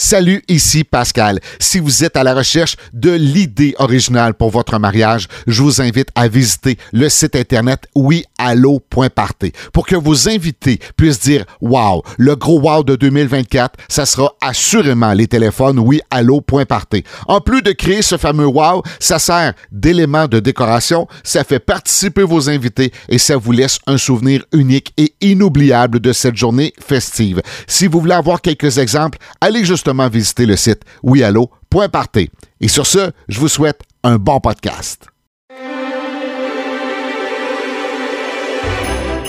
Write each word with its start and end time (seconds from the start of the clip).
Salut, 0.00 0.44
ici 0.46 0.84
Pascal. 0.84 1.40
Si 1.58 1.80
vous 1.80 2.04
êtes 2.04 2.16
à 2.16 2.22
la 2.22 2.32
recherche 2.32 2.76
de 2.92 3.10
l'idée 3.10 3.74
originale 3.80 4.32
pour 4.32 4.50
votre 4.50 4.78
mariage, 4.78 5.26
je 5.48 5.60
vous 5.60 5.82
invite 5.82 6.10
à 6.14 6.28
visiter 6.28 6.78
le 6.92 7.08
site 7.08 7.34
internet 7.34 7.88
ouiallo.party 7.96 9.50
pour 9.72 9.88
que 9.88 9.96
vos 9.96 10.28
invités 10.28 10.78
puissent 10.96 11.18
dire 11.18 11.44
Wow, 11.60 12.04
le 12.16 12.36
gros 12.36 12.60
wow 12.60 12.84
de 12.84 12.94
2024, 12.94 13.74
ça 13.88 14.06
sera 14.06 14.32
assurément 14.40 15.12
les 15.14 15.26
téléphones 15.26 15.80
ouiallo.party. 15.80 17.02
En 17.26 17.40
plus 17.40 17.62
de 17.62 17.72
créer 17.72 18.02
ce 18.02 18.16
fameux 18.16 18.46
wow, 18.46 18.84
ça 19.00 19.18
sert 19.18 19.54
d'élément 19.72 20.28
de 20.28 20.38
décoration, 20.38 21.08
ça 21.24 21.42
fait 21.42 21.58
participer 21.58 22.22
vos 22.22 22.48
invités 22.48 22.92
et 23.08 23.18
ça 23.18 23.36
vous 23.36 23.50
laisse 23.50 23.80
un 23.88 23.98
souvenir 23.98 24.44
unique 24.52 24.92
et 24.96 25.12
inoubliable 25.22 25.98
de 25.98 26.12
cette 26.12 26.36
journée 26.36 26.72
festive. 26.78 27.42
Si 27.66 27.88
vous 27.88 27.98
voulez 27.98 28.14
avoir 28.14 28.40
quelques 28.40 28.78
exemples, 28.78 29.18
allez 29.40 29.64
visiter 30.08 30.46
le 30.46 30.56
site 30.56 30.82
wiallo.party. 31.02 32.30
Et 32.60 32.68
sur 32.68 32.86
ce, 32.86 33.10
je 33.28 33.40
vous 33.40 33.48
souhaite 33.48 33.82
un 34.02 34.16
bon 34.16 34.40
podcast. 34.40 35.06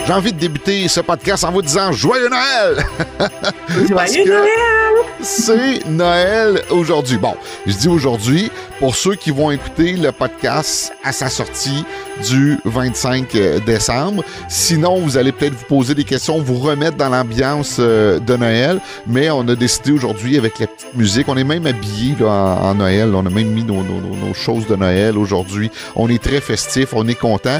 J'ai 0.10 0.16
envie 0.16 0.34
de 0.34 0.40
débuter 0.40 0.88
ce 0.88 1.02
podcast 1.02 1.44
en 1.44 1.52
vous 1.52 1.62
disant 1.62 1.92
Joyeux 1.92 2.30
Noël! 2.30 2.84
Joyeux 3.88 4.26
Noël! 4.28 5.06
C'est 5.22 5.86
Noël 5.86 6.64
aujourd'hui. 6.72 7.18
Bon, 7.18 7.36
je 7.68 7.74
dis 7.74 7.88
aujourd'hui 7.88 8.50
pour 8.80 8.96
ceux 8.96 9.14
qui 9.14 9.30
vont 9.30 9.52
écouter 9.52 9.92
le 9.92 10.12
podcast 10.12 10.94
à 11.04 11.12
sa 11.12 11.30
sortie 11.30 11.86
du 12.28 12.58
25 12.66 13.36
euh, 13.36 13.60
décembre. 13.60 14.24
Sinon, 14.48 14.98
vous 14.98 15.16
allez 15.16 15.32
peut-être 15.32 15.54
vous 15.54 15.66
poser 15.66 15.94
des 15.94 16.06
questions, 16.06 16.40
vous 16.40 16.58
remettre 16.58 16.98
dans 16.98 17.10
l'ambiance 17.10 17.76
euh, 17.78 18.18
de 18.18 18.36
Noël. 18.36 18.82
Mais 19.06 19.30
on 19.30 19.48
a 19.48 19.54
décidé 19.54 19.92
aujourd'hui 19.92 20.40
avec 20.40 20.58
la 20.58 20.66
petite 20.66 20.96
musique, 20.96 21.30
on 21.30 21.38
est 21.38 21.44
même 21.44 21.68
habillé 21.68 22.16
en, 22.26 22.74
Noël. 22.74 23.14
On 23.14 23.28
a 23.28 23.30
même 23.30 23.52
mis 23.52 23.64
nos, 23.64 23.84
nos 23.84 24.34
choses 24.34 24.66
de 24.66 24.76
Noël 24.76 25.20
aujourd'hui. 25.20 25.70
On 25.96 26.10
est 26.10 26.24
très 26.24 26.42
festif, 26.42 26.94
on 26.94 27.08
est 27.08 27.14
content. 27.14 27.60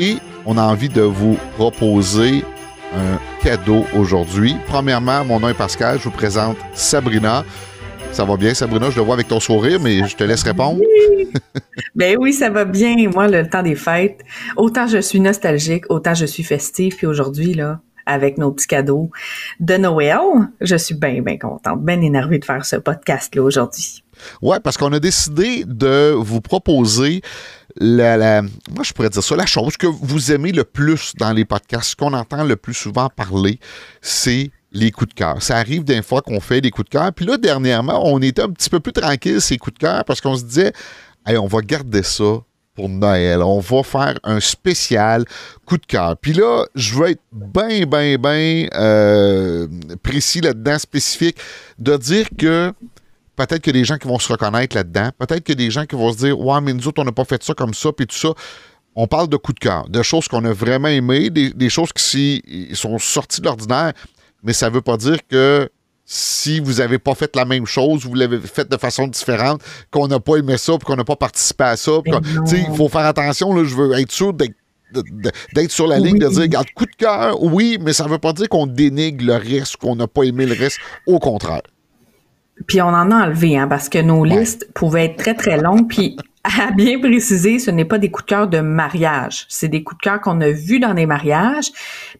Et 0.00 0.16
on 0.46 0.56
a 0.56 0.62
envie 0.62 0.88
de 0.88 1.02
vous 1.02 1.36
proposer 1.56 2.44
un 2.94 3.18
cadeau 3.42 3.84
aujourd'hui. 3.94 4.56
Premièrement, 4.68 5.24
mon 5.24 5.40
nom 5.40 5.48
est 5.48 5.54
Pascal, 5.54 5.98
je 5.98 6.04
vous 6.04 6.12
présente 6.12 6.56
Sabrina. 6.72 7.44
Ça 8.12 8.24
va 8.24 8.36
bien, 8.36 8.54
Sabrina? 8.54 8.88
Je 8.88 8.96
le 8.96 9.02
vois 9.02 9.14
avec 9.14 9.28
ton 9.28 9.40
sourire, 9.40 9.80
mais 9.80 10.06
je 10.06 10.16
te 10.16 10.24
laisse 10.24 10.44
répondre. 10.44 10.80
ben 11.94 12.16
oui, 12.18 12.32
ça 12.32 12.48
va 12.48 12.64
bien. 12.64 12.94
Moi, 13.12 13.28
le 13.28 13.48
temps 13.48 13.62
des 13.62 13.74
fêtes, 13.74 14.20
autant 14.56 14.86
je 14.86 14.98
suis 14.98 15.20
nostalgique, 15.20 15.84
autant 15.90 16.14
je 16.14 16.24
suis 16.24 16.44
festive. 16.44 16.96
Puis 16.96 17.06
aujourd'hui, 17.06 17.52
là, 17.52 17.80
avec 18.06 18.38
nos 18.38 18.52
petits 18.52 18.68
cadeaux 18.68 19.10
de 19.58 19.76
Noël, 19.76 20.20
je 20.60 20.76
suis 20.76 20.94
bien, 20.94 21.20
bien 21.20 21.36
contente, 21.36 21.84
bien 21.84 22.00
énervée 22.00 22.38
de 22.38 22.44
faire 22.44 22.64
ce 22.64 22.76
podcast-là 22.76 23.42
aujourd'hui. 23.42 24.04
Ouais, 24.40 24.60
parce 24.60 24.76
qu'on 24.76 24.92
a 24.92 25.00
décidé 25.00 25.64
de 25.66 26.12
vous 26.12 26.40
proposer 26.40 27.20
la, 27.78 28.42
moi 28.42 28.82
je 28.82 28.92
pourrais 28.92 29.10
dire 29.10 29.22
ça, 29.22 29.36
la 29.36 29.46
chose 29.46 29.76
que 29.76 29.86
vous 29.86 30.32
aimez 30.32 30.52
le 30.52 30.64
plus 30.64 31.14
dans 31.16 31.32
les 31.32 31.44
podcasts, 31.44 31.90
ce 31.90 31.96
qu'on 31.96 32.12
entend 32.12 32.44
le 32.44 32.56
plus 32.56 32.74
souvent 32.74 33.08
parler, 33.08 33.58
c'est 34.00 34.50
les 34.72 34.90
coups 34.90 35.10
de 35.10 35.14
cœur. 35.14 35.42
Ça 35.42 35.56
arrive 35.56 35.84
des 35.84 36.02
fois 36.02 36.22
qu'on 36.22 36.40
fait 36.40 36.60
des 36.60 36.70
coups 36.70 36.86
de 36.86 36.90
cœur. 36.90 37.12
Puis 37.12 37.24
là, 37.24 37.36
dernièrement, 37.36 38.02
on 38.04 38.20
était 38.20 38.42
un 38.42 38.50
petit 38.50 38.70
peu 38.70 38.80
plus 38.80 38.92
tranquille, 38.92 39.40
ces 39.40 39.56
coups 39.56 39.74
de 39.74 39.78
cœur, 39.78 40.04
parce 40.04 40.20
qu'on 40.20 40.36
se 40.36 40.44
disait, 40.44 40.72
hey, 41.26 41.36
on 41.38 41.46
va 41.46 41.60
garder 41.60 42.02
ça 42.02 42.40
pour 42.74 42.88
Noël. 42.88 43.42
On 43.42 43.60
va 43.60 43.82
faire 43.82 44.18
un 44.22 44.38
spécial 44.38 45.24
coup 45.64 45.78
de 45.78 45.86
cœur. 45.86 46.16
Puis 46.18 46.34
là, 46.34 46.66
je 46.74 46.94
veux 46.94 47.10
être 47.10 47.22
bien, 47.32 47.86
bien, 47.86 48.16
bien 48.18 48.68
euh, 48.74 49.66
précis 50.02 50.42
là-dedans, 50.42 50.78
spécifique, 50.78 51.38
de 51.78 51.96
dire 51.96 52.28
que 52.38 52.72
Peut-être 53.36 53.60
que 53.60 53.70
des 53.70 53.84
gens 53.84 53.98
qui 53.98 54.08
vont 54.08 54.18
se 54.18 54.32
reconnaître 54.32 54.74
là-dedans. 54.74 55.10
Peut-être 55.18 55.44
que 55.44 55.52
des 55.52 55.70
gens 55.70 55.84
qui 55.84 55.94
vont 55.94 56.12
se 56.12 56.18
dire 56.18 56.38
Ouais, 56.40 56.60
mais 56.60 56.72
nous 56.72 56.88
autres, 56.88 57.02
on 57.02 57.04
n'a 57.04 57.12
pas 57.12 57.24
fait 57.24 57.42
ça 57.42 57.54
comme 57.54 57.74
ça, 57.74 57.92
puis 57.92 58.06
tout 58.06 58.16
ça. 58.16 58.30
On 58.98 59.06
parle 59.06 59.28
de 59.28 59.36
coup 59.36 59.52
de 59.52 59.58
cœur, 59.58 59.88
de 59.90 60.02
choses 60.02 60.26
qu'on 60.26 60.42
a 60.46 60.54
vraiment 60.54 60.88
aimées, 60.88 61.28
des, 61.28 61.68
choses 61.68 61.92
qui 61.92 62.42
sont 62.72 62.98
sorties 62.98 63.42
de 63.42 63.46
l'ordinaire, 63.46 63.92
mais 64.42 64.54
ça 64.54 64.70
ne 64.70 64.74
veut 64.74 64.80
pas 64.80 64.96
dire 64.96 65.18
que 65.28 65.68
si 66.06 66.60
vous 66.60 66.74
n'avez 66.74 66.98
pas 66.98 67.14
fait 67.14 67.36
la 67.36 67.44
même 67.44 67.66
chose, 67.66 68.06
vous 68.06 68.14
l'avez 68.14 68.40
fait 68.40 68.66
de 68.66 68.76
façon 68.78 69.06
différente, 69.06 69.60
qu'on 69.90 70.08
n'a 70.08 70.18
pas 70.18 70.36
aimé 70.36 70.56
ça, 70.56 70.78
puis 70.78 70.86
qu'on 70.86 70.96
n'a 70.96 71.04
pas 71.04 71.16
participé 71.16 71.64
à 71.64 71.76
ça. 71.76 71.92
Il 72.52 72.74
faut 72.74 72.88
faire 72.88 73.04
attention, 73.04 73.52
là, 73.52 73.64
je 73.64 73.74
veux 73.74 73.92
être 73.98 74.12
sûr 74.12 74.32
d'être 74.32 75.70
sur 75.70 75.88
la 75.88 75.98
ligne, 75.98 76.18
de 76.18 76.28
dire, 76.28 76.40
regarde, 76.40 76.68
coup 76.74 76.86
de 76.86 76.96
cœur, 76.96 77.42
oui, 77.42 77.76
mais 77.78 77.92
ça 77.92 78.04
ne 78.04 78.08
veut 78.08 78.18
pas 78.18 78.32
dire 78.32 78.48
qu'on 78.48 78.66
dénigre 78.66 79.26
le 79.26 79.34
reste, 79.34 79.76
qu'on 79.76 79.96
n'a 79.96 80.06
pas 80.06 80.22
aimé 80.22 80.46
le 80.46 80.54
reste. 80.54 80.78
Au 81.06 81.18
contraire. 81.18 81.62
Puis 82.66 82.80
on 82.80 82.88
en 82.88 83.10
a 83.10 83.26
enlevé, 83.26 83.58
hein, 83.58 83.68
parce 83.68 83.88
que 83.88 83.98
nos 83.98 84.24
listes 84.24 84.70
pouvaient 84.74 85.04
être 85.06 85.16
très, 85.16 85.34
très 85.34 85.60
longues. 85.60 85.88
Puis 85.88 86.16
à 86.46 86.70
bien 86.70 86.98
préciser, 86.98 87.58
ce 87.58 87.70
n'est 87.70 87.84
pas 87.84 87.98
des 87.98 88.10
coups 88.10 88.24
de 88.26 88.30
cœur 88.30 88.48
de 88.48 88.60
mariage. 88.60 89.46
C'est 89.48 89.68
des 89.68 89.82
coups 89.82 89.98
de 89.98 90.02
cœur 90.02 90.20
qu'on 90.20 90.40
a 90.40 90.50
vus 90.50 90.78
dans 90.78 90.94
des 90.94 91.06
mariages. 91.06 91.70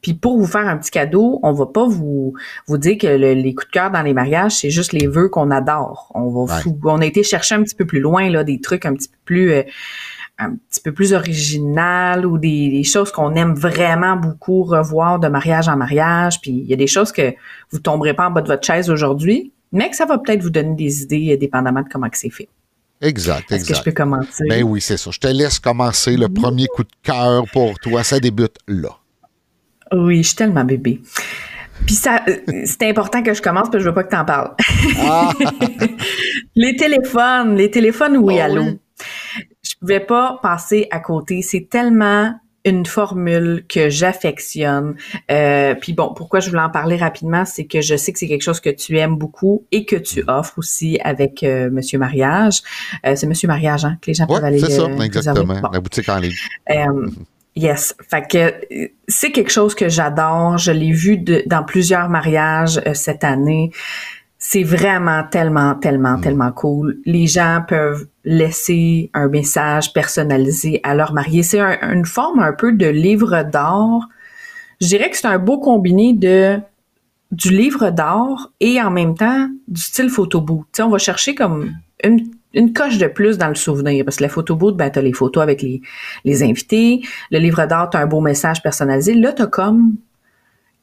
Puis 0.03 0.15
pour 0.15 0.39
vous 0.39 0.47
faire 0.47 0.67
un 0.67 0.77
petit 0.77 0.91
cadeau, 0.91 1.41
on 1.43 1.53
va 1.53 1.67
pas 1.67 1.87
vous 1.87 2.35
vous 2.67 2.79
dire 2.79 2.99
que 2.99 3.07
les 3.07 3.55
coups 3.55 3.69
de 3.69 3.73
cœur 3.73 3.91
dans 3.91 4.03
les 4.03 4.15
mariages, 4.15 4.53
c'est 4.53 4.71
juste 4.71 4.93
les 4.93 5.07
vœux 5.07 5.29
qu'on 5.29 5.51
adore. 5.51 6.11
On 6.15 6.45
va 6.45 6.61
on 6.85 7.01
a 7.01 7.07
été 7.07 7.23
chercher 7.23 7.55
un 7.55 7.63
petit 7.63 7.75
peu 7.75 7.87
plus 7.87 8.01
loin 8.01 8.29
là, 8.31 8.45
des 8.45 8.61
trucs 8.61 8.85
un 8.85 8.95
petit 8.95 9.09
peu 9.09 9.19
plus 9.25 9.53
euh, 9.53 9.63
un 10.39 10.55
petit 10.69 10.81
peu 10.83 10.93
plus 10.93 11.15
original 11.15 12.27
ou 12.27 12.37
des, 12.37 12.69
des 12.69 12.85
choses 12.85 13.11
qu'on 13.11 13.35
aime 13.37 13.55
vraiment 13.55 14.17
beaucoup 14.17 14.65
revoir 14.65 15.19
de 15.19 15.29
mariage 15.29 15.69
en 15.69 15.77
mariage. 15.77 16.41
Puis 16.41 16.51
il 16.51 16.67
y 16.67 16.75
a 16.75 16.77
des 16.77 16.87
choses 16.87 17.13
que 17.13 17.33
vous 17.71 17.79
tomberez 17.79 18.13
pas 18.13 18.27
en 18.27 18.31
bas 18.31 18.43
de 18.43 18.49
votre 18.49 18.67
chaise 18.67 18.91
aujourd'hui, 18.91 19.53
mais 19.77 19.91
que 19.91 19.97
ça 19.97 20.07
va 20.07 20.19
peut-être 20.19 20.43
vous 20.43 20.51
donner 20.51 20.75
des 20.75 21.03
idées 21.03 21.33
euh, 21.33 21.37
dépendamment 21.37 21.83
de 21.83 21.89
comment 21.89 22.09
c'est 22.13 22.31
fait. 22.31 22.49
Exact, 23.03 23.53
Est-ce 23.53 23.69
que 23.69 23.75
je 23.75 23.83
peux 23.83 23.93
commencer? 23.93 24.45
Ben 24.49 24.65
oui, 24.65 24.81
c'est 24.81 24.97
ça. 24.97 25.11
Je 25.11 25.21
te 25.21 25.27
laisse 25.27 25.59
commencer 25.59 26.17
le 26.17 26.29
premier 26.29 26.67
coup 26.67 26.83
de 26.83 26.93
cœur 27.03 27.45
pour 27.53 27.79
toi. 27.79 28.03
Ça 28.03 28.19
débute 28.19 28.57
là. 28.67 28.89
Oui, 29.93 30.23
je 30.23 30.29
suis 30.29 30.37
tellement 30.37 30.65
bébé. 30.65 31.03
Puis 31.85 31.95
ça, 31.95 32.23
euh, 32.27 32.63
c'est 32.65 32.89
important 32.89 33.23
que 33.23 33.35
je 33.35 33.43
commence 33.43 33.65
parce 33.65 33.77
que 33.77 33.79
je 33.81 33.89
veux 33.89 33.95
pas 33.95 34.05
que 34.05 34.11
tu 34.11 34.17
en 34.17 34.25
parles. 34.25 34.55
Ah! 34.99 35.31
les 36.57 36.75
téléphones, 36.75 37.55
les 37.55 37.71
téléphones 37.71 38.17
oui, 38.17 38.37
oh, 38.39 38.43
allô. 38.43 38.63
Oui? 38.63 38.81
Je 39.63 39.75
pouvais 39.79 40.01
pas 40.01 40.39
passer 40.43 40.89
à 40.91 41.01
côté. 41.01 41.43
C'est 41.43 41.69
tellement 41.69 42.33
une 42.67 42.85
formule 42.85 43.65
que 43.69 43.89
j'affectionne. 43.89 44.97
Euh, 45.31 45.75
puis 45.75 45.93
bon, 45.93 46.13
pourquoi 46.15 46.41
je 46.41 46.51
voulais 46.51 46.63
en 46.63 46.71
parler 46.71 46.97
rapidement, 46.97 47.45
c'est 47.45 47.65
que 47.65 47.81
je 47.81 47.97
sais 47.97 48.13
que 48.13 48.19
c'est 48.19 48.27
quelque 48.29 48.43
chose 48.43 48.61
que 48.61 48.71
tu 48.71 48.99
aimes 48.99 49.17
beaucoup 49.17 49.65
et 49.71 49.87
que 49.87 49.97
tu 49.97 50.25
offres 50.27 50.59
aussi 50.59 50.99
avec 51.03 51.43
euh, 51.43 51.71
Monsieur 51.71 51.99
Mariage. 51.99 52.63
Euh, 53.07 53.15
c'est 53.15 53.27
Monsieur 53.29 53.47
Mariage, 53.47 53.85
hein, 53.85 53.97
que 54.03 54.09
les 54.09 54.15
gens 54.15 54.27
peuvent 54.27 54.45
aller. 54.45 54.59
C'est 54.59 54.73
ça, 54.73 54.83
euh, 54.83 54.99
exactement. 55.01 55.61
La 55.73 55.81
boutique 55.81 56.09
en 56.09 56.19
ligne. 56.19 56.35
Euh, 56.71 57.09
yes. 57.55 57.95
Fait 58.11 58.27
que 58.29 58.89
c'est 59.07 59.31
quelque 59.31 59.53
chose 59.53 59.77
que 59.77 59.89
j'adore. 59.89 60.59
Je 60.59 60.73
l'ai 60.73 60.93
vu 60.93 61.19
de, 61.19 61.45
dans 61.47 61.63
plusieurs 61.63 62.09
mariages 62.09 62.81
cette 62.95 63.23
année 63.23 63.71
c'est 64.49 64.63
vraiment 64.63 65.25
tellement, 65.25 65.75
tellement, 65.75 66.19
mm. 66.19 66.21
tellement 66.21 66.53
cool. 66.53 67.01
Les 67.05 67.27
gens 67.27 67.65
peuvent 67.67 68.07
laisser 68.25 69.11
un 69.13 69.27
message 69.27 69.93
personnalisé 69.93 70.79
à 70.85 70.95
leur 70.95 71.13
marié. 71.13 71.43
C'est 71.43 71.59
une 71.59 72.05
forme 72.05 72.39
un 72.39 72.53
peu 72.53 72.71
de 72.73 72.87
livre 72.87 73.43
d'or. 73.43 74.07
Je 74.81 74.87
dirais 74.87 75.11
que 75.11 75.17
c'est 75.17 75.27
un 75.27 75.41
beau 75.41 75.59
combiné 75.59 76.13
de 76.13 76.61
du 77.33 77.51
livre 77.51 77.91
d'or 77.91 78.53
et 78.61 78.81
en 78.81 78.93
même 78.93 79.17
temps 79.17 79.49
du 79.67 79.81
style 79.81 80.11
photo 80.11 80.47
Tu 80.73 80.81
on 80.81 80.91
va 80.91 80.99
chercher 80.99 81.35
comme 81.35 81.73
une, 82.05 82.31
une, 82.55 82.73
coche 82.73 82.99
de 82.99 83.09
plus 83.09 83.39
dans 83.39 83.49
le 83.49 83.57
souvenir 83.57 84.05
parce 84.05 84.19
que 84.19 84.23
la 84.23 84.29
photo 84.29 84.55
boot, 84.55 84.77
ben, 84.77 84.91
t'as 84.91 85.03
les 85.03 85.13
photos 85.13 85.43
avec 85.43 85.61
les, 85.61 85.83
les 86.25 86.45
invités. 86.45 87.01
Le 87.33 87.41
livre 87.41 87.67
d'or, 87.67 87.91
t'as 87.91 87.99
un 87.99 88.07
beau 88.07 88.21
message 88.21 88.63
personnalisé. 88.63 89.15
Là, 89.15 89.33
t'as 89.33 89.49
comme 89.49 89.97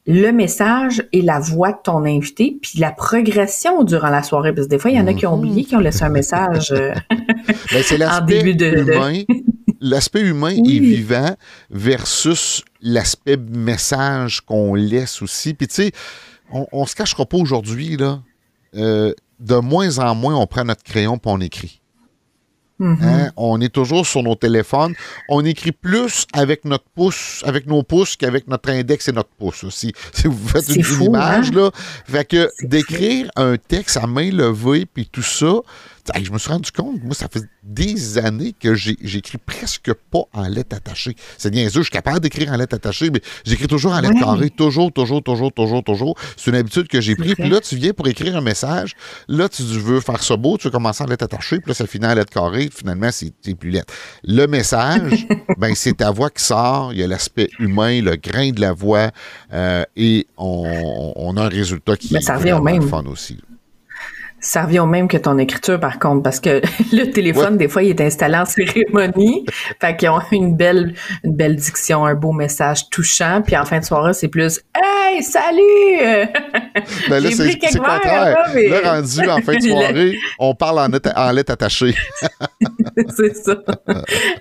le 0.06 0.32
message 0.32 1.02
et 1.12 1.22
la 1.22 1.40
voix 1.40 1.72
de 1.72 1.78
ton 1.82 2.04
invité, 2.04 2.58
puis 2.60 2.78
la 2.78 2.92
progression 2.92 3.84
durant 3.84 4.10
la 4.10 4.22
soirée. 4.22 4.54
Parce 4.54 4.66
que 4.66 4.70
des 4.70 4.78
fois, 4.78 4.90
il 4.90 4.96
y 4.96 5.00
en 5.00 5.06
a 5.06 5.14
qui 5.14 5.26
ont 5.26 5.34
oublié, 5.34 5.64
qui 5.64 5.74
ont 5.76 5.80
laissé 5.80 6.04
un 6.04 6.10
message 6.10 6.72
euh, 6.72 6.92
ben, 7.10 7.82
c'est 7.82 7.98
l'aspect 7.98 8.42
humain. 8.42 9.22
L'aspect 9.80 10.22
humain 10.22 10.56
est 10.56 10.78
vivant 10.78 11.36
versus 11.68 12.62
l'aspect 12.80 13.36
message 13.36 14.40
qu'on 14.40 14.74
laisse 14.74 15.20
aussi. 15.20 15.52
Puis 15.52 15.66
tu 15.68 15.74
sais, 15.74 15.92
on, 16.50 16.66
on 16.72 16.86
se 16.86 16.94
cachera 16.94 17.26
pas 17.26 17.36
aujourd'hui, 17.36 17.98
là. 17.98 18.22
Euh, 18.76 19.12
de 19.40 19.56
moins 19.56 19.98
en 19.98 20.14
moins, 20.14 20.36
on 20.36 20.46
prend 20.46 20.64
notre 20.64 20.84
crayon 20.84 21.16
et 21.16 21.20
on 21.26 21.40
écrit. 21.40 21.82
Mm-hmm. 22.80 23.04
Hein? 23.04 23.30
On 23.36 23.60
est 23.60 23.72
toujours 23.72 24.06
sur 24.06 24.22
nos 24.22 24.34
téléphones. 24.34 24.94
On 25.28 25.44
écrit 25.44 25.72
plus 25.72 26.26
avec 26.32 26.64
notre 26.64 26.84
pouce, 26.94 27.42
avec 27.46 27.66
nos 27.66 27.82
pouces 27.82 28.16
qu'avec 28.16 28.48
notre 28.48 28.70
index 28.70 29.08
et 29.08 29.12
notre 29.12 29.30
pouce. 29.30 29.68
Si, 29.70 29.92
si 30.12 30.26
vous 30.26 30.48
faites 30.48 30.68
une, 30.68 31.02
image, 31.02 31.50
hein? 31.50 31.54
là. 31.54 31.70
Fait 32.06 32.24
que 32.24 32.50
d'écrire 32.62 33.30
un 33.36 33.56
texte 33.56 33.96
à 33.96 34.06
main 34.06 34.30
levée 34.30 34.86
puis 34.86 35.06
tout 35.06 35.22
ça, 35.22 35.60
je 36.22 36.30
me 36.30 36.38
suis 36.38 36.50
rendu 36.50 36.70
compte, 36.70 37.02
moi, 37.02 37.14
ça 37.14 37.28
fait 37.28 37.42
des 37.62 38.18
années 38.18 38.54
que 38.58 38.74
j'écris 38.74 39.38
presque 39.38 39.92
pas 40.10 40.22
en 40.32 40.46
lettres 40.48 40.76
attachées. 40.76 41.16
C'est 41.38 41.50
bien 41.50 41.68
sûr, 41.68 41.80
je 41.80 41.84
suis 41.84 41.90
capable 41.90 42.20
d'écrire 42.20 42.52
en 42.52 42.56
lettres 42.56 42.76
attachées, 42.76 43.10
mais 43.10 43.20
j'écris 43.44 43.66
toujours 43.66 43.92
en 43.92 44.00
lettres 44.00 44.20
carrées, 44.20 44.50
toujours, 44.50 44.92
toujours, 44.92 45.22
toujours, 45.22 45.52
toujours, 45.52 45.82
toujours. 45.82 46.14
C'est 46.36 46.50
une 46.50 46.56
habitude 46.56 46.88
que 46.88 47.00
j'ai 47.00 47.16
pris. 47.16 47.34
Puis 47.34 47.48
là, 47.48 47.60
tu 47.60 47.76
viens 47.76 47.92
pour 47.92 48.06
écrire 48.06 48.36
un 48.36 48.42
message. 48.42 48.94
Là, 49.28 49.48
tu 49.48 49.62
veux 49.62 50.00
faire 50.00 50.22
ça 50.22 50.36
beau, 50.36 50.58
tu 50.58 50.68
veux 50.68 50.70
commencer 50.70 51.02
en 51.02 51.06
lettres 51.06 51.24
attachées, 51.24 51.58
puis 51.58 51.70
là, 51.70 51.74
ça 51.74 51.86
finit 51.86 52.06
en 52.06 52.14
lettres 52.14 52.32
carrées. 52.32 52.68
Finalement, 52.74 53.10
c'est 53.10 53.32
plus 53.54 53.70
lettre. 53.70 53.92
Le 54.24 54.46
message, 54.46 55.26
ben, 55.58 55.74
c'est 55.74 55.94
ta 55.98 56.10
voix 56.10 56.30
qui 56.30 56.42
sort. 56.42 56.92
Il 56.92 56.98
y 56.98 57.02
a 57.02 57.06
l'aspect 57.06 57.48
humain, 57.58 58.02
le 58.02 58.16
grain 58.16 58.50
de 58.50 58.60
la 58.60 58.72
voix, 58.72 59.10
euh, 59.52 59.84
et 59.96 60.26
on, 60.36 61.36
a 61.36 61.42
un 61.42 61.48
résultat 61.48 61.96
qui 61.96 62.14
est 62.14 62.30
vraiment 62.30 62.80
fun 62.82 63.04
aussi. 63.06 63.38
Ça 64.44 64.64
revient 64.64 64.80
au 64.80 64.86
même 64.86 65.08
que 65.08 65.16
ton 65.16 65.38
écriture, 65.38 65.80
par 65.80 65.98
contre, 65.98 66.22
parce 66.22 66.38
que 66.38 66.60
le 66.92 67.10
téléphone, 67.10 67.56
des 67.56 67.66
fois, 67.66 67.82
il 67.82 67.88
est 67.88 68.00
installé 68.02 68.36
en 68.36 68.44
cérémonie. 68.44 69.46
fait 69.80 69.96
qu'ils 69.96 70.10
ont 70.10 70.20
une 70.32 70.54
belle, 70.54 70.94
une 71.24 71.34
belle 71.34 71.56
diction, 71.56 72.04
un 72.04 72.14
beau 72.14 72.32
message 72.32 72.90
touchant. 72.90 73.40
Puis 73.42 73.56
en 73.56 73.64
fin 73.64 73.78
de 73.78 73.84
soirée, 73.84 74.12
c'est 74.12 74.28
plus 74.28 74.60
Hey, 74.74 75.22
salut! 75.22 76.28
Ben 77.08 77.22
là, 77.22 77.30
c'est 77.30 77.78
contraire. 77.78 78.36
Là, 78.54 78.94
rendu 78.94 79.28
en 79.28 79.38
fin 79.38 79.54
de 79.54 79.62
soirée, 79.62 80.18
on 80.38 80.54
parle 80.54 80.80
en, 80.80 80.88
en 81.16 81.32
lettres 81.32 81.52
attachées. 81.52 81.94
c'est 83.16 83.36
ça. 83.36 83.56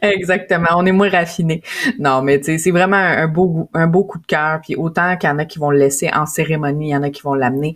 Exactement. 0.02 0.70
On 0.76 0.86
est 0.86 0.92
moins 0.92 1.10
raffiné. 1.10 1.62
Non, 2.00 2.22
mais 2.22 2.40
tu 2.40 2.46
sais, 2.46 2.58
c'est 2.58 2.72
vraiment 2.72 2.98
un 2.98 3.28
beau, 3.28 3.70
un 3.74 3.88
beau 3.88 4.04
coup 4.04 4.20
de 4.20 4.26
cœur. 4.26 4.62
Puis 4.64 4.76
autant 4.76 5.16
qu'il 5.18 5.30
y 5.30 5.32
en 5.34 5.40
a 5.40 5.46
qui 5.46 5.60
vont 5.60 5.70
le 5.70 5.78
laisser 5.78 6.10
en 6.14 6.26
cérémonie, 6.26 6.90
il 6.90 6.92
y 6.92 6.96
en 6.96 7.04
a 7.04 7.10
qui 7.10 7.22
vont 7.22 7.36
l'amener 7.36 7.76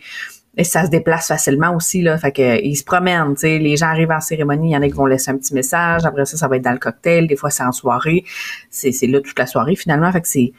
et 0.58 0.64
ça 0.64 0.86
se 0.86 0.90
déplace 0.90 1.28
facilement 1.28 1.76
aussi 1.76 2.02
là. 2.02 2.18
Fait 2.18 2.32
que 2.32 2.62
ils 2.62 2.76
se 2.76 2.84
promènent 2.84 3.36
tu 3.36 3.42
sais. 3.42 3.60
Les 3.60 3.78
gens 3.78 3.88
arrivent 3.88 4.12
en 4.12 4.20
cérémonie 4.20 4.72
il 4.72 4.74
y 4.74 4.78
en 4.78 4.82
a 4.82 4.88
qui 4.88 4.94
vont 4.94 5.06
laisser 5.06 5.32
un 5.32 5.38
petit 5.38 5.54
message. 5.54 6.06
Après 6.06 6.26
ça 6.26 6.36
ça 6.36 6.48
va 6.48 6.58
être 6.58 6.64
dans 6.64 6.72
le 6.72 6.80
cocktail. 6.80 7.28
Des 7.28 7.36
fois 7.36 7.52
c'est 7.52 7.64
en 7.64 7.72
soirée. 7.72 8.26
C'est 8.72 8.92
c'est 8.92 9.08
là 9.08 9.22
toute 9.22 9.38
la 9.38 9.46
soirée 9.46 9.76
finalement. 9.76 10.12
Fait 10.12 10.22
que 10.22 10.28
c'est 10.28 10.54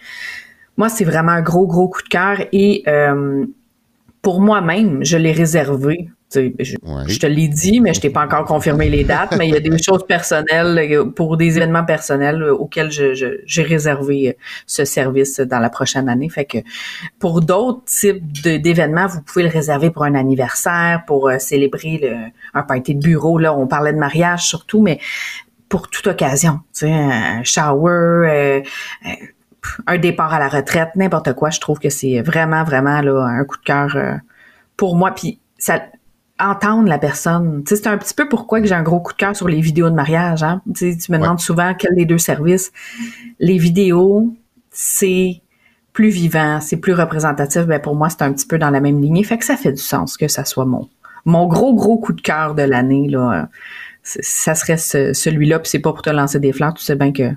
moi 0.76 0.88
c'est 0.88 1.04
vraiment 1.04 1.32
un 1.32 1.42
gros 1.42 1.66
gros 1.66 1.88
coup 1.88 2.02
de 2.02 2.08
cœur. 2.08 2.38
Et 2.52 2.84
euh, 2.86 3.44
pour 4.22 4.40
moi-même 4.40 5.04
je 5.04 5.16
l'ai 5.16 5.32
réservé 5.32 6.10
je, 6.34 7.18
te 7.18 7.26
l'ai 7.26 7.48
dit, 7.48 7.80
mais 7.80 7.94
je 7.94 8.00
t'ai 8.00 8.10
pas 8.10 8.24
encore 8.24 8.44
confirmé 8.44 8.90
les 8.90 9.04
dates, 9.04 9.34
mais 9.38 9.48
il 9.48 9.54
y 9.54 9.56
a 9.56 9.60
des 9.60 9.82
choses 9.82 10.06
personnelles 10.06 10.78
euh, 10.78 11.04
pour 11.06 11.36
des 11.36 11.56
événements 11.56 11.84
personnels 11.84 12.42
euh, 12.42 12.54
auxquels 12.54 12.90
j'ai 12.90 13.62
réservé 13.62 14.28
euh, 14.28 14.32
ce 14.66 14.84
service 14.84 15.40
dans 15.40 15.58
la 15.58 15.70
prochaine 15.70 16.08
année. 16.08 16.28
Fait 16.28 16.44
que 16.44 16.58
pour 17.18 17.40
d'autres 17.40 17.84
types 17.86 18.22
d'événements, 18.42 19.06
vous 19.06 19.22
pouvez 19.22 19.42
le 19.42 19.48
réserver 19.48 19.90
pour 19.90 20.04
un 20.04 20.14
anniversaire, 20.14 21.04
pour 21.06 21.30
célébrer 21.38 21.98
le, 22.02 22.16
un 22.52 22.62
party 22.62 22.94
de 22.94 23.00
bureau. 23.00 23.38
Là, 23.38 23.56
on 23.56 23.66
parlait 23.66 23.92
de 23.92 23.98
mariage 23.98 24.46
surtout, 24.46 24.82
mais 24.82 24.98
pour 25.68 25.88
toute 25.88 26.06
occasion, 26.06 26.60
tu 26.74 26.86
sais, 26.86 26.92
un 26.92 27.42
shower, 27.42 28.62
un 29.86 29.98
départ 29.98 30.32
à 30.32 30.38
la 30.38 30.48
retraite, 30.48 30.90
n'importe 30.96 31.32
quoi. 31.34 31.50
Je 31.50 31.60
trouve 31.60 31.78
que 31.78 31.90
c'est 31.90 32.20
vraiment, 32.22 32.64
vraiment 32.64 33.00
là, 33.00 33.24
un 33.24 33.44
coup 33.44 33.56
de 33.56 33.64
cœur 33.64 33.96
pour 34.76 34.96
moi. 34.96 35.12
Puis 35.12 35.40
ça, 35.58 35.80
entendre 36.40 36.88
la 36.88 36.98
personne. 36.98 37.62
c'est 37.66 37.86
un 37.86 37.98
petit 37.98 38.14
peu 38.14 38.28
pourquoi 38.28 38.60
que 38.60 38.66
j'ai 38.66 38.74
un 38.74 38.82
gros 38.82 39.00
coup 39.00 39.12
de 39.12 39.18
cœur 39.18 39.34
sur 39.34 39.48
les 39.48 39.60
vidéos 39.60 39.90
de 39.90 39.94
mariage. 39.94 40.42
Hein? 40.42 40.62
tu 40.74 40.86
me 41.10 41.18
demandes 41.18 41.40
souvent 41.40 41.74
quels 41.74 41.94
des 41.94 42.04
deux 42.04 42.18
services. 42.18 42.72
Les 43.40 43.58
vidéos, 43.58 44.34
c'est 44.70 45.42
plus 45.92 46.10
vivant, 46.10 46.60
c'est 46.60 46.76
plus 46.76 46.94
représentatif. 46.94 47.62
Ben 47.66 47.80
pour 47.80 47.96
moi, 47.96 48.08
c'est 48.08 48.22
un 48.22 48.32
petit 48.32 48.46
peu 48.46 48.58
dans 48.58 48.70
la 48.70 48.80
même 48.80 49.00
lignée. 49.02 49.24
Fait 49.24 49.38
que 49.38 49.44
ça 49.44 49.56
fait 49.56 49.72
du 49.72 49.82
sens 49.82 50.16
que 50.16 50.28
ça 50.28 50.44
soit 50.44 50.64
mon 50.64 50.88
mon 51.24 51.46
gros 51.46 51.74
gros 51.74 51.98
coup 51.98 52.12
de 52.12 52.20
cœur 52.20 52.54
de 52.54 52.62
l'année 52.62 53.08
là. 53.08 53.48
Ça 54.02 54.54
serait 54.54 54.78
celui-là. 54.78 55.58
Puis 55.58 55.70
c'est 55.70 55.80
pas 55.80 55.92
pour 55.92 56.02
te 56.02 56.10
lancer 56.10 56.38
des 56.38 56.52
fleurs. 56.52 56.72
Tu 56.74 56.84
sais 56.84 56.94
bien 56.94 57.12
que 57.12 57.32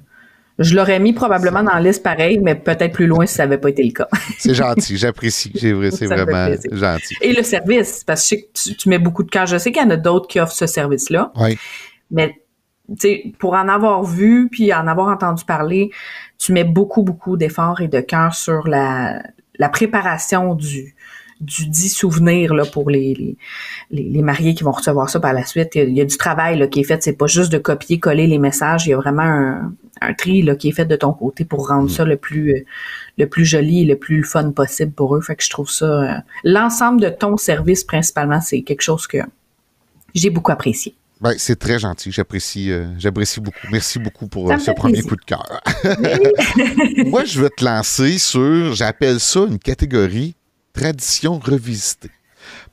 je 0.62 0.76
l'aurais 0.76 1.00
mis 1.00 1.14
probablement 1.14 1.64
dans 1.64 1.74
la 1.74 1.82
liste 1.82 2.04
pareil, 2.04 2.40
mais 2.40 2.56
peut-être 2.56 2.94
plus 2.94 3.08
loin 3.08 3.26
si 3.26 3.36
ça 3.36 3.44
n'avait 3.44 3.58
pas 3.58 3.70
été 3.70 3.84
le 3.84 3.92
cas. 3.92 4.08
c'est 4.38 4.54
gentil, 4.54 4.98
j'apprécie. 4.98 5.52
C'est 5.56 6.06
vraiment 6.06 6.56
gentil. 6.72 7.16
Et 7.22 7.34
le 7.34 7.44
service, 7.44 8.04
parce 8.04 8.30
que 8.30 8.36
tu, 8.74 8.90
mets 8.90 9.00
beaucoup 9.00 9.24
de 9.24 9.30
cœur. 9.30 9.46
Je 9.46 9.58
sais 9.58 9.72
qu'il 9.72 9.82
y 9.82 9.86
en 9.86 9.90
a 9.90 9.98
d'autres 9.98 10.28
qui 10.28 10.40
offrent 10.40 10.54
ce 10.54 10.68
service-là. 10.68 11.32
Oui. 11.36 11.58
Mais 12.10 12.36
pour 13.40 13.54
en 13.54 13.68
avoir 13.68 14.04
vu 14.04 14.50
puis 14.52 14.74
en 14.74 14.88
avoir 14.88 15.08
entendu 15.08 15.46
parler, 15.46 15.92
tu 16.38 16.52
mets 16.52 16.64
beaucoup, 16.64 17.04
beaucoup 17.04 17.38
d'efforts 17.38 17.82
et 17.82 17.88
de 17.88 18.02
cœur 18.02 18.34
sur 18.34 18.68
la, 18.68 19.22
la 19.58 19.70
préparation 19.70 20.56
du, 20.56 20.96
du 21.42 21.68
dit 21.68 21.90
souvenir 21.90 22.54
là, 22.54 22.66
pour 22.66 22.90
les, 22.90 23.14
les, 23.90 24.04
les, 24.04 24.22
mariés 24.22 24.54
qui 24.54 24.64
vont 24.64 24.72
recevoir 24.72 25.10
ça 25.10 25.20
par 25.20 25.34
la 25.34 25.44
suite. 25.44 25.76
Il 25.76 25.98
y 25.98 26.02
a, 26.02 26.06
du 26.06 26.18
travail 26.18 26.58
là, 26.58 26.68
qui 26.68 26.82
est 26.82 26.84
fait. 26.84 27.02
C'est 27.02 27.18
pas 27.18 27.28
juste 27.28 27.52
de 27.52 27.58
copier-coller 27.58 28.28
les 28.28 28.38
messages. 28.38 28.86
Il 28.86 28.92
y 28.92 28.94
a 28.94 28.98
vraiment 28.98 29.24
un, 29.24 29.74
un 30.02 30.14
tri 30.14 30.44
là, 30.44 30.56
qui 30.56 30.70
est 30.70 30.72
fait 30.72 30.86
de 30.86 30.96
ton 30.96 31.14
côté 31.14 31.44
pour 31.44 31.68
rendre 31.68 31.90
mm. 31.90 31.90
ça 31.90 32.06
le 32.06 32.18
plus 32.18 32.54
euh, 32.54 32.66
le 33.18 33.28
plus 33.28 33.46
joli 33.46 33.82
et 33.82 33.86
le 33.86 33.98
plus 33.98 34.24
fun 34.24 34.52
possible 34.52 34.92
pour 34.92 35.16
eux. 35.16 35.22
Fait 35.22 35.36
que 35.36 35.44
je 35.44 35.50
trouve 35.50 35.70
ça 35.70 35.86
euh, 35.86 36.18
l'ensemble 36.44 37.02
de 37.02 37.10
ton 37.10 37.38
service 37.38 37.84
principalement, 37.84 38.40
c'est 38.40 38.62
quelque 38.62 38.82
chose 38.82 39.08
que 39.08 39.18
j'ai 40.14 40.30
beaucoup 40.30 40.52
apprécié. 40.52 40.96
Ben, 41.22 41.36
c'est 41.38 41.60
très 41.60 41.78
gentil. 41.78 42.12
J'apprécie, 42.12 42.72
euh, 42.72 42.88
j'apprécie 42.98 43.40
beaucoup. 43.40 43.68
Merci 43.72 44.00
beaucoup 44.00 44.28
pour 44.28 44.52
ce 44.60 44.72
premier 44.72 45.04
coup 45.04 45.16
de 45.16 45.22
cœur. 45.22 45.62
Moi, 47.06 47.26
je 47.26 47.40
vais 47.40 47.50
te 47.50 47.64
lancer 47.64 48.18
sur, 48.18 48.74
j'appelle 48.74 49.20
ça 49.20 49.42
une 49.42 49.60
catégorie 49.60 50.36
tradition 50.74 51.40
revisitée. 51.40 52.12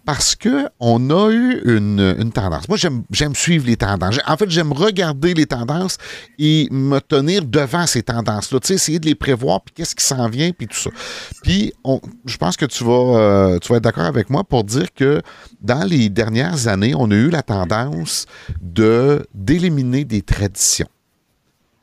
Parce 0.04 0.34
que 0.34 0.68
on 0.80 1.10
a 1.10 1.30
eu 1.30 1.60
une, 1.66 2.32
tendance. 2.32 2.66
Moi, 2.68 2.78
j'aime 2.78 3.34
suivre 3.34 3.66
les 3.66 3.76
tendances. 3.76 4.18
En 4.26 4.38
fait, 4.38 4.48
j'aime 4.48 4.72
regarder 4.72 5.34
les 5.34 5.44
tendances 5.44 5.98
et 6.38 6.66
me 6.70 6.98
tenir 7.00 7.44
devant 7.44 7.86
ces 7.86 8.02
tendances-là. 8.02 8.58
Tu 8.60 8.68
sais, 8.68 8.74
essayer 8.74 8.98
de 8.98 9.06
les 9.06 9.14
prévoir, 9.14 9.60
puis 9.60 9.74
qu'est-ce 9.74 9.94
qui 9.94 10.04
s'en 10.04 10.30
vient, 10.30 10.50
puis 10.52 10.66
tout 10.66 10.78
ça. 10.78 10.88
Puis, 11.42 11.74
je 12.24 12.36
pense 12.38 12.56
que 12.56 12.64
tu 12.64 12.84
vas, 12.84 13.18
euh, 13.18 13.58
tu 13.58 13.68
vas 13.68 13.76
être 13.76 13.84
d'accord 13.84 14.06
avec 14.06 14.30
moi 14.30 14.44
pour 14.44 14.64
dire 14.64 14.94
que 14.94 15.20
dans 15.60 15.84
les 15.84 16.08
dernières 16.08 16.68
années, 16.68 16.94
on 16.96 17.10
a 17.10 17.14
eu 17.14 17.28
la 17.28 17.42
tendance 17.42 18.24
de 18.62 19.26
d'éliminer 19.34 20.06
des 20.06 20.22
traditions. 20.22 20.88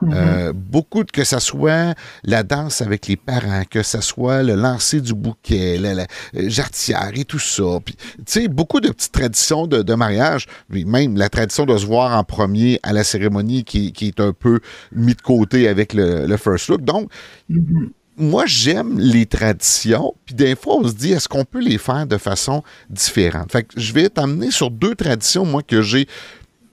Euh, 0.04 0.52
beaucoup 0.54 1.04
de 1.04 1.12
que 1.12 1.24
ce 1.24 1.40
soit 1.40 1.94
la 2.24 2.44
danse 2.44 2.82
avec 2.82 3.08
les 3.08 3.16
parents, 3.16 3.64
que 3.70 3.82
ce 3.82 4.02
soit 4.02 4.44
le 4.44 4.56
lancer 4.56 5.00
du 5.00 5.14
bouquet, 5.14 5.78
la, 5.78 6.06
euh, 6.36 6.50
jarretière 6.50 7.12
et 7.16 7.24
tout 7.24 7.40
ça. 7.40 7.80
Puis, 7.84 7.96
tu 7.96 8.24
sais, 8.28 8.48
beaucoup 8.48 8.82
de 8.82 8.90
petites 8.90 9.14
traditions 9.14 9.68
de, 9.68 9.96
mariage, 9.96 10.48
même 10.70 11.16
la 11.16 11.30
tradition 11.30 11.66
de 11.66 11.78
se 11.78 11.86
voir 11.86 12.18
en 12.18 12.24
premier 12.24 12.80
à 12.84 12.92
la 12.92 13.04
cérémonie 13.04 13.64
qui, 13.64 13.94
est 14.02 14.20
un 14.20 14.34
peu 14.34 14.60
mis 14.92 15.16
de 15.16 15.22
côté 15.22 15.68
avec 15.68 15.94
le, 15.94 16.36
first 16.38 16.68
look. 16.68 16.82
Donc, 16.82 17.10
mm-hmm. 17.50 17.90
moi, 18.18 18.46
j'aime 18.46 19.00
les 19.00 19.26
traditions, 19.26 20.14
puis 20.26 20.36
des 20.36 20.56
fois, 20.56 20.76
on 20.76 20.88
se 20.88 20.94
dit, 20.94 21.14
est-ce 21.14 21.30
qu'on 21.30 21.46
peut 21.46 21.62
les 21.62 21.78
faire 21.78 22.06
de 22.06 22.18
façon 22.18 22.64
différente? 22.90 23.54
Fait 23.54 23.64
que 23.64 23.80
je 23.80 23.94
vais 23.94 24.10
t'amener 24.10 24.52
sur 24.52 24.70
deux 24.70 24.96
traditions, 24.96 25.46
moi, 25.46 25.64
que 25.64 25.82
j'ai, 25.82 26.08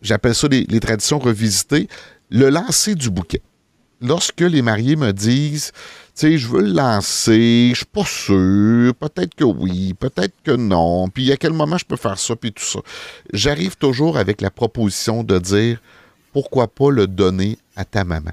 j'appelle 0.03 0.35
ça 0.35 0.49
les 0.51 0.81
traditions 0.81 1.21
revisitées 1.21 1.89
le 2.33 2.49
lancer 2.49 2.95
du 2.95 3.11
bouquet. 3.11 3.43
Lorsque 4.01 4.41
les 4.41 4.63
mariés 4.63 4.97
me 4.97 5.13
disent, 5.13 5.71
tu 5.73 6.11
sais, 6.15 6.39
je 6.39 6.49
veux 6.49 6.63
le 6.63 6.73
lancer, 6.73 7.71
je 7.71 7.77
suis 7.77 7.87
pas 7.87 8.05
sûr, 8.05 8.95
peut-être 8.97 9.35
que 9.37 9.45
oui, 9.45 9.95
peut-être 9.95 10.35
que 10.43 10.51
non, 10.51 11.09
puis 11.09 11.31
à 11.31 11.37
quel 11.37 11.53
moment 11.53 11.79
je 11.79 11.85
peux 11.85 11.97
faire 11.97 12.19
ça, 12.19 12.35
puis 12.35 12.53
tout 12.53 12.65
ça. 12.65 12.81
J'arrive 13.33 13.77
toujours 13.77 14.17
avec 14.17 14.41
la 14.41 14.51
proposition 14.51 15.23
de 15.23 15.39
dire, 15.39 15.81
pourquoi 16.33 16.67
pas 16.67 16.91
le 16.91 17.07
donner 17.07 17.59
à 17.77 17.85
ta 17.85 18.03
maman? 18.03 18.33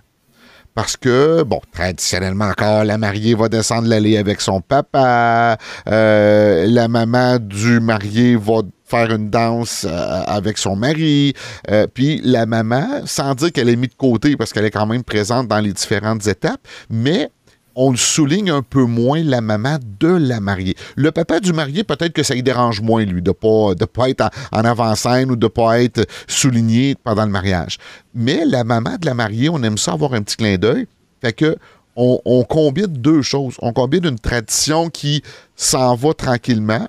Parce 0.74 0.96
que, 0.96 1.44
bon, 1.44 1.60
traditionnellement 1.74 2.46
encore, 2.46 2.86
la 2.86 2.98
mariée 2.98 3.36
va 3.36 3.50
descendre 3.50 3.88
l'allée 3.88 4.18
avec 4.18 4.39
son 4.39 4.62
papa, 4.62 5.58
euh, 5.88 6.65
la 6.68 6.88
maman 6.88 7.38
du 7.38 7.79
marié 7.79 8.38
va 8.38 8.62
faire 8.89 9.12
une 9.12 9.29
danse 9.29 9.86
euh, 9.88 10.24
avec 10.25 10.58
son 10.58 10.75
mari. 10.75 11.34
Euh, 11.69 11.88
puis 11.88 12.22
la 12.24 12.46
maman, 12.46 13.01
sans 13.05 13.36
dire 13.36 13.51
qu'elle 13.51 13.69
est 13.69 13.75
mise 13.75 13.89
de 13.89 13.96
côté 13.96 14.36
parce 14.36 14.51
qu'elle 14.51 14.65
est 14.65 14.72
quand 14.72 14.88
même 14.88 15.03
présente 15.03 15.48
dans 15.48 15.60
les 15.60 15.74
différentes 15.74 16.25
étapes, 16.27 16.62
mais 16.89 17.29
on 17.75 17.96
souligne 17.96 18.50
un 18.50 18.62
peu 18.62 18.84
moins 18.84 19.24
la 19.24 19.41
maman 19.41 19.77
de 20.00 20.10
la 20.10 20.39
mariée. 20.39 20.75
Le 20.96 21.12
papa 21.12 21.39
du 21.39 21.53
marié, 21.53 21.84
peut-être 21.84 22.13
que 22.13 22.24
ça 22.24 22.34
lui 22.34 22.43
dérange 22.43 22.81
moins, 22.81 23.05
lui, 23.05 23.22
de 23.22 23.29
ne 23.31 23.74
de 23.74 23.86
pas 23.86 24.10
être 24.10 24.29
en, 24.51 24.65
avant-scène 24.65 25.31
ou 25.31 25.36
de 25.36 25.46
ne 25.46 25.50
pas 25.50 25.81
être 25.81 26.05
souligné 26.27 26.96
pendant 27.03 27.25
le 27.25 27.31
mariage. 27.31 27.77
Mais 28.13 28.43
la 28.46 28.63
maman 28.63 28.98
de 29.00 29.05
la 29.05 29.13
mariée, 29.13 29.50
on 29.50 29.62
aime 29.63 29.77
ça 29.77 29.93
avoir 29.93 30.13
un 30.13 30.24
petit 30.24 30.36
clin 30.36 30.58
d'œil. 30.58 30.88
Fait 31.22 31.31
que 31.31 31.55
on, 31.96 32.19
on 32.25 32.43
combine 32.43 32.88
deux 32.88 33.22
choses. 33.22 33.55
On 33.62 33.72
combine 33.72 34.05
une 34.05 34.19
tradition 34.19 34.89
qui 34.89 35.22
s'en 35.55 35.96
va 35.96 36.13
tranquillement 36.13 36.88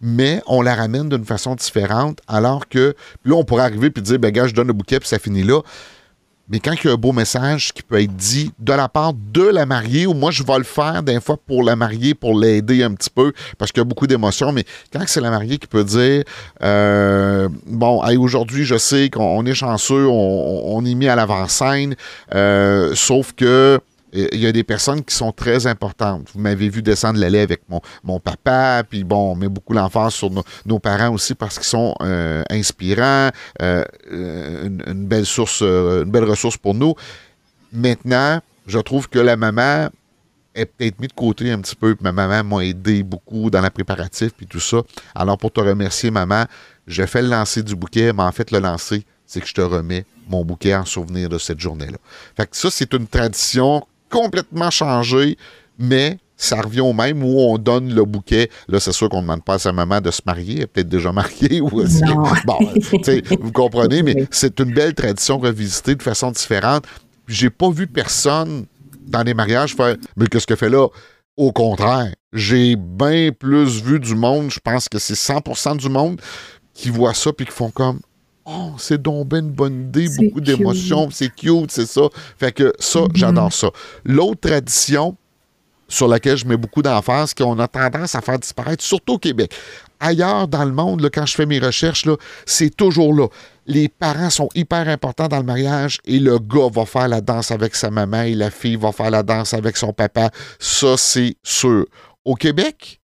mais 0.00 0.42
on 0.46 0.62
la 0.62 0.74
ramène 0.74 1.08
d'une 1.08 1.24
façon 1.24 1.54
différente, 1.54 2.18
alors 2.26 2.68
que 2.68 2.94
là, 3.24 3.34
on 3.34 3.44
pourrait 3.44 3.64
arriver 3.64 3.92
et 3.94 4.00
dire, 4.00 4.18
ben 4.18 4.30
gars, 4.30 4.46
je 4.46 4.54
donne 4.54 4.68
le 4.68 4.72
bouquet, 4.72 4.98
puis 4.98 5.08
ça 5.08 5.18
finit 5.18 5.42
là. 5.42 5.60
Mais 6.50 6.58
quand 6.58 6.72
il 6.72 6.88
y 6.88 6.90
a 6.90 6.94
un 6.94 6.96
beau 6.96 7.12
message 7.12 7.72
qui 7.72 7.82
peut 7.82 8.02
être 8.02 8.16
dit 8.16 8.50
de 8.58 8.72
la 8.72 8.88
part 8.88 9.12
de 9.14 9.44
la 9.44 9.66
mariée, 9.66 10.08
ou 10.08 10.14
moi 10.14 10.32
je 10.32 10.42
vais 10.42 10.58
le 10.58 10.64
faire 10.64 11.04
des 11.04 11.20
fois 11.20 11.36
pour 11.36 11.62
la 11.62 11.76
mariée, 11.76 12.14
pour 12.14 12.36
l'aider 12.36 12.82
un 12.82 12.92
petit 12.92 13.08
peu, 13.08 13.32
parce 13.56 13.70
qu'il 13.70 13.80
y 13.80 13.82
a 13.82 13.84
beaucoup 13.84 14.08
d'émotions, 14.08 14.50
mais 14.50 14.64
quand 14.92 15.00
c'est 15.06 15.20
la 15.20 15.30
mariée 15.30 15.58
qui 15.58 15.68
peut 15.68 15.84
dire 15.84 16.24
euh, 16.62 17.48
Bon, 17.66 18.02
aujourd'hui, 18.18 18.64
je 18.64 18.76
sais 18.76 19.10
qu'on 19.10 19.46
est 19.46 19.54
chanceux, 19.54 20.08
on, 20.08 20.84
est 20.84 20.94
mis 20.94 21.06
à 21.06 21.14
l'avant-scène, 21.14 21.94
euh, 22.34 22.96
sauf 22.96 23.32
que 23.32 23.80
il 24.12 24.40
y 24.40 24.46
a 24.46 24.52
des 24.52 24.64
personnes 24.64 25.04
qui 25.04 25.14
sont 25.14 25.32
très 25.32 25.66
importantes. 25.66 26.28
Vous 26.34 26.40
m'avez 26.40 26.68
vu 26.68 26.82
descendre 26.82 27.18
l'allée 27.18 27.40
avec 27.40 27.62
mon, 27.68 27.80
mon 28.02 28.18
papa, 28.18 28.82
puis 28.88 29.04
bon, 29.04 29.32
on 29.32 29.36
met 29.36 29.48
beaucoup 29.48 29.72
l'emphase 29.72 30.14
sur 30.14 30.30
nos, 30.30 30.78
parents 30.78 31.10
aussi 31.10 31.34
parce 31.34 31.56
qu'ils 31.56 31.66
sont 31.66 31.94
euh, 32.00 32.42
inspirants, 32.50 33.30
euh, 33.62 33.84
une, 34.10 35.06
belle 35.06 35.26
source, 35.26 35.60
euh, 35.62 36.04
une 36.04 36.10
belle 36.10 36.24
ressource 36.24 36.56
pour 36.56 36.74
nous. 36.74 36.94
Maintenant, 37.72 38.40
je 38.66 38.78
trouve 38.78 39.08
que 39.08 39.18
la 39.18 39.36
maman 39.36 39.88
est 40.54 40.66
peut-être 40.66 40.98
mise 40.98 41.08
de 41.08 41.14
côté 41.14 41.50
un 41.50 41.60
petit 41.60 41.76
peu. 41.76 41.96
Ma 42.00 42.12
maman 42.12 42.42
m'a 42.42 42.64
aidé 42.64 43.02
beaucoup 43.02 43.50
dans 43.50 43.60
la 43.60 43.70
préparatif 43.70 44.32
puis 44.36 44.46
tout 44.46 44.60
ça. 44.60 44.82
Alors, 45.14 45.38
pour 45.38 45.52
te 45.52 45.60
remercier, 45.60 46.10
maman, 46.10 46.44
je 46.86 47.04
fais 47.06 47.22
le 47.22 47.28
lancer 47.28 47.62
du 47.62 47.76
bouquet, 47.76 48.12
mais 48.12 48.22
en 48.22 48.32
fait, 48.32 48.50
le 48.50 48.58
lancer, 48.58 49.04
c'est 49.26 49.40
que 49.40 49.46
je 49.46 49.54
te 49.54 49.60
remets 49.60 50.04
mon 50.28 50.44
bouquet 50.44 50.74
en 50.74 50.84
souvenir 50.84 51.28
de 51.28 51.38
cette 51.38 51.60
journée-là. 51.60 51.98
Fait 52.36 52.46
que 52.46 52.56
ça, 52.56 52.70
c'est 52.70 52.92
une 52.94 53.06
tradition 53.06 53.86
complètement 54.10 54.70
changé, 54.70 55.38
mais 55.78 56.18
ça 56.36 56.60
revient 56.60 56.80
au 56.80 56.92
même 56.92 57.22
où 57.22 57.38
on 57.38 57.58
donne 57.58 57.94
le 57.94 58.04
bouquet. 58.04 58.48
Là, 58.68 58.80
c'est 58.80 58.92
sûr 58.92 59.08
qu'on 59.08 59.18
ne 59.18 59.22
demande 59.22 59.44
pas 59.44 59.54
à 59.54 59.58
sa 59.58 59.72
maman 59.72 60.00
de 60.00 60.10
se 60.10 60.22
marier, 60.24 60.56
elle 60.56 60.62
est 60.62 60.66
peut-être 60.66 60.88
déjà 60.88 61.12
mariée. 61.12 61.60
Ou 61.60 61.68
bon, 61.70 62.58
vous 63.40 63.52
comprenez, 63.52 64.02
mais 64.02 64.26
c'est 64.30 64.58
une 64.60 64.72
belle 64.72 64.94
tradition 64.94 65.38
revisitée 65.38 65.94
de 65.94 66.02
façon 66.02 66.30
différente. 66.30 66.84
J'ai 67.28 67.50
pas 67.50 67.70
vu 67.70 67.86
personne 67.86 68.64
dans 69.06 69.22
les 69.22 69.34
mariages 69.34 69.74
faire 69.74 69.96
Mais 70.16 70.26
qu'est-ce 70.26 70.46
que 70.46 70.56
fait 70.56 70.70
là? 70.70 70.88
Au 71.36 71.52
contraire, 71.52 72.12
j'ai 72.32 72.76
bien 72.76 73.30
plus 73.38 73.82
vu 73.82 74.00
du 74.00 74.14
monde, 74.14 74.50
je 74.50 74.60
pense 74.60 74.88
que 74.88 74.98
c'est 74.98 75.14
100% 75.14 75.76
du 75.76 75.88
monde 75.88 76.20
qui 76.74 76.90
voit 76.90 77.14
ça 77.14 77.32
puis 77.32 77.46
qui 77.46 77.52
font 77.52 77.70
comme 77.70 78.00
Oh, 78.52 78.72
c'est 78.78 79.00
donc 79.00 79.28
ben 79.28 79.44
une 79.44 79.52
bonne 79.52 79.82
idée, 79.82 80.08
beaucoup 80.18 80.40
d'émotions, 80.40 81.08
c'est 81.10 81.32
cute, 81.32 81.70
c'est 81.70 81.86
ça. 81.86 82.02
Fait 82.36 82.50
que 82.50 82.72
ça, 82.80 83.00
mm-hmm. 83.00 83.16
j'adore 83.16 83.52
ça. 83.52 83.70
L'autre 84.04 84.40
tradition 84.40 85.16
sur 85.86 86.08
laquelle 86.08 86.36
je 86.36 86.46
mets 86.46 86.56
beaucoup 86.56 86.82
d'emphase, 86.82 87.34
qu'on 87.34 87.58
a 87.58 87.68
tendance 87.68 88.14
à 88.14 88.20
faire 88.20 88.38
disparaître, 88.38 88.82
surtout 88.82 89.14
au 89.14 89.18
Québec. 89.18 89.54
Ailleurs 89.98 90.48
dans 90.48 90.64
le 90.64 90.72
monde, 90.72 91.08
quand 91.12 91.26
je 91.26 91.34
fais 91.34 91.46
mes 91.46 91.58
recherches, 91.58 92.06
c'est 92.46 92.74
toujours 92.74 93.12
là. 93.12 93.28
Les 93.66 93.88
parents 93.88 94.30
sont 94.30 94.48
hyper 94.54 94.88
importants 94.88 95.28
dans 95.28 95.38
le 95.38 95.44
mariage 95.44 95.98
et 96.04 96.18
le 96.18 96.38
gars 96.38 96.68
va 96.72 96.86
faire 96.86 97.08
la 97.08 97.20
danse 97.20 97.50
avec 97.50 97.74
sa 97.74 97.90
maman 97.90 98.22
et 98.22 98.34
la 98.34 98.50
fille 98.50 98.76
va 98.76 98.92
faire 98.92 99.10
la 99.10 99.22
danse 99.22 99.52
avec 99.52 99.76
son 99.76 99.92
papa. 99.92 100.30
Ça, 100.58 100.96
c'est 100.96 101.36
sûr. 101.42 101.84
Au 102.24 102.34
Québec, 102.34 103.00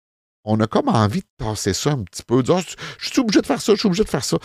on 0.44 0.58
a 0.61 0.66
comme 0.66 0.88
envie 0.88 1.20
de 1.20 1.44
tasser 1.44 1.72
ça 1.72 1.90
un 1.90 2.02
petit 2.02 2.22
peu. 2.22 2.42
je 2.44 3.08
suis 3.08 3.20
obligé 3.20 3.40
de 3.40 3.46
faire 3.46 3.61
ça, 3.61 3.75
je 3.75 3.78
suis 3.78 3.87
obligé 3.87 4.04
de 4.04 4.08
faire 4.08 4.25
ça. 4.25 4.38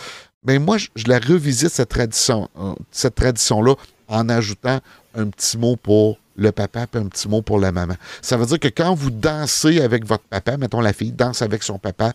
Mais 0.44 0.58
moi, 0.58 0.76
je, 0.78 0.86
la 1.06 1.18
revisite, 1.18 1.80
euh, 1.80 2.74
cette 2.90 3.14
tradition-là, 3.14 3.74
en 4.08 4.28
ajoutant 4.28 4.80
un 5.14 5.26
petit 5.28 5.58
mot 5.58 5.76
pour 5.76 6.18
le 6.36 6.52
papa 6.52 6.86
et 6.94 6.96
un 6.96 7.06
petit 7.06 7.28
mot 7.28 7.42
pour 7.42 7.58
la 7.58 7.72
maman. 7.72 7.94
Ça 8.22 8.36
veut 8.36 8.46
dire 8.46 8.60
que 8.60 8.68
quand 8.68 8.94
vous 8.94 9.10
dansez 9.10 9.80
avec 9.80 10.06
votre 10.06 10.24
papa, 10.24 10.56
mettons 10.56 10.80
la 10.80 10.92
fille 10.92 11.12
danse 11.12 11.42
avec 11.42 11.62
son 11.62 11.78
papa, 11.78 12.12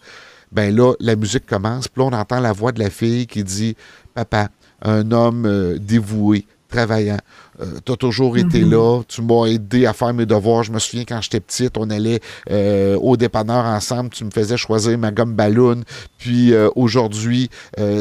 ben 0.51 0.73
là, 0.73 0.93
la 0.99 1.15
musique 1.15 1.45
commence, 1.45 1.87
puis 1.87 2.01
là, 2.01 2.09
on 2.09 2.13
entend 2.13 2.39
la 2.39 2.53
voix 2.53 2.71
de 2.71 2.79
la 2.79 2.89
fille 2.89 3.27
qui 3.27 3.43
dit 3.43 3.75
Papa, 4.13 4.49
un 4.81 5.11
homme 5.11 5.45
euh, 5.45 5.77
dévoué, 5.79 6.45
travaillant. 6.73 7.19
Euh, 7.61 7.65
tu 7.85 7.91
as 7.91 7.95
toujours 7.95 8.37
été 8.37 8.63
mhm. 8.63 8.71
là. 8.71 9.01
Tu 9.07 9.21
m'as 9.21 9.45
aidé 9.45 9.85
à 9.85 9.93
faire 9.93 10.13
mes 10.13 10.25
devoirs. 10.25 10.63
Je 10.63 10.71
me 10.71 10.79
souviens 10.79 11.05
quand 11.07 11.21
j'étais 11.21 11.39
petite, 11.39 11.77
on 11.77 11.89
allait 11.89 12.19
euh, 12.49 12.97
au 12.97 13.15
dépanneur 13.15 13.65
ensemble. 13.65 14.09
Tu 14.09 14.25
me 14.25 14.31
faisais 14.31 14.57
choisir 14.57 14.97
ma 14.97 15.11
gomme 15.11 15.33
ballon. 15.33 15.81
Puis 16.17 16.53
euh, 16.53 16.69
aujourd'hui, 16.75 17.49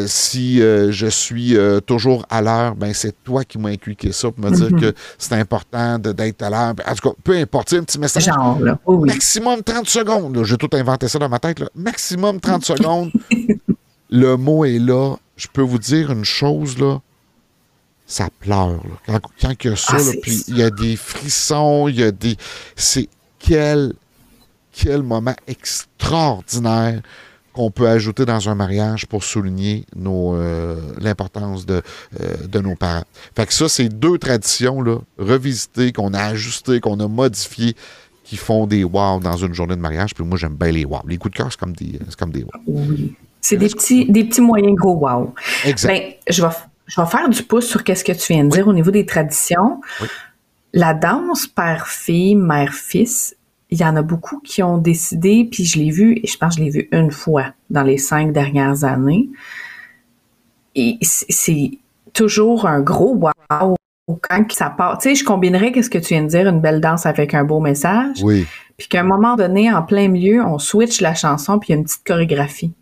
si 0.07 0.59
je 0.59 1.07
suis 1.07 1.57
toujours 1.87 2.25
à 2.31 2.41
l'heure, 2.43 2.75
ben 2.75 2.93
c'est 2.95 3.15
toi 3.25 3.45
qui 3.45 3.59
m'as 3.59 3.71
inculqué 3.71 4.13
ça 4.13 4.31
pour 4.31 4.45
me 4.45 4.55
dire 4.55 4.73
mhm. 4.73 4.81
que 4.81 4.95
c'est 5.19 5.35
important 5.35 5.99
d'être 5.99 6.43
à 6.43 6.51
l'heure. 6.51 6.75
En 6.87 6.95
tout 6.95 7.11
cas, 7.11 7.15
peu 7.23 7.37
importe, 7.37 7.73
un 7.75 7.83
petit 7.83 7.99
message. 7.99 8.31
Maximum 8.87 9.63
30 9.63 9.89
secondes. 9.89 10.45
J'ai 10.45 10.57
tout 10.57 10.71
inventé 10.73 11.09
ça 11.09 11.19
dans 11.19 11.29
ma 11.29 11.39
tête. 11.39 11.63
Maximum 11.75 12.41
30 12.41 12.65
secondes. 12.73 13.11
Le 14.11 14.37
mot 14.37 14.65
est 14.65 14.79
là. 14.79 15.17
Je 15.37 15.49
peux 15.53 15.63
vous 15.63 15.79
dire 15.79 16.11
une 16.11 16.25
chose, 16.25 16.79
là 16.79 17.01
ça 18.07 18.29
pleure. 18.41 18.83
Quand, 19.07 19.21
il 19.65 19.71
y 19.71 19.73
a 19.73 19.77
ça, 19.77 19.97
ah, 19.99 20.13
puis 20.21 20.45
il 20.49 20.59
y 20.59 20.63
a 20.63 20.71
des 20.71 20.97
frissons, 20.97 21.89
il 21.89 22.01
y 22.01 22.03
a 22.03 22.11
des. 22.11 22.37
C'est 22.77 23.09
quel, 23.39 23.95
quel 24.73 25.03
moment 25.03 25.35
extraordinaire 25.47 27.03
qu'on 27.53 27.71
peut 27.71 27.89
ajouter 27.89 28.25
dans 28.25 28.49
un 28.49 28.55
mariage 28.55 29.07
pour 29.07 29.25
souligner 29.25 29.85
nos, 29.95 30.35
euh, 30.35 30.81
l'importance 30.99 31.67
de, 31.67 31.83
euh, 32.21 32.35
de 32.47 32.61
nos 32.61 32.75
parents. 32.77 33.05
Fait 33.37 33.47
que 33.47 33.53
ça, 33.53 33.69
c'est 33.69 33.89
deux 33.89 34.19
traditions 34.19 34.81
là, 34.81 34.99
revisitées, 35.19 35.93
qu'on 35.93 36.15
a 36.15 36.21
ajustées, 36.21 36.81
qu'on 36.81 36.99
a 37.01 37.09
modifiées, 37.09 37.77
qui 38.25 38.37
font 38.37 38.67
des 38.67 38.85
wow 38.85 39.21
dans 39.21 39.37
une 39.37 39.53
journée 39.53 39.77
de 39.77 39.81
mariage. 39.81 40.15
Puis 40.15 40.25
moi, 40.25 40.39
j'aime 40.39 40.55
bien 40.55 40.71
les 40.71 40.85
wow. 40.85 41.01
Les 41.07 41.19
coups 41.19 41.33
de 41.33 41.39
cœur, 41.39 41.49
c'est 41.51 41.61
comme 41.61 41.75
des, 41.75 41.99
c'est 42.09 42.17
comme 42.17 42.33
des 42.33 42.45
wow. 42.45 42.51
Oui. 42.67 43.15
C'est 43.41 43.57
des 43.57 43.69
petits, 43.69 44.07
des 44.11 44.25
petits 44.25 44.41
moyens 44.41 44.75
gros 44.75 44.95
wow. 44.95 45.35
Exact. 45.65 45.93
Ben, 45.93 46.13
je 46.29 46.43
vais 46.43 46.49
je 46.87 47.01
vais 47.01 47.07
faire 47.07 47.29
du 47.29 47.43
pouce 47.43 47.67
sur 47.67 47.81
ce 47.81 48.05
que 48.05 48.13
tu 48.13 48.33
viens 48.33 48.45
de 48.45 48.51
dire 48.51 48.69
au 48.69 48.73
niveau 48.73 48.91
des 48.91 49.07
traditions. 49.07 49.81
La 50.73 50.95
danse 50.95 51.47
père-fille, 51.47 52.35
mère-fils, 52.35 53.37
il 53.71 53.81
y 53.81 53.85
en 53.85 53.97
a 53.97 54.03
beaucoup 54.03 54.41
qui 54.41 54.63
ont 54.63 54.79
décidé, 54.79 55.49
puis 55.51 55.65
je 55.65 55.79
l'ai 55.79 55.91
vu, 55.91 56.19
et 56.23 56.27
je 56.27 56.37
pense 56.37 56.55
que 56.55 56.61
je 56.61 56.65
l'ai 56.65 56.71
vu 56.71 56.89
une 56.93 57.11
fois 57.11 57.55
dans 57.71 57.83
les 57.83 57.99
cinq 57.99 58.33
dernières 58.33 58.85
années. 58.85 59.29
Et 60.75 60.99
c'est 61.01 61.71
toujours 62.13 62.67
un 62.67 62.81
gros 62.81 63.15
wow 63.15 63.77
quand 64.21 64.53
ça 64.53 64.69
part. 64.69 64.99
Tu 64.99 65.11
sais, 65.11 65.15
je 65.15 65.25
combinerais 65.25 65.73
qu'est-ce 65.73 65.89
que 65.89 65.99
tu 65.99 66.15
viens 66.15 66.25
de 66.25 66.29
dire, 66.29 66.49
une 66.49 66.61
belle 66.61 66.81
danse 66.81 67.07
avec 67.07 67.35
un 67.35 67.45
beau 67.45 67.61
message. 67.61 68.19
Oui. 68.23 68.47
Puis 68.77 68.89
qu'à 68.89 69.01
un 69.01 69.05
moment 69.05 69.37
donné, 69.37 69.73
en 69.73 69.83
plein 69.83 70.09
milieu, 70.09 70.43
on 70.43 70.59
switch 70.59 71.01
la 71.01 71.15
chanson, 71.15 71.59
puis 71.59 71.69
il 71.69 71.73
y 71.73 71.75
a 71.75 71.79
une 71.79 71.85
petite 71.85 72.05
chorégraphie 72.05 72.73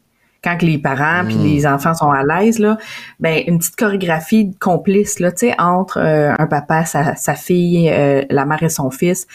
quand 0.43 0.63
les 0.63 0.79
parents 0.79 1.25
puis 1.25 1.35
les 1.35 1.67
hmm. 1.67 1.75
enfants 1.75 1.95
sont 1.95 2.11
à 2.11 2.23
l'aise 2.23 2.59
là, 2.59 2.79
ben 3.19 3.43
une 3.47 3.59
petite 3.59 3.77
chorégraphie 3.77 4.51
complice 4.59 5.21
là, 5.21 5.33
tu 5.33 5.49
sais 5.49 5.55
entre 5.59 5.99
euh, 5.99 6.33
un 6.39 6.47
papa, 6.47 6.85
sa, 6.85 7.15
sa 7.17 7.35
fille, 7.35 7.91
euh, 7.91 8.25
la 8.31 8.47
mère 8.47 8.63
et 8.63 8.69
son 8.69 8.91
fils 8.91 9.27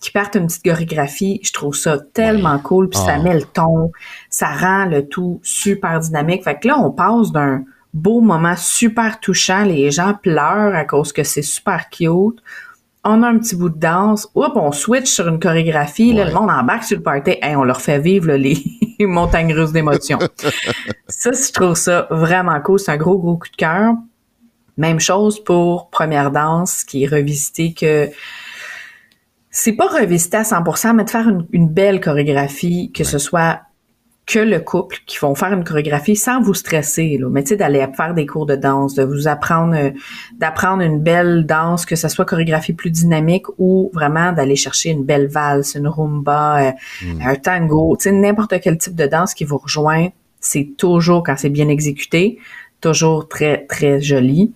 qui 0.00 0.12
partent 0.12 0.36
une 0.36 0.46
petite 0.46 0.64
chorégraphie, 0.64 1.40
je 1.42 1.52
trouve 1.52 1.74
ça 1.74 1.98
tellement 1.98 2.58
cool 2.60 2.88
puis 2.88 3.00
ça 3.00 3.16
ah. 3.16 3.22
met 3.22 3.34
le 3.34 3.42
ton, 3.42 3.90
ça 4.30 4.48
rend 4.48 4.84
le 4.84 5.06
tout 5.06 5.40
super 5.42 5.98
dynamique. 6.00 6.44
Fait 6.44 6.58
que 6.58 6.68
là 6.68 6.78
on 6.78 6.90
passe 6.90 7.32
d'un 7.32 7.64
beau 7.92 8.20
moment 8.20 8.56
super 8.56 9.18
touchant, 9.20 9.64
les 9.64 9.90
gens 9.90 10.14
pleurent 10.14 10.74
à 10.74 10.84
cause 10.84 11.12
que 11.12 11.24
c'est 11.24 11.42
super 11.42 11.88
cute 11.90 12.42
on 13.04 13.22
a 13.22 13.28
un 13.28 13.38
petit 13.38 13.56
bout 13.56 13.68
de 13.68 13.78
danse, 13.78 14.28
hop, 14.34 14.52
on 14.56 14.72
switch 14.72 15.06
sur 15.06 15.28
une 15.28 15.38
chorégraphie, 15.38 16.12
là, 16.12 16.24
le 16.24 16.32
monde 16.32 16.50
embarque 16.50 16.84
sur 16.84 16.96
le 16.96 17.02
party, 17.02 17.36
et 17.42 17.56
on 17.56 17.64
leur 17.64 17.80
fait 17.80 17.98
vivre 17.98 18.32
les 18.32 18.62
montagnes 19.00 19.54
russes 19.54 19.72
d'émotions. 19.72 20.18
ça, 21.08 21.30
je 21.32 21.52
trouve 21.52 21.74
ça 21.74 22.06
vraiment 22.10 22.60
cool, 22.60 22.78
c'est 22.78 22.92
un 22.92 22.96
gros, 22.96 23.18
gros 23.18 23.36
coup 23.36 23.48
de 23.48 23.56
cœur. 23.56 23.94
Même 24.76 25.00
chose 25.00 25.42
pour 25.42 25.90
Première 25.90 26.30
Danse, 26.30 26.84
qui 26.84 27.04
est 27.04 27.08
revisité 27.08 27.72
que 27.72 28.08
c'est 29.50 29.72
pas 29.72 29.88
revisité 29.88 30.36
à 30.36 30.42
100%, 30.42 30.94
mais 30.94 31.04
de 31.04 31.10
faire 31.10 31.28
une, 31.52 31.68
belle 31.68 32.00
chorégraphie, 32.00 32.92
que 32.92 33.02
ce 33.02 33.18
soit 33.18 33.62
que 34.28 34.38
le 34.38 34.60
couple 34.60 34.98
qui 35.06 35.16
vont 35.18 35.34
faire 35.34 35.54
une 35.54 35.64
chorégraphie 35.64 36.14
sans 36.14 36.42
vous 36.42 36.52
stresser, 36.52 37.16
là. 37.18 37.28
mais 37.30 37.42
tu 37.42 37.48
sais, 37.48 37.56
d'aller 37.56 37.84
faire 37.96 38.12
des 38.12 38.26
cours 38.26 38.44
de 38.44 38.56
danse, 38.56 38.94
de 38.94 39.02
vous 39.02 39.26
apprendre, 39.26 39.74
euh, 39.74 39.90
d'apprendre 40.36 40.82
une 40.82 41.00
belle 41.00 41.46
danse, 41.46 41.86
que 41.86 41.96
ce 41.96 42.08
soit 42.08 42.26
chorégraphie 42.26 42.74
plus 42.74 42.90
dynamique 42.90 43.46
ou 43.56 43.90
vraiment 43.94 44.32
d'aller 44.32 44.54
chercher 44.54 44.90
une 44.90 45.02
belle 45.02 45.28
valse, 45.28 45.74
une 45.74 45.88
rumba, 45.88 46.60
euh, 46.60 46.72
hmm. 47.02 47.22
un 47.24 47.34
tango, 47.36 47.96
tu 47.96 48.04
sais, 48.04 48.12
n'importe 48.12 48.60
quel 48.60 48.76
type 48.76 48.94
de 48.94 49.06
danse 49.06 49.32
qui 49.32 49.44
vous 49.44 49.56
rejoint, 49.56 50.08
c'est 50.40 50.68
toujours, 50.76 51.22
quand 51.22 51.36
c'est 51.38 51.48
bien 51.48 51.68
exécuté, 51.68 52.38
toujours 52.82 53.28
très, 53.28 53.64
très 53.64 54.02
joli. 54.02 54.52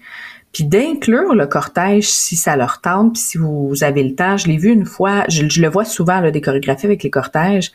Puis 0.53 0.65
d'inclure 0.65 1.35
le 1.35 1.47
cortège 1.47 2.11
si 2.11 2.37
ça 2.37 2.57
leur 2.57 2.83
tente, 2.83 3.15
puis 3.15 3.23
si 3.23 3.39
vous 3.39 3.73
avez 3.81 4.03
le 4.03 4.15
temps. 4.15 4.37
Je 4.37 4.49
l'ai 4.49 4.59
vu 4.59 4.71
une 4.71 4.85
fois, 4.85 5.25
je, 5.29 5.61
le 5.61 5.69
vois 5.69 5.87
souvent, 5.87 6.21
là, 6.21 6.31
des 6.31 6.43
chorégraphies 6.43 6.85
avec 6.85 7.03
les 7.03 7.11
cortèges 7.11 7.73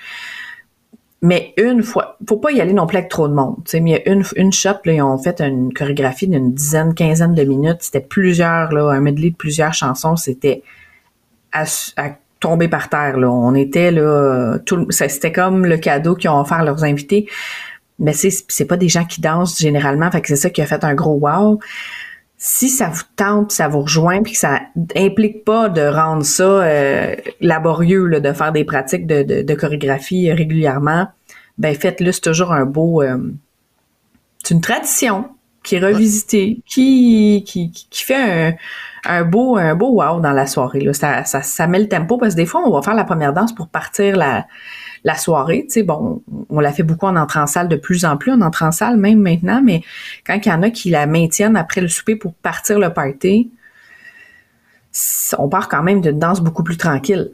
mais 1.21 1.53
une 1.57 1.81
fois, 1.81 2.17
faut 2.27 2.37
pas 2.37 2.51
y 2.51 2.61
aller 2.61 2.73
non 2.73 2.85
plus 2.85 2.97
avec 2.97 3.09
trop 3.09 3.27
de 3.27 3.33
monde. 3.33 3.55
sais 3.65 3.79
mais 3.79 3.91
il 3.91 3.93
y 3.93 4.09
a 4.09 4.13
une, 4.13 4.23
une 4.35 4.53
shop, 4.53 4.81
là, 4.85 4.93
ils 4.93 5.01
ont 5.01 5.17
fait 5.17 5.41
une 5.41 5.73
chorégraphie 5.73 6.27
d'une 6.27 6.53
dizaine, 6.53 6.93
quinzaine 6.93 7.33
de 7.33 7.43
minutes. 7.43 7.77
C'était 7.81 8.01
plusieurs, 8.01 8.71
là, 8.71 8.91
un 8.91 8.99
medley 8.99 9.31
de 9.31 9.35
plusieurs 9.35 9.73
chansons. 9.73 10.15
C'était 10.15 10.61
à, 11.51 11.65
tomber 12.39 12.67
par 12.67 12.89
terre. 12.89 13.17
Là. 13.17 13.31
On 13.31 13.55
était 13.55 13.89
là, 13.89 14.59
tout, 14.63 14.85
c'était 14.91 15.31
comme 15.31 15.65
le 15.65 15.77
cadeau 15.77 16.13
qu'ils 16.13 16.29
ont 16.29 16.39
offert 16.39 16.57
à 16.57 16.63
leurs 16.63 16.83
invités. 16.83 17.27
Mais 17.97 18.13
c'est, 18.13 18.29
c'est 18.47 18.65
pas 18.65 18.77
des 18.77 18.89
gens 18.89 19.05
qui 19.05 19.21
dansent 19.21 19.57
généralement, 19.59 20.11
fait 20.11 20.21
que 20.21 20.27
c'est 20.27 20.35
ça 20.35 20.51
qui 20.51 20.61
a 20.61 20.67
fait 20.67 20.83
un 20.83 20.93
gros 20.93 21.15
wow. 21.15 21.59
Si 22.37 22.69
ça 22.69 22.89
vous 22.89 23.03
tente, 23.15 23.51
ça 23.51 23.67
vous 23.67 23.81
rejoint, 23.81 24.21
puis 24.21 24.33
que 24.33 24.39
ça 24.39 24.61
implique 24.95 25.43
pas 25.43 25.69
de 25.69 25.81
rendre 25.81 26.23
ça 26.23 26.43
euh, 26.43 27.15
laborieux, 27.41 28.05
là, 28.05 28.19
de 28.19 28.31
faire 28.31 28.51
des 28.51 28.63
pratiques 28.63 29.07
de, 29.07 29.23
de, 29.41 29.53
chorégraphie 29.55 30.31
régulièrement, 30.31 31.07
ben 31.57 31.75
faites-le, 31.75 32.11
c'est 32.11 32.21
toujours 32.21 32.53
un 32.53 32.65
beau... 32.65 33.01
Euh, 33.01 33.17
c'est 34.43 34.53
une 34.53 34.61
tradition 34.61 35.29
qui 35.63 35.75
est 35.75 35.79
revisitée, 35.79 36.61
qui, 36.65 37.43
qui, 37.45 37.71
qui 37.71 38.03
fait 38.03 38.15
un, 38.15 38.53
un, 39.03 39.23
beau 39.25 39.57
un 39.57 39.75
beau 39.75 40.01
wow 40.01 40.21
dans 40.21 40.31
la 40.31 40.45
soirée. 40.45 40.79
Là. 40.79 40.93
Ça, 40.93 41.25
ça, 41.25 41.41
ça 41.41 41.67
met 41.67 41.79
le 41.79 41.89
tempo, 41.89 42.17
parce 42.17 42.35
que 42.35 42.37
des 42.37 42.45
fois, 42.45 42.61
on 42.65 42.71
va 42.71 42.81
faire 42.83 42.93
la 42.93 43.03
première 43.03 43.33
danse 43.33 43.53
pour 43.53 43.67
partir 43.67 44.15
la 44.15 44.45
la 45.03 45.15
soirée. 45.15 45.65
Tu 45.67 45.73
sais, 45.73 45.83
bon, 45.83 46.21
on 46.49 46.59
la 46.59 46.71
fait 46.71 46.83
beaucoup 46.83 47.05
en 47.05 47.15
entrant 47.15 47.41
en 47.41 47.47
salle 47.47 47.67
de 47.67 47.75
plus 47.75 48.05
en 48.05 48.17
plus, 48.17 48.31
en 48.31 48.41
entrant 48.41 48.67
en 48.67 48.71
salle 48.71 48.97
même 48.97 49.19
maintenant, 49.19 49.61
mais 49.63 49.81
quand 50.25 50.35
il 50.35 50.47
y 50.47 50.51
en 50.51 50.63
a 50.63 50.69
qui 50.69 50.89
la 50.89 51.05
maintiennent 51.05 51.57
après 51.57 51.81
le 51.81 51.87
souper 51.87 52.15
pour 52.15 52.33
partir 52.33 52.79
le 52.79 52.93
party, 52.93 53.51
on 55.37 55.49
part 55.49 55.69
quand 55.69 55.83
même 55.83 56.01
d'une 56.01 56.19
danse 56.19 56.41
beaucoup 56.41 56.63
plus 56.63 56.77
tranquille. 56.77 57.31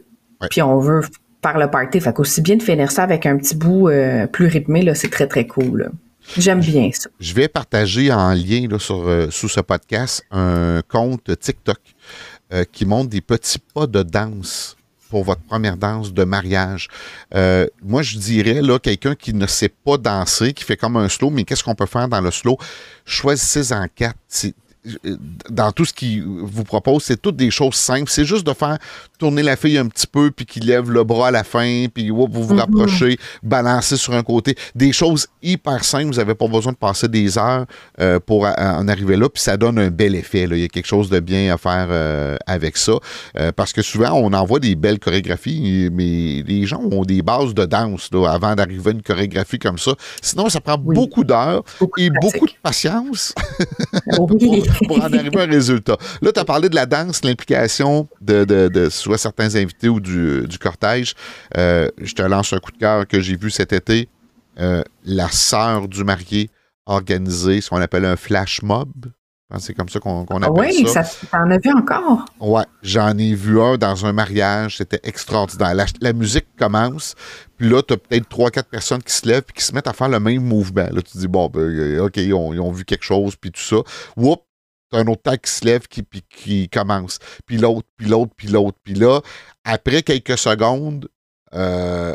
Puis 0.49 0.61
on 0.61 0.79
veut 0.79 1.01
faire 1.43 1.57
le 1.57 1.69
party. 1.69 1.99
Fait 1.99 2.13
qu'aussi 2.13 2.41
bien 2.41 2.55
de 2.55 2.63
finir 2.63 2.91
ça 2.91 3.03
avec 3.03 3.25
un 3.25 3.37
petit 3.37 3.55
bout 3.55 3.89
euh, 3.89 4.27
plus 4.27 4.47
rythmé, 4.47 4.81
là, 4.81 4.95
c'est 4.95 5.09
très, 5.09 5.27
très 5.27 5.47
cool. 5.47 5.91
J'aime 6.37 6.61
bien 6.61 6.89
ça. 6.93 7.09
Je 7.19 7.33
vais 7.33 7.47
partager 7.47 8.11
en 8.11 8.33
lien 8.33 8.67
là, 8.69 8.79
sur, 8.79 9.07
euh, 9.07 9.27
sous 9.29 9.49
ce 9.49 9.59
podcast 9.59 10.23
un 10.31 10.81
compte 10.87 11.37
TikTok 11.37 11.79
euh, 12.53 12.63
qui 12.71 12.85
montre 12.85 13.09
des 13.09 13.21
petits 13.21 13.59
pas 13.73 13.87
de 13.87 14.03
danse 14.03 14.77
pour 15.13 15.23
votre 15.23 15.43
première 15.43 15.77
danse 15.77 16.11
de 16.11 16.23
mariage. 16.23 16.87
Euh, 17.35 17.67
moi, 17.83 18.01
je 18.01 18.17
dirais, 18.17 18.63
là, 18.63 18.79
quelqu'un 18.79 19.13
qui 19.13 19.31
ne 19.31 19.45
sait 19.45 19.69
pas 19.69 19.97
danser, 19.97 20.53
qui 20.53 20.63
fait 20.63 20.75
comme 20.75 20.97
un 20.97 21.07
slow, 21.07 21.29
mais 21.29 21.43
qu'est-ce 21.43 21.63
qu'on 21.63 21.75
peut 21.75 21.85
faire 21.85 22.07
dans 22.07 22.19
le 22.19 22.31
slow? 22.31 22.57
Choisissez 23.05 23.71
en 23.73 23.85
quatre 23.93 24.17
dans 25.49 25.71
tout 25.71 25.85
ce 25.85 25.93
qu'il 25.93 26.23
vous 26.23 26.63
propose, 26.63 27.03
c'est 27.03 27.21
toutes 27.21 27.35
des 27.35 27.51
choses 27.51 27.75
simples. 27.75 28.09
C'est 28.09 28.25
juste 28.25 28.45
de 28.45 28.53
faire 28.53 28.77
tourner 29.17 29.43
la 29.43 29.55
fille 29.55 29.77
un 29.77 29.87
petit 29.87 30.07
peu, 30.07 30.31
puis 30.31 30.45
qu'il 30.45 30.65
lève 30.65 30.91
le 30.91 31.03
bras 31.03 31.29
à 31.29 31.31
la 31.31 31.43
fin, 31.43 31.85
puis 31.93 32.09
vous 32.09 32.27
vous 32.29 32.53
mhm. 32.53 32.59
rapprochez, 32.59 33.17
balancer 33.41 33.95
sur 33.95 34.13
un 34.13 34.23
côté. 34.23 34.55
Des 34.75 34.91
choses 34.91 35.27
hyper 35.41 35.83
simples. 35.83 36.07
Vous 36.07 36.17
n'avez 36.17 36.35
pas 36.35 36.47
besoin 36.47 36.73
de 36.73 36.77
passer 36.77 37.07
des 37.07 37.37
heures 37.37 37.65
euh, 37.99 38.19
pour 38.19 38.45
en 38.45 38.87
arriver 38.87 39.15
là, 39.15 39.29
puis 39.29 39.41
ça 39.41 39.57
donne 39.57 39.79
un 39.79 39.89
bel 39.89 40.15
effet. 40.15 40.47
Là. 40.47 40.55
Il 40.55 40.61
y 40.61 40.65
a 40.65 40.67
quelque 40.67 40.87
chose 40.87 41.09
de 41.09 41.19
bien 41.19 41.53
à 41.53 41.57
faire 41.57 41.87
euh, 41.89 42.37
avec 42.45 42.77
ça. 42.77 42.93
Euh, 43.37 43.51
parce 43.55 43.71
que 43.71 43.81
souvent, 43.81 44.11
on 44.13 44.33
envoie 44.33 44.59
des 44.59 44.75
belles 44.75 44.99
chorégraphies, 44.99 45.89
mais 45.91 46.43
les 46.45 46.65
gens 46.65 46.81
ont 46.91 47.03
des 47.03 47.21
bases 47.21 47.53
de 47.53 47.65
danse 47.65 48.09
là, 48.11 48.27
avant 48.27 48.55
d'arriver 48.55 48.89
à 48.89 48.93
une 48.93 49.01
chorégraphie 49.01 49.59
comme 49.59 49.77
ça. 49.77 49.93
Sinon, 50.21 50.49
ça 50.49 50.59
prend 50.59 50.77
beaucoup 50.77 51.23
d'heures 51.23 51.63
et 51.97 52.09
beaucoup 52.21 52.45
de 52.45 52.53
patience. 52.61 53.33
pour 54.87 54.97
en 54.97 55.13
arriver 55.13 55.39
à 55.39 55.43
un 55.43 55.47
résultat. 55.47 55.97
Là, 56.21 56.31
tu 56.31 56.39
as 56.39 56.45
parlé 56.45 56.69
de 56.69 56.75
la 56.75 56.85
danse, 56.85 57.23
l'implication 57.23 58.07
de, 58.21 58.87
soit 58.89 59.17
certains 59.17 59.55
invités 59.55 59.89
ou 59.89 59.99
du, 59.99 60.57
cortège. 60.59 61.13
Euh, 61.57 61.89
je 62.01 62.13
te 62.13 62.21
lance 62.21 62.53
un 62.53 62.59
coup 62.59 62.71
de 62.71 62.77
cœur 62.77 63.07
que 63.07 63.19
j'ai 63.19 63.35
vu 63.35 63.49
cet 63.49 63.73
été. 63.73 64.07
Euh, 64.59 64.83
la 65.03 65.29
sœur 65.29 65.87
du 65.87 66.03
marié 66.03 66.49
organisé 66.85 67.61
ce 67.61 67.69
qu'on 67.69 67.81
appelle 67.81 68.05
un 68.05 68.15
flash 68.15 68.61
mob. 68.61 68.91
C'est 69.59 69.73
comme 69.73 69.89
ça 69.89 69.99
qu'on 69.99 70.23
appelle 70.23 70.49
oui, 70.51 70.87
ça. 70.87 71.01
Oui, 71.01 71.27
t'en 71.31 71.49
as 71.51 71.57
vu 71.59 71.71
encore? 71.71 72.25
Ouais, 72.39 72.63
j'en 72.81 73.15
ai 73.17 73.35
vu 73.35 73.61
un 73.61 73.77
dans 73.77 74.05
un 74.05 74.11
mariage. 74.11 74.77
C'était 74.77 74.99
extraordinaire. 75.03 75.75
La, 76.01 76.13
musique 76.13 76.47
commence, 76.57 77.15
puis 77.57 77.69
là, 77.69 77.83
t'as 77.83 77.97
peut-être 77.97 78.27
trois, 78.27 78.49
quatre 78.49 78.69
personnes 78.69 79.03
qui 79.03 79.13
se 79.13 79.27
lèvent 79.27 79.45
et 79.47 79.53
qui 79.53 79.63
se 79.63 79.73
mettent 79.73 79.87
à 79.87 79.93
faire 79.93 80.09
le 80.09 80.19
même 80.19 80.43
mouvement. 80.43 80.87
Là, 80.91 81.01
tu 81.01 81.17
dis, 81.17 81.27
bon, 81.27 81.49
ben, 81.49 81.61
euh, 81.61 82.05
OK, 82.05 82.17
ils 82.17 82.33
ont, 82.33 82.71
vu 82.71 82.83
quelque 82.83 83.03
chose, 83.03 83.35
puis 83.35 83.51
tout 83.51 83.61
ça. 83.61 83.77
Whoop, 84.17 84.41
t'as 84.93 84.99
un 84.99 85.07
autre 85.07 85.23
temps 85.23 85.37
qui 85.37 85.51
se 85.51 85.65
lève, 85.65 85.87
qui, 85.87 86.03
puis 86.03 86.23
qui 86.29 86.69
commence. 86.69 87.19
Puis 87.45 87.57
l'autre, 87.57 87.87
puis 87.97 88.07
l'autre, 88.07 88.31
puis 88.35 88.47
l'autre. 88.47 88.77
Puis 88.83 88.93
là, 88.93 89.21
après 89.63 90.03
quelques 90.03 90.37
secondes, 90.37 91.07
euh, 91.53 92.13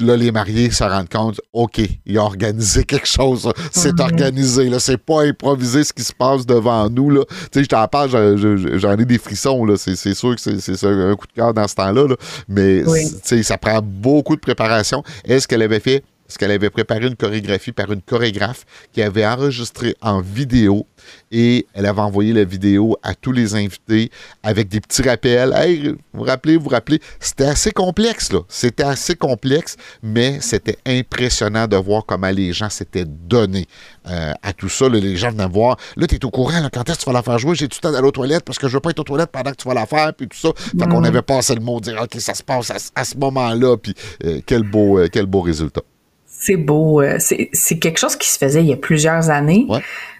là, 0.00 0.16
les 0.16 0.30
mariés 0.30 0.70
se 0.70 0.84
rendent 0.84 1.08
compte, 1.08 1.40
OK, 1.52 1.80
il 2.06 2.18
a 2.18 2.22
organisé 2.22 2.84
quelque 2.84 3.08
chose. 3.08 3.50
C'est 3.72 3.98
organisé. 4.00 4.68
Là, 4.68 4.78
c'est 4.78 4.98
pas 4.98 5.22
improvisé 5.22 5.82
ce 5.82 5.92
qui 5.92 6.02
se 6.02 6.12
passe 6.12 6.44
devant 6.46 6.88
nous. 6.90 7.10
Là. 7.10 7.24
Tu 7.28 7.34
sais, 7.52 7.64
je 7.64 7.68
t'en 7.68 7.86
parle, 7.88 8.36
j'en 8.78 8.98
ai 8.98 9.04
des 9.04 9.18
frissons. 9.18 9.64
Là. 9.64 9.76
C'est, 9.76 9.96
sûr 10.14 10.36
que 10.36 10.40
c'est, 10.40 10.84
un 10.84 11.16
coup 11.16 11.26
de 11.26 11.32
cœur 11.32 11.54
dans 11.54 11.66
ce 11.66 11.74
temps-là. 11.74 12.06
Là. 12.06 12.16
Mais 12.48 12.84
ça 13.42 13.58
prend 13.58 13.80
beaucoup 13.82 14.36
de 14.36 14.40
préparation. 14.40 15.02
Est-ce 15.24 15.48
qu'elle 15.48 15.62
avait 15.62 15.80
fait 15.80 16.04
parce 16.30 16.38
qu'elle 16.38 16.52
avait 16.52 16.70
préparé 16.70 17.08
une 17.08 17.16
chorégraphie 17.16 17.72
par 17.72 17.90
une 17.90 18.02
chorégraphe 18.02 18.64
qui 18.92 19.02
avait 19.02 19.26
enregistré 19.26 19.96
en 20.00 20.20
vidéo 20.20 20.86
et 21.32 21.66
elle 21.74 21.86
avait 21.86 22.02
envoyé 22.02 22.32
la 22.32 22.44
vidéo 22.44 22.96
à 23.02 23.16
tous 23.16 23.32
les 23.32 23.56
invités 23.56 24.12
avec 24.44 24.68
des 24.68 24.80
petits 24.80 25.02
rappels. 25.02 25.52
Hey, 25.56 25.88
vous 25.88 25.96
vous 26.12 26.22
rappelez, 26.22 26.56
vous 26.56 26.62
vous 26.62 26.70
rappelez. 26.70 27.00
C'était 27.18 27.46
assez 27.46 27.72
complexe, 27.72 28.32
là. 28.32 28.42
C'était 28.46 28.84
assez 28.84 29.16
complexe, 29.16 29.76
mais 30.04 30.38
c'était 30.40 30.78
impressionnant 30.86 31.66
de 31.66 31.74
voir 31.74 32.04
comment 32.06 32.30
les 32.30 32.52
gens 32.52 32.70
s'étaient 32.70 33.06
donnés 33.06 33.66
euh, 34.08 34.32
à 34.40 34.52
tout 34.52 34.68
ça. 34.68 34.88
les 34.88 35.16
gens 35.16 35.32
venaient 35.32 35.48
voir. 35.48 35.78
Là, 35.96 36.06
tu 36.06 36.14
es 36.14 36.24
au 36.24 36.30
courant, 36.30 36.68
quand 36.72 36.88
est-ce 36.88 36.98
que 36.98 37.02
tu 37.02 37.10
vas 37.10 37.14
la 37.14 37.24
faire 37.24 37.40
jouer? 37.40 37.56
J'ai 37.56 37.66
tout 37.66 37.78
le 37.82 37.88
temps 37.88 37.92
d'aller 37.92 38.06
aux 38.06 38.12
toilettes? 38.12 38.44
Parce 38.44 38.60
que 38.60 38.68
je 38.68 38.74
veux 38.74 38.80
pas 38.80 38.90
être 38.90 39.00
aux 39.00 39.04
toilettes 39.04 39.32
pendant 39.32 39.50
que 39.50 39.56
tu 39.56 39.66
vas 39.66 39.74
la 39.74 39.86
faire, 39.86 40.14
puis 40.14 40.28
tout 40.28 40.38
ça. 40.38 40.50
Fait 40.56 40.86
qu'on 40.86 41.02
avait 41.02 41.22
passé 41.22 41.56
le 41.56 41.60
mot, 41.60 41.80
dire, 41.80 42.00
OK, 42.00 42.20
ça 42.20 42.34
se 42.34 42.44
passe 42.44 42.70
à, 42.94 43.04
ce 43.04 43.16
moment-là, 43.16 43.76
puis 43.76 43.96
euh, 44.24 44.40
quel, 44.46 44.62
beau, 44.62 45.00
euh, 45.00 45.08
quel 45.10 45.26
beau 45.26 45.40
résultat. 45.40 45.82
C'est 46.40 46.56
beau. 46.56 47.02
Euh, 47.02 47.18
c'est 47.18 47.78
quelque 47.78 47.98
chose 47.98 48.16
qui 48.16 48.28
se 48.28 48.38
faisait 48.38 48.62
il 48.62 48.68
y 48.68 48.72
a 48.72 48.76
plusieurs 48.76 49.30
années. 49.30 49.66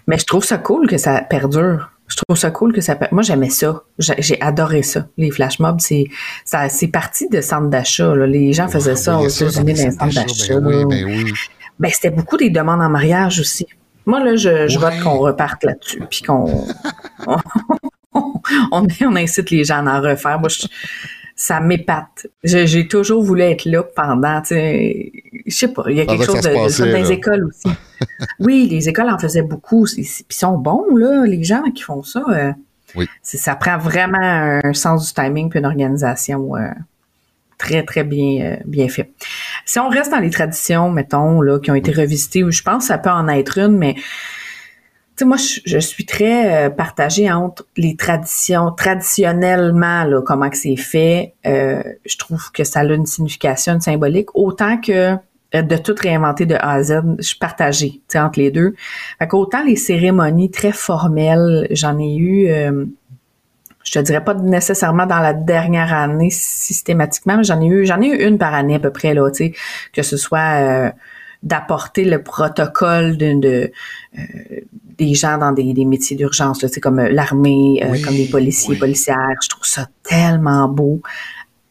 Mais 0.07 0.17
je 0.17 0.25
trouve 0.25 0.45
ça 0.45 0.57
cool 0.57 0.87
que 0.87 0.97
ça 0.97 1.21
perdure. 1.21 1.89
Je 2.07 2.17
trouve 2.17 2.37
ça 2.37 2.51
cool 2.51 2.73
que 2.73 2.81
ça. 2.81 2.97
Moi, 3.11 3.23
j'aimais 3.23 3.49
ça. 3.49 3.83
J'ai 3.97 4.39
adoré 4.41 4.83
ça. 4.83 5.07
Les 5.17 5.31
flash 5.31 5.59
mobs, 5.59 5.79
c'est 5.79 6.05
ça, 6.45 6.69
c'est 6.69 6.89
parti 6.89 7.27
de 7.29 7.41
centres 7.41 7.69
d'achat. 7.69 8.13
Les 8.15 8.53
gens 8.53 8.67
faisaient 8.67 8.95
ça 8.95 9.17
aux 9.17 9.27
États-Unis 9.27 9.73
dans 9.73 9.83
les 9.83 9.91
centres 9.91 10.13
d'achat. 10.13 10.59
Ben 10.59 10.85
oui, 10.85 10.85
ben 10.87 11.05
oui. 11.05 11.33
Ben, 11.79 11.89
c'était 11.91 12.11
beaucoup 12.11 12.37
des 12.37 12.49
demandes 12.49 12.81
en 12.81 12.89
mariage 12.89 13.39
aussi. 13.39 13.65
Moi, 14.05 14.23
là, 14.23 14.35
je, 14.35 14.67
je 14.67 14.77
vote 14.77 14.99
qu'on 15.03 15.19
reparte 15.19 15.63
là-dessus, 15.63 16.03
puis 16.09 16.21
qu'on 16.21 16.65
on, 18.13 18.33
on, 18.71 19.15
incite 19.15 19.49
les 19.49 19.63
gens 19.63 19.85
à 19.85 19.97
en 19.97 20.01
refaire. 20.01 20.39
Moi, 20.39 20.49
je, 20.49 20.67
ça 21.41 21.59
m'épate. 21.59 22.27
J'ai 22.43 22.87
toujours 22.87 23.23
voulu 23.23 23.41
être 23.41 23.65
là 23.65 23.81
pendant, 23.81 24.41
tu 24.41 24.49
sais, 24.49 25.11
je 25.47 25.55
sais 25.55 25.69
pas, 25.69 25.85
il 25.89 25.97
y 25.97 26.01
a 26.01 26.05
quelque 26.05 26.23
chose 26.23 26.35
de, 26.35 26.69
ça 26.69 26.85
dans 26.85 26.95
les 26.95 27.11
écoles 27.11 27.45
aussi. 27.45 27.75
oui, 28.39 28.67
les 28.69 28.87
écoles 28.87 29.09
en 29.09 29.17
faisaient 29.17 29.41
beaucoup, 29.41 29.85
puis 29.85 30.07
ils 30.29 30.35
sont 30.35 30.59
bons, 30.59 30.95
là, 30.95 31.25
les 31.25 31.43
gens 31.43 31.63
qui 31.73 31.81
font 31.81 32.03
ça. 32.03 32.23
Euh, 32.29 32.51
oui. 32.93 33.07
Ça 33.23 33.55
prend 33.55 33.79
vraiment 33.79 34.19
un 34.21 34.73
sens 34.73 35.07
du 35.07 35.13
timing 35.15 35.49
puis 35.49 35.57
une 35.57 35.65
organisation 35.65 36.55
euh, 36.55 36.69
très, 37.57 37.81
très 37.81 38.03
bien, 38.03 38.45
euh, 38.45 38.57
bien 38.65 38.87
fait. 38.87 39.11
Si 39.65 39.79
on 39.79 39.89
reste 39.89 40.11
dans 40.11 40.19
les 40.19 40.29
traditions, 40.29 40.91
mettons, 40.91 41.41
là, 41.41 41.57
qui 41.57 41.71
ont 41.71 41.75
été 41.75 41.91
revisitées, 41.91 42.43
je 42.47 42.61
pense 42.61 42.83
que 42.83 42.87
ça 42.89 42.99
peut 42.99 43.09
en 43.09 43.27
être 43.27 43.57
une, 43.57 43.79
mais 43.79 43.95
moi, 45.25 45.37
je, 45.37 45.79
suis 45.79 46.05
très 46.05 46.67
euh, 46.67 46.69
partagée 46.69 47.31
entre 47.31 47.65
les 47.77 47.95
traditions, 47.95 48.71
traditionnellement, 48.71 50.03
là, 50.03 50.21
comment 50.21 50.49
que 50.49 50.57
c'est 50.57 50.75
fait. 50.75 51.33
Euh, 51.45 51.81
je 52.05 52.17
trouve 52.17 52.51
que 52.51 52.63
ça 52.63 52.81
a 52.81 52.83
une 52.83 53.05
signification, 53.05 53.73
une 53.73 53.81
symbolique, 53.81 54.29
autant 54.35 54.77
que 54.77 55.15
euh, 55.55 55.61
de 55.61 55.77
tout 55.77 55.95
réinventer 55.99 56.45
de 56.45 56.55
A 56.55 56.71
à 56.71 56.83
Z, 56.83 57.01
je 57.19 57.23
suis 57.23 57.37
partagée 57.37 58.01
entre 58.15 58.39
les 58.39 58.51
deux. 58.51 58.73
Fait 59.19 59.27
qu'autant 59.27 59.63
les 59.63 59.75
cérémonies 59.75 60.51
très 60.51 60.71
formelles, 60.71 61.67
j'en 61.71 61.99
ai 61.99 62.15
eu, 62.15 62.47
je 63.83 63.91
te 63.91 63.99
dirais 63.99 64.23
pas 64.23 64.33
nécessairement 64.33 65.05
dans 65.05 65.19
la 65.19 65.33
dernière 65.33 65.93
année 65.93 66.29
systématiquement, 66.29 67.37
mais 67.37 67.43
j'en 67.43 67.59
ai 67.59 67.67
eu, 67.67 67.85
j'en 67.85 68.01
ai 68.01 68.07
eu 68.07 68.27
une 68.27 68.37
par 68.37 68.53
année 68.53 68.75
à 68.75 68.79
peu 68.79 68.91
près 68.91 69.13
là, 69.13 69.29
tu 69.31 69.37
sais, 69.37 69.53
que 69.93 70.03
ce 70.03 70.17
soit 70.17 70.93
d'apporter 71.43 72.05
le 72.05 72.21
protocole 72.21 73.17
de, 73.17 73.39
de 73.39 73.71
des 75.01 75.15
gens 75.15 75.37
dans 75.37 75.51
des, 75.51 75.85
métiers 75.85 76.15
d'urgence, 76.15 76.63
comme 76.81 76.99
euh, 76.99 77.09
l'armée, 77.09 77.81
euh, 77.83 77.97
comme 78.03 78.15
des 78.15 78.27
policiers, 78.27 78.75
policières. 78.75 79.35
Je 79.41 79.49
trouve 79.49 79.65
ça 79.65 79.87
tellement 80.03 80.67
beau. 80.67 81.01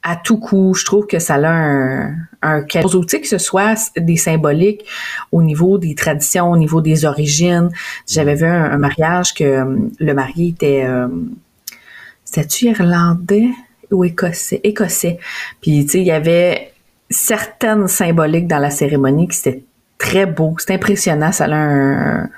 À 0.03 0.17
tout 0.17 0.39
coup, 0.39 0.75
je 0.75 0.85
trouve 0.85 1.07
que 1.07 1.19
ça 1.19 1.35
a 1.35 1.49
un, 1.49 2.15
un 2.43 2.63
quelque 2.63 2.89
chose, 2.89 3.07
que 3.07 3.27
ce 3.27 3.39
soit 3.39 3.93
des 3.97 4.17
symboliques 4.17 4.85
au 5.31 5.43
niveau 5.43 5.79
des 5.79 5.95
traditions, 5.95 6.51
au 6.51 6.57
niveau 6.57 6.81
des 6.81 7.05
origines. 7.05 7.69
J'avais 8.09 8.35
vu 8.35 8.47
un, 8.47 8.79
mariage 8.79 9.35
que 9.35 9.45
euh, 9.45 9.77
le 9.99 10.15
marié 10.15 10.49
était, 10.49 10.87
c'était-tu 12.25 12.67
irlandais 12.67 13.51
ou 13.91 14.05
écossais? 14.05 14.61
Écossais. 14.65 15.19
Puis, 15.61 15.85
tu 15.85 15.93
sais, 15.93 16.01
il 16.01 16.07
y 16.07 16.13
avait 16.13 16.70
certaines 17.11 17.89
symboliques 17.89 18.47
dans 18.47 18.59
la 18.59 18.71
cérémonie 18.71 19.29
qui 19.29 19.39
étaient 19.41 19.65
très 19.99 20.27
beau. 20.27 20.55
C'est 20.59 20.73
impressionnant. 20.73 21.33
Ça 21.33 21.45
a 21.45 21.55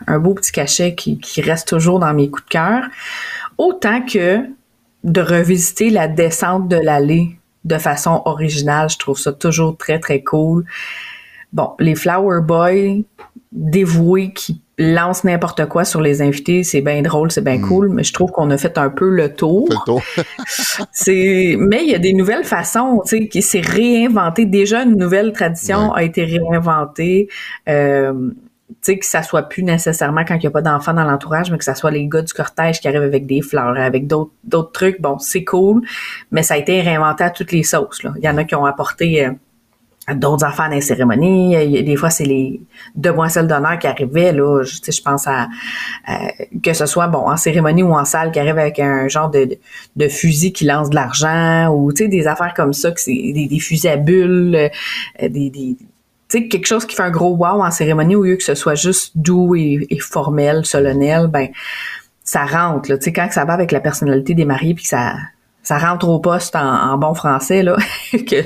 un, 0.06 0.18
beau 0.18 0.35
petit 0.35 0.52
cachet 0.52 0.94
qui, 0.94 1.40
reste 1.42 1.68
toujours 1.68 2.00
dans 2.00 2.12
mes 2.12 2.30
coups 2.30 2.44
de 2.44 2.50
cœur. 2.50 2.85
Autant 3.58 4.02
que 4.02 4.40
de 5.04 5.20
revisiter 5.20 5.90
la 5.90 6.08
descente 6.08 6.68
de 6.68 6.76
l'allée 6.76 7.38
de 7.64 7.78
façon 7.78 8.22
originale. 8.24 8.88
Je 8.90 8.98
trouve 8.98 9.18
ça 9.18 9.32
toujours 9.32 9.76
très, 9.76 9.98
très 10.00 10.22
cool. 10.22 10.64
Bon, 11.52 11.72
les 11.78 11.94
Flower 11.94 12.40
Boys 12.40 13.02
dévoués 13.52 14.32
qui 14.32 14.61
lance 14.83 15.25
n'importe 15.25 15.66
quoi 15.66 15.85
sur 15.85 16.01
les 16.01 16.23
invités, 16.23 16.64
c'est 16.64 16.81
bien 16.81 17.03
drôle, 17.03 17.31
c'est 17.31 17.45
bien 17.45 17.59
hmm. 17.59 17.68
cool, 17.68 17.88
mais 17.88 18.05
je 18.05 18.12
trouve 18.12 18.31
qu'on 18.31 18.51
a 18.51 18.59
fait 18.59 18.79
un 18.79 18.90
peu 18.90 19.09
le 19.09 19.35
tour. 19.35 19.68
le 19.71 19.77
tour. 19.85 20.03
c'est, 20.92 21.57
mais 21.59 21.83
il 21.85 21.90
y 21.90 21.95
a 21.95 21.99
des 21.99 22.12
nouvelles 22.12 22.45
façons, 22.45 23.03
tu 23.05 23.16
sais, 23.16 23.29
qui 23.29 23.42
s'est 23.42 23.61
réinventé. 23.61 24.45
Déjà, 24.45 24.83
une 24.83 24.97
nouvelle 24.97 25.33
tradition 25.33 25.92
a 25.92 26.03
été 26.03 26.25
réinventée. 26.25 27.29
Euh, 27.68 28.31
tu 28.68 28.77
sais, 28.81 28.99
que 28.99 29.07
ça 29.07 29.23
soit 29.23 29.42
plus 29.42 29.62
nécessairement 29.62 30.25
quand 30.25 30.35
il 30.35 30.40
n'y 30.40 30.47
a 30.47 30.51
pas 30.51 30.62
d'enfants 30.62 30.95
dans 30.95 31.05
l'entourage, 31.05 31.51
mais 31.51 31.59
que 31.59 31.64
ça 31.64 31.75
soit 31.75 31.90
les 31.90 32.07
gars 32.09 32.23
du 32.23 32.33
cortège 32.33 32.81
qui 32.81 32.88
arrivent 32.88 33.03
avec 33.03 33.27
des 33.27 33.42
fleurs, 33.42 33.77
avec 33.77 34.07
d'autres, 34.07 34.33
d'autres 34.45 34.73
trucs. 34.73 35.01
Bon, 35.01 35.18
c'est 35.18 35.45
cool, 35.45 35.83
mais 36.31 36.42
ça 36.42 36.55
a 36.55 36.57
été 36.57 36.81
réinventé 36.81 37.25
à 37.25 37.31
toutes 37.31 37.53
les 37.53 37.62
sauces. 37.62 38.03
Là. 38.03 38.12
Il 38.16 38.25
y 38.25 38.29
en 38.29 38.37
a 38.38 38.45
qui 38.45 38.55
ont 38.55 38.64
apporté 38.64 39.27
euh, 39.27 39.33
d'autres 40.14 40.44
affaires 40.44 40.68
dans 40.68 40.74
les 40.74 40.80
cérémonies. 40.80 41.84
Des 41.84 41.96
fois, 41.96 42.10
c'est 42.10 42.24
les 42.24 42.60
demoiselles 42.94 43.46
d'honneur 43.46 43.78
qui 43.78 43.86
arrivaient, 43.86 44.32
là. 44.32 44.62
Je, 44.62 44.90
je 44.90 45.02
pense 45.02 45.26
à, 45.26 45.48
que 46.62 46.72
ce 46.72 46.86
soit 46.86 47.06
bon 47.06 47.30
en 47.30 47.36
cérémonie 47.36 47.82
ou 47.82 47.94
en 47.94 48.04
salle 48.04 48.32
qui 48.32 48.40
arrivent 48.40 48.58
avec 48.58 48.78
un 48.78 49.08
genre 49.08 49.30
de, 49.30 49.58
de, 49.96 50.08
fusil 50.08 50.52
qui 50.52 50.64
lance 50.64 50.90
de 50.90 50.96
l'argent 50.96 51.68
ou 51.68 51.92
des 51.92 52.26
affaires 52.26 52.54
comme 52.54 52.72
ça, 52.72 52.90
que 52.90 53.00
c'est 53.00 53.32
des, 53.32 53.58
fusils 53.60 53.88
à 53.88 53.96
bulles, 53.96 54.56
euh, 54.56 55.28
des, 55.28 55.50
des 55.50 55.76
quelque 56.40 56.66
chose 56.66 56.86
qui 56.86 56.96
fait 56.96 57.02
un 57.02 57.10
gros 57.10 57.36
wow 57.36 57.62
en 57.62 57.70
cérémonie 57.70 58.16
au 58.16 58.22
lieu 58.22 58.36
que 58.36 58.42
ce 58.42 58.54
soit 58.54 58.74
juste 58.74 59.12
doux 59.16 59.54
et, 59.54 59.86
formel, 60.00 60.64
solennel, 60.64 61.26
ben 61.26 61.48
ça 62.24 62.46
rentre 62.46 62.90
là, 62.90 62.96
quand 62.98 63.28
ça 63.30 63.44
va 63.44 63.52
avec 63.52 63.72
la 63.72 63.80
personnalité 63.80 64.34
des 64.34 64.44
mariés 64.44 64.74
puis 64.74 64.84
que 64.84 64.88
ça 64.88 65.14
ça 65.62 65.79
rentre 65.79 66.09
au 66.09 66.18
poste 66.18 66.57
en, 66.57 66.96
bon 66.98 67.14
français 67.14 67.62
là 67.62 67.77
que 68.12 68.37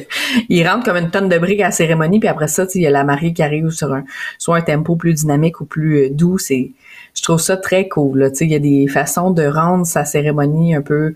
il 0.49 0.67
rentre 0.69 0.85
comme 0.85 0.97
une 0.97 1.11
tonne 1.11 1.29
de 1.29 1.39
briques 1.39 1.61
à 1.61 1.67
la 1.67 1.71
cérémonie 1.71 2.21
puis 2.21 2.29
après 2.29 2.49
ça 2.49 2.65
il 2.75 2.83
y 2.83 2.87
a 2.87 2.91
la 2.91 3.05
mariée 3.05 3.33
qui 3.33 3.43
arrive 3.43 3.71
sur 3.71 3.93
un 3.93 4.05
soit 4.39 4.59
un 4.59 4.63
tempo 4.63 4.97
plus 4.97 5.15
dynamique 5.15 5.61
ou 5.61 5.65
plus 5.65 6.05
euh, 6.05 6.11
doux 6.11 6.39
c'est 6.39 6.73
je 7.15 7.23
trouve 7.23 7.41
ça 7.41 7.57
très 7.57 7.89
cool 7.89 8.31
sais 8.35 8.45
il 8.45 8.53
y 8.53 8.57
a 8.57 8.59
des 8.59 8.87
façons 8.89 9.31
de 9.31 9.45
rendre 9.47 9.87
sa 9.87 10.05
cérémonie 10.05 10.75
un 10.75 10.83
peu 10.83 11.15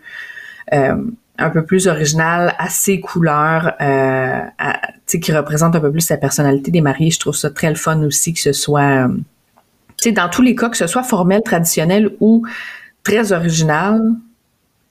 euh, 0.72 0.96
un 1.40 1.50
peu 1.50 1.64
plus 1.64 1.88
originale, 1.88 2.54
assez 2.58 3.00
couleur, 3.00 3.72
euh, 3.80 4.40
qui 5.06 5.32
représente 5.32 5.74
un 5.74 5.80
peu 5.80 5.90
plus 5.90 6.08
la 6.10 6.18
personnalité 6.18 6.70
des 6.70 6.82
mariés. 6.82 7.10
Je 7.10 7.18
trouve 7.18 7.34
ça 7.34 7.50
très 7.50 7.70
le 7.70 7.76
fun 7.76 8.02
aussi 8.02 8.34
que 8.34 8.40
ce 8.40 8.52
soit, 8.52 9.08
euh, 9.08 10.12
dans 10.12 10.28
tous 10.28 10.42
les 10.42 10.54
cas, 10.54 10.68
que 10.68 10.76
ce 10.76 10.86
soit 10.86 11.02
formel, 11.02 11.42
traditionnel 11.42 12.10
ou 12.20 12.46
très 13.02 13.32
original, 13.32 14.02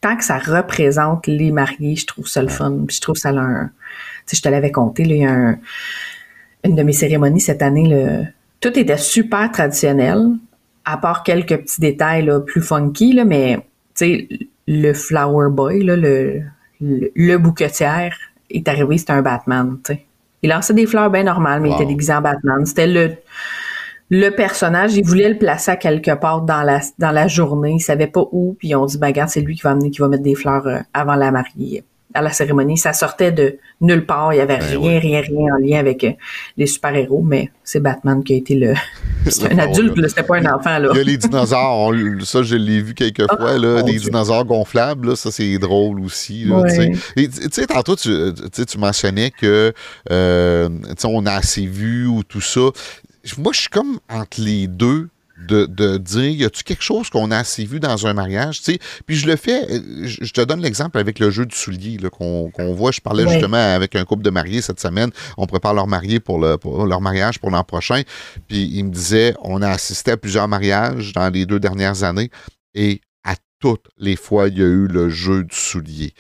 tant 0.01 0.15
que 0.15 0.23
ça 0.23 0.38
représente 0.38 1.27
les 1.27 1.51
mariés, 1.51 1.95
je 1.95 2.05
trouve 2.05 2.27
ça 2.27 2.41
le 2.41 2.47
fun. 2.47 2.85
je 2.89 2.99
trouve 2.99 3.17
ça 3.17 3.29
un, 3.29 3.65
tu 3.65 3.71
sais, 4.27 4.38
je 4.38 4.41
te 4.41 4.49
l'avais 4.49 4.71
compté, 4.71 5.03
il 5.03 5.17
y 5.17 5.25
a 5.25 5.55
une 6.63 6.75
de 6.75 6.83
mes 6.83 6.93
cérémonies 6.93 7.41
cette 7.41 7.62
année, 7.62 7.88
le, 7.88 8.25
tout 8.59 8.77
était 8.77 8.97
super 8.97 9.51
traditionnel, 9.51 10.31
à 10.85 10.97
part 10.97 11.23
quelques 11.23 11.57
petits 11.57 11.81
détails 11.81 12.25
là, 12.25 12.39
plus 12.39 12.62
funky, 12.62 13.13
là, 13.13 13.25
mais 13.25 13.57
tu 13.95 14.05
sais, 14.05 14.27
le 14.67 14.93
flower 14.93 15.49
boy, 15.49 15.83
là, 15.83 15.95
le, 15.95 16.41
le, 16.79 17.38
bouquetière 17.38 18.15
est 18.49 18.67
arrivé, 18.67 18.97
c'était 18.97 19.13
un 19.13 19.21
Batman, 19.21 19.77
tu 19.83 19.93
sais. 19.93 20.05
Il 20.41 20.49
lançait 20.51 20.73
des 20.73 20.85
fleurs 20.85 21.09
bien 21.09 21.23
normales, 21.23 21.62
mais 21.62 21.69
il 21.69 21.75
était 21.75 21.85
déguisé 21.85 22.13
en 22.13 22.21
Batman. 22.21 22.65
C'était 22.65 22.88
le, 22.88 23.12
le 24.10 24.30
personnage, 24.30 24.95
il 24.95 25.06
voulait 25.06 25.30
le 25.30 25.38
placer 25.38 25.72
à 25.72 25.76
quelque 25.76 26.12
part 26.12 26.41
dans 26.41 26.63
la, 26.63 26.82
dans 26.98 27.12
la 27.12 27.28
journée. 27.28 27.74
Il 27.76 27.80
savait 27.80 28.08
pas 28.08 28.26
où, 28.32 28.56
puis 28.58 28.76
on 28.76 28.86
dit, 28.86 28.98
ben, 28.98 29.08
regarde, 29.08 29.30
c'est 29.30 29.41
lui 29.41 29.56
qui 29.56 29.62
va 29.62 29.72
amener, 29.72 29.91
qui 29.91 30.00
va 30.00 30.08
mettre 30.08 30.24
des 30.24 30.36
fleurs 30.36 30.67
euh, 30.67 30.80
avant 30.93 31.15
la 31.15 31.32
mariée 31.32 31.84
à 32.15 32.24
la 32.24 32.32
cérémonie. 32.32 32.76
Ça 32.76 32.93
sortait 32.93 33.32
de 33.32 33.58
nulle 33.82 34.06
part. 34.06 34.34
Il 34.34 34.38
y 34.38 34.39
avait 34.39 34.58
ben 34.58 34.80
rien, 34.80 35.00
rien, 35.00 35.22
rien 35.22 35.54
en 35.54 35.58
lien 35.60 35.78
avec 35.78 36.04
euh, 36.04 36.12
les 36.58 36.65
super-héros, 36.65 37.22
mais 37.22 37.52
c'est 37.63 37.80
Batman 37.80 38.24
qui 38.24 38.34
a 38.34 38.38
été 38.38 38.56
le. 38.56 38.74
C'est 39.28 39.52
un 39.52 39.60
adulte, 39.60 39.95
c'était 40.08 40.24
pas 40.24 40.38
un 40.38 40.45
enfant. 40.45 40.80
Là. 40.80 40.89
Il 40.93 40.98
y 40.98 41.02
a 41.02 41.04
les 41.04 41.17
dinosaures. 41.17 41.93
ça, 42.24 42.41
je 42.41 42.56
l'ai 42.56 42.82
vu 42.82 42.93
quelques 42.93 43.26
ah, 43.28 43.36
fois. 43.38 43.58
Là, 43.58 43.84
des 43.84 43.98
dinosaures 43.98 44.45
gonflables, 44.45 45.10
là, 45.10 45.15
ça, 45.17 45.30
c'est 45.30 45.58
drôle 45.60 46.00
aussi. 46.00 46.48
Tu 47.15 47.30
sais, 47.52 47.67
tantôt, 47.67 47.98
tu, 47.98 48.10
tu 48.65 48.78
mentionnais 48.78 49.30
que 49.30 49.74
euh, 50.10 50.69
on 51.04 51.26
a 51.26 51.34
assez 51.34 51.65
vu 51.65 52.08
ou 52.08 52.24
tout 52.24 52.41
ça. 52.41 52.69
Moi, 53.38 53.53
je 53.53 53.62
suis 53.62 53.69
comme 53.69 53.99
entre 54.10 54.41
les 54.41 54.67
deux 54.67 55.10
de, 55.47 55.65
de 55.65 55.97
dire 55.97 56.32
y 56.32 56.43
a-tu 56.43 56.63
quelque 56.63 56.84
chose 56.84 57.10
qu'on 57.10 57.32
a 57.32 57.38
assez 57.38 57.65
vu 57.65 57.79
dans 57.79 58.08
un 58.08 58.13
mariage 58.13 58.60
tu 58.60 58.73
sais? 58.73 58.79
Puis 59.05 59.15
je 59.15 59.27
le 59.27 59.36
fais 59.36 59.65
je 60.03 60.32
te 60.32 60.41
donne 60.41 60.62
l'exemple 60.62 60.97
avec 60.97 61.19
le 61.19 61.32
jeu 61.32 61.45
du 61.45 61.55
soulier 61.55 61.97
qu'on 62.12 62.73
voit. 62.73 62.91
Je 62.91 63.01
parlais 63.01 63.27
justement 63.27 63.58
avec 63.58 63.95
un 63.95 64.03
couple 64.05 64.23
de 64.23 64.29
mariés 64.29 64.62
cette 64.62 64.79
semaine. 64.79 65.12
On 65.38 65.45
prépare 65.47 65.73
leur 65.73 65.88
marié 65.88 66.19
pour, 66.19 66.39
le, 66.39 66.58
pour 66.58 66.86
leur 66.86 67.01
mariage 67.01 67.39
pour 67.39 67.51
l'an 67.51 67.63
prochain. 67.63 68.01
Puis 68.47 68.69
il 68.73 68.84
me 68.84 68.91
disait 68.91 69.34
on 69.41 69.62
a 69.62 69.69
assisté 69.69 70.12
à 70.12 70.17
plusieurs 70.17 70.47
mariages 70.47 71.13
dans 71.13 71.29
les 71.29 71.45
deux 71.45 71.60
dernières 71.60 72.03
années 72.03 72.29
et 72.73 73.01
à 73.23 73.36
toutes 73.60 73.88
les 73.97 74.15
fois 74.15 74.49
il 74.49 74.58
y 74.58 74.62
a 74.62 74.67
eu 74.67 74.88
le 74.88 75.10
jeu 75.10 75.43
du 75.43 75.55
soulier. 75.55 76.13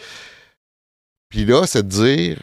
Puis 1.29 1.45
là 1.45 1.65
c'est 1.65 1.83
de 1.83 1.89
dire 1.89 2.39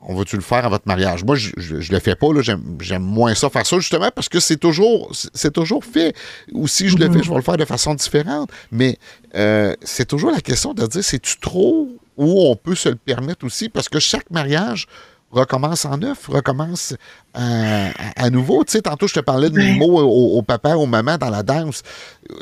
on 0.00 0.14
va-tu 0.14 0.36
le 0.36 0.42
faire 0.42 0.64
à 0.64 0.68
votre 0.68 0.86
mariage? 0.86 1.24
Moi, 1.24 1.34
je, 1.34 1.50
je, 1.56 1.92
le 1.92 1.98
fais 1.98 2.14
pas, 2.14 2.32
là. 2.32 2.40
J'aime 2.40 3.02
moins 3.02 3.34
ça 3.34 3.50
faire 3.50 3.66
ça, 3.66 3.78
justement, 3.78 4.10
parce 4.14 4.28
que 4.28 4.38
c'est 4.38 4.56
toujours, 4.56 5.10
c'est 5.12 5.52
toujours 5.52 5.84
fait. 5.84 6.14
Ou 6.52 6.68
si 6.68 6.88
je 6.88 6.96
le 6.96 7.10
fais, 7.10 7.22
je 7.22 7.28
vais 7.28 7.36
le 7.36 7.42
faire 7.42 7.56
de 7.56 7.64
façon 7.64 7.94
différente. 7.94 8.50
Mais 8.70 8.98
euh, 9.34 9.74
c'est 9.82 10.06
toujours 10.06 10.30
la 10.30 10.40
question 10.40 10.72
de 10.72 10.86
dire, 10.86 11.02
c'est-tu 11.02 11.38
trop 11.38 11.88
ou 12.16 12.48
on 12.48 12.56
peut 12.56 12.74
se 12.74 12.88
le 12.88 12.96
permettre 12.96 13.44
aussi? 13.44 13.68
Parce 13.68 13.88
que 13.88 13.98
chaque 13.98 14.30
mariage 14.30 14.86
recommence 15.30 15.84
en 15.84 15.98
neuf, 15.98 16.26
recommence 16.28 16.94
euh, 17.36 17.90
à, 18.16 18.30
nouveau. 18.30 18.64
Tu 18.64 18.72
sais, 18.72 18.82
tantôt, 18.82 19.06
je 19.06 19.14
te 19.14 19.20
parlais 19.20 19.50
de 19.50 19.56
mes 19.56 19.74
mots 19.74 20.00
au, 20.00 20.42
papa, 20.42 20.76
aux 20.76 20.86
mamans 20.86 21.18
dans 21.18 21.30
la 21.30 21.42
danse. 21.42 21.82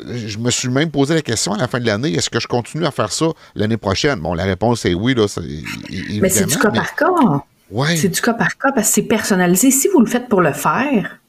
Je 0.05 0.37
me 0.37 0.49
suis 0.51 0.69
même 0.69 0.91
posé 0.91 1.15
la 1.15 1.21
question 1.21 1.53
à 1.53 1.57
la 1.57 1.67
fin 1.67 1.79
de 1.79 1.85
l'année, 1.85 2.13
est-ce 2.13 2.29
que 2.29 2.39
je 2.39 2.47
continue 2.47 2.85
à 2.85 2.91
faire 2.91 3.11
ça 3.11 3.27
l'année 3.55 3.77
prochaine? 3.77 4.19
Bon, 4.19 4.33
la 4.33 4.45
réponse 4.45 4.85
est 4.85 4.93
oui. 4.93 5.13
Là, 5.13 5.25
mais 6.21 6.29
c'est 6.29 6.45
du 6.45 6.57
cas 6.57 6.71
par 6.71 6.95
cas. 6.95 7.07
C'est 7.95 8.09
du 8.09 8.21
cas 8.21 8.33
par 8.33 8.57
cas 8.57 8.71
parce 8.71 8.87
que 8.87 8.93
c'est 8.93 9.01
personnalisé. 9.03 9.71
Si 9.71 9.87
vous 9.89 9.99
le 9.99 10.05
faites 10.05 10.29
pour 10.29 10.41
le 10.41 10.53
faire, 10.53 11.19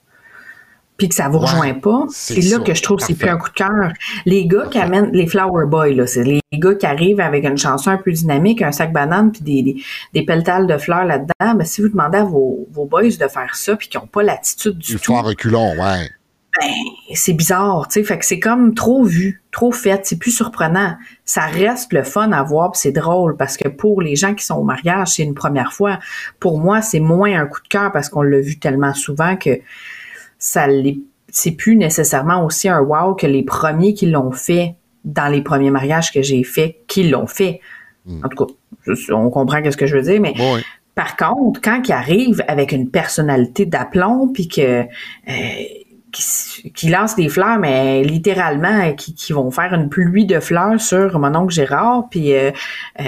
puis 0.99 1.09
que 1.09 1.15
ça 1.15 1.29
vous 1.29 1.39
rejoint 1.39 1.75
pas, 1.75 2.07
c'est 2.11 2.41
là 2.41 2.59
que 2.59 2.75
je 2.75 2.83
trouve 2.83 2.99
que 2.99 3.05
c'est 3.05 3.15
plus 3.15 3.29
un 3.29 3.39
coup 3.39 3.49
de 3.51 3.55
cœur. 3.55 3.93
Les 4.27 4.47
gars 4.47 4.67
qui 4.69 4.79
amènent 4.79 5.13
les 5.13 5.29
Flower 5.29 5.67
Boys, 5.67 5.93
là, 5.93 6.09
c'est 6.09 6.25
les 6.25 6.41
gars 6.55 6.75
qui 6.75 6.87
arrivent 6.87 7.21
avec 7.21 7.45
une 7.45 7.57
chanson 7.57 7.91
un 7.91 7.99
peu 7.99 8.11
dynamique, 8.11 8.63
un 8.63 8.73
sac 8.73 8.93
banane 8.93 9.31
puis 9.31 9.43
des, 9.43 9.63
des, 9.63 9.83
des 10.13 10.23
pelletales 10.25 10.67
de 10.67 10.77
fleurs 10.77 11.05
là-dedans. 11.05 11.55
Ben, 11.55 11.65
si 11.65 11.83
vous 11.83 11.89
demandez 11.89 12.19
à 12.19 12.25
vos, 12.25 12.67
vos 12.73 12.85
boys 12.85 13.05
de 13.05 13.29
faire 13.29 13.55
ça 13.55 13.77
puis 13.77 13.89
qu'ils 13.89 14.01
n'ont 14.01 14.09
pas 14.09 14.25
l'attitude 14.25 14.77
du 14.77 14.97
tout. 14.97 15.13
Ils 15.13 15.21
reculons, 15.21 15.71
ouais. 15.81 16.11
Ben, 16.61 16.73
c'est 17.15 17.35
bizarre, 17.35 17.87
tu 17.87 18.01
sais. 18.01 18.05
Fait 18.05 18.19
que 18.19 18.25
c'est 18.25 18.41
comme 18.41 18.75
trop 18.75 19.05
vu, 19.05 19.43
trop 19.53 19.71
fait, 19.71 20.01
c'est 20.05 20.19
plus 20.19 20.33
surprenant. 20.33 20.97
Ça 21.25 21.43
reste 21.43 21.93
le 21.93 22.03
fun 22.03 22.33
à 22.33 22.43
voir, 22.43 22.75
c'est 22.75 22.91
drôle 22.91 23.37
parce 23.37 23.57
que 23.57 23.69
pour 23.69 24.03
les 24.03 24.17
gens 24.17 24.35
qui 24.35 24.45
sont 24.45 24.57
au 24.57 24.65
mariage, 24.65 25.09
c'est 25.09 25.23
une 25.23 25.35
première 25.35 25.73
fois. 25.73 26.01
Pour 26.41 26.59
moi, 26.59 26.83
c'est 26.83 26.99
moins 26.99 27.39
un 27.39 27.47
coup 27.47 27.61
de 27.63 27.69
cœur 27.69 27.93
parce 27.93 28.09
qu'on 28.09 28.23
l'a 28.23 28.41
vu 28.41 28.59
tellement 28.59 28.95
souvent 28.95 29.37
que 29.37 29.61
ça 30.39 30.67
c'est 31.31 31.53
plus 31.53 31.77
nécessairement 31.77 32.45
aussi 32.45 32.69
un 32.69 32.81
wow 32.81 33.15
que 33.15 33.27
les 33.27 33.43
premiers 33.43 33.95
qui 33.95 34.07
l'ont 34.07 34.33
fait 34.33 34.77
dans 35.05 35.31
les 35.31 35.43
premiers 35.43 35.71
mariages 35.71 36.13
que 36.13 36.23
j'ai 36.23 36.43
fait, 36.43 36.79
qui 36.87 37.09
l'ont 37.09 37.27
fait. 37.27 37.61
Hmm. 38.07 38.25
En 38.25 38.29
tout 38.29 38.47
cas, 38.47 38.95
on 39.13 39.31
comprend 39.31 39.61
ce 39.71 39.77
que 39.77 39.87
je 39.87 39.97
veux 39.97 40.03
dire, 40.03 40.21
mais 40.21 40.35
par 40.95 41.17
contre, 41.17 41.61
quand 41.61 41.83
ils 41.87 41.93
arrivent 41.93 42.45
avec 42.49 42.73
une 42.73 42.91
personnalité 42.91 43.67
d'aplomb, 43.67 44.29
puis 44.29 44.49
que 44.49 44.83
euh, 44.83 45.63
qui, 46.11 46.89
lancent 46.89 47.17
des 47.17 47.29
fleurs, 47.29 47.59
mais 47.59 48.03
littéralement, 48.03 48.93
qui, 48.95 49.15
qui, 49.15 49.33
vont 49.33 49.51
faire 49.51 49.75
une 49.75 49.91
pluie 49.91 50.25
de 50.25 50.41
fleurs 50.41 50.81
sur 50.81 51.19
mon 51.19 51.35
oncle 51.37 51.53
Gérard, 51.53 52.09
puis 52.11 52.35
euh, 52.35 52.51
euh, 52.99 53.05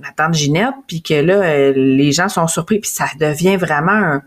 ma 0.00 0.10
tante 0.16 0.34
Ginette, 0.34 0.74
puis 0.86 1.02
que 1.02 1.14
là, 1.14 1.70
les 1.72 2.12
gens 2.12 2.28
sont 2.28 2.46
surpris, 2.46 2.80
puis 2.80 2.90
ça 2.90 3.04
devient 3.20 3.56
vraiment 3.56 4.20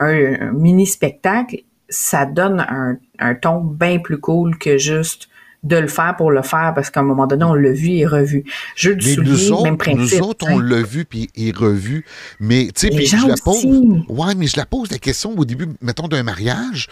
un 0.00 0.52
mini 0.52 0.86
spectacle 0.86 1.58
ça 1.92 2.26
donne 2.26 2.60
un, 2.60 2.96
un 3.18 3.34
ton 3.34 3.60
bien 3.60 3.98
plus 4.00 4.18
cool 4.18 4.58
que 4.58 4.78
juste 4.78 5.28
de 5.62 5.76
le 5.76 5.86
faire 5.86 6.16
pour 6.16 6.30
le 6.30 6.42
faire 6.42 6.72
parce 6.74 6.90
qu'à 6.90 7.00
un 7.00 7.04
moment 7.04 7.26
donné, 7.26 7.44
on 7.44 7.54
l'a 7.54 7.70
vu 7.70 7.90
et 7.90 8.06
revu. 8.06 8.44
Jeu 8.74 8.96
du 8.96 9.14
soulier, 9.14 9.62
même 9.62 9.78
principe. 9.78 10.18
Nous 10.18 10.26
autres, 10.26 10.46
on 10.50 10.58
l'a 10.58 10.82
vu 10.82 11.04
puis 11.04 11.30
et 11.36 11.52
revu. 11.52 12.04
Mais, 12.40 12.68
tu 12.74 12.88
sais, 12.88 12.90
puis 12.90 13.06
je 13.06 13.16
la 13.26 13.34
pose. 13.42 13.64
Ouais, 14.08 14.34
mais 14.36 14.46
je 14.46 14.56
la 14.56 14.66
pose 14.66 14.90
la 14.90 14.98
question 14.98 15.36
au 15.36 15.44
début, 15.44 15.68
mettons, 15.80 16.08
d'un 16.08 16.24
mariage. 16.24 16.88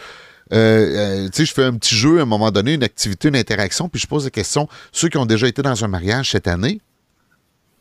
Euh, 0.53 0.57
euh, 0.57 1.25
tu 1.27 1.39
sais, 1.39 1.45
je 1.47 1.53
fais 1.53 1.65
un 1.65 1.75
petit 1.75 1.95
jeu 1.95 2.19
à 2.19 2.23
un 2.23 2.27
moment 2.27 2.51
donné, 2.51 2.75
une 2.75 2.83
activité, 2.83 3.29
une 3.29 3.37
interaction, 3.37 3.89
puis 3.89 4.01
je 4.01 4.07
pose 4.07 4.25
la 4.25 4.31
question, 4.31 4.69
ceux 4.91 5.09
qui 5.09 5.17
ont 5.17 5.27
déjà 5.27 5.47
été 5.47 5.63
dans 5.63 5.85
un 5.85 5.89
mariage 5.89 6.31
cette 6.31 6.49
année, 6.49 6.81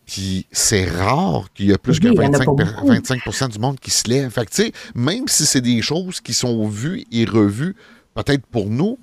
puis 0.09 0.47
c'est 0.51 0.85
rare 0.85 1.53
qu'il 1.53 1.67
y 1.67 1.73
a 1.73 1.77
plus 1.77 1.99
que 1.99 2.07
25%, 2.07 3.49
du 3.49 3.59
monde 3.59 3.79
qui 3.79 3.91
se 3.91 4.09
lève. 4.09 4.31
Fait 4.31 4.43
que, 4.45 4.49
tu 4.49 4.63
sais, 4.63 4.71
même 4.95 5.27
si 5.27 5.45
c'est 5.45 5.61
des 5.61 5.83
choses 5.83 6.19
qui 6.19 6.33
sont 6.33 6.67
vues 6.67 7.05
et 7.11 7.25
revues, 7.25 7.75
peut-être 8.15 8.43
pour 8.47 8.65
nous, 8.65 8.97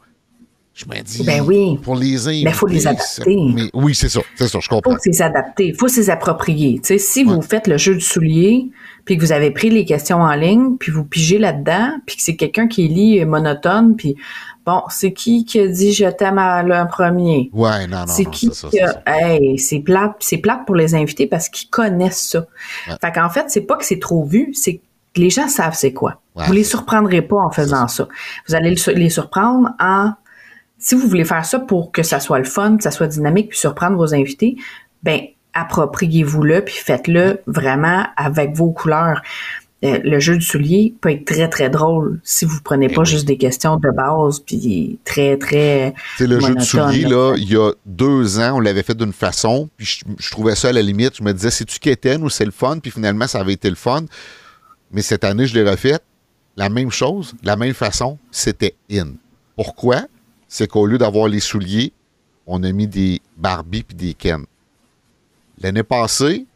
Je 0.77 0.85
me 0.85 1.03
dis, 1.03 1.25
ben 1.25 1.41
oui. 1.41 1.79
pour 1.83 1.97
les 1.97 2.29
invités. 2.29 2.45
Mais 2.45 2.51
il 2.51 2.55
faut 2.55 2.67
les 2.67 2.87
adapter. 2.87 3.35
Mais 3.55 3.71
oui, 3.73 3.95
c'est 3.95 4.11
ça, 4.11 4.21
c'est 4.35 4.47
ça, 4.47 4.59
je 4.61 4.69
comprends. 4.69 4.91
Il 4.93 4.97
faut 4.97 5.11
les 5.11 5.23
adapter, 5.23 5.69
il 5.69 5.75
faut 5.75 5.87
les 5.87 6.11
approprier. 6.11 6.81
Tu 6.81 6.89
sais, 6.89 6.99
si 6.99 7.25
vous 7.25 7.41
faites 7.41 7.67
le 7.67 7.79
jeu 7.79 7.95
du 7.95 8.03
soulier, 8.03 8.69
puis 9.07 9.17
que 9.17 9.23
vous 9.23 9.33
avez 9.33 9.51
pris 9.51 9.71
les 9.71 9.87
questions 9.87 10.19
en 10.19 10.35
ligne, 10.35 10.77
puis 10.79 10.93
vous 10.93 11.05
pigez 11.05 11.39
là-dedans, 11.39 11.93
puis 12.05 12.17
que 12.17 12.23
c'est 12.23 12.37
quelqu'un 12.37 12.69
qui 12.69 12.89
lit 12.89 13.25
monotone, 13.25 13.97
puis 13.97 14.17
bon, 14.67 14.83
c'est 14.91 15.15
qui 15.15 15.47
qui 15.47 15.61
a 15.61 15.67
dit 15.67 15.95
je 15.95 16.05
t'aime 16.11 16.37
à 16.37 16.63
l'un 16.63 16.85
premier? 16.85 17.49
Ouais, 17.55 17.87
non, 17.87 18.01
non. 18.01 18.07
C'est 18.09 18.27
qui 18.27 18.51
qui 18.51 18.79
a... 18.79 19.03
Hey, 19.07 19.59
c'est 19.59 19.81
plate, 19.81 20.17
c'est 20.21 20.37
plate 20.37 20.67
pour 20.67 20.75
les 20.75 20.95
invités 20.95 21.27
parce 21.27 21.49
qu'ils 21.49 21.71
connaissent 21.71 22.29
ça. 22.29 22.47
Fait 23.01 23.13
qu'en 23.13 23.31
fait, 23.31 23.47
c'est 23.49 23.63
pas 23.63 23.77
que 23.77 23.85
c'est 23.87 23.99
trop 23.99 24.27
vu, 24.27 24.53
c'est 24.53 24.75
que 25.15 25.21
les 25.23 25.31
gens 25.31 25.49
savent 25.49 25.75
c'est 25.75 25.95
quoi. 25.95 26.21
vous 26.35 26.53
les 26.53 26.65
surprendrez 26.65 27.23
pas 27.23 27.39
en 27.39 27.51
faisant 27.51 27.89
ça. 27.89 28.07
Vous 28.47 28.55
allez 28.55 28.75
les 28.95 29.09
surprendre 29.09 29.71
en 29.81 30.13
si 30.79 30.95
vous 30.95 31.09
voulez 31.09 31.25
faire 31.25 31.45
ça 31.45 31.59
pour 31.59 31.93
que 31.93 32.03
ça 32.03 32.21
soit 32.21 32.39
le 32.39 32.45
fun, 32.45 32.77
que 32.77 32.83
ça 32.83 32.91
soit 32.91 33.07
dynamique, 33.07 33.51
puis 33.51 33.59
surprendre 33.59 33.97
vos 33.97 34.15
invités, 34.15 34.57
ben 35.03 35.21
appropriez-vous-le, 35.55 36.63
puis 36.63 36.75
faites-le 36.75 37.41
vraiment 37.47 38.07
avec 38.17 38.55
vos 38.55 38.73
couleurs. 38.73 39.23
Euh, 39.85 39.99
le 40.05 40.21
jeu 40.21 40.39
du 40.39 40.45
soulier 40.45 40.95
peut 41.01 41.11
être 41.11 41.27
très, 41.27 41.49
très 41.51 41.69
drôle 41.69 42.19
si 42.25 42.47
vous 42.47 42.61
prenez 42.63 42.89
pas 42.89 43.05
juste 43.05 43.27
des 43.27 43.37
questions 43.37 43.77
de 43.77 43.91
base, 43.91 44.41
puis 44.41 44.99
très, 45.05 45.37
très. 45.37 45.95
C'est 46.17 46.27
le 46.27 46.41
jeu 46.41 46.55
du 46.55 46.65
soulier, 46.65 47.03
là, 47.03 47.35
il 47.37 47.51
y 47.51 47.57
a 47.57 47.73
deux 47.85 48.39
ans, 48.39 48.57
on 48.57 48.61
l'avait 48.61 48.83
fait 48.83 48.97
d'une 48.97 49.13
façon, 49.13 49.69
puis 49.77 50.01
je, 50.19 50.31
trouvais 50.31 50.55
ça 50.55 50.69
à 50.69 50.73
la 50.73 50.83
limite. 50.83 51.17
Je 51.19 51.23
me 51.23 51.33
disais, 51.33 51.51
c'est-tu 51.51 51.79
qu'Étienne 51.79 52.23
ou 52.23 52.31
c'est 52.31 52.47
le 52.47 52.53
fun? 52.53 52.79
Puis 52.79 52.91
finalement, 52.91 53.27
ça 53.27 53.41
avait 53.41 53.53
été 53.53 53.69
le 53.69 53.77
fun. 53.77 54.05
Mais 54.93 55.03
cette 55.03 55.25
année, 55.25 55.47
je 55.47 55.55
l'ai 55.55 55.69
refait. 55.69 55.99
La 56.57 56.71
même 56.71 56.91
chose, 56.91 57.35
la 57.43 57.57
même 57.57 57.75
façon, 57.75 58.19
c'était 58.31 58.75
in. 58.91 59.09
Pourquoi? 59.57 60.07
C'est 60.49 60.69
qu'au 60.69 60.87
lieu 60.87 60.99
d'avoir 60.99 61.29
les 61.29 61.41
souliers, 61.41 61.93
on 62.47 62.63
a 62.63 62.73
mis 62.73 62.87
des 62.87 63.21
Barbie 63.37 63.83
puis 63.83 63.97
des 63.97 64.15
Ken. 64.15 64.45
L'année 65.61 65.83
passée, 65.83 66.47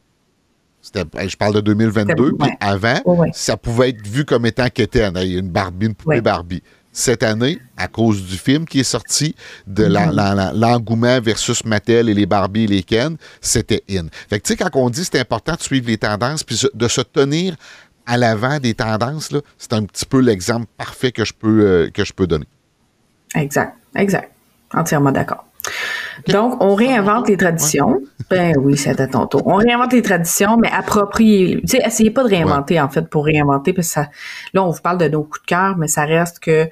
je 0.82 1.36
parle 1.36 1.54
de 1.54 1.60
2022, 1.60 2.32
puis 2.38 2.50
avant, 2.60 3.00
ça 3.32 3.56
pouvait 3.56 3.90
être 3.90 4.06
vu 4.06 4.24
comme 4.24 4.46
étant 4.46 4.68
Keten, 4.68 5.16
une 5.16 5.48
Barbie, 5.48 5.86
une 5.86 5.94
poupée 5.94 6.20
Barbie. 6.20 6.62
Cette 6.92 7.22
année, 7.22 7.58
à 7.76 7.86
cause 7.86 8.24
du 8.24 8.36
film 8.36 8.66
qui 8.66 8.80
est 8.80 8.84
sorti, 8.84 9.36
de 9.66 9.84
mm-hmm. 9.84 10.58
l'engouement 10.58 11.20
versus 11.20 11.64
Mattel 11.64 12.08
et 12.08 12.14
les 12.14 12.26
Barbie 12.26 12.64
et 12.64 12.66
les 12.66 12.82
Ken, 12.82 13.16
c'était 13.40 13.84
in. 13.88 14.06
Fait 14.28 14.40
que 14.40 14.46
tu 14.46 14.54
sais, 14.54 14.56
quand 14.56 14.70
on 14.74 14.90
dit 14.90 15.04
c'est 15.04 15.20
important 15.20 15.54
de 15.54 15.60
suivre 15.60 15.86
les 15.86 15.98
tendances, 15.98 16.42
puis 16.42 16.60
de 16.74 16.88
se 16.88 17.00
tenir 17.00 17.56
à 18.06 18.16
l'avant 18.16 18.58
des 18.58 18.74
tendances, 18.74 19.32
c'est 19.56 19.72
un 19.72 19.84
petit 19.84 20.04
peu 20.04 20.18
l'exemple 20.18 20.66
parfait 20.76 21.12
que 21.12 21.24
je 21.24 21.32
peux, 21.32 21.64
euh, 21.64 21.90
que 21.90 22.04
je 22.04 22.12
peux 22.12 22.26
donner. 22.26 22.46
Exact. 23.36 23.76
Exact. 23.94 24.30
Entièrement 24.72 25.12
d'accord. 25.12 25.44
Donc, 26.28 26.62
on 26.62 26.74
réinvente 26.74 27.28
les 27.28 27.36
traditions. 27.36 28.00
Ben 28.28 28.54
oui, 28.58 28.76
c'est 28.76 29.00
à 29.00 29.06
ton 29.06 29.26
tour. 29.26 29.42
On 29.46 29.56
réinvente 29.56 29.92
les 29.92 30.02
traditions, 30.02 30.56
mais 30.56 30.70
appropriez. 30.70 31.60
Tu 31.62 31.68
sais, 31.68 31.82
essayez 31.84 32.10
pas 32.10 32.22
de 32.22 32.28
réinventer, 32.28 32.80
en 32.80 32.88
fait, 32.88 33.08
pour 33.08 33.24
réinventer, 33.24 33.72
parce 33.72 33.88
que 33.88 33.92
ça, 33.94 34.08
là, 34.52 34.62
on 34.62 34.70
vous 34.70 34.80
parle 34.80 34.98
de 34.98 35.08
nos 35.08 35.22
coups 35.22 35.42
de 35.42 35.46
cœur, 35.46 35.76
mais 35.76 35.88
ça 35.88 36.04
reste 36.04 36.38
que 36.38 36.68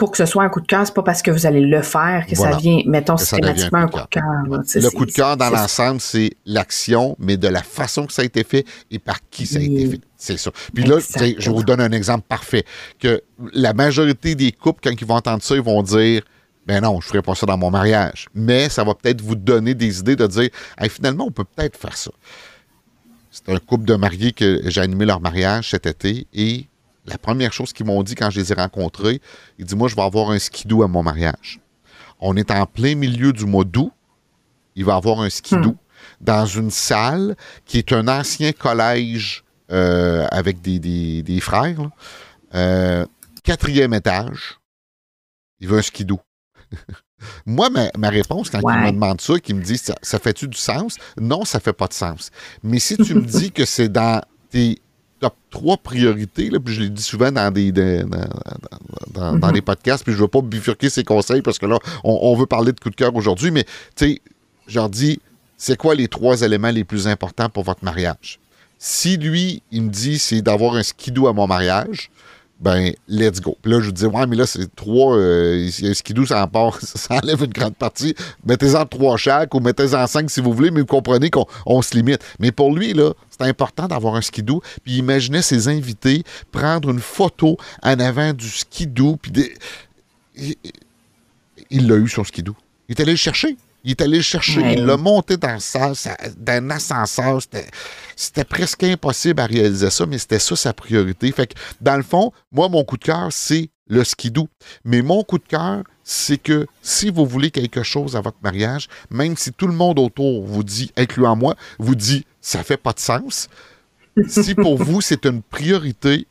pour 0.00 0.10
que 0.10 0.16
ce 0.16 0.24
soit 0.24 0.42
un 0.42 0.48
coup 0.48 0.62
de 0.62 0.66
cœur, 0.66 0.86
c'est 0.86 0.94
pas 0.94 1.02
parce 1.02 1.20
que 1.20 1.30
vous 1.30 1.44
allez 1.44 1.60
le 1.60 1.82
faire 1.82 2.24
que 2.26 2.34
ça 2.34 2.56
vient, 2.56 2.80
mettons, 2.86 3.18
systématiquement 3.18 3.80
un 3.80 3.86
coup 3.86 4.00
de 4.00 4.06
cœur. 4.06 4.24
Le 4.24 4.88
coup 4.88 5.04
de 5.04 5.12
cœur 5.12 5.36
dans 5.36 5.50
l'ensemble, 5.50 6.00
c'est 6.00 6.30
l'action, 6.46 7.16
mais 7.18 7.36
de 7.36 7.48
la 7.48 7.62
façon 7.62 8.06
que 8.06 8.12
ça 8.14 8.22
a 8.22 8.24
été 8.24 8.42
fait 8.42 8.64
et 8.90 8.98
par 8.98 9.18
qui 9.30 9.44
ça 9.44 9.58
a 9.58 9.60
été 9.60 9.90
fait. 9.90 10.00
C'est 10.16 10.38
ça. 10.38 10.52
Puis 10.74 10.84
là, 10.84 10.96
je 11.38 11.50
vous 11.50 11.62
donne 11.62 11.82
un 11.82 11.92
exemple 11.92 12.24
parfait. 12.26 12.64
Que 12.98 13.20
la 13.52 13.74
majorité 13.74 14.34
des 14.34 14.52
couples, 14.52 14.80
quand 14.82 14.98
ils 14.98 15.06
vont 15.06 15.16
entendre 15.16 15.42
ça, 15.42 15.54
ils 15.54 15.60
vont 15.60 15.82
dire 15.82 16.22
ben 16.66 16.80
non, 16.80 16.98
je 17.02 17.06
ne 17.06 17.10
ferai 17.10 17.22
pas 17.22 17.34
ça 17.34 17.44
dans 17.44 17.58
mon 17.58 17.70
mariage. 17.70 18.26
Mais 18.34 18.70
ça 18.70 18.82
va 18.84 18.94
peut-être 18.94 19.20
vous 19.20 19.34
donner 19.34 19.74
des 19.74 19.98
idées 19.98 20.16
de 20.16 20.26
dire 20.26 20.48
finalement, 20.88 21.26
on 21.26 21.30
peut 21.30 21.44
peut-être 21.44 21.76
faire 21.76 21.96
ça. 21.96 22.10
C'est 23.30 23.50
un 23.50 23.58
couple 23.58 23.84
de 23.84 23.96
mariés 23.96 24.32
que 24.32 24.62
j'ai 24.64 24.80
animé 24.80 25.04
leur 25.04 25.20
mariage 25.20 25.68
cet 25.70 25.84
été 25.84 26.26
et 26.32 26.68
la 27.06 27.18
première 27.18 27.52
chose 27.52 27.72
qu'ils 27.72 27.86
m'ont 27.86 28.02
dit 28.02 28.14
quand 28.14 28.30
je 28.30 28.40
les 28.40 28.52
ai 28.52 28.54
rencontrés, 28.54 29.20
ils 29.58 29.64
disent 29.64 29.76
Moi, 29.76 29.88
je 29.88 29.96
vais 29.96 30.02
avoir 30.02 30.30
un 30.30 30.38
skidoo 30.38 30.82
à 30.82 30.88
mon 30.88 31.02
mariage. 31.02 31.60
On 32.20 32.36
est 32.36 32.50
en 32.50 32.66
plein 32.66 32.94
milieu 32.94 33.32
du 33.32 33.46
mois 33.46 33.64
d'août. 33.64 33.92
Il 34.76 34.84
va 34.84 34.96
avoir 34.96 35.20
un 35.20 35.30
skidoo 35.30 35.70
hmm. 35.70 35.76
dans 36.20 36.46
une 36.46 36.70
salle 36.70 37.36
qui 37.64 37.78
est 37.78 37.92
un 37.92 38.08
ancien 38.08 38.52
collège 38.52 39.44
euh, 39.70 40.26
avec 40.30 40.60
des, 40.60 41.40
frères. 41.40 41.90
Euh, 42.54 43.06
quatrième 43.42 43.94
étage. 43.94 44.58
Il 45.60 45.68
veut 45.68 45.78
un 45.78 45.82
skidoo. 45.82 46.20
Moi, 47.46 47.68
ma, 47.70 48.08
réponse, 48.08 48.48
quand 48.50 48.60
il 48.60 48.80
me 48.80 48.92
demande 48.92 49.20
ça, 49.20 49.38
qu'il 49.38 49.56
me 49.56 49.62
dit 49.62 49.76
ça, 49.76 49.94
ça 50.02 50.18
fait-tu 50.18 50.48
du 50.48 50.56
sens? 50.56 50.96
Non, 51.20 51.44
ça 51.44 51.60
fait 51.60 51.72
pas 51.72 51.86
de 51.86 51.92
sens. 51.92 52.30
Mais 52.62 52.78
si 52.78 52.96
tu 52.96 53.14
me 53.14 53.22
dis 53.22 53.52
que 53.52 53.64
c'est 53.64 53.88
dans 53.88 54.22
tes 54.50 54.78
top 55.20 55.34
trois 55.50 55.76
priorités, 55.76 56.50
là, 56.50 56.58
puis 56.58 56.74
je 56.74 56.80
l'ai 56.80 56.88
dit 56.88 57.02
souvent 57.02 57.30
dans 57.30 57.52
des 57.52 57.70
dans, 57.70 58.02
mm-hmm. 59.14 59.54
les 59.54 59.60
podcasts, 59.60 60.02
puis 60.02 60.12
je 60.12 60.18
veux 60.18 60.28
pas 60.28 60.40
bifurquer 60.40 60.90
ces 60.90 61.04
conseils 61.04 61.42
parce 61.42 61.58
que 61.58 61.66
là, 61.66 61.78
on, 62.04 62.34
veut 62.34 62.46
parler 62.46 62.72
de 62.72 62.80
coup 62.80 62.90
de 62.90 62.96
cœur 62.96 63.14
aujourd'hui, 63.14 63.50
mais 63.50 63.64
tu 63.94 64.06
sais, 64.06 64.20
je 64.66 64.76
leur 64.76 64.88
dis, 64.88 65.20
c'est 65.56 65.76
quoi 65.76 65.94
les 65.94 66.08
trois 66.08 66.40
éléments 66.42 66.70
les 66.70 66.84
plus 66.84 67.06
importants 67.06 67.50
pour 67.50 67.64
votre 67.64 67.84
mariage? 67.84 68.40
Si 68.78 69.18
lui, 69.18 69.62
il 69.70 69.82
me 69.82 69.90
dit 69.90 70.18
c'est 70.18 70.40
d'avoir 70.40 70.74
un 70.74 70.82
skidoo 70.82 71.28
à 71.28 71.34
mon 71.34 71.46
mariage, 71.46 72.10
ben, 72.60 72.92
let's 73.08 73.40
go. 73.40 73.56
Puis 73.62 73.72
là, 73.72 73.80
je 73.80 73.90
vous 73.90 74.06
ouais, 74.06 74.26
mais 74.26 74.36
là, 74.36 74.46
c'est 74.46 74.74
trois, 74.76 75.16
euh, 75.16 75.68
un 75.82 75.94
skidoo, 75.94 76.26
ça, 76.26 76.46
part, 76.46 76.78
ça 76.82 77.14
enlève 77.14 77.42
une 77.42 77.52
grande 77.52 77.74
partie. 77.74 78.14
Mettez-en 78.44 78.84
trois 78.84 79.16
chaque 79.16 79.54
ou 79.54 79.60
mettez-en 79.60 80.06
cinq 80.06 80.30
si 80.30 80.40
vous 80.40 80.52
voulez, 80.52 80.70
mais 80.70 80.80
vous 80.80 80.86
comprenez 80.86 81.30
qu'on 81.30 81.82
se 81.82 81.94
limite. 81.94 82.22
Mais 82.38 82.52
pour 82.52 82.74
lui, 82.74 82.92
là, 82.92 83.14
c'est 83.30 83.46
important 83.48 83.88
d'avoir 83.88 84.14
un 84.14 84.20
skidoo. 84.20 84.62
Puis 84.84 84.98
imaginez 84.98 85.40
ses 85.40 85.68
invités 85.68 86.22
prendre 86.52 86.90
une 86.90 87.00
photo 87.00 87.56
en 87.82 87.98
avant 87.98 88.34
du 88.34 88.48
skidoo. 88.48 89.16
Puis 89.16 89.32
il 91.70 91.88
l'a 91.88 91.96
eu, 91.96 92.08
son 92.08 92.24
skidoo. 92.24 92.54
Il 92.88 92.92
est 92.92 93.00
allé 93.00 93.12
le 93.12 93.16
chercher. 93.16 93.56
Il 93.84 93.92
est 93.92 94.02
allé 94.02 94.18
le 94.18 94.22
chercher, 94.22 94.60
il 94.72 94.84
l'a 94.84 94.96
monté 94.96 95.36
dans, 95.36 95.58
salle, 95.58 95.94
dans 96.36 96.52
un 96.52 96.70
ascenseur. 96.70 97.40
C'était 98.16 98.44
presque 98.44 98.84
impossible 98.84 99.40
à 99.40 99.46
réaliser 99.46 99.90
ça, 99.90 100.06
mais 100.06 100.18
c'était 100.18 100.38
ça 100.38 100.56
sa 100.56 100.72
priorité. 100.72 101.30
Fait 101.32 101.46
que, 101.46 101.54
dans 101.80 101.96
le 101.96 102.02
fond, 102.02 102.32
moi, 102.52 102.68
mon 102.68 102.84
coup 102.84 102.96
de 102.96 103.04
cœur, 103.04 103.28
c'est 103.30 103.70
le 103.90 104.04
skidoo. 104.04 104.48
Mais 104.84 105.02
mon 105.02 105.22
coup 105.24 105.38
de 105.38 105.46
cœur, 105.46 105.82
c'est 106.04 106.38
que 106.38 106.66
si 106.82 107.10
vous 107.10 107.26
voulez 107.26 107.50
quelque 107.50 107.82
chose 107.82 108.16
à 108.16 108.20
votre 108.20 108.38
mariage, 108.42 108.88
même 109.10 109.36
si 109.36 109.52
tout 109.52 109.66
le 109.66 109.74
monde 109.74 109.98
autour 109.98 110.44
vous 110.44 110.64
dit, 110.64 110.92
incluant 110.96 111.36
moi, 111.36 111.56
vous 111.78 111.94
dit 111.94 112.24
ça 112.40 112.62
fait 112.62 112.76
pas 112.76 112.92
de 112.92 113.00
sens, 113.00 113.48
si 114.26 114.54
pour 114.54 114.76
vous 114.82 115.00
c'est 115.00 115.26
une 115.26 115.42
priorité, 115.42 116.26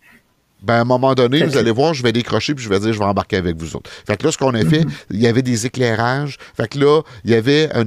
ben, 0.61 0.75
à 0.75 0.81
un 0.81 0.85
moment 0.85 1.15
donné, 1.15 1.43
vous 1.43 1.57
allez 1.57 1.71
voir, 1.71 1.93
je 1.93 2.03
vais 2.03 2.11
décrocher 2.11 2.53
puis 2.53 2.63
je 2.63 2.69
vais 2.69 2.79
dire, 2.79 2.91
je 2.91 2.99
vais 2.99 3.05
embarquer 3.05 3.37
avec 3.37 3.57
vous 3.57 3.75
autres. 3.75 3.89
Fait 4.05 4.17
que 4.17 4.25
là, 4.25 4.31
ce 4.31 4.37
qu'on 4.37 4.53
a 4.53 4.65
fait, 4.65 4.83
mhm. 4.83 4.91
il 5.11 5.21
y 5.21 5.27
avait 5.27 5.41
des 5.41 5.65
éclairages. 5.65 6.37
Fait 6.55 6.67
que 6.67 6.79
là, 6.79 7.01
il 7.23 7.31
y 7.31 7.35
avait 7.35 7.69
un. 7.73 7.85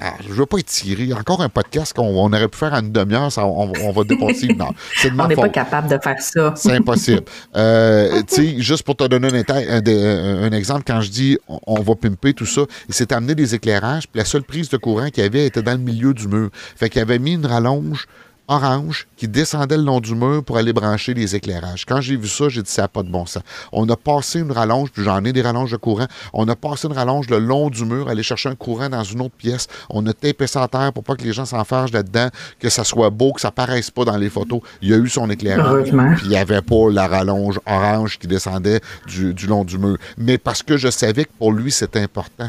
Ah, 0.00 0.14
je 0.26 0.32
veux 0.32 0.46
pas 0.46 0.58
étirer. 0.58 1.12
Encore 1.12 1.40
un 1.42 1.48
podcast 1.48 1.94
qu'on 1.94 2.32
aurait 2.32 2.48
pu 2.48 2.58
faire 2.58 2.74
en 2.74 2.80
une 2.80 2.92
demi-heure, 2.92 3.30
on, 3.38 3.72
on, 3.82 3.92
va 3.92 4.04
dépasser 4.04 4.48
Non, 4.48 4.70
on 5.18 5.28
n'est 5.28 5.36
pas 5.36 5.48
capable 5.48 5.88
de 5.88 5.98
faire 6.02 6.20
ça. 6.20 6.52
C'est 6.56 6.72
impossible. 6.72 7.22
Euh, 7.56 8.22
tu 8.28 8.34
sais, 8.34 8.60
juste 8.60 8.82
pour 8.82 8.96
te 8.96 9.04
donner 9.04 9.28
un, 9.48 10.42
un, 10.42 10.52
exemple, 10.52 10.82
quand 10.86 11.00
je 11.00 11.10
dis 11.10 11.38
on, 11.48 11.80
va 11.80 11.94
pimper 11.94 12.34
tout 12.34 12.46
ça, 12.46 12.62
il 12.88 12.94
s'est 12.94 13.12
amené 13.12 13.34
des 13.34 13.54
éclairages, 13.54 14.06
puis 14.08 14.18
la 14.18 14.24
seule 14.24 14.42
prise 14.42 14.68
de 14.68 14.76
courant 14.76 15.08
qu'il 15.08 15.22
y 15.22 15.26
avait 15.26 15.46
était 15.46 15.62
dans 15.62 15.72
le 15.72 15.78
milieu 15.78 16.12
du 16.12 16.28
mur. 16.28 16.50
Fait 16.76 16.90
qu'il 16.90 17.00
avait 17.00 17.18
mis 17.18 17.32
une 17.32 17.46
rallonge 17.46 18.06
orange 18.48 19.06
qui 19.16 19.28
descendait 19.28 19.76
le 19.76 19.84
long 19.84 20.00
du 20.00 20.14
mur 20.14 20.42
pour 20.42 20.56
aller 20.56 20.72
brancher 20.72 21.14
les 21.14 21.36
éclairages. 21.36 21.84
Quand 21.84 22.00
j'ai 22.00 22.16
vu 22.16 22.28
ça, 22.28 22.48
j'ai 22.48 22.62
dit 22.62 22.70
ça 22.70 22.82
n'a 22.82 22.88
pas 22.88 23.02
de 23.02 23.10
bon 23.10 23.26
sens. 23.26 23.42
On 23.72 23.88
a 23.88 23.96
passé 23.96 24.40
une 24.40 24.52
rallonge, 24.52 24.90
puis 24.90 25.04
j'en 25.04 25.24
ai 25.24 25.32
des 25.32 25.42
rallonges 25.42 25.70
de 25.70 25.76
courant. 25.76 26.06
On 26.32 26.48
a 26.48 26.56
passé 26.56 26.88
une 26.88 26.94
rallonge 26.94 27.28
le 27.28 27.38
long 27.38 27.70
du 27.70 27.84
mur, 27.84 28.08
aller 28.08 28.22
chercher 28.22 28.48
un 28.48 28.54
courant 28.54 28.88
dans 28.88 29.04
une 29.04 29.20
autre 29.20 29.34
pièce. 29.36 29.66
On 29.90 30.06
a 30.06 30.12
tapé 30.12 30.46
ça 30.46 30.62
à 30.62 30.68
terre 30.68 30.92
pour 30.92 31.04
pas 31.04 31.14
que 31.14 31.22
les 31.22 31.32
gens 31.32 31.44
s'enfargent 31.44 31.92
là-dedans, 31.92 32.28
que 32.58 32.68
ça 32.68 32.84
soit 32.84 33.10
beau, 33.10 33.32
que 33.32 33.40
ça 33.40 33.50
paraisse 33.50 33.90
pas 33.90 34.04
dans 34.04 34.16
les 34.16 34.30
photos. 34.30 34.60
Il 34.82 34.88
y 34.88 34.94
a 34.94 34.96
eu 34.96 35.08
son 35.08 35.28
éclairage. 35.30 35.90
Puis 36.16 36.24
il 36.24 36.30
n'y 36.30 36.36
avait 36.36 36.62
pas 36.62 36.90
la 36.90 37.06
rallonge 37.06 37.60
orange 37.66 38.18
qui 38.18 38.26
descendait 38.26 38.80
du, 39.06 39.34
du 39.34 39.46
long 39.46 39.64
du 39.64 39.78
mur. 39.78 39.98
Mais 40.16 40.38
parce 40.38 40.62
que 40.62 40.76
je 40.76 40.88
savais 40.88 41.24
que 41.24 41.30
pour 41.38 41.52
lui, 41.52 41.70
c'était 41.70 42.00
important. 42.00 42.48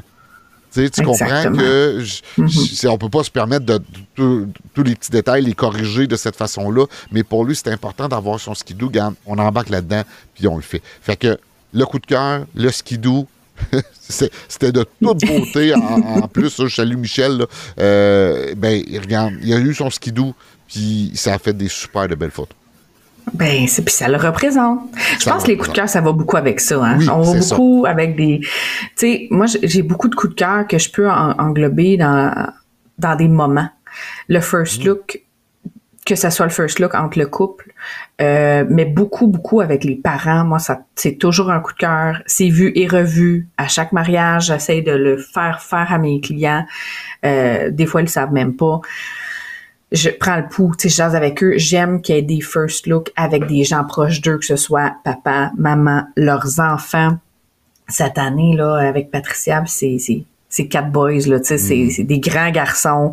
Tu, 0.71 0.89
comprends 1.03 1.43
que 1.43 1.99
mm-hmm. 1.99 2.87
on 2.89 2.97
peut 2.97 3.09
pas 3.09 3.23
se 3.23 3.31
permettre 3.31 3.65
de, 3.65 3.81
tous 4.15 4.83
les 4.83 4.95
petits 4.95 5.11
détails 5.11 5.43
les 5.43 5.53
corriger 5.53 6.05
de 6.05 6.15
cette 6.15 6.35
façon-là, 6.35 6.85
mais 7.11 7.23
pour 7.23 7.43
lui, 7.43 7.55
c'est 7.55 7.71
important 7.71 8.07
d'avoir 8.07 8.39
son 8.39 8.53
skidoo. 8.53 8.91
on 9.25 9.37
embarque 9.37 9.69
là-dedans, 9.69 10.03
puis 10.35 10.47
on 10.47 10.55
le 10.55 10.61
fait. 10.61 10.81
Fait 11.01 11.15
que 11.15 11.39
le 11.73 11.85
coup 11.85 11.99
de 11.99 12.05
cœur, 12.05 12.45
le 12.55 12.69
skidoo, 12.69 13.27
c'était 13.99 14.71
de 14.71 14.85
toute 15.01 15.25
beauté. 15.25 15.73
en, 15.73 16.27
plus, 16.27 16.63
je 16.65 16.73
salue 16.73 16.97
Michel. 16.97 17.45
Euh, 17.79 18.53
ben, 18.55 18.83
regarde, 19.01 19.33
il 19.41 19.53
a 19.53 19.57
eu 19.57 19.73
son 19.73 19.89
skidoo, 19.89 20.33
puis 20.67 21.11
ça 21.15 21.33
a 21.33 21.39
fait 21.39 21.53
des 21.53 21.67
super 21.67 22.07
de 22.07 22.15
belles 22.15 22.31
photos. 22.31 22.58
Ben, 23.33 23.67
c'est 23.67 23.83
puis 23.83 23.93
ça 23.93 24.07
le 24.07 24.17
représente. 24.17 24.81
Je 25.19 25.29
pense 25.29 25.43
que 25.43 25.49
les 25.49 25.57
coups 25.57 25.69
de 25.69 25.75
cœur, 25.75 25.89
ça 25.89 26.01
va 26.01 26.11
beaucoup 26.11 26.37
avec 26.37 26.59
ça. 26.59 26.83
Hein? 26.83 26.99
On 27.11 27.21
va 27.21 27.39
beaucoup 27.39 27.85
avec 27.87 28.15
des. 28.15 28.39
Tu 28.41 28.49
sais, 28.95 29.27
moi, 29.29 29.45
j'ai 29.63 29.81
beaucoup 29.81 30.07
de 30.07 30.15
coups 30.15 30.33
de 30.33 30.39
cœur 30.39 30.67
que 30.67 30.77
je 30.77 30.91
peux 30.91 31.09
englober 31.09 31.97
dans 31.97 32.51
dans 32.97 33.15
des 33.15 33.27
moments. 33.27 33.69
Le 34.27 34.39
first 34.39 34.83
mm. 34.83 34.87
look, 34.87 35.21
que 36.05 36.15
ça 36.15 36.31
soit 36.31 36.45
le 36.45 36.51
first 36.51 36.79
look 36.79 36.95
entre 36.95 37.19
le 37.19 37.27
couple, 37.27 37.71
euh, 38.21 38.65
mais 38.69 38.85
beaucoup, 38.85 39.27
beaucoup 39.27 39.61
avec 39.61 39.83
les 39.83 39.95
parents. 39.95 40.43
Moi, 40.43 40.59
ça, 40.59 40.81
c'est 40.95 41.17
toujours 41.17 41.51
un 41.51 41.59
coup 41.59 41.73
de 41.73 41.77
cœur. 41.77 42.21
C'est 42.25 42.49
vu 42.49 42.71
et 42.75 42.87
revu 42.87 43.47
à 43.57 43.67
chaque 43.67 43.91
mariage. 43.91 44.47
J'essaie 44.47 44.81
de 44.81 44.91
le 44.91 45.17
faire 45.17 45.61
faire 45.61 45.91
à 45.91 45.97
mes 45.97 46.19
clients. 46.19 46.65
Euh, 47.25 47.69
des 47.69 47.85
fois, 47.85 48.01
ils 48.01 48.05
le 48.05 48.09
savent 48.09 48.33
même 48.33 48.55
pas. 48.55 48.81
Je 49.91 50.09
prends 50.09 50.37
le 50.37 50.47
pouls, 50.47 50.75
tu 50.77 50.83
sais, 50.83 50.89
je 50.89 50.95
jase 50.97 51.15
avec 51.15 51.43
eux. 51.43 51.53
J'aime 51.57 52.01
qu'il 52.01 52.15
y 52.15 52.17
ait 52.19 52.21
des 52.21 52.41
first 52.41 52.85
look 52.85 53.11
avec 53.15 53.47
des 53.47 53.63
gens 53.63 53.83
proches 53.83 54.21
d'eux, 54.21 54.37
que 54.37 54.45
ce 54.45 54.55
soit 54.55 54.93
papa, 55.03 55.51
maman, 55.57 56.03
leurs 56.15 56.59
enfants. 56.59 57.17
Cette 57.87 58.19
année, 58.19 58.55
là, 58.55 58.75
avec 58.75 59.09
Patricia, 59.09 59.63
c'est, 59.65 59.97
c'est 59.97 60.23
ces 60.49 60.67
quatre 60.67 60.91
boys 60.91 61.27
là, 61.27 61.39
tu 61.39 61.57
sais, 61.57 61.75
mm. 61.75 61.89
c'est 61.91 62.03
des 62.03 62.19
grands 62.19 62.49
garçons. 62.49 63.11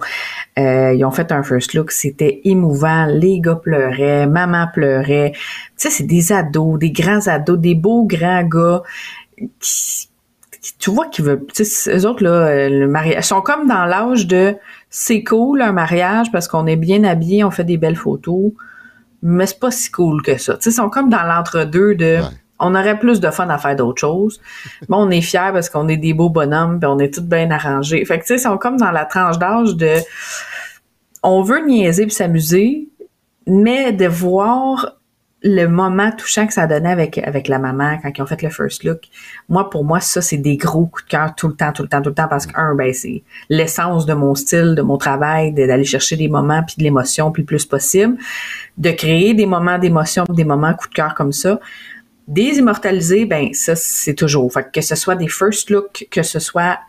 Euh, 0.59 0.95
ils 0.95 1.05
ont 1.05 1.11
fait 1.11 1.31
un 1.33 1.43
first 1.43 1.75
look, 1.75 1.91
c'était 1.93 2.41
émouvant. 2.45 3.07
Les 3.07 3.41
gars 3.41 3.57
pleuraient, 3.57 4.27
maman 4.27 4.67
pleurait. 4.73 5.33
Tu 5.35 5.41
sais, 5.77 5.91
c'est 5.91 6.05
des 6.07 6.33
ados, 6.33 6.79
des 6.79 6.91
grands 6.91 7.27
ados, 7.27 7.59
des 7.59 7.75
beaux 7.75 8.05
grands 8.05 8.43
gars 8.43 8.83
qui, 9.61 10.09
tu 10.79 10.91
vois 10.91 11.07
qu'ils 11.09 11.27
veulent. 11.27 11.45
Tu 11.55 11.65
sais, 11.65 11.95
eux 11.95 12.07
autres 12.07 12.25
là, 12.25 12.31
euh, 12.31 12.69
le 12.71 12.89
mariage, 12.89 13.25
sont 13.25 13.43
comme 13.43 13.69
dans 13.69 13.85
l'âge 13.85 14.27
de 14.27 14.57
c'est 14.99 15.23
cool 15.23 15.61
un 15.61 15.73
mariage 15.73 16.33
parce 16.33 16.49
qu'on 16.49 16.67
est 16.67 16.77
bien 16.77 17.05
habillé, 17.05 17.45
on 17.45 17.51
fait 17.51 17.65
des 17.65 17.77
belles 17.77 17.97
photos, 17.97 18.53
mais 19.21 19.45
c'est 19.45 19.61
pas 19.61 19.71
si 19.71 19.91
cool 19.91 20.23
que 20.23 20.39
ça. 20.39 20.55
Tu 20.55 20.63
sais, 20.63 20.71
ils 20.71 20.73
sont 20.73 20.89
comme 20.89 21.11
dans 21.11 21.23
l'entre-deux 21.23 21.95
de 21.97 22.21
on 22.59 22.75
aurait 22.75 22.99
plus 22.99 23.21
de 23.21 23.31
fun 23.31 23.47
à 23.51 23.59
faire 23.59 23.77
d'autres 23.77 24.01
choses. 24.01 24.41
Mais 24.89 24.97
on 24.97 25.11
est 25.11 25.21
fiers 25.21 25.51
parce 25.53 25.69
qu'on 25.69 25.89
est 25.89 25.99
des 25.99 26.15
beaux 26.15 26.31
bonhommes, 26.31 26.81
puis 26.81 26.89
on 26.89 26.99
est 26.99 27.13
tous 27.13 27.21
bien 27.21 27.51
arrangés. 27.51 28.03
Fait 28.07 28.19
que 28.19 28.25
tu 28.25 28.29
sais, 28.29 28.39
sont 28.39 28.57
comme 28.57 28.79
dans 28.79 28.91
la 28.91 29.05
tranche 29.05 29.39
d'âge 29.39 29.77
de 29.77 29.97
on 31.23 31.43
veut 31.43 31.67
niaiser 31.67 32.07
puis 32.07 32.15
s'amuser, 32.15 32.89
mais 33.47 33.93
de 33.93 34.07
voir 34.07 34.96
le 35.49 35.67
moment 35.69 36.11
touchant 36.11 36.47
que 36.47 36.53
ça 36.53 36.67
donnait 36.67 36.91
avec 36.91 37.19
avec 37.19 37.47
la 37.47 37.61
maman 37.61 37.99
quand 38.03 38.11
ils 38.15 38.21
ont 38.21 38.27
fait 38.27 38.43
le 38.43 38.51
first 38.51 38.83
look. 38.83 39.03
Moi 39.49 39.71
pour 39.71 39.85
moi 39.85 40.01
ça 40.01 40.21
c'est 40.21 40.39
des 40.39 40.57
gros 40.57 40.87
coups 40.87 41.05
de 41.05 41.11
cœur 41.11 41.35
tout 41.37 41.47
le 41.47 41.55
temps 41.55 41.73
tout 41.73 41.85
le 41.85 41.89
temps 41.89 42.03
tout 42.03 42.09
le 42.09 42.15
temps 42.17 42.27
parce 42.27 42.47
que 42.47 42.59
un 42.59 42.75
ben 42.75 42.93
c'est 42.93 43.23
l'essence 43.49 44.07
de 44.07 44.15
mon 44.15 44.35
style, 44.35 44.75
de 44.75 44.83
mon 44.83 44.99
travail, 44.99 45.53
d'aller 45.53 45.85
chercher 45.85 46.17
des 46.17 46.29
moments 46.29 46.65
puis 46.65 46.75
de 46.79 46.83
l'émotion 46.83 47.31
puis 47.31 47.43
le 47.43 47.47
plus 47.47 47.65
possible, 47.65 48.17
de 48.77 48.91
créer 48.91 49.35
des 49.35 49.47
moments 49.47 49.79
d'émotion, 49.79 50.25
des 50.29 50.45
moments 50.45 50.75
coup 50.75 50.89
de 50.89 50.95
cœur 50.95 51.15
comme 51.15 51.33
ça. 51.33 51.61
Des 52.27 52.59
immortalisés, 52.59 53.25
ben 53.25 53.55
ça, 53.55 53.77
c'est 53.77 54.15
toujours. 54.15 54.53
Fait 54.53 54.69
que 54.73 54.81
ce 54.81 54.97
soit 54.97 55.15
des 55.15 55.29
first 55.29 55.71
looks, 55.71 56.09
que 56.11 56.25
ce 56.25 56.41
soit 56.41 56.81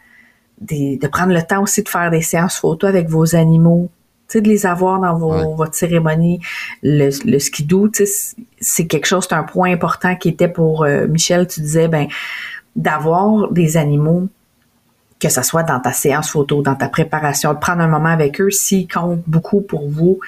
des, 0.60 0.98
de 0.98 1.08
prendre 1.08 1.32
le 1.32 1.43
temps 1.43 1.62
aussi 1.62 1.84
de 1.84 1.89
faire 1.89 2.10
des 2.10 2.24
séances 2.24 2.58
photos 2.58 2.89
avec 2.89 3.08
vos 3.08 3.36
animaux, 3.36 3.91
sais, 4.28 4.42
de 4.42 4.50
les 4.50 4.66
avoir 4.66 5.00
dans 5.00 5.16
vos, 5.16 5.56
votre 5.56 5.76
cérémonie. 5.76 6.40
Le, 6.84 7.10
le 7.26 7.40
skidoo, 7.40 7.90
c'est 8.60 8.88
quelque 8.88 9.06
chose, 9.06 9.26
c'est 9.30 9.36
un 9.36 9.44
point 9.44 9.72
important 9.72 10.16
qui 10.16 10.30
était 10.30 10.48
pour 10.48 10.84
euh, 10.84 11.08
Michel, 11.08 11.48
tu 11.48 11.62
disais, 11.62 11.88
ben 11.88 12.08
d'avoir 12.76 13.52
des 13.52 13.78
animaux 13.78 14.30
que 15.20 15.30
ce 15.30 15.42
soit 15.42 15.63
dans 15.63 15.80
ta 15.80 15.94
séance 15.94 16.30
photo, 16.30 16.62
dans 16.62 16.76
ta 16.76 16.90
préparation, 16.90 17.54
de 17.54 17.60
prendre 17.60 17.82
un 17.82 17.88
moment 17.88 18.10
avec 18.10 18.40
eux, 18.40 18.52
s'ils 18.52 18.88
comptent 18.88 19.24
beaucoup 19.26 19.62
pour 19.62 19.90
vous, 19.90 20.20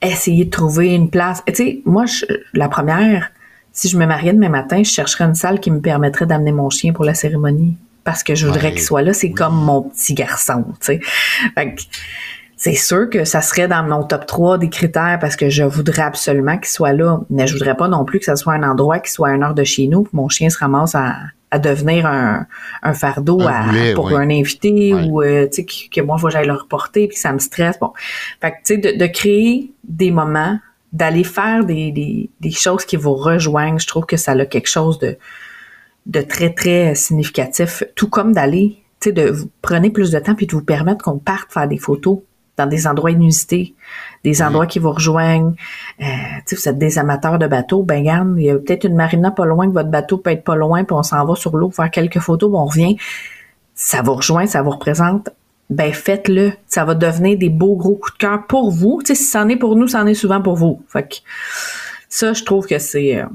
essayez 0.00 0.46
de 0.46 0.50
trouver 0.50 0.94
une 0.94 1.10
place. 1.10 1.42
Tu 1.46 1.54
sais, 1.54 1.82
moi, 1.84 2.06
je, 2.06 2.24
la 2.54 2.68
première, 2.68 3.30
si 3.72 3.88
je 3.88 3.98
me 3.98 4.06
mariais 4.06 4.32
demain 4.32 4.48
matin, 4.48 4.82
je 4.82 4.90
chercherais 4.90 5.24
une 5.24 5.34
salle 5.34 5.60
qui 5.60 5.70
me 5.70 5.80
permettrait 5.80 6.26
d'amener 6.26 6.52
mon 6.52 6.70
chien 6.70 6.92
pour 6.92 7.04
la 7.04 7.14
cérémonie. 7.14 7.76
Parce 8.02 8.22
que 8.22 8.34
je 8.34 8.46
voudrais 8.46 8.72
qu'il 8.72 8.82
soit 8.82 9.00
là. 9.00 9.14
C'est 9.14 9.30
comme 9.30 9.56
mon 9.56 9.82
petit 9.82 10.12
garçon, 10.12 10.66
tu 10.78 10.86
sais. 10.86 11.00
C'est 12.64 12.72
sûr 12.72 13.10
que 13.10 13.26
ça 13.26 13.42
serait 13.42 13.68
dans 13.68 13.82
mon 13.82 14.04
top 14.04 14.24
3 14.24 14.56
des 14.56 14.70
critères 14.70 15.18
parce 15.20 15.36
que 15.36 15.50
je 15.50 15.64
voudrais 15.64 16.00
absolument 16.00 16.56
qu'il 16.56 16.68
soit 16.68 16.94
là. 16.94 17.20
Mais 17.28 17.46
je 17.46 17.52
voudrais 17.52 17.76
pas 17.76 17.88
non 17.88 18.06
plus 18.06 18.20
que 18.20 18.24
ça 18.24 18.36
soit 18.36 18.54
un 18.54 18.62
endroit 18.62 19.00
qui 19.00 19.10
soit 19.10 19.28
à 19.28 19.32
une 19.32 19.42
heure 19.42 19.52
de 19.52 19.64
chez 19.64 19.86
nous, 19.86 20.04
que 20.04 20.08
mon 20.14 20.30
chien 20.30 20.48
se 20.48 20.56
ramasse 20.56 20.94
à, 20.94 21.14
devenir 21.58 22.06
un, 22.06 22.46
fardeau 22.94 23.38
pour 23.94 24.16
un 24.16 24.30
invité 24.30 24.94
ou 24.94 25.22
euh, 25.22 25.46
tu 25.46 25.62
sais, 25.62 25.88
que, 25.88 26.00
moi, 26.00 26.16
je 26.20 26.28
j'aille 26.30 26.46
le 26.46 26.54
reporter 26.54 27.06
puis 27.06 27.16
que 27.16 27.20
ça 27.20 27.34
me 27.34 27.38
stresse. 27.38 27.78
Bon. 27.78 27.92
Fait 28.40 28.52
que, 28.52 28.56
tu 28.64 28.82
sais, 28.82 28.96
de 28.96 29.06
créer 29.06 29.70
des 29.84 30.10
moments 30.10 30.58
d'aller 30.92 31.22
faire 31.22 31.66
des, 31.66 31.92
des, 31.92 32.30
des, 32.40 32.50
choses 32.50 32.86
qui 32.86 32.96
vous 32.96 33.14
rejoignent, 33.14 33.78
je 33.78 33.86
trouve 33.86 34.06
que 34.06 34.16
ça 34.16 34.32
a 34.32 34.46
quelque 34.46 34.70
chose 34.70 34.98
de, 34.98 35.18
de 36.06 36.22
très, 36.22 36.54
très 36.54 36.94
significatif. 36.94 37.84
Tout 37.94 38.08
comme 38.08 38.32
d'aller, 38.32 38.78
tu 39.00 39.10
sais, 39.10 39.12
de 39.12 39.30
vous 39.30 39.50
prenez 39.60 39.90
plus 39.90 40.10
de 40.10 40.18
temps 40.18 40.34
puis 40.34 40.46
de 40.46 40.52
vous 40.52 40.64
permettre 40.64 41.04
qu'on 41.04 41.18
parte 41.18 41.52
faire 41.52 41.68
des 41.68 41.78
photos 41.78 42.20
dans 42.56 42.66
des 42.66 42.86
endroits 42.86 43.10
inusités, 43.10 43.74
des 44.22 44.42
endroits 44.42 44.66
qui 44.66 44.78
vous 44.78 44.92
rejoignent. 44.92 45.54
Euh, 46.00 46.04
sais, 46.46 46.56
vous 46.56 46.68
êtes 46.68 46.78
des 46.78 46.98
amateurs 46.98 47.38
de 47.38 47.46
bateaux, 47.46 47.82
ben 47.82 48.02
garde, 48.04 48.34
il 48.36 48.44
y 48.44 48.50
a 48.50 48.54
peut-être 48.54 48.84
une 48.84 48.94
marina 48.94 49.30
pas 49.30 49.44
loin, 49.44 49.68
que 49.68 49.72
votre 49.72 49.90
bateau 49.90 50.18
peut 50.18 50.30
être 50.30 50.44
pas 50.44 50.56
loin, 50.56 50.84
puis 50.84 50.94
on 50.94 51.02
s'en 51.02 51.24
va 51.24 51.34
sur 51.34 51.56
l'eau 51.56 51.70
faire 51.70 51.90
quelques 51.90 52.20
photos, 52.20 52.50
puis 52.50 52.58
on 52.58 52.66
revient. 52.66 52.96
Ça 53.74 54.02
vous 54.02 54.14
rejoint, 54.14 54.46
ça 54.46 54.62
vous 54.62 54.70
représente 54.70 55.30
ben 55.70 55.92
faites-le. 55.92 56.52
Ça 56.66 56.84
va 56.84 56.94
devenir 56.94 57.38
des 57.38 57.48
beaux 57.48 57.76
gros 57.76 57.96
coups 57.96 58.12
de 58.14 58.18
cœur 58.18 58.46
pour 58.46 58.70
vous. 58.70 59.00
Tu 59.04 59.14
sais, 59.14 59.22
si 59.22 59.30
c'en 59.30 59.48
est 59.48 59.56
pour 59.56 59.76
nous, 59.76 59.88
c'en 59.88 60.06
est 60.06 60.14
souvent 60.14 60.40
pour 60.40 60.56
vous. 60.56 60.82
Fait 60.88 61.08
que 61.08 61.16
ça, 62.08 62.32
je 62.32 62.44
trouve 62.44 62.66
que 62.66 62.78
c'est... 62.78 63.18
Euh, 63.18 63.26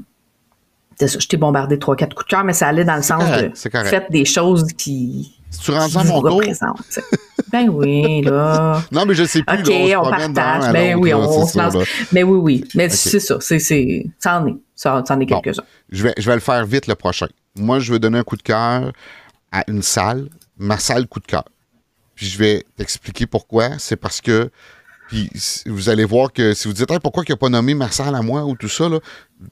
ça, 0.98 1.18
je 1.18 1.26
t'ai 1.26 1.38
bombardé 1.38 1.78
trois, 1.78 1.96
quatre 1.96 2.14
coups 2.14 2.26
de 2.26 2.30
cœur, 2.30 2.44
mais 2.44 2.52
ça 2.52 2.68
allait 2.68 2.84
dans 2.84 2.96
le 2.96 3.02
sens 3.02 3.24
de 3.24 3.50
faites 3.84 4.10
des 4.10 4.26
choses 4.26 4.66
qui, 4.74 5.40
si 5.50 5.60
tu 5.60 5.72
mon 5.72 6.20
tour. 6.20 6.42
ben 7.50 7.68
oui, 7.68 8.22
là. 8.22 8.82
Non, 8.92 9.04
mais 9.06 9.14
je 9.14 9.24
sais 9.24 9.42
plus. 9.42 9.60
OK, 9.60 9.96
on, 9.98 10.10
partage. 10.10 10.72
Ben 10.72 10.96
oui, 10.96 11.12
on, 11.14 11.46
se 11.46 11.58
lance. 11.58 11.76
Mais 12.12 12.22
oui, 12.22 12.38
oui. 12.38 12.64
Mais 12.74 12.88
c'est 12.88 13.20
ça. 13.20 13.38
C'est, 13.40 13.58
c'est, 13.58 14.06
ça 14.18 14.40
en 14.40 14.46
est. 14.48 14.56
Ça, 14.74 15.02
en 15.08 15.20
est 15.20 15.26
quelques-uns. 15.26 15.62
je, 15.90 16.02
vais, 16.04 16.14
je 16.16 16.26
vais 16.26 16.34
le 16.34 16.40
faire 16.40 16.64
vite 16.64 16.86
le 16.86 16.94
prochain. 16.94 17.26
Moi, 17.56 17.80
je 17.80 17.92
veux 17.92 17.98
donner 17.98 18.18
un 18.18 18.24
coup 18.24 18.36
de 18.36 18.42
cœur 18.42 18.92
à 19.52 19.64
une 19.68 19.82
salle, 19.82 20.28
ma 20.58 20.78
salle 20.78 21.06
coup 21.06 21.20
de 21.20 21.26
cœur. 21.26 21.44
Puis 22.14 22.26
je 22.26 22.38
vais 22.38 22.64
t'expliquer 22.76 23.26
pourquoi. 23.26 23.78
C'est 23.78 23.96
parce 23.96 24.20
que 24.20 24.50
puis 25.10 25.28
vous 25.66 25.88
allez 25.88 26.04
voir 26.04 26.32
que 26.32 26.54
si 26.54 26.68
vous 26.68 26.74
dites 26.74 26.86
pourquoi 27.00 27.24
il 27.26 27.32
n'a 27.32 27.36
pas 27.36 27.48
nommé 27.48 27.74
Marcel 27.74 28.14
à 28.14 28.22
moi 28.22 28.44
ou 28.44 28.54
tout 28.54 28.68
ça, 28.68 28.88
là, 28.88 29.00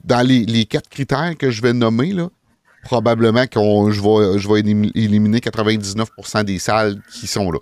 dans 0.05 0.25
les, 0.25 0.65
quatre 0.67 0.89
critères 0.89 1.37
que 1.37 1.51
je 1.51 1.61
vais 1.63 1.73
nommer, 1.73 2.13
là, 2.13 2.29
probablement 2.83 3.47
que 3.47 3.61
je 3.91 4.01
vais, 4.01 4.39
je 4.39 4.49
vais 4.49 4.61
éliminer 4.61 5.39
99% 5.39 6.45
des 6.45 6.59
salles 6.59 7.01
qui 7.13 7.27
sont 7.27 7.51
là. 7.51 7.59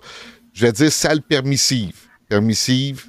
Je 0.53 0.65
vais 0.65 0.71
dire 0.71 0.91
salle 0.91 1.21
permissive. 1.21 1.95
Permissive 2.27 3.05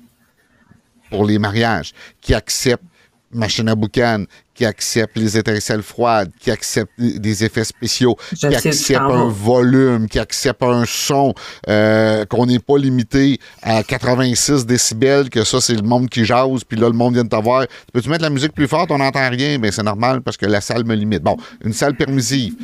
pour 1.10 1.24
les 1.24 1.38
mariages, 1.38 1.92
qui 2.20 2.34
acceptent 2.34 2.84
machine 3.32 3.68
à 3.68 3.74
boucan, 3.74 4.24
qui 4.54 4.64
accepte 4.64 5.16
les 5.16 5.38
étincelles 5.38 5.82
froides, 5.82 6.30
qui 6.40 6.50
accepte 6.50 6.90
des 6.98 7.44
effets 7.44 7.64
spéciaux, 7.64 8.16
qui 8.36 8.46
accepte 8.46 9.00
un 9.00 9.28
volume, 9.28 10.08
qui 10.08 10.18
accepte 10.18 10.62
un 10.62 10.84
son, 10.86 11.32
euh, 11.68 12.24
qu'on 12.24 12.46
n'est 12.46 12.58
pas 12.58 12.76
limité 12.76 13.38
à 13.62 13.82
86 13.82 14.66
décibels, 14.66 15.30
que 15.30 15.44
ça, 15.44 15.60
c'est 15.60 15.74
le 15.74 15.82
monde 15.82 16.08
qui 16.08 16.24
jase, 16.24 16.64
puis 16.64 16.78
là, 16.78 16.88
le 16.88 16.94
monde 16.94 17.14
vient 17.14 17.24
de 17.24 17.28
t'avoir. 17.28 17.66
Peux-tu 17.92 18.08
mettre 18.08 18.24
la 18.24 18.30
musique 18.30 18.52
plus 18.52 18.66
forte? 18.66 18.90
On 18.90 18.98
n'entend 18.98 19.28
rien. 19.30 19.58
mais 19.58 19.70
c'est 19.70 19.82
normal 19.82 20.22
parce 20.22 20.36
que 20.36 20.46
la 20.46 20.60
salle 20.60 20.84
me 20.84 20.94
limite. 20.94 21.22
Bon, 21.22 21.36
une 21.64 21.72
salle 21.72 21.94
permissive. 21.94 22.54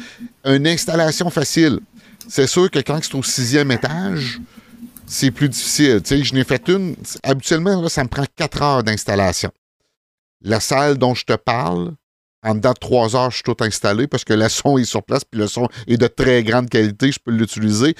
Une 0.45 0.67
installation 0.67 1.31
facile. 1.31 1.79
C'est 2.29 2.47
sûr 2.47 2.71
que 2.71 2.79
quand 2.79 2.99
c'est 3.03 3.15
au 3.15 3.23
sixième 3.23 3.71
étage, 3.71 4.41
c'est 5.07 5.31
plus 5.31 5.49
difficile. 5.49 6.01
Tu 6.03 6.17
sais, 6.17 6.25
je 6.25 6.35
n'ai 6.35 6.45
fait 6.45 6.69
une. 6.69 6.97
Habituellement, 7.23 7.89
ça 7.89 8.03
me 8.03 8.09
prend 8.09 8.25
quatre 8.37 8.63
heures 8.63 8.83
d'installation. 8.83 9.51
La 10.45 10.61
salle 10.61 10.99
dont 10.99 11.15
je 11.15 11.25
te 11.25 11.33
parle, 11.33 11.95
en 12.43 12.55
dedans 12.55 12.75
de 12.75 12.79
trois 12.79 13.17
heures, 13.17 13.31
je 13.31 13.37
suis 13.37 13.43
tout 13.43 13.57
installé 13.61 14.07
parce 14.07 14.25
que 14.25 14.35
le 14.35 14.49
son 14.51 14.77
est 14.77 14.85
sur 14.85 15.03
place, 15.03 15.25
puis 15.25 15.41
le 15.41 15.49
son 15.49 15.69
est 15.87 15.97
de 15.97 16.07
très 16.07 16.45
grande 16.45 16.69
qualité, 16.69 17.11
je 17.11 17.19
peux 17.19 17.33
l'utiliser. 17.33 17.95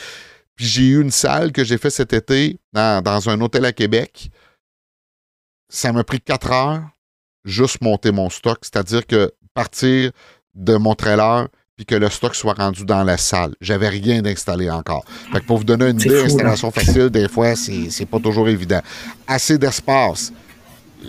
Puis 0.55 0.67
j'ai 0.67 0.83
eu 0.83 1.01
une 1.01 1.11
salle 1.11 1.51
que 1.51 1.65
j'ai 1.65 1.79
fait 1.79 1.91
cet 1.91 2.13
été 2.13 2.61
dans, 2.75 3.29
un 3.29 3.41
hôtel 3.41 3.65
à 3.65 3.73
Québec. 3.73 4.31
Ça 5.71 5.91
m'a 5.93 6.05
pris 6.05 6.21
quatre 6.21 6.53
heures 6.53 6.83
juste 7.45 7.81
monter 7.81 8.13
mon 8.13 8.31
stock, 8.31 8.59
c'est-à-dire 8.63 9.07
que 9.07 9.33
partir 9.55 10.11
de 10.55 10.77
mon 10.77 10.95
trailer 10.95 11.49
puis 11.77 11.87
que 11.87 11.95
le 11.95 12.09
stock 12.09 12.35
soit 12.37 12.55
rendu 12.55 12.85
dans 12.85 13.03
la 13.03 13.17
salle. 13.17 13.55
J'avais 13.61 13.89
rien 13.89 14.23
d'installé 14.23 14.71
encore. 14.71 15.05
Fait 15.33 15.41
que 15.41 15.47
pour 15.47 15.59
vous 15.59 15.65
donner 15.65 15.89
une 15.89 16.01
idée, 16.01 16.23
installation 16.23 16.71
facile, 16.71 17.11
des 17.11 17.29
fois, 17.29 17.57
c'est 17.57 18.07
pas 18.07 18.21
toujours 18.21 18.49
évident. 18.49 18.81
Assez 19.27 19.59
d'espace 19.59 20.33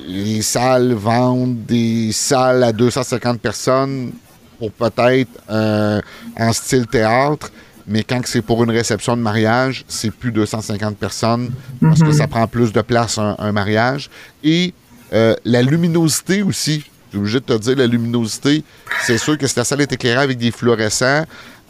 les 0.07 0.41
salles 0.41 0.93
vendent 0.93 1.65
des 1.65 2.11
salles 2.11 2.63
à 2.63 2.71
250 2.71 3.39
personnes 3.39 4.11
pour 4.59 4.71
peut-être 4.71 5.29
euh, 5.49 6.01
en 6.37 6.53
style 6.53 6.87
théâtre, 6.87 7.51
mais 7.87 8.03
quand 8.03 8.21
c'est 8.25 8.41
pour 8.41 8.63
une 8.63 8.71
réception 8.71 9.15
de 9.15 9.21
mariage, 9.21 9.85
c'est 9.87 10.11
plus 10.11 10.31
250 10.31 10.97
personnes 10.97 11.51
parce 11.81 11.99
que 11.99 12.07
mhm. 12.07 12.13
ça 12.13 12.27
prend 12.27 12.47
plus 12.47 12.71
de 12.71 12.81
place 12.81 13.17
un, 13.17 13.51
mariage. 13.51 14.09
Et 14.43 14.73
euh, 15.13 15.35
la 15.45 15.61
luminosité 15.61 16.41
aussi 16.41 16.83
suis 17.15 17.19
obligé 17.19 17.39
de 17.39 17.45
te 17.45 17.57
dire 17.57 17.75
la 17.77 17.87
luminosité. 17.87 18.63
C'est 19.01 19.17
sûr 19.17 19.37
que 19.37 19.47
si 19.47 19.55
la 19.57 19.63
salle 19.63 19.81
est 19.81 19.91
éclairée 19.91 20.23
avec 20.23 20.37
des 20.37 20.51
fluorescents, 20.51 21.23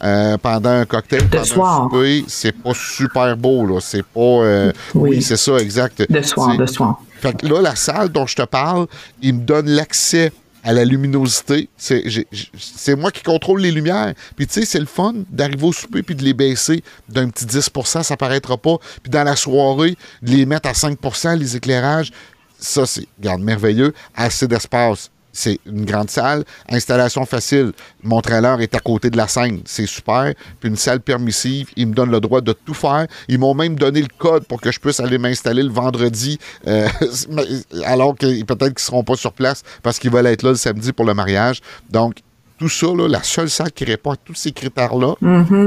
euh, 0.04 0.36
pendant 0.36 0.70
un 0.70 0.84
cocktail, 0.84 1.22
de 1.22 1.28
pendant 1.28 1.44
soir. 1.44 1.80
un 1.80 1.88
souper, 1.88 2.24
c'est 2.28 2.52
pas 2.52 2.72
super 2.74 3.36
beau, 3.36 3.66
là. 3.66 3.80
C'est 3.80 4.02
pas. 4.02 4.20
euh, 4.20 4.72
oui, 4.94 5.10
Oui. 5.10 5.22
c'est 5.22 5.38
ça, 5.38 5.56
exact. 5.56 6.10
De 6.10 6.22
soir, 6.22 6.56
de 6.56 6.66
soir. 6.66 7.00
Fait 7.20 7.36
que 7.36 7.46
là, 7.46 7.60
la 7.60 7.76
salle 7.76 8.10
dont 8.10 8.26
je 8.26 8.36
te 8.36 8.42
parle, 8.42 8.86
il 9.22 9.34
me 9.34 9.40
donne 9.40 9.68
l'accès 9.68 10.32
à 10.66 10.72
la 10.72 10.84
luminosité. 10.84 11.68
C'est 11.76 12.96
moi 12.96 13.12
qui 13.12 13.22
contrôle 13.22 13.60
les 13.60 13.70
lumières. 13.70 14.14
Puis 14.34 14.48
tu 14.48 14.54
sais, 14.54 14.66
c'est 14.66 14.80
le 14.80 14.86
fun 14.86 15.14
d'arriver 15.30 15.64
au 15.64 15.72
souper 15.72 16.02
puis 16.02 16.16
de 16.16 16.24
les 16.24 16.34
baisser 16.34 16.82
d'un 17.08 17.28
petit 17.28 17.44
10% 17.44 18.02
ça 18.02 18.16
paraîtra 18.16 18.56
pas. 18.56 18.76
Puis 19.02 19.10
dans 19.10 19.22
la 19.22 19.36
soirée, 19.36 19.96
de 20.22 20.30
les 20.32 20.44
mettre 20.44 20.68
à 20.68 20.72
5% 20.72 21.38
les 21.38 21.56
éclairages. 21.56 22.10
Ça, 22.58 22.84
c'est, 22.84 23.06
regarde, 23.18 23.42
merveilleux. 23.42 23.94
Assez 24.14 24.48
d'espace. 24.48 25.10
C'est 25.36 25.60
une 25.66 25.84
grande 25.84 26.10
salle. 26.10 26.44
Installation 26.70 27.26
facile. 27.26 27.72
Mon 28.02 28.20
trailer 28.22 28.60
est 28.62 28.74
à 28.74 28.80
côté 28.80 29.10
de 29.10 29.16
la 29.18 29.28
scène. 29.28 29.60
C'est 29.66 29.86
super. 29.86 30.32
Puis 30.60 30.70
une 30.70 30.76
salle 30.76 31.00
permissive. 31.00 31.68
Ils 31.76 31.88
me 31.88 31.94
donnent 31.94 32.10
le 32.10 32.20
droit 32.20 32.40
de 32.40 32.52
tout 32.52 32.72
faire. 32.74 33.06
Ils 33.28 33.38
m'ont 33.38 33.54
même 33.54 33.76
donné 33.76 34.00
le 34.00 34.08
code 34.18 34.46
pour 34.46 34.60
que 34.60 34.72
je 34.72 34.80
puisse 34.80 34.98
aller 34.98 35.18
m'installer 35.18 35.62
le 35.62 35.70
vendredi. 35.70 36.38
euh, 36.66 36.88
alors 37.84 38.16
que 38.16 38.26
peut-être 38.44 38.74
qu'ils 38.74 38.74
ne 38.74 38.78
seront 38.78 39.04
pas 39.04 39.16
sur 39.16 39.32
place 39.32 39.62
parce 39.82 39.98
qu'ils 39.98 40.10
veulent 40.10 40.26
être 40.26 40.42
là 40.42 40.50
le 40.50 40.56
samedi 40.56 40.92
pour 40.92 41.04
le 41.04 41.12
mariage. 41.12 41.60
Donc, 41.90 42.16
tout 42.58 42.68
ça, 42.68 42.86
là, 42.86 43.06
la 43.08 43.22
seule 43.22 43.50
salle 43.50 43.70
qui 43.72 43.84
répond 43.84 44.12
à 44.12 44.16
tous 44.16 44.34
ces 44.34 44.52
critères-là, 44.52 45.14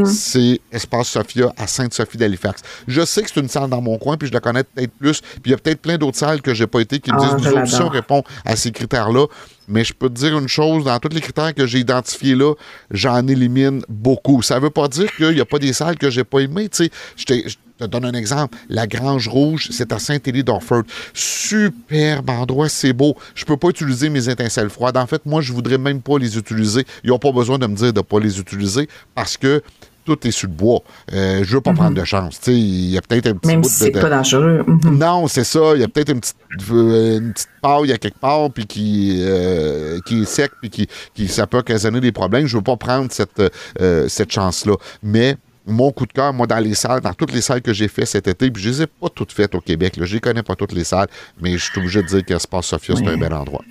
c'est 0.05 0.59
Espace 0.71 1.09
Sophia 1.09 1.53
à 1.57 1.67
Sainte-Sophie 1.67 2.17
d'Halifax. 2.17 2.61
Je 2.87 3.05
sais 3.05 3.21
que 3.23 3.29
c'est 3.33 3.39
une 3.39 3.47
salle 3.49 3.69
dans 3.69 3.81
mon 3.81 3.97
coin, 3.97 4.17
puis 4.17 4.27
je 4.27 4.33
la 4.33 4.39
connais 4.39 4.63
peut-être 4.63 4.91
plus. 4.93 5.21
Puis 5.21 5.41
il 5.45 5.51
y 5.51 5.53
a 5.53 5.57
peut-être 5.57 5.81
plein 5.81 5.97
d'autres 5.97 6.17
salles 6.17 6.41
que 6.41 6.53
j'ai 6.53 6.67
pas 6.67 6.79
été 6.79 6.99
qui 6.99 7.11
me 7.11 7.17
Ah, 7.19 7.35
disent 7.35 7.45
je 7.45 7.49
nous 7.49 7.55
autres, 7.57 7.67
si 7.67 7.75
on 7.75 7.77
l'adore. 7.79 7.91
répond 7.93 8.23
à 8.45 8.55
ces 8.55 8.71
critères-là. 8.71 9.25
Mais 9.67 9.83
je 9.83 9.93
peux 9.93 10.09
te 10.09 10.15
dire 10.15 10.37
une 10.37 10.47
chose, 10.47 10.83
dans 10.85 10.97
tous 10.99 11.13
les 11.13 11.21
critères 11.21 11.53
que 11.53 11.67
j'ai 11.67 11.79
identifiés 11.79 12.33
là, 12.35 12.53
j'en 12.89 13.27
élimine 13.27 13.83
beaucoup. 13.87 14.41
Ça 14.41 14.57
veut 14.59 14.71
pas 14.71 14.87
dire 14.87 15.11
qu'il 15.15 15.29
n'y 15.35 15.41
a 15.41 15.45
pas 15.45 15.59
des 15.59 15.73
salles 15.73 15.97
que 15.97 16.09
j'ai 16.09 16.23
pas 16.23 16.39
aimées. 16.39 16.69
Tu 16.69 16.89
sais, 17.15 17.45
te, 17.79 17.83
je 17.83 17.85
te 17.85 17.91
donne 17.91 18.05
un 18.05 18.13
exemple. 18.17 18.57
La 18.69 18.87
Grange 18.87 19.27
Rouge, 19.27 19.69
c'est 19.71 19.91
à 19.93 19.99
Saint-Élie 19.99 20.43
d'Orford. 20.43 20.83
Superbe 21.13 22.29
endroit, 22.29 22.69
c'est 22.69 22.93
beau. 22.93 23.15
Je 23.35 23.45
peux 23.45 23.57
pas 23.57 23.69
utiliser 23.69 24.09
mes 24.09 24.29
étincelles 24.29 24.69
froides. 24.69 24.97
En 24.97 25.07
fait, 25.07 25.25
moi, 25.25 25.41
je 25.41 25.53
voudrais 25.53 25.77
même 25.77 26.01
pas 26.01 26.17
les 26.17 26.37
utiliser. 26.37 26.85
Ils 27.03 27.09
n'ont 27.09 27.19
pas 27.19 27.31
besoin 27.31 27.57
de 27.57 27.67
me 27.67 27.75
dire 27.75 27.93
de 27.93 28.01
pas 28.01 28.19
les 28.19 28.39
utiliser 28.39 28.87
parce 29.15 29.37
que 29.37 29.61
tout 30.05 30.27
est 30.27 30.31
sur 30.31 30.47
le 30.47 30.53
bois. 30.55 30.79
Euh, 31.13 31.43
je 31.43 31.53
veux 31.55 31.61
pas 31.61 31.73
prendre 31.73 31.95
de 31.95 32.03
chance. 32.03 32.39
Il 32.47 32.89
y 32.89 32.97
a 32.97 33.01
peut-être 33.01 33.27
un 33.27 33.33
petit 33.35 33.47
Mhm. 33.47 33.53
Même 33.53 33.61
bout 33.61 33.69
si 33.69 33.75
c'est 33.75 33.91
de- 33.91 33.99
pas 33.99 34.09
dangereux. 34.09 34.63
Mhm. 34.65 34.97
non, 34.97 35.27
c'est 35.27 35.43
ça. 35.43 35.73
Il 35.75 35.81
y 35.81 35.83
a 35.83 35.87
peut-être 35.87 36.09
une 36.11 36.19
petite, 36.19 36.35
euh, 36.71 37.19
une 37.19 37.33
petite 37.33 37.49
paille 37.61 37.91
à 37.91 37.97
quelque 37.99 38.17
part, 38.19 38.49
puis 38.49 38.65
qui, 38.65 39.17
euh, 39.19 39.99
qui 40.07 40.21
est 40.23 40.25
sec, 40.25 40.51
puis 40.61 40.69
qui, 40.71 40.87
qui, 41.13 41.27
ça 41.27 41.45
peut 41.45 41.59
occasionner 41.59 41.99
des 42.01 42.11
problèmes. 42.11 42.47
Je 42.47 42.57
veux 42.57 42.63
pas 42.63 42.77
prendre 42.77 43.11
cette, 43.11 43.39
euh, 43.81 44.07
cette 44.07 44.31
chance-là. 44.31 44.73
Mais 45.03 45.37
mon 45.69 45.91
coup 45.91 46.05
de 46.05 46.13
cœur, 46.13 46.33
moi, 46.33 46.47
dans 46.47 46.59
les 46.59 46.73
salles, 46.75 47.01
dans 47.01 47.13
toutes 47.13 47.33
les 47.33 47.41
salles 47.41 47.61
que 47.61 47.73
j'ai 47.73 47.87
fait 47.87 48.05
cet 48.05 48.27
été, 48.27 48.49
puis 48.51 48.61
je 48.61 48.69
les 48.69 48.81
ai 48.83 48.87
pas 48.87 49.09
toutes 49.09 49.31
faites 49.31 49.55
au 49.55 49.61
Québec. 49.61 49.97
Là. 49.97 50.05
Je 50.05 50.13
les 50.15 50.19
connais 50.19 50.43
pas 50.43 50.55
toutes 50.55 50.73
les 50.73 50.83
salles, 50.83 51.07
mais 51.41 51.57
je 51.57 51.63
suis 51.71 51.79
obligé 51.79 52.01
de 52.01 52.07
dire 52.07 52.25
qu'Espace 52.25 52.65
Sophia, 52.65 52.95
c'est 52.97 53.07
un 53.07 53.17
bel 53.17 53.33
endroit. 53.33 53.63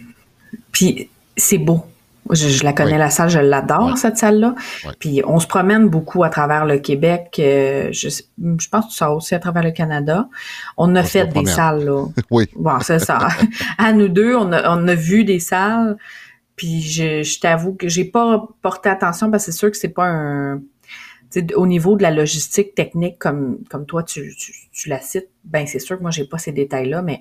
Puis 0.73 1.11
c'est 1.37 1.59
beau. 1.59 1.83
Je, 2.31 2.49
je 2.49 2.63
la 2.63 2.75
connais, 2.75 2.93
Oui. 2.93 2.99
la 2.99 3.09
salle, 3.09 3.31
je 3.31 3.39
l'adore, 3.39 3.91
Oui. 3.93 3.97
cette 3.97 4.19
salle-là. 4.19 4.55
Oui. 4.85 4.93
Puis 4.99 5.23
on 5.27 5.41
se 5.41 5.47
promène 5.47 5.89
beaucoup 5.89 6.25
à 6.25 6.29
travers 6.29 6.67
le 6.67 6.79
Québec. 6.79 7.37
euh, 7.39 7.89
je, 7.91 8.09
je 8.11 8.69
pense 8.69 8.87
que 8.89 8.93
ça 8.93 9.11
aussi 9.13 9.35
à 9.35 9.39
travers 9.39 9.63
le 9.63 9.71
Canada. 9.71 10.29
On 10.77 10.95
a 10.95 11.01
On 11.01 11.05
fait 11.05 11.25
des 11.25 11.31
promène. 11.31 11.55
salles, 11.55 11.85
là. 11.87 12.05
Oui. 12.31 12.47
Bon, 12.55 12.79
c'est 12.81 12.99
ça. 12.99 13.29
à 13.79 13.93
nous 13.95 14.09
deux, 14.09 14.35
on 14.37 14.53
a, 14.53 14.77
on 14.77 14.87
a 14.89 14.95
vu 14.95 15.25
des 15.25 15.41
salles. 15.41 15.97
Puis 16.55 16.83
je, 16.83 17.23
je 17.23 17.41
t'avoue 17.41 17.73
que 17.75 17.89
j'ai 17.89 18.05
pas 18.05 18.47
porté 18.61 18.91
attention 18.91 19.31
parce 19.31 19.47
que 19.47 19.53
c'est 19.53 19.57
sûr 19.59 19.71
que 19.71 19.77
c'est 19.79 19.89
pas 19.89 20.07
un. 20.09 20.61
Au 21.57 21.67
niveau 21.67 21.97
de 21.97 22.03
la 22.03 22.11
logistique 22.11 22.75
technique, 22.75 23.19
comme, 23.19 23.59
comme 23.71 23.87
toi, 23.87 24.03
tu, 24.03 24.35
tu, 24.37 24.53
tu 24.73 24.89
la 24.89 25.01
cites, 25.01 25.29
ben 25.45 25.67
c'est 25.67 25.79
sûr 25.79 25.97
que 25.99 26.03
moi, 26.03 26.11
j'ai 26.11 26.25
pas 26.25 26.39
ces 26.39 26.53
détails-là, 26.53 27.03
mais 27.03 27.21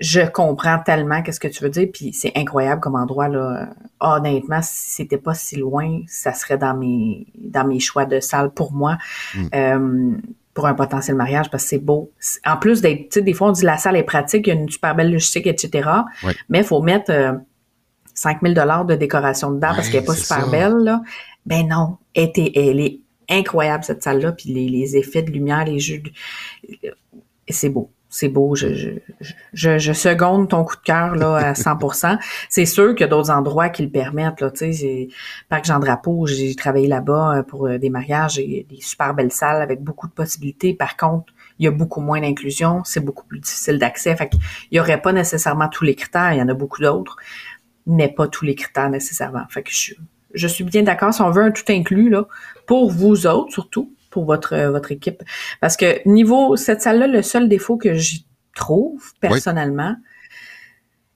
je 0.00 0.20
comprends 0.20 0.78
tellement 0.80 1.22
qu'est-ce 1.22 1.40
que 1.40 1.48
tu 1.48 1.62
veux 1.62 1.70
dire, 1.70 1.88
puis 1.92 2.12
c'est 2.12 2.32
incroyable 2.34 2.80
comme 2.80 2.96
endroit, 2.96 3.28
là. 3.28 3.70
Honnêtement, 4.00 4.60
si 4.62 4.90
c'était 4.90 5.18
pas 5.18 5.34
si 5.34 5.56
loin, 5.56 6.00
ça 6.08 6.32
serait 6.32 6.58
dans 6.58 6.76
mes, 6.76 7.26
dans 7.36 7.66
mes 7.66 7.78
choix 7.78 8.04
de 8.04 8.18
salle 8.20 8.50
pour 8.50 8.72
moi. 8.72 8.98
Euh, 9.54 10.16
pour 10.54 10.66
un 10.66 10.74
potentiel 10.74 11.16
mariage 11.16 11.50
parce 11.50 11.62
que 11.62 11.70
c'est 11.70 11.78
beau. 11.78 12.10
En 12.44 12.56
plus 12.58 12.82
d'être, 12.82 13.04
tu 13.04 13.06
sais, 13.10 13.22
des 13.22 13.32
fois 13.32 13.48
on 13.48 13.52
dit 13.52 13.64
la 13.64 13.78
salle 13.78 13.96
est 13.96 14.02
pratique, 14.02 14.46
il 14.46 14.50
y 14.50 14.52
a 14.52 14.60
une 14.60 14.68
super 14.68 14.94
belle 14.94 15.10
logistique, 15.10 15.46
etc. 15.46 15.88
Mais 16.48 16.58
il 16.58 16.64
faut 16.64 16.82
mettre 16.82 17.10
euh, 17.10 17.32
5000 18.14 18.52
dollars 18.54 18.84
de 18.84 18.94
décoration 18.94 19.50
dedans 19.50 19.72
parce 19.74 19.88
qu'elle 19.88 20.00
n'est 20.00 20.06
pas 20.06 20.14
super 20.14 20.44
ça. 20.44 20.50
belle, 20.50 20.74
là. 20.82 21.00
Ben 21.46 21.66
non, 21.66 21.96
elle, 22.14 22.30
elle 22.36 22.80
est 22.80 23.00
incroyable 23.32 23.84
cette 23.84 24.02
salle-là, 24.02 24.32
puis 24.32 24.52
les, 24.52 24.68
les 24.68 24.96
effets 24.96 25.22
de 25.22 25.30
lumière, 25.30 25.64
les 25.64 25.78
jeux, 25.78 25.98
de- 25.98 26.10
c'est 27.48 27.68
beau. 27.68 27.90
C'est 28.14 28.28
beau, 28.28 28.54
je, 28.54 28.74
je, 28.74 28.90
je, 29.54 29.78
je 29.78 29.92
seconde 29.94 30.50
ton 30.50 30.64
coup 30.64 30.76
de 30.76 30.82
cœur 30.82 31.16
là 31.16 31.36
à 31.36 31.52
100%. 31.54 32.18
C'est 32.50 32.66
sûr 32.66 32.90
qu'il 32.90 33.00
y 33.00 33.04
a 33.04 33.06
d'autres 33.06 33.30
endroits 33.30 33.70
qui 33.70 33.82
le 33.84 33.88
permettent 33.88 34.42
là, 34.42 34.50
tu 34.50 34.70
sais, 34.74 35.08
Parc 35.48 35.64
Jean 35.64 35.78
Drapeau, 35.78 36.26
j'ai 36.26 36.54
travaillé 36.54 36.88
là-bas 36.88 37.38
euh, 37.38 37.42
pour 37.42 37.68
euh, 37.68 37.78
des 37.78 37.88
mariages, 37.88 38.38
et 38.38 38.66
des 38.68 38.82
super 38.82 39.14
belles 39.14 39.32
salles 39.32 39.62
avec 39.62 39.80
beaucoup 39.80 40.08
de 40.08 40.12
possibilités. 40.12 40.74
Par 40.74 40.98
contre, 40.98 41.32
il 41.58 41.64
y 41.64 41.68
a 41.68 41.70
beaucoup 41.70 42.02
moins 42.02 42.20
d'inclusion, 42.20 42.82
c'est 42.84 43.00
beaucoup 43.02 43.24
plus 43.24 43.38
difficile 43.40 43.78
d'accès. 43.78 44.14
Fait 44.14 44.28
qu'il 44.28 44.40
y 44.72 44.78
aurait 44.78 45.00
pas 45.00 45.14
nécessairement 45.14 45.68
tous 45.70 45.84
les 45.84 45.94
critères, 45.94 46.34
il 46.34 46.38
y 46.38 46.42
en 46.42 46.48
a 46.48 46.54
beaucoup 46.54 46.82
d'autres, 46.82 47.16
mais 47.86 48.08
pas 48.08 48.28
tous 48.28 48.44
les 48.44 48.54
critères 48.54 48.90
nécessairement. 48.90 49.44
Fait 49.48 49.62
que 49.62 49.70
je, 49.72 49.94
je 50.34 50.46
suis 50.48 50.64
bien 50.64 50.82
d'accord 50.82 51.14
si 51.14 51.22
on 51.22 51.30
veut 51.30 51.44
un 51.44 51.50
tout 51.50 51.64
inclus 51.70 52.10
là, 52.10 52.26
pour 52.66 52.90
vous 52.90 53.26
autres 53.26 53.52
surtout, 53.52 53.94
pour 54.10 54.24
votre 54.24 54.54
euh, 54.54 54.70
votre 54.70 54.92
équipe, 54.92 55.22
parce 55.60 55.76
que 55.76 56.06
niveau 56.08 56.56
cette 56.56 56.82
salle-là, 56.82 57.06
le 57.06 57.22
seul 57.22 57.48
défaut 57.48 57.76
que 57.76 57.94
j'y 57.94 58.26
trouve 58.54 59.12
personnellement, 59.20 59.96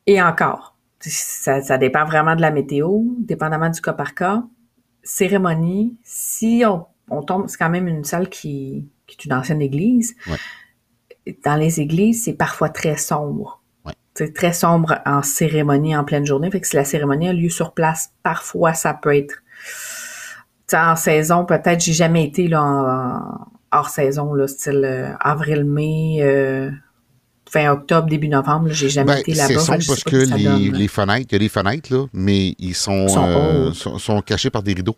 et 0.07 0.23
encore, 0.23 0.77
ça, 1.01 1.61
ça 1.61 1.79
dépend 1.79 2.05
vraiment 2.05 2.37
de 2.37 2.41
la 2.41 2.51
météo, 2.51 3.03
dépendamment 3.19 3.71
du 3.71 3.81
cas 3.81 3.93
par 3.93 4.15
cas. 4.15 4.45
Cérémonie, 5.03 5.97
si 6.03 6.65
on, 6.67 6.87
on 7.11 7.23
tombe, 7.23 7.49
c'est 7.49 7.59
quand 7.59 7.71
même 7.71 7.89
une 7.89 8.05
salle 8.05 8.29
qui, 8.29 8.89
qui 9.07 9.17
est 9.19 9.25
une 9.25 9.33
ancienne 9.33 9.63
église. 9.63 10.17
Dans 11.45 11.57
les 11.57 11.81
églises, 11.81 12.25
c'est 12.25 12.35
parfois 12.35 12.69
très 12.69 12.97
sombre. 12.97 13.63
Ouais. 13.85 13.95
C'est 14.15 14.33
très 14.33 14.53
sombre 14.53 15.01
en 15.05 15.23
cérémonie 15.23 15.97
en 15.97 16.05
pleine 16.05 16.25
journée. 16.25 16.51
Fait 16.51 16.61
que 16.61 16.67
si 16.67 16.77
la 16.77 16.85
cérémonie 16.85 17.29
a 17.29 17.33
lieu 17.33 17.51
sur 17.51 17.73
place, 17.73 18.13
parfois 18.23 18.75
ça 18.75 18.95
peut 18.95 19.15
être 19.15 19.43
en 20.75 20.97
saison, 20.97 21.45
peut-être, 21.45 21.81
j'ai 21.83 21.93
jamais 21.93 22.25
été 22.25 22.49
là 22.49 22.63
en, 22.63 23.47
hors 23.77 23.89
saison, 23.89 24.35
là, 24.35 24.47
style 24.49 24.83
euh, 24.85 25.13
avril-mai, 25.21 26.19
euh, 26.21 26.71
fin 27.49 27.71
octobre, 27.71 28.09
début 28.09 28.29
novembre, 28.29 28.69
j'ai 28.71 28.89
jamais 28.89 29.15
Ben, 29.15 29.21
été 29.21 29.35
c'est 29.35 29.55
là-bas. 29.55 29.77
que 29.77 29.83
sais 29.83 29.87
parce 29.87 30.05
que 30.05 30.17
les, 30.17 30.45
donne, 30.45 30.73
les 30.79 30.89
fenêtres, 30.89 31.27
il 31.31 31.35
y 31.35 31.37
a 31.37 31.39
des 31.39 31.49
fenêtres, 31.49 31.95
là, 31.95 32.07
mais 32.13 32.55
ils 32.59 32.75
sont, 32.75 33.09
Sont 33.09 33.25
euh, 33.29 33.73
sont, 33.73 33.99
sont 33.99 34.21
cachés 34.23 34.51
par 34.51 34.63
des 34.63 34.75
rideaux. 34.75 34.97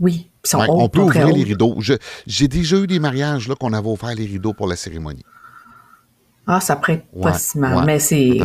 Oui, 0.00 0.30
ils 0.44 0.48
sont 0.48 0.58
hauts, 0.58 0.82
on 0.82 0.88
peut 0.88 1.00
ouvrir 1.00 1.28
hauts. 1.28 1.34
les 1.36 1.44
rideaux. 1.44 1.78
J'ai 2.26 2.48
déjà 2.48 2.76
eu 2.78 2.86
des 2.86 2.98
mariages 2.98 3.48
qu'on 3.60 3.72
avait 3.72 3.88
ouvert 3.88 4.14
les 4.14 4.26
rideaux 4.26 4.52
pour 4.52 4.66
la 4.66 4.74
cérémonie. 4.76 5.24
Ah, 6.46 6.60
ça 6.60 6.76
prête 6.76 7.04
pas 7.12 7.30
Ouais, 7.30 7.38
si 7.38 7.58
mal, 7.58 7.78
ouais, 7.78 7.84
mais 7.86 7.98
c'est 8.00 8.38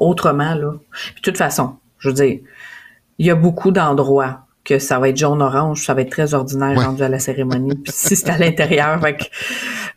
autrement, 0.00 0.54
là. 0.54 0.72
Puis, 0.90 1.16
de 1.16 1.20
toute 1.22 1.36
façon, 1.36 1.76
je 1.98 2.08
veux 2.08 2.14
dire, 2.14 2.38
il 3.18 3.26
y 3.26 3.30
a 3.30 3.34
beaucoup 3.34 3.72
d'endroits 3.72 4.46
que 4.64 4.78
ça 4.78 4.98
va 4.98 5.08
être 5.08 5.16
jaune-orange, 5.16 5.84
ça 5.84 5.94
va 5.94 6.02
être 6.02 6.10
très 6.10 6.34
ordinaire 6.34 6.76
Ouais. 6.78 6.84
rendu 6.84 7.02
à 7.02 7.08
la 7.08 7.18
cérémonie. 7.18 7.74
Puis 7.74 7.92
si 7.94 8.14
c'est 8.16 8.30
à 8.30 8.38
l'intérieur, 8.38 9.00
fait 9.00 9.16
que, 9.16 9.24
tu 9.24 9.30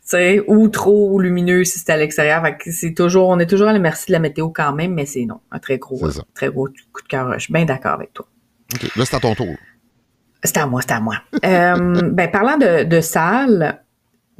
sais, 0.02 0.42
ou 0.48 0.68
trop 0.68 1.20
lumineux 1.20 1.64
si 1.64 1.78
c'est 1.78 1.90
à 1.90 1.96
l'extérieur. 1.96 2.42
Fait 2.42 2.56
que 2.56 2.70
c'est 2.72 2.92
toujours, 2.92 3.28
on 3.28 3.38
est 3.38 3.46
toujours 3.46 3.68
à 3.68 3.72
la 3.72 3.78
merci 3.78 4.06
de 4.08 4.12
la 4.12 4.18
météo 4.18 4.48
quand 4.50 4.72
même, 4.72 4.94
mais 4.94 5.06
c'est 5.06 5.24
non, 5.24 5.40
un 5.52 5.58
très 5.60 5.78
gros, 5.78 6.08
très 6.34 6.48
gros 6.48 6.68
coup 6.92 7.02
de 7.02 7.08
cœur. 7.08 7.32
Je 7.34 7.44
suis 7.44 7.52
bien 7.52 7.64
d'accord 7.64 7.92
avec 7.92 8.12
toi. 8.12 8.26
OK. 8.74 8.96
Là, 8.96 9.04
c'est 9.04 9.16
à 9.16 9.20
ton 9.20 9.34
tour. 9.34 9.54
C'est 10.42 10.56
à 10.58 10.66
moi, 10.66 10.80
c'est 10.82 10.92
à 10.92 11.00
moi. 11.00 11.16
Euh, 11.44 12.02
ben, 12.12 12.30
parlant 12.30 12.56
de, 12.56 12.84
de 12.84 13.00
salle, 13.00 13.82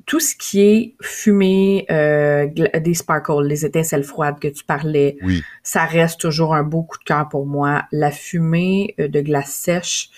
tout 0.05 0.21
ce 0.21 0.35
qui 0.37 0.61
est 0.61 0.95
fumée, 1.01 1.87
euh, 1.91 2.47
des 2.81 2.95
sparkles, 2.95 3.45
les 3.45 3.65
étincelles 3.65 4.05
froides 4.05 4.39
que 4.39 4.49
tu 4.49 4.63
parlais, 4.65 5.17
Oui. 5.23 5.43
ça 5.63 5.85
reste 5.85 6.21
toujours 6.21 6.55
un 6.55 6.63
beau 6.63 6.83
coup 6.83 6.99
de 6.99 7.05
cœur 7.05 7.29
pour 7.29 7.47
moi. 7.47 7.85
La 7.93 8.11
fumée 8.11 8.95
euh, 9.01 9.09
de 9.09 9.21
glace 9.21 9.51
sèche 9.51 10.11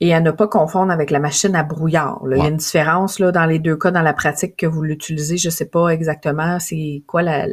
et 0.00 0.14
à 0.14 0.20
ne 0.20 0.30
pas 0.30 0.46
confondre 0.48 0.90
avec 0.92 1.10
la 1.10 1.18
machine 1.18 1.54
à 1.54 1.62
brouillard. 1.62 2.24
là. 2.26 2.36
Il 2.36 2.42
y 2.42 2.46
a 2.46 2.48
une 2.48 2.56
différence 2.56 3.18
là, 3.18 3.32
dans 3.32 3.44
les 3.44 3.58
deux 3.58 3.76
cas, 3.76 3.90
dans 3.90 4.00
la 4.02 4.14
pratique 4.14 4.56
que 4.56 4.66
vous 4.66 4.82
l'utilisez. 4.82 5.36
Je 5.36 5.50
sais 5.50 5.66
pas 5.66 5.88
exactement 5.88 6.58
c'est 6.58 7.02
quoi 7.06 7.20
la, 7.22 7.46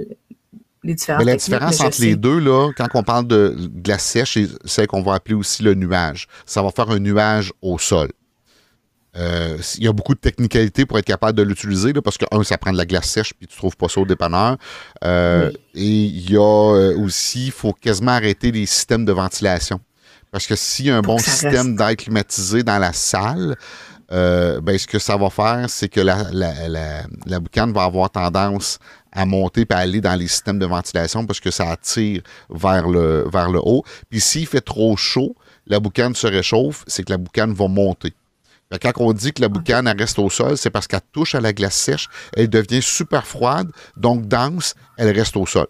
les 0.84 0.94
différences. 0.94 1.26
Mais 1.26 1.32
la 1.32 1.38
différence 1.38 1.82
entre 1.82 2.02
les 2.02 2.16
deux, 2.16 2.40
là, 2.40 2.70
quand 2.78 2.88
on 2.94 3.04
parle 3.04 3.28
de 3.28 3.58
glace 3.76 4.04
sèche, 4.04 4.38
c'est 4.64 4.88
qu'on 4.88 5.02
va 5.02 5.16
appeler 5.16 5.36
aussi 5.36 5.64
le 5.64 5.74
nuage. 5.74 6.28
Ça 6.46 6.62
va 6.62 6.70
faire 6.72 6.90
un 6.92 7.00
nuage 7.00 7.52
au 7.62 7.78
sol. 7.78 8.10
Euh, 9.18 9.58
il 9.78 9.84
y 9.84 9.88
a 9.88 9.94
beaucoup 9.94 10.14
de 10.14 10.20
technicalités 10.20 10.86
pour 10.86 10.98
être 11.00 11.06
capable 11.06 11.38
de 11.38 11.44
l'utiliser, 11.44 11.94
parce 11.94 12.18
que, 12.18 12.26
un, 12.32 12.44
ça 12.44 12.58
prend 12.58 12.72
de 12.72 12.78
la 12.78 12.86
glace 12.86 13.10
sèche, 13.10 13.34
puis 13.34 13.48
tu 13.48 13.58
trouves 13.58 13.76
pas 13.76 13.90
ça 13.90 14.02
au 14.02 14.06
dépanneur. 14.06 14.58
Euh, 15.04 15.52
et 15.74 15.86
il 15.86 16.32
y 16.32 16.38
a 16.38 16.96
aussi, 16.98 17.48
il 17.48 17.52
faut 17.52 17.74
quasiment 17.74 18.12
arrêter 18.12 18.52
les 18.52 18.66
systèmes 18.66 19.06
de 19.06 19.12
ventilation. 19.12 19.80
Parce 20.32 20.46
que 20.46 20.56
s'il 20.56 20.88
y 20.88 20.92
a 20.92 20.98
un 20.98 21.02
bon 21.02 21.18
système 21.18 21.76
d'air 21.76 21.96
climatisé 21.96 22.64
dans 22.64 22.78
la 22.78 22.94
salle, 22.94 23.56
ben, 24.10 24.78
ce 24.78 24.86
que 24.86 25.00
ça 25.00 25.18
va 25.18 25.30
faire, 25.30 25.66
c'est 25.70 25.90
que 25.90 26.02
la, 26.02 26.30
la, 26.32 27.40
boucane 27.40 27.74
va 27.74 27.84
avoir 27.84 28.10
tendance 28.10 28.78
à 29.12 29.26
monter 29.26 29.62
et 29.62 29.74
à 29.74 29.78
aller 29.78 30.02
dans 30.02 30.16
les 30.16 30.28
systèmes 30.28 30.60
de 30.60 30.66
ventilation 30.66 31.26
parce 31.26 31.40
que 31.40 31.50
ça 31.50 31.72
attire 31.72 32.22
vers 32.50 32.88
le, 32.88 33.28
vers 33.32 33.50
le 33.50 33.60
haut. 33.64 33.84
Puis 34.10 34.20
s'il 34.20 34.46
fait 34.46 34.62
trop 34.62 34.96
chaud, 34.96 35.36
la 35.66 35.80
boucane 35.80 36.16
se 36.16 36.28
réchauffe, 36.28 36.84
c'est 36.88 37.04
que 37.04 37.12
la 37.12 37.18
boucane 37.18 37.54
va 37.54 37.68
monter. 37.68 38.14
Quand 38.82 38.92
on 38.98 39.14
dit 39.14 39.34
que 39.34 39.42
la 39.42 39.50
boucane 39.50 39.88
reste 39.88 40.20
au 40.20 40.30
sol, 40.30 40.58
c'est 40.58 40.70
parce 40.70 40.88
qu'elle 40.88 41.02
touche 41.12 41.36
à 41.36 41.42
la 41.42 41.54
glace 41.54 41.76
sèche, 41.76 42.08
elle 42.36 42.50
devient 42.50 42.82
super 42.82 43.26
froide, 43.26 43.70
donc 43.96 44.28
dense, 44.28 44.76
elle 44.98 45.16
reste 45.16 45.38
au 45.38 45.46
sol. 45.46 45.68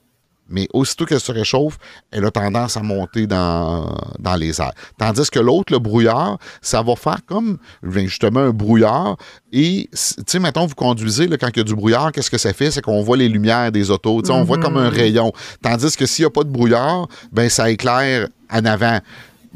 Mais 0.49 0.67
aussitôt 0.73 1.05
qu'elle 1.05 1.19
se 1.19 1.31
réchauffe, 1.31 1.77
elle 2.11 2.25
a 2.25 2.31
tendance 2.31 2.77
à 2.77 2.81
monter 2.81 3.27
dans, 3.27 3.93
dans 4.19 4.35
les 4.35 4.61
airs. 4.61 4.71
Tandis 4.97 5.29
que 5.29 5.39
l'autre, 5.39 5.73
le 5.73 5.79
brouillard, 5.79 6.37
ça 6.61 6.81
va 6.81 6.95
faire 6.95 7.19
comme 7.25 7.57
ben, 7.83 8.07
justement 8.07 8.39
un 8.39 8.51
brouillard. 8.51 9.17
Et, 9.51 9.89
tu 9.91 10.23
sais, 10.25 10.39
mettons, 10.39 10.65
vous 10.65 10.75
conduisez, 10.75 11.27
là, 11.27 11.37
quand 11.37 11.49
il 11.49 11.57
y 11.57 11.59
a 11.59 11.65
du 11.65 11.75
brouillard, 11.75 12.11
qu'est-ce 12.11 12.31
que 12.31 12.37
ça 12.37 12.53
fait? 12.53 12.71
C'est 12.71 12.81
qu'on 12.81 13.03
voit 13.03 13.17
les 13.17 13.27
lumières 13.27 13.71
des 13.71 13.91
autos. 13.91 14.21
On 14.31 14.43
voit 14.43 14.57
comme 14.57 14.77
un 14.77 14.89
mm-hmm. 14.89 14.93
rayon. 14.95 15.33
Tandis 15.61 15.95
que 15.97 16.05
s'il 16.05 16.23
n'y 16.23 16.27
a 16.27 16.31
pas 16.31 16.43
de 16.43 16.49
brouillard, 16.49 17.07
ben 17.31 17.49
ça 17.49 17.69
éclaire 17.69 18.27
en 18.49 18.63
avant 18.63 18.99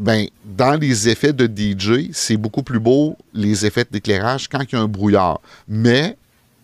ben, 0.01 0.25
dans 0.43 0.73
les 0.73 1.09
effets 1.09 1.31
de 1.31 1.45
DJ, 1.45 2.09
c'est 2.11 2.35
beaucoup 2.35 2.63
plus 2.63 2.79
beau, 2.79 3.15
les 3.35 3.67
effets 3.67 3.85
d'éclairage, 3.89 4.47
quand 4.49 4.61
il 4.61 4.73
y 4.73 4.75
a 4.75 4.81
un 4.81 4.87
brouillard. 4.87 5.39
Mais, 5.67 6.17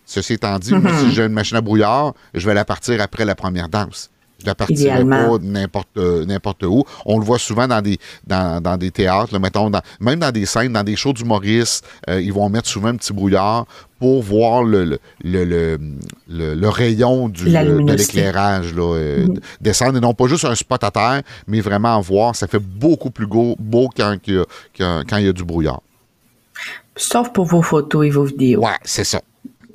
ceci 0.08 0.34
étant 0.34 0.58
dit, 0.58 0.70
si 0.70 0.74
mm-hmm. 0.74 1.12
j'ai 1.12 1.24
une 1.24 1.34
machine 1.34 1.56
à 1.58 1.62
brouillard, 1.62 2.16
je 2.34 2.48
vais 2.48 2.56
la 2.56 2.66
partir 2.66 3.00
après 3.00 3.26
la 3.26 3.36
première 3.36 3.70
danse. 3.70 4.10
Je 4.40 4.46
la 4.46 4.56
partirai 4.56 5.04
pas 5.06 5.38
n'importe 5.42 5.98
n'importe 5.98 6.64
où. 6.64 6.84
On 7.06 7.18
le 7.20 7.26
voit 7.26 7.40
souvent 7.40 7.68
dans 7.68 7.82
des 7.82 7.98
dans, 8.26 8.62
dans 8.62 8.78
des 8.78 8.92
théâtres, 8.92 9.38
mettons, 9.40 9.72
même 10.00 10.20
dans 10.20 10.32
des 10.32 10.46
scènes, 10.46 10.74
dans 10.74 10.84
des 10.84 10.96
shows 10.96 11.14
d'humoristes, 11.14 11.86
euh, 12.10 12.22
ils 12.22 12.34
vont 12.34 12.48
mettre 12.50 12.68
souvent 12.68 12.90
un 12.90 12.96
petit 12.96 13.14
brouillard 13.14 13.66
pour 14.00 14.22
voir 14.22 14.64
le, 14.64 15.00
le, 15.24 15.80
le, 16.30 16.70
rayon 16.70 17.30
du, 17.30 17.46
de 17.46 17.94
l'éclairage 17.94 18.74
euh, 18.78 19.26
mm-hmm. 19.26 19.40
descendre. 19.60 19.98
Et 19.98 20.02
non 20.02 20.14
pas 20.14 20.28
juste 20.28 20.46
un 20.46 20.54
spot 20.54 20.84
à 20.84 20.92
terre, 20.92 21.22
mais 21.48 21.62
vraiment 21.62 22.00
voir. 22.00 22.36
Ça 22.36 22.48
fait 22.48 22.60
beaucoup 22.60 23.10
plus 23.10 23.26
beau, 23.26 23.56
beau 23.58 23.90
quand, 23.96 24.16
il 24.28 24.44
quand 24.78 25.18
il 25.18 25.26
y 25.26 25.30
a 25.30 25.34
du 25.34 25.44
brouillard. 25.44 25.82
Sauf 26.96 27.32
pour 27.32 27.46
vos 27.46 27.62
photos 27.62 28.06
et 28.06 28.10
vos 28.10 28.24
vidéos. 28.24 28.62
Ouais, 28.62 28.78
c'est 28.84 29.04
ça. 29.04 29.22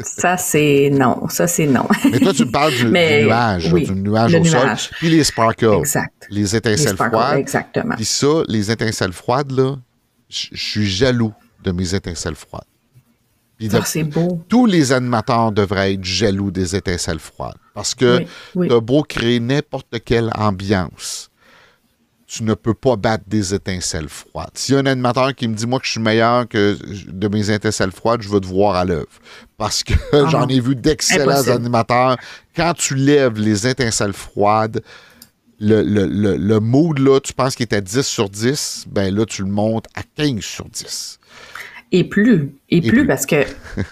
Ça, 0.05 0.37
c'est 0.37 0.91
non. 0.93 1.29
Ça, 1.29 1.47
c'est 1.47 1.67
non. 1.67 1.87
Mais 2.11 2.19
toi, 2.19 2.33
tu 2.33 2.45
me 2.45 2.51
parles 2.51 2.75
du, 2.75 2.85
nuage, 2.87 3.73
du 3.73 3.93
nuage 3.93 4.35
au 4.35 4.45
sol. 4.45 4.75
Puis 4.99 5.11
les 5.11 5.25
sparkles. 5.25 5.79
Exact. 5.79 6.27
Les 6.31 6.57
étincelles 6.57 6.97
froides. 6.97 7.39
Exactement. 7.39 7.97
Puis 7.97 8.05
ça, 8.05 8.43
les 8.49 8.71
étincelles 8.71 9.13
froides, 9.13 9.53
là, 9.53 9.77
je 10.29 10.49
suis 10.53 10.87
jaloux 10.87 11.33
de 11.63 11.73
mes 11.73 11.95
étincelles 11.95 12.37
froides. 12.37 12.65
Ça, 13.71 13.85
c'est 13.85 14.05
beau. 14.05 14.43
Tous 14.49 14.67
les 14.67 14.93
animateurs 14.93 15.53
devraient 15.53 15.95
être 15.95 16.05
jaloux 16.05 16.51
des 16.51 16.75
étincelles 16.75 17.21
froides. 17.21 17.57
Parce 17.75 17.95
que 17.95 18.25
tu 18.53 18.73
as 18.73 18.81
beau 18.81 19.03
créer 19.03 19.41
n'importe 19.41 20.03
quelle 20.05 20.31
ambiance 20.35 21.31
tu 22.33 22.45
ne 22.45 22.55
peux 22.55 22.73
pas 22.73 22.97
battre 22.97 23.25
des 23.27 23.53
étincelles 23.53 24.09
froides. 24.09 24.53
S'il 24.55 24.75
y 24.75 24.79
a 24.79 24.81
un 24.81 24.87
animateur 24.87 25.35
qui 25.35 25.47
me 25.49 25.55
dit, 25.55 25.67
moi, 25.67 25.79
que 25.79 25.85
je 25.85 25.91
suis 25.91 26.01
meilleur 26.01 26.49
que 26.49 26.79
de 27.07 27.29
mes 27.29 27.51
étincelles 27.51 27.93
froides, 27.93 28.23
je 28.23 28.31
veux 28.31 28.41
te 28.41 28.47
voir 28.47 28.75
à 28.75 28.87
l'œuvre. 28.87 29.07
Parce 29.63 29.85
que 29.85 29.93
ah 30.13 30.25
j'en 30.29 30.49
ai 30.49 30.59
vu 30.59 30.75
d'excellents 30.75 31.47
animateurs. 31.47 32.17
Quand 32.57 32.75
tu 32.75 32.97
lèves 32.97 33.39
les 33.39 33.69
étincelles 33.69 34.13
froides, 34.13 34.83
le, 35.61 35.85
le, 35.85 36.59
mood, 36.59 36.99
là, 36.99 37.21
tu 37.21 37.33
penses 37.33 37.55
qu'il 37.55 37.63
est 37.71 37.75
à 37.77 37.81
10 37.81 38.03
sur 38.03 38.29
10, 38.29 38.87
ben 38.91 39.15
là, 39.15 39.25
tu 39.25 39.43
le 39.43 39.49
montes 39.49 39.87
à 39.95 40.03
15 40.17 40.41
sur 40.41 40.69
10. 40.69 41.21
Et 41.93 42.03
plus. 42.03 42.57
Et, 42.71 42.83
plus, 42.83 43.07
parce 43.07 43.25
que 43.25 43.45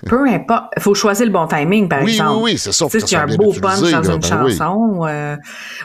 peu 0.09 0.27
importe. 0.27 0.73
Il 0.77 0.83
faut 0.83 0.97
choisir 0.97 1.25
le 1.25 1.31
bon 1.31 1.47
timing, 1.47 1.89
par 1.89 2.01
exemple. 2.01 2.43
Oui, 2.43 2.53
oui, 2.55 2.59
c'est 2.59 2.73
ça. 2.73 2.87
Tu 2.91 2.99
sais, 2.99 3.15
un 3.15 3.29
beau 3.37 3.53
punch 3.53 3.93
dans 3.93 4.11
une 4.11 4.19
ben 4.19 4.23
chanson. 4.23 5.07
Euh, 5.07 5.37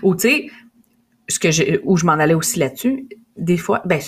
ou, 0.02 0.16
tu 0.16 0.30
sais, 0.30 0.50
ce 1.30 1.38
que 1.38 1.52
j'ai, 1.52 1.80
où 1.84 1.96
je 1.96 2.08
m'en 2.08 2.14
allais 2.14 2.34
aussi 2.34 2.58
là-dessus, 2.58 3.08
des 3.38 3.58
fois, 3.58 3.84
ben, 3.86 4.02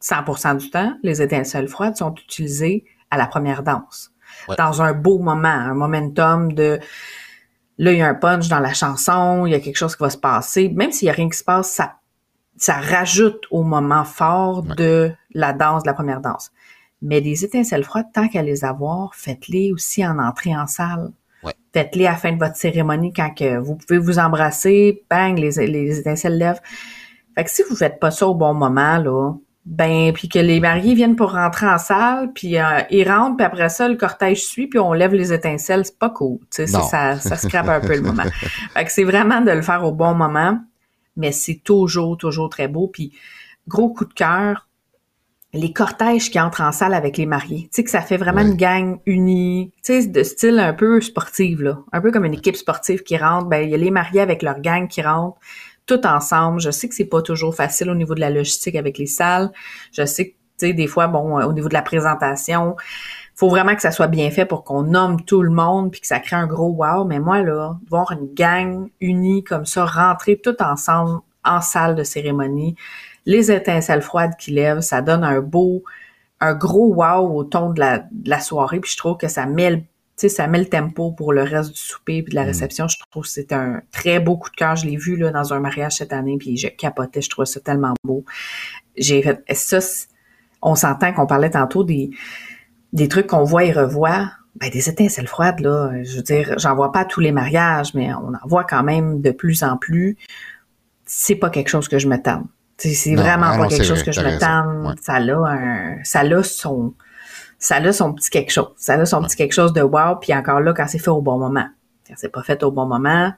100% 0.00 0.58
du 0.58 0.70
temps, 0.70 0.94
les 1.02 1.20
étincelles 1.20 1.66
froides 1.66 1.96
sont 1.96 2.14
utilisées 2.14 2.84
à 3.10 3.16
la 3.16 3.26
première 3.26 3.64
danse. 3.64 4.12
Dans 4.56 4.82
un 4.82 4.92
beau 4.92 5.18
moment, 5.18 5.48
un 5.48 5.74
momentum 5.74 6.52
de, 6.52 6.78
là, 7.78 7.92
il 7.92 7.98
y 7.98 8.02
a 8.02 8.08
un 8.08 8.14
punch 8.14 8.48
dans 8.48 8.60
la 8.60 8.72
chanson, 8.72 9.46
il 9.46 9.52
y 9.52 9.54
a 9.54 9.60
quelque 9.60 9.76
chose 9.76 9.96
qui 9.96 10.02
va 10.02 10.10
se 10.10 10.18
passer. 10.18 10.68
Même 10.68 10.92
s'il 10.92 11.06
y 11.06 11.10
a 11.10 11.14
rien 11.14 11.28
qui 11.28 11.38
se 11.38 11.44
passe, 11.44 11.70
ça, 11.70 11.96
ça 12.56 12.74
rajoute 12.74 13.44
au 13.50 13.62
moment 13.62 14.04
fort 14.04 14.62
de 14.62 15.12
la 15.32 15.52
danse, 15.52 15.82
de 15.82 15.88
la 15.88 15.94
première 15.94 16.20
danse. 16.20 16.52
Mais 17.02 17.20
les 17.20 17.44
étincelles 17.44 17.84
froides, 17.84 18.06
tant 18.12 18.28
qu'à 18.28 18.42
les 18.42 18.64
avoir, 18.64 19.14
faites-les 19.14 19.72
aussi 19.72 20.06
en 20.06 20.18
entrée 20.18 20.56
en 20.56 20.66
salle. 20.66 21.12
Faites-les 21.72 22.06
à 22.06 22.12
la 22.12 22.16
fin 22.16 22.32
de 22.32 22.38
votre 22.38 22.56
cérémonie 22.56 23.12
quand 23.12 23.34
que 23.34 23.58
vous 23.58 23.76
pouvez 23.76 23.98
vous 23.98 24.18
embrasser, 24.18 25.04
bang, 25.10 25.38
les, 25.38 25.66
les 25.66 25.98
étincelles 25.98 26.38
lèvent. 26.38 26.60
Fait 27.34 27.44
que 27.44 27.50
si 27.50 27.62
vous 27.68 27.76
faites 27.76 28.00
pas 28.00 28.10
ça 28.10 28.26
au 28.26 28.34
bon 28.34 28.54
moment, 28.54 28.96
là, 28.96 29.34
ben, 29.66 30.12
puis 30.12 30.28
que 30.28 30.38
les 30.38 30.60
mariés 30.60 30.94
viennent 30.94 31.16
pour 31.16 31.32
rentrer 31.32 31.66
en 31.66 31.78
salle, 31.78 32.32
puis 32.32 32.56
euh, 32.56 32.80
ils 32.90 33.08
rentrent, 33.08 33.36
puis 33.36 33.46
après 33.46 33.68
ça, 33.68 33.88
le 33.88 33.96
cortège 33.96 34.44
suit, 34.44 34.68
puis 34.68 34.78
on 34.78 34.92
lève 34.92 35.12
les 35.12 35.32
étincelles, 35.32 35.84
c'est 35.84 35.98
pas 35.98 36.10
cool. 36.10 36.38
Tu 36.38 36.46
sais, 36.50 36.66
ça, 36.68 37.18
ça 37.18 37.36
scrape 37.36 37.68
un 37.68 37.80
peu 37.80 37.96
le 37.96 38.02
moment. 38.02 38.22
Fait 38.74 38.84
que 38.84 38.92
c'est 38.92 39.04
vraiment 39.04 39.40
de 39.40 39.50
le 39.50 39.62
faire 39.62 39.84
au 39.84 39.90
bon 39.90 40.14
moment, 40.14 40.60
mais 41.16 41.32
c'est 41.32 41.60
toujours, 41.64 42.16
toujours 42.16 42.48
très 42.48 42.68
beau. 42.68 42.86
Puis 42.86 43.12
gros 43.66 43.88
coup 43.88 44.04
de 44.04 44.14
cœur, 44.14 44.68
les 45.52 45.72
cortèges 45.72 46.30
qui 46.30 46.38
entrent 46.38 46.60
en 46.60 46.70
salle 46.70 46.94
avec 46.94 47.16
les 47.16 47.26
mariés. 47.26 47.62
Tu 47.62 47.68
sais, 47.72 47.84
que 47.84 47.90
ça 47.90 48.02
fait 48.02 48.18
vraiment 48.18 48.42
une 48.42 48.54
gang 48.54 49.00
unie, 49.04 49.72
tu 49.82 50.00
sais, 50.00 50.06
de 50.06 50.22
style 50.22 50.60
un 50.60 50.74
peu 50.74 51.00
sportif, 51.00 51.60
là. 51.60 51.78
Un 51.92 52.00
peu 52.00 52.12
comme 52.12 52.24
une 52.24 52.34
équipe 52.34 52.56
sportive 52.56 53.02
qui 53.02 53.16
rentre. 53.16 53.46
Ben, 53.46 53.64
il 53.64 53.70
y 53.70 53.74
a 53.74 53.78
les 53.78 53.90
mariés 53.90 54.20
avec 54.20 54.42
leur 54.42 54.60
gang 54.60 54.86
qui 54.86 55.02
rentrent, 55.02 55.38
tout 55.86 56.06
ensemble. 56.06 56.60
Je 56.60 56.70
sais 56.70 56.88
que 56.88 56.94
c'est 56.94 57.04
pas 57.04 57.22
toujours 57.22 57.54
facile 57.54 57.90
au 57.90 57.94
niveau 57.94 58.14
de 58.14 58.20
la 58.20 58.30
logistique 58.30 58.74
avec 58.76 58.98
les 58.98 59.06
salles. 59.06 59.50
Je 59.92 60.04
sais 60.04 60.30
que, 60.30 60.34
tu 60.58 60.66
sais, 60.68 60.72
des 60.72 60.86
fois, 60.86 61.06
bon, 61.06 61.40
au 61.42 61.52
niveau 61.52 61.68
de 61.68 61.74
la 61.74 61.82
présentation, 61.82 62.76
faut 63.34 63.50
vraiment 63.50 63.74
que 63.74 63.82
ça 63.82 63.90
soit 63.90 64.06
bien 64.06 64.30
fait 64.30 64.46
pour 64.46 64.64
qu'on 64.64 64.82
nomme 64.82 65.22
tout 65.22 65.42
le 65.42 65.50
monde 65.50 65.90
puis 65.90 66.00
que 66.00 66.06
ça 66.06 66.18
crée 66.18 66.36
un 66.36 66.46
gros 66.46 66.70
wow. 66.70 67.04
Mais 67.04 67.20
moi, 67.20 67.42
là, 67.42 67.76
voir 67.88 68.10
une 68.12 68.32
gang 68.34 68.88
unie 69.00 69.44
comme 69.44 69.66
ça, 69.66 69.84
rentrer 69.84 70.40
tout 70.42 70.60
ensemble 70.62 71.20
en 71.44 71.60
salle 71.60 71.94
de 71.94 72.02
cérémonie, 72.02 72.74
les 73.26 73.52
étincelles 73.52 74.02
froides 74.02 74.36
qui 74.38 74.50
lèvent, 74.52 74.80
ça 74.80 75.02
donne 75.02 75.22
un 75.22 75.40
beau, 75.40 75.84
un 76.40 76.54
gros 76.54 76.94
wow 76.94 77.36
au 77.36 77.44
ton 77.44 77.70
de 77.70 77.80
la, 77.80 77.98
de 77.98 78.28
la 78.28 78.40
soirée. 78.40 78.80
Puis 78.80 78.92
je 78.92 78.96
trouve 78.96 79.16
que 79.16 79.28
ça 79.28 79.46
met 79.46 79.84
le 80.22 80.28
ça 80.28 80.46
met 80.46 80.58
le 80.58 80.66
tempo 80.66 81.12
pour 81.12 81.32
le 81.32 81.42
reste 81.42 81.72
du 81.72 81.80
souper 81.80 82.22
puis 82.22 82.30
de 82.30 82.36
la 82.36 82.44
mm. 82.44 82.48
réception. 82.48 82.88
Je 82.88 82.96
trouve 83.10 83.24
que 83.24 83.28
c'est 83.28 83.52
un 83.52 83.82
très 83.92 84.20
beau 84.20 84.36
coup 84.36 84.50
de 84.50 84.56
cœur. 84.56 84.76
Je 84.76 84.86
l'ai 84.86 84.96
vu 84.96 85.16
là, 85.16 85.30
dans 85.30 85.52
un 85.52 85.60
mariage 85.60 85.92
cette 85.96 86.12
année, 86.12 86.36
puis 86.38 86.56
je 86.56 86.68
capotais. 86.68 87.20
Je 87.20 87.30
trouvais 87.30 87.46
ça 87.46 87.60
tellement 87.60 87.94
beau. 88.04 88.24
J'ai 88.96 89.22
fait 89.22 89.42
ça. 89.54 89.78
On 90.62 90.74
s'entend 90.74 91.12
qu'on 91.12 91.26
parlait 91.26 91.50
tantôt 91.50 91.84
des, 91.84 92.10
des 92.92 93.08
trucs 93.08 93.26
qu'on 93.26 93.44
voit 93.44 93.64
et 93.64 93.72
revoit. 93.72 94.30
Ben, 94.58 94.70
des 94.70 94.88
étincelles 94.88 95.26
froides, 95.26 95.60
là. 95.60 95.92
Je 96.02 96.16
veux 96.16 96.22
dire, 96.22 96.54
j'en 96.58 96.74
vois 96.74 96.90
pas 96.90 97.04
tous 97.04 97.20
les 97.20 97.30
mariages, 97.30 97.92
mais 97.92 98.14
on 98.14 98.28
en 98.28 98.46
voit 98.46 98.64
quand 98.64 98.82
même 98.82 99.20
de 99.20 99.30
plus 99.30 99.62
en 99.62 99.76
plus. 99.76 100.16
C'est 101.04 101.34
pas 101.34 101.50
quelque 101.50 101.68
chose 101.68 101.88
que 101.88 101.98
je 101.98 102.08
me 102.08 102.16
tente. 102.16 102.46
C'est 102.78 103.14
vraiment 103.14 103.56
pas 103.56 103.68
quelque 103.68 103.84
chose 103.84 104.02
que 104.02 104.12
je 104.12 104.20
me 104.20 104.38
tente. 104.38 104.98
Ça 105.02 105.14
a 105.14 105.20
un, 105.20 106.02
ça 106.04 106.20
a 106.20 106.42
son, 106.42 106.94
ça 107.66 107.76
a 107.76 107.92
son 107.92 108.12
petit 108.12 108.30
quelque 108.30 108.52
chose. 108.52 108.68
Ça 108.76 108.94
a 108.94 109.04
son 109.04 109.22
petit 109.22 109.34
quelque 109.34 109.52
chose 109.52 109.72
de 109.72 109.82
wow. 109.82 110.16
Puis 110.20 110.32
encore 110.32 110.60
là, 110.60 110.72
quand 110.72 110.86
c'est 110.86 111.00
fait 111.00 111.10
au 111.10 111.20
bon 111.20 111.36
moment. 111.36 111.66
Quand 112.06 112.14
c'est 112.16 112.30
pas 112.30 112.44
fait 112.44 112.62
au 112.62 112.70
bon 112.70 112.86
moment, 112.86 113.32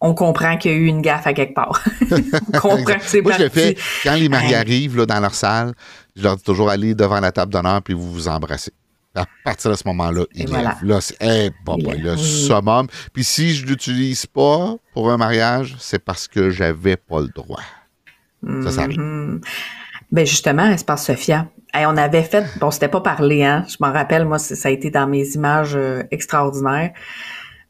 on 0.00 0.14
comprend 0.14 0.56
qu'il 0.56 0.70
y 0.70 0.74
a 0.74 0.76
eu 0.78 0.86
une 0.86 1.02
gaffe 1.02 1.26
à 1.26 1.34
quelque 1.34 1.54
part. 1.54 1.78
on 2.54 2.58
comprend 2.58 2.94
que 2.94 3.04
c'est 3.04 3.20
Moi, 3.20 3.34
je 3.36 3.42
le 3.42 3.48
fais 3.50 3.76
quand 4.02 4.14
les 4.14 4.30
mariés 4.30 4.54
arrivent 4.54 4.96
là, 4.96 5.04
dans 5.04 5.20
leur 5.20 5.34
salle. 5.34 5.74
Je 6.16 6.22
leur 6.22 6.36
dis 6.36 6.42
toujours 6.42 6.70
aller 6.70 6.94
devant 6.94 7.20
la 7.20 7.32
table 7.32 7.52
d'honneur 7.52 7.82
puis 7.82 7.92
vous 7.92 8.10
vous 8.10 8.28
embrassez. 8.28 8.72
À 9.14 9.26
partir 9.44 9.72
de 9.72 9.76
ce 9.76 9.86
moment-là, 9.88 10.24
il 10.34 10.48
voilà. 10.48 10.78
Là, 10.82 11.00
c'est 11.02 11.20
hey, 11.20 11.50
bon, 11.66 11.76
le 11.76 12.16
summum. 12.16 12.86
Puis 13.12 13.24
si 13.24 13.52
je 13.52 13.66
l'utilise 13.66 14.24
pas 14.24 14.76
pour 14.94 15.10
un 15.10 15.18
mariage, 15.18 15.76
c'est 15.78 15.98
parce 15.98 16.28
que 16.28 16.48
j'avais 16.48 16.96
pas 16.96 17.20
le 17.20 17.28
droit. 17.28 17.60
Ça, 18.62 18.70
ça 18.70 18.86
mm-hmm. 18.86 19.42
Ben 20.12 20.26
justement, 20.26 20.66
Espace 20.70 21.06
Sophia. 21.06 21.48
On 21.74 21.96
avait 21.96 22.22
fait, 22.22 22.44
bon, 22.58 22.70
c'était 22.70 22.88
pas 22.88 23.00
parlé, 23.00 23.44
hein. 23.44 23.64
Je 23.68 23.76
m'en 23.80 23.92
rappelle, 23.92 24.24
moi, 24.24 24.38
ça 24.38 24.68
a 24.68 24.72
été 24.72 24.90
dans 24.90 25.06
mes 25.06 25.26
images 25.34 25.76
euh, 25.76 26.02
extraordinaires. 26.10 26.92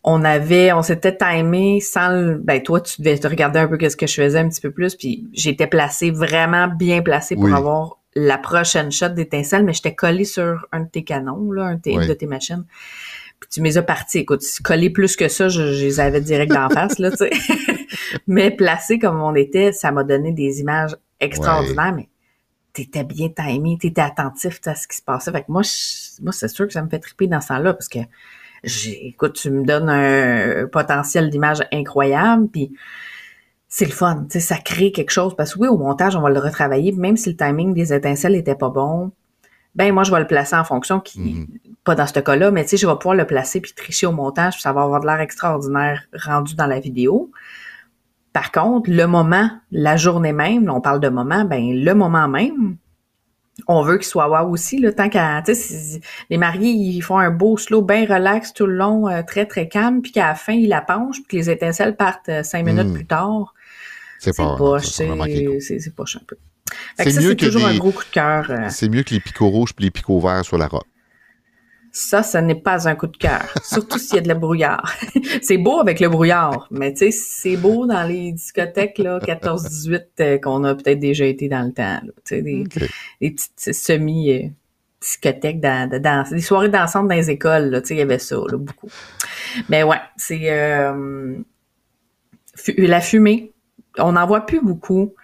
On 0.03 0.25
avait, 0.25 0.73
on 0.73 0.83
s'était 0.83 1.17
timé 1.17 1.81
sans 1.81 2.09
le, 2.09 2.35
ben 2.37 2.63
toi, 2.63 2.81
tu 2.81 3.03
devais 3.03 3.19
te 3.19 3.29
regarder 3.29 3.59
un 3.59 3.69
peu 3.69 3.77
qu'est-ce 3.77 3.99
que 3.99 4.07
je 4.07 4.15
faisais 4.15 4.39
un 4.39 4.49
petit 4.49 4.63
peu 4.63 4.71
plus, 4.71 4.95
puis 4.95 5.29
j'étais 5.35 5.67
placée, 5.67 6.11
vraiment 6.11 6.69
bien 6.69 7.03
placée 7.03 7.37
pour 7.37 7.55
avoir 7.55 7.99
la 8.15 8.39
prochaine 8.39 8.91
shot 8.91 9.11
d'étincelle, 9.11 9.65
mais 9.65 9.75
j'étais 9.75 9.95
collé 9.95 10.25
sur 10.25 10.67
un 10.73 10.81
de 10.81 10.89
tes 10.89 11.05
canons, 11.05 11.53
là, 11.53 11.65
un 11.65 11.77
tes, 11.77 11.95
de 11.95 12.15
tes 12.15 12.27
machines. 12.27 12.65
Puis 13.41 13.49
tu 13.51 13.61
m'es 13.61 13.77
as 13.77 13.83
parti. 13.83 14.19
Écoute, 14.19 14.43
collé 14.65 14.91
plus 14.91 15.17
que 15.17 15.29
ça, 15.29 15.49
je, 15.49 15.73
je 15.73 15.85
les 15.85 16.01
avais 16.01 16.21
direct 16.21 16.53
d'en 16.53 16.71
face, 16.71 16.99
là, 16.99 17.11
tu 17.11 17.19
sais. 17.19 17.31
mais 18.27 18.51
placé 18.51 18.99
comme 18.99 19.21
on 19.23 19.35
était, 19.35 19.73
ça 19.73 19.93
m'a 19.93 20.03
donné 20.03 20.33
des 20.33 20.61
images 20.61 20.97
extraordinaires, 21.21 21.95
mais 21.95 22.09
t'étais 22.85 23.05
bien 23.05 23.29
timé, 23.29 23.77
t'étais 23.81 24.01
attentif 24.01 24.61
à 24.67 24.75
ce 24.75 24.87
qui 24.89 24.97
se 24.97 25.03
passait. 25.03 25.31
Fait 25.33 25.43
que 25.43 25.51
moi, 25.51 25.63
je- 25.63 26.23
moi, 26.23 26.33
c'est 26.33 26.49
sûr 26.49 26.67
que 26.67 26.73
ça 26.73 26.83
me 26.83 26.89
fait 26.89 26.99
triper 26.99 27.27
dans 27.27 27.41
ce 27.41 27.49
temps-là, 27.49 27.75
parce 27.75 27.89
que 27.89 27.99
écoute, 28.63 29.35
tu 29.35 29.51
me 29.51 29.65
donnes 29.65 29.89
un 29.89 30.67
potentiel 30.67 31.31
d'image 31.31 31.61
incroyable, 31.73 32.49
puis 32.49 32.73
c'est 33.69 33.85
le 33.87 33.93
fun, 33.93 34.25
tu 34.29 34.39
sais, 34.39 34.41
ça 34.41 34.57
crée 34.59 34.93
quelque 34.93 35.11
chose, 35.11 35.35
parce 35.37 35.55
que 35.55 35.61
oui, 35.61 35.69
au 35.69 35.79
montage, 35.79 36.17
on 36.17 36.21
va 36.21 36.31
le 36.31 36.41
retravailler, 36.41 36.93
même 36.93 37.17
si 37.17 37.31
le 37.31 37.37
timing 37.37 37.73
des 37.73 37.93
étincelles 37.93 38.35
était 38.35 38.57
pas 38.57 38.69
bon, 38.69 39.13
ben 39.77 39.93
moi, 39.95 40.03
je 40.03 40.11
vais 40.11 40.19
le 40.21 40.27
placer 40.27 40.57
en 40.57 40.65
fonction 40.65 40.99
qui, 40.99 41.21
Mhm. 41.21 41.47
pas 41.85 41.95
dans 41.95 42.07
ce 42.07 42.19
cas-là, 42.19 42.51
mais 42.51 42.65
tu 42.65 42.71
sais, 42.71 42.77
je 42.77 42.87
vais 42.87 42.97
pouvoir 42.97 43.15
le 43.15 43.27
placer 43.27 43.61
puis 43.61 43.73
tricher 43.73 44.07
au 44.07 44.13
montage, 44.13 44.55
puis 44.55 44.63
ça 44.63 44.73
va 44.73 44.83
avoir 44.83 45.01
de 45.01 45.07
l'air 45.07 45.21
extraordinaire 45.21 46.03
rendu 46.13 46.57
dans 46.57 46.67
la 46.67 46.81
vidéo. 46.81 47.31
Par 48.33 48.53
contre, 48.53 48.91
le 48.91 49.07
moment, 49.07 49.51
la 49.73 49.97
journée 49.97 50.33
même, 50.33 50.67
là, 50.67 50.75
on 50.75 50.81
parle 50.81 51.01
de 51.01 51.09
moment, 51.09 51.45
ben 51.45 51.73
le 51.75 51.95
moment 51.95 52.29
même, 52.29 52.77
on 53.67 53.83
veut 53.83 53.97
qu'il 53.99 54.07
soit 54.07 54.29
wow 54.29 54.49
aussi, 54.51 54.79
là, 54.79 54.93
tant 54.93 55.09
qu'à, 55.09 55.43
tu 55.45 55.55
sais, 55.55 55.61
si- 55.61 56.01
les 56.31 56.39
mariés, 56.39 56.71
ils 56.71 57.01
font 57.03 57.19
un 57.19 57.31
beau 57.31 57.57
slow, 57.57 57.83
bien 57.83 58.07
relax 58.07 58.53
tout 58.55 58.67
le 58.67 58.75
long, 58.77 59.09
euh, 59.09 59.23
très, 59.23 59.47
très 59.47 59.69
calme, 59.69 60.01
puis 60.01 60.13
qu'à 60.13 60.29
la 60.29 60.35
fin, 60.35 60.53
ils 60.53 60.69
la 60.69 60.81
penchent, 60.81 61.19
puis 61.19 61.27
que 61.27 61.37
les 61.37 61.51
étincelles 61.51 61.97
partent 61.97 62.29
euh, 62.29 62.43
cinq 62.43 62.65
minutes 62.65 62.89
Mm. 62.89 62.95
plus 62.95 63.07
tard. 63.07 63.55
C'est 64.19 64.37
pas, 64.37 64.57
c'est 65.77 65.91
poche 65.91 66.17
un 66.17 66.25
peu. 66.27 66.37
C'est 66.97 67.05
mieux 67.21 67.31
c'est 67.31 67.37
toujours 67.37 67.67
des- 67.69 67.75
un 67.75 67.79
gros 67.79 67.91
coup 67.91 68.05
de 68.05 68.11
cœur. 68.11 68.47
euh, 68.51 68.69
C'est 68.69 68.89
mieux 68.89 69.03
que 69.03 69.13
les 69.13 69.21
picots 69.21 69.49
rouges 69.49 69.75
puis 69.75 69.85
les 69.87 69.91
picots 69.91 70.21
verts 70.21 70.45
sur 70.45 70.57
la 70.57 70.69
robe. 70.69 70.83
Ça, 71.93 72.23
ce 72.23 72.39
n'est 72.39 72.55
pas 72.55 72.89
un 72.89 72.95
coup 72.95 73.09
de 73.09 73.17
cœur. 73.17 73.53
Surtout 73.65 73.99
s'il 73.99 74.17
y 74.17 74.19
a 74.19 74.23
de 74.23 74.29
la 74.29 74.35
brouillard. 74.35 74.95
c'est 75.43 75.59
beau 75.59 75.81
avec 75.81 75.99
le 75.99 76.09
brouillard, 76.09 76.69
mais 76.71 76.93
tu 76.93 76.99
sais, 76.99 77.11
c'est 77.11 77.57
beau 77.57 77.87
dans 77.87 78.05
les 78.05 78.33
discothèques, 78.33 78.99
là, 78.99 79.19
14-18, 79.19 80.05
euh, 80.21 80.39
qu'on 80.39 80.63
a 80.65 80.75
peut-être 80.75 81.01
déjà 81.01 81.25
été 81.25 81.49
dans 81.49 81.63
le 81.63 81.73
temps, 81.73 82.01
là. 82.03 82.13
Tu 82.25 82.37
sais, 82.37 82.43
des, 82.43 82.65
petites 83.21 83.75
semi, 83.75 84.31
euh, 84.31 84.49
discothèques 85.01 85.61
dans, 85.61 85.89
de 85.91 85.99
danse, 85.99 86.31
des 86.31 86.41
soirées 86.41 86.69
dansantes 86.69 87.09
dans 87.09 87.15
les 87.15 87.31
écoles, 87.31 87.71
là, 87.71 87.81
tu 87.81 87.89
sais, 87.89 87.95
il 87.95 87.99
y 87.99 88.03
avait 88.03 88.21
ça, 88.21 88.37
là, 88.37 88.57
beaucoup. 88.57 88.89
Mais 89.69 89.83
ouais, 89.83 90.01
c'est, 90.17 90.51
euh, 90.51 91.35
la 92.77 93.01
fumée. 93.01 93.53
On 93.99 94.13
n'en 94.13 94.27
voit 94.27 94.47
plus 94.47 94.61
beaucoup. 94.61 95.15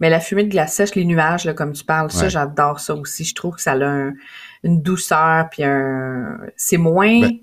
Mais 0.00 0.08
la 0.08 0.18
fumée 0.18 0.44
de 0.44 0.48
glace 0.48 0.74
sèche, 0.74 0.94
les 0.94 1.04
nuages, 1.04 1.44
là, 1.44 1.52
comme 1.52 1.72
tu 1.72 1.84
parles, 1.84 2.10
ça, 2.10 2.28
j'adore 2.28 2.80
ça 2.80 2.94
aussi. 2.94 3.24
Je 3.24 3.34
trouve 3.34 3.56
que 3.56 3.60
ça 3.60 3.72
a 3.72 3.84
un- 3.84 4.14
une 4.62 4.82
douceur, 4.82 5.48
puis 5.50 5.62
un... 5.64 6.38
C'est 6.56 6.76
moins 6.76 7.20
Ben- 7.20 7.38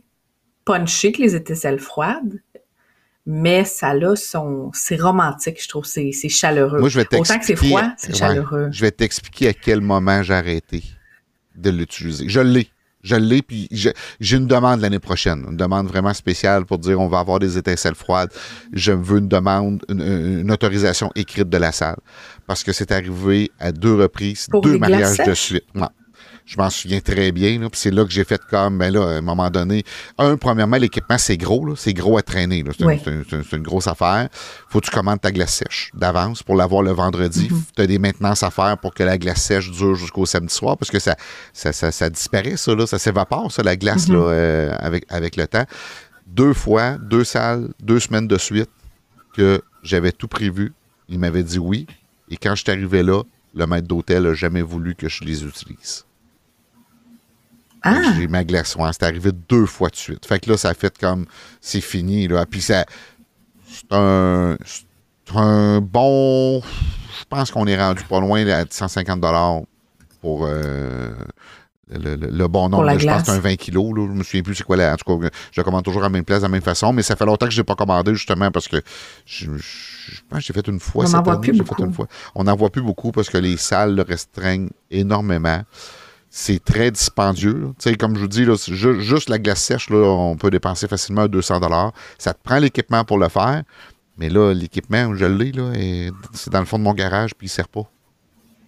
punché 0.66 1.12
que 1.12 1.22
les 1.22 1.36
étincelles 1.36 1.80
froides, 1.80 2.42
mais 3.26 3.64
ça 3.66 3.90
a 3.90 4.16
son... 4.16 4.72
C'est 4.74 4.96
romantique, 5.02 5.62
je 5.62 5.68
trouve. 5.68 5.86
C'est 5.86 6.12
c'est 6.14 6.30
chaleureux. 6.30 6.80
Moi, 6.80 6.90
je 6.90 7.00
vais 7.00 7.08
Autant 7.18 7.38
que 7.40 7.46
c'est 7.46 7.56
froid, 7.56 7.84
c'est 7.98 8.10
Ouais. 8.14 8.16
chaleureux. 8.18 8.70
Je 8.72 8.82
vais 8.82 8.92
t'expliquer 8.92 9.50
à 9.50 9.54
quel 9.54 9.82
moment 9.82 10.24
j'ai 10.24 10.34
arrêté 10.34 10.84
de 11.56 11.70
l'utiliser. 11.70 12.30
Je 12.30 12.40
l'ai. 12.40 12.70
Je 13.04 13.16
l'ai, 13.16 13.42
puis 13.42 13.68
je- 13.72 13.90
j'ai 14.20 14.38
une 14.38 14.48
demande 14.48 14.82
l'année 14.82 15.00
prochaine. 15.00 15.46
Une 15.50 15.56
demande 15.56 15.88
vraiment 15.88 16.14
spéciale 16.14 16.66
pour 16.66 16.78
dire 16.78 17.00
on 17.00 17.08
va 17.08 17.20
avoir 17.20 17.40
des 17.40 17.58
étincelles 17.58 17.96
froides. 17.96 18.32
Je 18.74 18.92
veux 18.92 19.20
une 19.20 19.28
demande, 19.30 19.82
une, 19.88 20.02
une 20.42 20.52
autorisation 20.52 21.10
écrite 21.16 21.48
de 21.48 21.58
la 21.58 21.72
salle. 21.72 21.98
Parce 22.48 22.64
que 22.64 22.74
c'est 22.74 22.92
arrivé 22.92 23.50
à 23.60 23.72
deux 23.72 23.94
reprises, 23.96 24.48
Pour 24.50 24.62
deux 24.62 24.78
mariages 24.78 25.18
de 25.26 25.34
suite. 25.34 25.64
Je 26.48 26.58
m'en 26.58 26.70
souviens 26.70 27.02
très 27.02 27.34
bien. 27.34 27.60
là, 27.60 27.70
Puis 27.70 27.80
c'est 27.82 27.92
là 27.92 28.06
que 28.06 28.10
j'ai 28.12 28.24
fait 28.24 28.42
comme, 28.50 28.78
ben 28.78 28.90
là, 28.92 29.02
à 29.06 29.10
un 29.18 29.22
moment 29.22 29.50
donné, 29.50 29.84
un, 30.18 30.38
premièrement, 30.38 30.78
l'équipement, 30.78 31.18
c'est 31.18 31.36
gros. 31.36 31.76
C'est 31.76 31.94
gros 31.94 32.18
à 32.18 32.22
traîner. 32.22 32.64
C'est 32.78 32.84
une- 32.86 33.44
Oui. 33.54 33.62
grosse 33.62 33.88
affaire. 33.88 34.30
faut 34.70 34.80
que 34.80 34.86
tu 34.86 34.92
commandes 34.92 35.20
ta 35.20 35.32
glace 35.32 35.56
sèche 35.56 35.92
d'avance 35.94 36.44
pour 36.44 36.56
l'avoir 36.56 36.82
le 36.84 36.92
vendredi. 36.92 37.50
Mhm. 37.52 37.62
Tu 37.76 37.82
as 37.82 37.88
des 37.88 38.00
maintenances 38.00 38.44
à 38.44 38.50
faire 38.50 38.78
pour 38.78 38.94
que 38.94 39.04
la 39.04 39.18
glace 39.18 39.42
sèche 39.44 39.70
dure 39.72 39.96
jusqu'au 39.96 40.26
samedi 40.26 40.54
soir 40.54 40.78
parce 40.78 40.90
que 40.90 41.00
ça, 41.00 41.16
ça, 41.52 41.74
ça, 41.74 41.92
ça 41.92 42.10
disparaît, 42.10 42.56
ça, 42.58 42.74
là, 42.74 42.88
ça 42.88 42.98
s'évapore, 42.98 43.52
ça, 43.52 43.62
la 43.62 43.76
glace, 43.76 44.08
Mhm. 44.08 44.16
là, 44.16 44.22
euh, 44.30 44.76
avec, 44.80 45.06
avec 45.10 45.36
le 45.36 45.48
temps. 45.48 45.66
Deux 46.28 46.54
fois, 46.54 46.98
deux 46.98 47.24
salles, 47.26 47.70
deux 47.82 48.00
semaines 48.00 48.28
de 48.28 48.38
suite 48.38 48.70
que 49.36 49.62
j'avais 49.84 50.12
tout 50.14 50.28
prévu. 50.28 50.74
Il 51.10 51.20
m'avait 51.20 51.44
dit 51.44 51.60
oui. 51.60 51.88
Et 52.30 52.38
quand 52.38 52.56
je 52.56 52.64
suis 52.64 52.72
arrivé 52.72 53.04
là, 53.04 53.24
le 53.56 53.66
maître 53.68 53.88
d'hôtel 53.88 54.24
n'a 54.24 54.34
jamais 54.34 54.62
voulu 54.62 54.96
que 54.96 55.10
je 55.10 55.24
les 55.24 55.44
utilise. 55.44 56.06
Ah! 57.96 58.14
J'ai 58.18 58.28
ma 58.28 58.44
glace. 58.44 58.76
Ouais, 58.76 58.90
c'est 58.92 59.04
arrivé 59.04 59.32
deux 59.50 59.66
fois 59.66 59.90
de 59.90 59.96
suite. 59.96 60.26
Fait 60.26 60.40
que 60.40 60.50
là, 60.50 60.58
ça 60.58 60.70
a 60.70 60.74
fait 60.74 60.98
comme 60.98 61.26
c'est 61.62 61.82
fini. 61.82 62.28
Là. 62.28 62.46
Puis 62.46 62.62
ça. 62.62 62.86
C'est 63.70 63.92
un. 63.92 64.58
C'est 64.66 65.36
un 65.36 65.82
bon. 65.82 66.62
Je 66.62 67.26
pense 67.30 67.52
qu'on 67.52 67.68
est 67.68 67.78
rendu 67.78 68.04
pas 68.04 68.20
loin 68.22 68.44
là, 68.46 68.60
à 68.60 68.64
150 68.70 69.22
pour 70.22 70.46
euh, 70.46 71.12
le, 71.90 72.16
le- 72.16 72.28
le 72.32 72.48
bon 72.48 72.70
nombre. 72.70 72.84
Là. 72.86 72.98
je 72.98 73.06
pense 73.06 73.22
que 73.24 73.26
c'est 73.32 73.38
un 73.38 73.40
20 73.40 73.56
kilos. 73.58 73.94
Là. 73.96 74.08
Je 74.08 74.18
me 74.18 74.24
souviens 74.24 74.42
plus 74.42 74.56
c'est 74.56 74.64
quoi. 74.64 74.78
La, 74.78 74.94
en 74.94 74.96
tout 74.96 75.20
cas, 75.20 75.30
je 75.52 75.60
le 75.60 75.64
commande 75.64 75.84
toujours 75.84 76.02
à 76.02 76.06
la 76.06 76.10
même 76.10 76.24
place, 76.24 76.40
de 76.40 76.44
la 76.44 76.50
même 76.50 76.62
façon. 76.62 76.94
Mais 76.94 77.02
ça 77.04 77.16
fait 77.18 77.26
longtemps 77.26 77.46
que 77.46 77.52
je 77.52 77.60
n'ai 77.60 77.64
pas 77.66 77.76
commandé 77.76 78.14
justement 78.16 78.52
parce 78.52 78.68
que 78.68 78.78
je, 79.26 79.46
je- 79.58 80.12
je 80.12 80.22
pense 80.30 80.40
que 80.40 80.46
j'ai 80.46 80.54
fait 80.54 80.68
une 80.68 80.80
fois 80.80 81.04
On 81.04 81.08
cette 81.08 81.28
année, 81.28 81.40
plus 81.42 81.54
j'ai 81.54 81.64
beaucoup. 81.64 81.76
fait 81.82 81.88
une 81.88 81.94
fois. 81.94 82.08
On 82.36 82.46
n'en 82.46 82.56
voit 82.56 82.70
plus 82.70 82.82
beaucoup 82.82 83.12
parce 83.12 83.30
que 83.30 83.38
les 83.38 83.58
salles 83.58 83.96
le 83.96 84.02
restreignent 84.04 84.70
énormément. 84.92 85.62
C'est 86.40 86.64
très 86.64 86.92
dispendieux. 86.92 87.54
là. 87.54 87.68
Tu 87.80 87.90
sais, 87.90 87.96
comme 87.96 88.14
je 88.16 88.20
vous 88.22 88.28
dis, 88.28 88.46
là, 88.46 88.54
ju- 88.68 89.02
juste 89.02 89.28
la 89.28 89.40
glace 89.40 89.60
sèche, 89.60 89.90
là, 89.90 89.98
on 89.98 90.36
peut 90.38 90.52
dépenser 90.52 90.88
facilement 90.88 91.28
200 91.28 91.60
Ça 92.20 92.32
te 92.36 92.40
prend 92.44 92.60
l'équipement 92.60 93.04
pour 93.04 93.18
le 93.18 93.28
faire. 93.28 93.64
Mais 94.20 94.30
là, 94.30 94.54
l'équipement, 94.54 95.16
je 95.16 95.26
l'ai, 95.26 95.52
c'est 96.34 96.52
dans 96.54 96.60
le 96.60 96.66
fond 96.68 96.78
de 96.78 96.84
mon 96.84 96.94
garage, 96.94 97.34
puis 97.34 97.48
il 97.48 97.50
ne 97.50 97.54
sert 97.54 97.68
pas. 97.68 97.90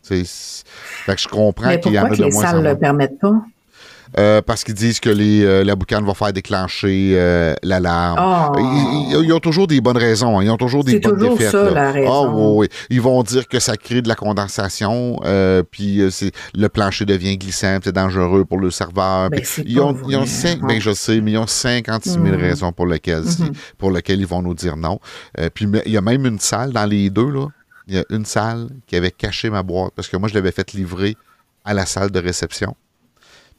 Fait 0.01 1.13
que 1.15 1.21
je 1.21 1.27
comprends 1.27 1.69
qu'il 1.77 1.93
y 1.93 1.99
en 1.99 2.05
a 2.05 2.09
de 2.17 2.23
les 2.23 2.31
moins 2.31 2.43
salles 2.43 2.61
moins. 2.63 2.71
le 2.73 2.79
permettent 2.79 3.19
pas? 3.19 3.35
Euh, 4.17 4.41
parce 4.41 4.63
qu'ils 4.63 4.73
disent 4.73 4.99
que 4.99 5.09
les, 5.09 5.43
euh, 5.43 5.63
la 5.63 5.75
boucane 5.75 6.03
va 6.03 6.15
faire 6.15 6.33
déclencher 6.33 7.11
euh, 7.13 7.53
l'alarme. 7.61 8.53
Oh. 8.57 9.19
Ils, 9.23 9.31
ont 9.31 9.39
toujours 9.39 9.67
des 9.67 9.81
bonnes 9.81 9.97
raisons. 9.97 10.39
hein. 10.39 10.43
Ils 10.43 10.49
ont 10.49 10.57
toujours 10.57 10.83
des 10.83 10.99
bonnes 10.99 11.17
toujours 11.19 11.37
défaites. 11.37 11.51
ça, 11.51 11.63
là. 11.65 11.71
la 11.71 11.91
raison. 11.91 12.11
Ah, 12.25 12.31
oui, 12.33 12.53
oui. 12.57 12.67
Ils 12.89 13.01
vont 13.01 13.21
dire 13.21 13.47
que 13.47 13.59
ça 13.59 13.77
crée 13.77 14.01
de 14.01 14.07
la 14.07 14.15
condensation, 14.15 15.19
puis 15.69 16.01
c'est 16.09 16.31
le 16.55 16.69
plancher 16.69 17.05
devient 17.05 17.37
glissant, 17.37 17.73
puis 17.75 17.81
c'est 17.85 17.91
dangereux 17.95 18.45
pour 18.45 18.57
le 18.59 18.71
serveur. 18.71 19.29
Ben, 19.29 19.41
ils, 19.65 19.79
ont, 19.79 19.95
ils 20.07 20.15
ont 20.17 20.25
cinq, 20.25 20.59
hein. 20.63 20.65
ben, 20.67 20.81
je 20.81 20.91
sais, 20.91 21.21
mais 21.21 21.33
ils 21.33 21.37
ont 21.37 21.47
56 21.47 22.09
000 22.13 22.23
Mhm. 22.25 22.35
raisons 22.35 22.71
pour 22.71 22.87
lesquelles, 22.87 23.25
si- 23.25 23.43
Mhm. 23.43 23.51
pour 23.77 23.91
lesquelles 23.91 24.19
ils 24.19 24.27
vont 24.27 24.41
nous 24.41 24.55
dire 24.55 24.75
non. 24.75 24.99
Puis 25.53 25.67
il 25.85 25.91
y 25.91 25.97
a 25.97 26.01
même 26.01 26.25
une 26.25 26.39
salle 26.39 26.71
dans 26.71 26.85
les 26.85 27.09
deux, 27.09 27.29
là. 27.29 27.47
Il 27.87 27.95
y 27.95 27.99
a 27.99 28.03
une 28.09 28.25
salle 28.25 28.69
qui 28.87 28.95
avait 28.95 29.11
caché 29.11 29.49
ma 29.49 29.63
boîte 29.63 29.91
parce 29.95 30.07
que 30.07 30.17
moi, 30.17 30.29
je 30.29 30.33
l'avais 30.35 30.51
fait 30.51 30.73
livrer 30.73 31.15
à 31.65 31.73
la 31.73 31.85
salle 31.85 32.09
de 32.11 32.19
réception. 32.19 32.75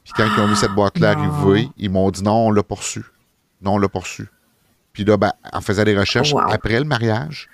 Puis 0.04 0.12
quand 0.16 0.26
ils 0.36 0.40
ont 0.40 0.46
vu 0.46 0.56
cette 0.56 0.72
boîte-là 0.72 1.14
non. 1.14 1.22
arriver, 1.32 1.68
ils 1.78 1.90
m'ont 1.90 2.10
dit 2.10 2.22
non, 2.22 2.46
on 2.48 2.50
l'a 2.50 2.62
poursu. 2.62 3.04
Non, 3.62 3.74
on 3.74 3.78
l'a 3.78 3.88
poursu. 3.88 4.26
Puis 4.92 5.04
là, 5.04 5.16
ben, 5.16 5.32
en 5.52 5.60
faisant 5.60 5.84
des 5.84 5.96
recherches, 5.96 6.32
Wow. 6.32 6.50
après 6.50 6.78
le 6.78 6.84
mariage, 6.84 7.48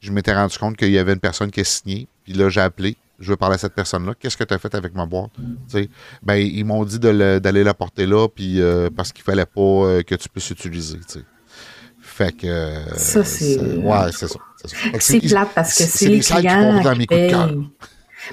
je 0.00 0.10
m'étais 0.12 0.34
rendu 0.34 0.58
compte 0.58 0.76
qu'il 0.76 0.90
y 0.90 0.98
avait 0.98 1.12
une 1.14 1.20
personne 1.20 1.50
qui 1.50 1.60
a 1.60 1.64
signé. 1.64 2.08
Puis 2.24 2.32
là, 2.34 2.48
j'ai 2.50 2.60
appelé. 2.60 2.96
Je 3.20 3.30
veux 3.30 3.36
parler 3.36 3.54
à 3.54 3.58
cette 3.58 3.74
personne-là. 3.74 4.14
Qu'est-ce 4.18 4.36
que 4.36 4.42
tu 4.44 4.52
as 4.52 4.58
fait 4.58 4.74
avec 4.74 4.92
ma 4.94 5.06
boîte? 5.06 5.30
Tu 5.36 5.42
sais, 5.68 5.88
ben, 6.22 6.34
ils 6.34 6.64
m'ont 6.64 6.84
dit 6.84 6.98
d'aller 6.98 7.64
la 7.64 7.72
porter 7.74 8.06
là, 8.06 8.28
puis 8.28 8.60
euh, 8.60 8.90
parce 8.94 9.12
qu'il 9.12 9.22
fallait 9.24 9.46
pas 9.46 9.60
euh, 9.60 10.02
que 10.02 10.16
tu 10.16 10.28
puisses 10.28 10.50
utiliser. 10.50 10.98
Fait 12.00 12.32
que. 12.36 12.46
euh, 12.46 12.94
Ça, 12.96 13.24
c'est- 13.24 13.58
Ouais, 13.76 14.12
c'est 14.12 14.28
ça. 14.28 14.38
c'est 15.00 15.20
plate 15.20 15.48
parce 15.54 15.78
que 15.78 15.84
c'est 15.84 16.08
les 16.08 16.22
salles 16.22 16.42
qui 16.42 16.48
clients 16.48 16.72
vont 16.72 16.82
dans 16.82 16.96
mes 16.96 17.06
coups 17.06 17.20
de 17.20 17.28
cœur. 17.30 17.54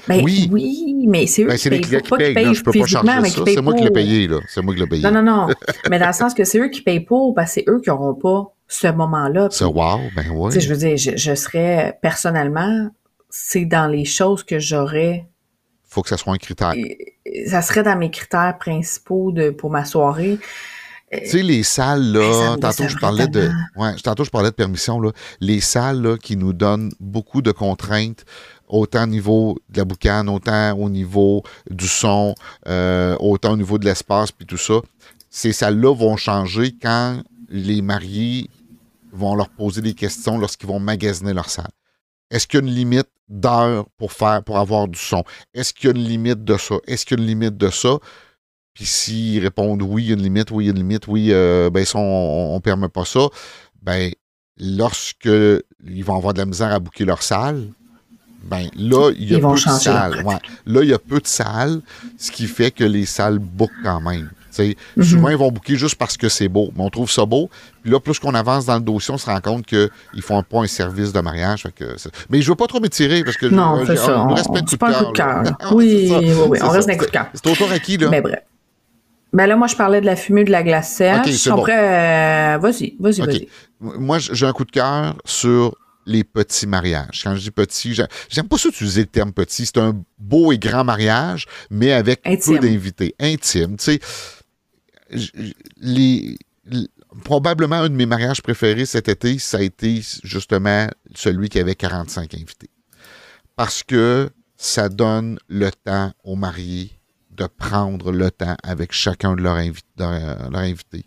Ben, 0.08 0.22
Oui. 0.24 0.48
oui. 0.52 1.04
mais 1.08 1.26
c'est 1.26 1.42
eux 1.42 1.46
Ben, 1.48 1.54
qui 1.54 1.58
c'est 1.60 1.70
payent. 1.70 1.80
clients 1.80 1.98
Faut 2.00 2.04
qui 2.04 2.10
pas 2.10 2.16
qu'ils 2.24 2.34
payent. 2.34 2.54
je 2.54 2.62
peux 2.64 2.72
pas 2.72 3.20
mais 3.20 3.28
ça. 3.30 3.42
C'est 3.46 3.60
moi 3.60 3.74
qui 3.74 3.84
l'ai 3.84 3.90
payé, 3.90 4.26
là. 4.28 4.38
C'est 4.48 4.62
moi 4.62 4.74
qui 4.74 4.80
l'ai 4.80 4.86
payé. 4.86 5.02
Non, 5.02 5.10
non, 5.10 5.22
non. 5.22 5.48
mais 5.90 5.98
dans 5.98 6.06
le 6.06 6.12
sens 6.12 6.34
que 6.34 6.44
c'est 6.44 6.58
eux 6.58 6.68
qui 6.68 6.82
payent 6.82 7.00
pour, 7.00 7.34
parce 7.34 7.54
que 7.54 7.60
c'est 7.60 7.64
eux 7.68 7.80
qui 7.82 7.90
n'auront 7.90 8.14
pas 8.14 8.52
ce 8.68 8.86
moment-là. 8.88 9.48
Ça, 9.50 9.68
wow, 9.68 9.98
ben 10.16 10.50
sais, 10.50 10.60
je 10.60 10.68
veux 10.72 10.76
dire, 10.78 10.96
je, 10.96 11.10
je 11.16 11.34
serais 11.34 11.98
personnellement, 12.02 12.88
c'est 13.28 13.64
dans 13.66 13.86
les 13.86 14.04
choses 14.04 14.42
que 14.44 14.58
j'aurais, 14.58 15.26
Faut 15.88 16.02
que 16.02 16.08
ça 16.08 16.16
soit 16.16 16.32
un 16.32 16.38
critère. 16.38 16.72
ça 17.46 17.60
serait 17.62 17.82
dans 17.82 17.96
mes 17.96 18.10
critères 18.10 18.56
principaux 18.58 19.30
de 19.32 19.50
pour 19.50 19.70
ma 19.70 19.84
soirée. 19.84 20.38
Tu 21.12 21.26
sais, 21.28 21.42
les 21.42 21.62
salles, 21.62 22.10
Ben, 22.14 22.20
là, 22.20 22.52
me 22.52 22.60
tantôt 22.60 22.88
je 22.88 22.96
parlais 22.96 23.26
de. 23.28 23.50
Ouais, 23.76 23.94
tantôt 24.02 24.24
je 24.24 24.30
parlais 24.30 24.48
de 24.48 24.54
permission, 24.54 24.98
là. 24.98 25.10
Les 25.40 25.60
salles, 25.60 26.00
là, 26.00 26.16
qui 26.16 26.38
nous 26.38 26.54
donnent 26.54 26.90
beaucoup 27.00 27.42
de 27.42 27.52
contraintes, 27.52 28.24
autant 28.72 29.04
au 29.04 29.06
niveau 29.06 29.58
de 29.68 29.78
la 29.78 29.84
boucane, 29.84 30.28
autant 30.28 30.72
au 30.72 30.88
niveau 30.88 31.42
du 31.70 31.86
son, 31.86 32.34
euh, 32.66 33.16
autant 33.20 33.52
au 33.52 33.56
niveau 33.56 33.78
de 33.78 33.84
l'espace, 33.84 34.32
puis 34.32 34.46
tout 34.46 34.56
ça. 34.56 34.80
Ces 35.30 35.52
salles-là 35.52 35.94
vont 35.94 36.16
changer 36.16 36.74
quand 36.80 37.22
les 37.48 37.82
mariés 37.82 38.48
vont 39.12 39.34
leur 39.34 39.50
poser 39.50 39.82
des 39.82 39.94
questions 39.94 40.38
lorsqu'ils 40.38 40.68
vont 40.68 40.80
magasiner 40.80 41.34
leur 41.34 41.50
salle. 41.50 41.70
Est-ce 42.30 42.46
qu'il 42.46 42.60
y 42.60 42.62
a 42.62 42.66
une 42.66 42.74
limite 42.74 43.08
d'heures 43.28 43.84
pour 43.98 44.12
faire, 44.12 44.42
pour 44.42 44.58
avoir 44.58 44.88
du 44.88 44.98
son? 44.98 45.22
Est-ce 45.52 45.74
qu'il 45.74 45.90
y 45.90 45.92
a 45.92 45.96
une 45.96 46.04
limite 46.04 46.42
de 46.42 46.56
ça? 46.56 46.76
Est-ce 46.86 47.04
qu'il 47.04 47.18
y 47.18 47.20
a 47.20 47.22
une 47.22 47.28
limite 47.28 47.56
de 47.58 47.68
ça? 47.68 47.98
Puis 48.72 48.86
s'ils 48.86 49.42
répondent 49.42 49.82
oui, 49.82 50.04
il 50.04 50.08
y 50.08 50.10
a 50.12 50.14
une 50.14 50.22
limite, 50.22 50.50
oui, 50.50 50.64
il 50.64 50.66
y 50.68 50.70
a 50.70 50.72
une 50.72 50.78
limite, 50.78 51.06
oui, 51.08 51.28
euh, 51.30 51.68
ben 51.68 51.84
on 51.94 52.54
ne 52.54 52.60
permet 52.60 52.88
pas 52.88 53.04
ça, 53.04 53.28
ben 53.82 54.10
lorsque 54.56 55.26
ils 55.26 56.04
vont 56.04 56.16
avoir 56.16 56.32
de 56.32 56.38
la 56.38 56.46
misère 56.46 56.72
à 56.72 56.78
bouquer 56.78 57.04
leur 57.04 57.22
salle, 57.22 57.68
ben 58.44 58.68
là, 58.76 59.10
il 59.16 59.32
y 59.32 59.34
a 59.34 59.38
peu 59.38 59.54
de 59.54 59.58
salles. 59.58 60.24
Là, 60.66 60.82
il 60.82 60.88
y 60.88 60.94
a 60.94 60.98
peu 60.98 61.20
de 61.20 61.26
salles, 61.26 61.80
ce 62.18 62.30
qui 62.30 62.46
fait 62.46 62.70
que 62.70 62.84
les 62.84 63.06
salles 63.06 63.38
bookent 63.38 63.70
quand 63.84 64.00
même. 64.00 64.30
Mhm. 64.60 65.02
Souvent, 65.02 65.28
ils 65.28 65.36
vont 65.36 65.50
booker 65.50 65.76
juste 65.76 65.94
parce 65.96 66.16
que 66.16 66.28
c'est 66.28 66.48
beau. 66.48 66.70
Mais 66.76 66.82
on 66.82 66.90
trouve 66.90 67.10
ça 67.10 67.24
beau. 67.24 67.48
Puis 67.82 67.90
là, 67.90 68.00
plus 68.00 68.18
qu'on 68.18 68.34
avance 68.34 68.66
dans 68.66 68.74
le 68.74 68.80
dossier, 68.82 69.14
on 69.14 69.18
se 69.18 69.26
rend 69.26 69.40
compte 69.40 69.66
qu'ils 69.66 70.22
font 70.22 70.42
pas 70.42 70.58
un 70.58 70.66
service 70.66 71.12
de 71.12 71.20
mariage. 71.20 71.64
mais 72.28 72.42
je 72.42 72.50
veux 72.50 72.56
pas 72.56 72.66
trop 72.66 72.80
m'étirer 72.80 73.24
parce 73.24 73.36
que 73.36 73.46
non, 73.46 73.82
c'est 73.86 73.96
ça. 73.96 74.20
On, 74.20 74.34
reste 74.34 74.50
un 74.50 74.60
coup 74.60 75.12
de 75.12 75.12
cœur. 75.12 75.42
oui, 75.72 76.10
oui, 76.10 76.32
oui, 76.48 76.58
on 76.62 76.68
reste 76.68 76.88
un 76.88 76.96
coup 76.96 77.06
de 77.06 77.10
cœur. 77.10 77.26
C'est 77.34 77.46
autour 77.46 77.70
à 77.70 77.78
qui, 77.78 77.96
là? 77.96 78.08
Mais 78.10 78.20
bref. 78.20 78.40
Ben 79.32 79.46
là, 79.46 79.56
moi, 79.56 79.66
je 79.66 79.76
parlais 79.76 80.02
de 80.02 80.06
la 80.06 80.14
fumée 80.14 80.44
de 80.44 80.50
la 80.50 80.62
glacette. 80.62 81.20
Okay, 81.20 81.50
Après, 81.50 81.78
euh, 82.54 82.58
vas-y, 82.58 82.96
vas-y, 83.00 83.20
vas-y. 83.22 83.48
Moi, 83.80 84.18
j'ai 84.18 84.46
un 84.46 84.52
coup 84.52 84.66
de 84.66 84.70
cœur 84.70 85.14
sur 85.24 85.74
les 86.06 86.24
petits 86.24 86.66
mariages. 86.66 87.22
Quand 87.22 87.34
je 87.36 87.42
dis 87.42 87.50
petit, 87.50 87.94
j'aime 88.28 88.48
pas 88.48 88.58
ça 88.58 88.68
utiliser 88.68 89.02
le 89.02 89.06
terme 89.06 89.32
petit. 89.32 89.66
C'est 89.66 89.78
un 89.78 90.02
beau 90.18 90.52
et 90.52 90.58
grand 90.58 90.84
mariage, 90.84 91.46
mais 91.70 91.92
avec 91.92 92.22
peu 92.22 92.58
d'invités. 92.58 93.14
Intime. 93.20 93.76
Tu 93.76 93.84
sais, 93.84 94.00
les, 95.80 96.36
probablement 97.24 97.76
un 97.76 97.88
de 97.88 97.94
mes 97.94 98.06
mariages 98.06 98.42
préférés 98.42 98.86
cet 98.86 99.08
été, 99.08 99.38
ça 99.38 99.58
a 99.58 99.62
été 99.62 100.02
justement 100.24 100.88
celui 101.14 101.48
qui 101.48 101.58
avait 101.58 101.74
45 101.74 102.34
invités. 102.34 102.70
Parce 103.56 103.82
que 103.82 104.30
ça 104.56 104.88
donne 104.88 105.38
le 105.48 105.70
temps 105.70 106.12
aux 106.24 106.36
mariés 106.36 106.92
de 107.30 107.46
prendre 107.46 108.12
le 108.12 108.30
temps 108.30 108.56
avec 108.62 108.92
chacun 108.92 109.34
de 109.34 109.42
leurs 109.42 109.56
invités. 110.54 111.04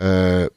Euh, 0.00 0.48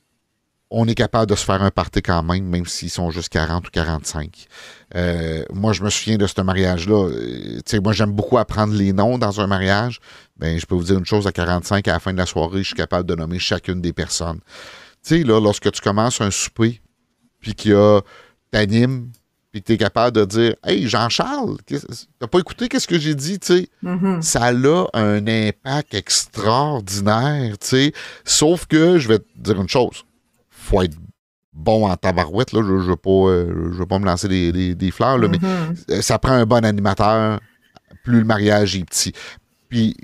on 0.76 0.88
est 0.88 0.96
capable 0.96 1.30
de 1.30 1.36
se 1.36 1.46
faire 1.46 1.62
un 1.62 1.70
party 1.70 2.02
quand 2.02 2.24
même, 2.24 2.46
même 2.46 2.66
s'ils 2.66 2.90
sont 2.90 3.12
juste 3.12 3.30
40 3.30 3.68
ou 3.68 3.72
45. 3.72 4.48
Euh, 4.96 5.44
moi, 5.54 5.72
je 5.72 5.84
me 5.84 5.90
souviens 5.92 6.18
de 6.18 6.26
ce 6.26 6.42
mariage-là. 6.42 7.10
Euh, 7.10 7.82
moi, 7.82 7.94
j'aime 7.94 8.12
beaucoup 8.12 8.40
apprendre 8.40 8.74
les 8.74 8.92
noms 8.92 9.20
dans 9.20 9.40
un 9.40 9.46
mariage. 9.46 10.00
Ben, 10.38 10.60
je 10.60 10.66
peux 10.66 10.74
vous 10.74 10.86
dire 10.86 10.98
une 10.98 11.06
chose, 11.06 11.28
à 11.28 11.32
45, 11.32 11.88
à 11.88 11.94
la 11.94 12.00
fin 12.00 12.12
de 12.12 12.18
la 12.18 12.26
soirée, 12.26 12.64
je 12.64 12.68
suis 12.68 12.76
capable 12.76 13.08
de 13.08 13.14
nommer 13.14 13.38
chacune 13.38 13.82
des 13.82 13.94
personnes. 13.94 14.40
Tu 15.04 15.20
sais, 15.20 15.24
là, 15.24 15.40
lorsque 15.40 15.72
tu 15.72 15.80
commences 15.80 16.22
un 16.22 16.32
souper, 16.32 16.82
puis 17.40 17.54
qu'il 17.54 17.72
y 17.72 17.76
a 17.76 18.02
t'animes, 18.50 19.12
puis 19.52 19.62
que 19.62 19.68
tu 19.68 19.74
es 19.74 19.78
capable 19.78 20.18
de 20.18 20.26
dire 20.26 20.56
Hey, 20.64 20.88
Jean-Charles, 20.88 21.58
t'as 22.18 22.28
pas 22.28 22.40
écouté 22.40 22.68
qu'est-ce 22.68 22.88
que 22.88 22.98
j'ai 22.98 23.14
dit, 23.14 23.38
tu 23.38 23.48
sais? 23.48 23.70
Mm-hmm. 23.84 24.22
Ça 24.24 24.46
a 24.46 25.00
un 25.00 25.28
impact 25.28 25.94
extraordinaire, 25.94 27.60
tu 27.60 27.68
sais. 27.68 27.94
Sauf 28.26 28.66
que, 28.66 28.98
je 28.98 29.08
vais 29.08 29.20
te 29.20 29.26
dire 29.38 29.62
une 29.62 29.70
chose, 29.70 30.04
faut 30.64 30.82
être 30.82 30.98
bon 31.54 31.88
en 31.88 31.96
tabarouette, 31.96 32.52
là. 32.54 32.62
Je 32.66 32.74
ne 32.74 32.80
veux, 32.80 32.96
pas, 32.96 33.86
pas 33.86 34.00
me 34.00 34.06
lancer 34.06 34.28
des, 34.28 34.92
fleurs, 34.92 35.18
là, 35.18 35.28
mais 35.28 35.38
mm-hmm. 35.38 36.02
ça 36.02 36.18
prend 36.20 36.34
un 36.34 36.46
bon 36.46 36.66
animateur, 36.66 37.40
plus 38.04 38.20
le 38.20 38.26
mariage 38.26 38.76
est 38.76 38.86
petit. 38.86 39.14
Puis, 39.70 39.96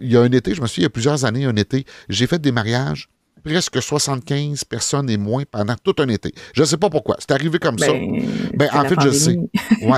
il 0.00 0.12
y 0.12 0.16
a 0.16 0.20
un 0.20 0.30
été, 0.30 0.54
je 0.54 0.60
me 0.60 0.66
souviens, 0.66 0.82
il 0.82 0.84
y 0.84 0.86
a 0.86 0.90
plusieurs 0.90 1.24
années, 1.24 1.44
un 1.44 1.56
été, 1.56 1.84
j'ai 2.08 2.26
fait 2.26 2.40
des 2.40 2.52
mariages 2.52 3.08
presque 3.46 3.80
75 3.80 4.64
personnes 4.64 5.08
et 5.08 5.16
moins 5.16 5.44
pendant 5.48 5.76
tout 5.76 5.94
un 5.98 6.08
été. 6.08 6.34
Je 6.52 6.62
ne 6.62 6.66
sais 6.66 6.76
pas 6.76 6.90
pourquoi. 6.90 7.16
C'est 7.20 7.30
arrivé 7.30 7.60
comme 7.60 7.78
ça. 7.78 7.92
Ben, 7.92 8.26
ben 8.54 8.68
en 8.72 8.84
fait, 8.84 9.00
je 9.00 9.10
sais. 9.10 9.36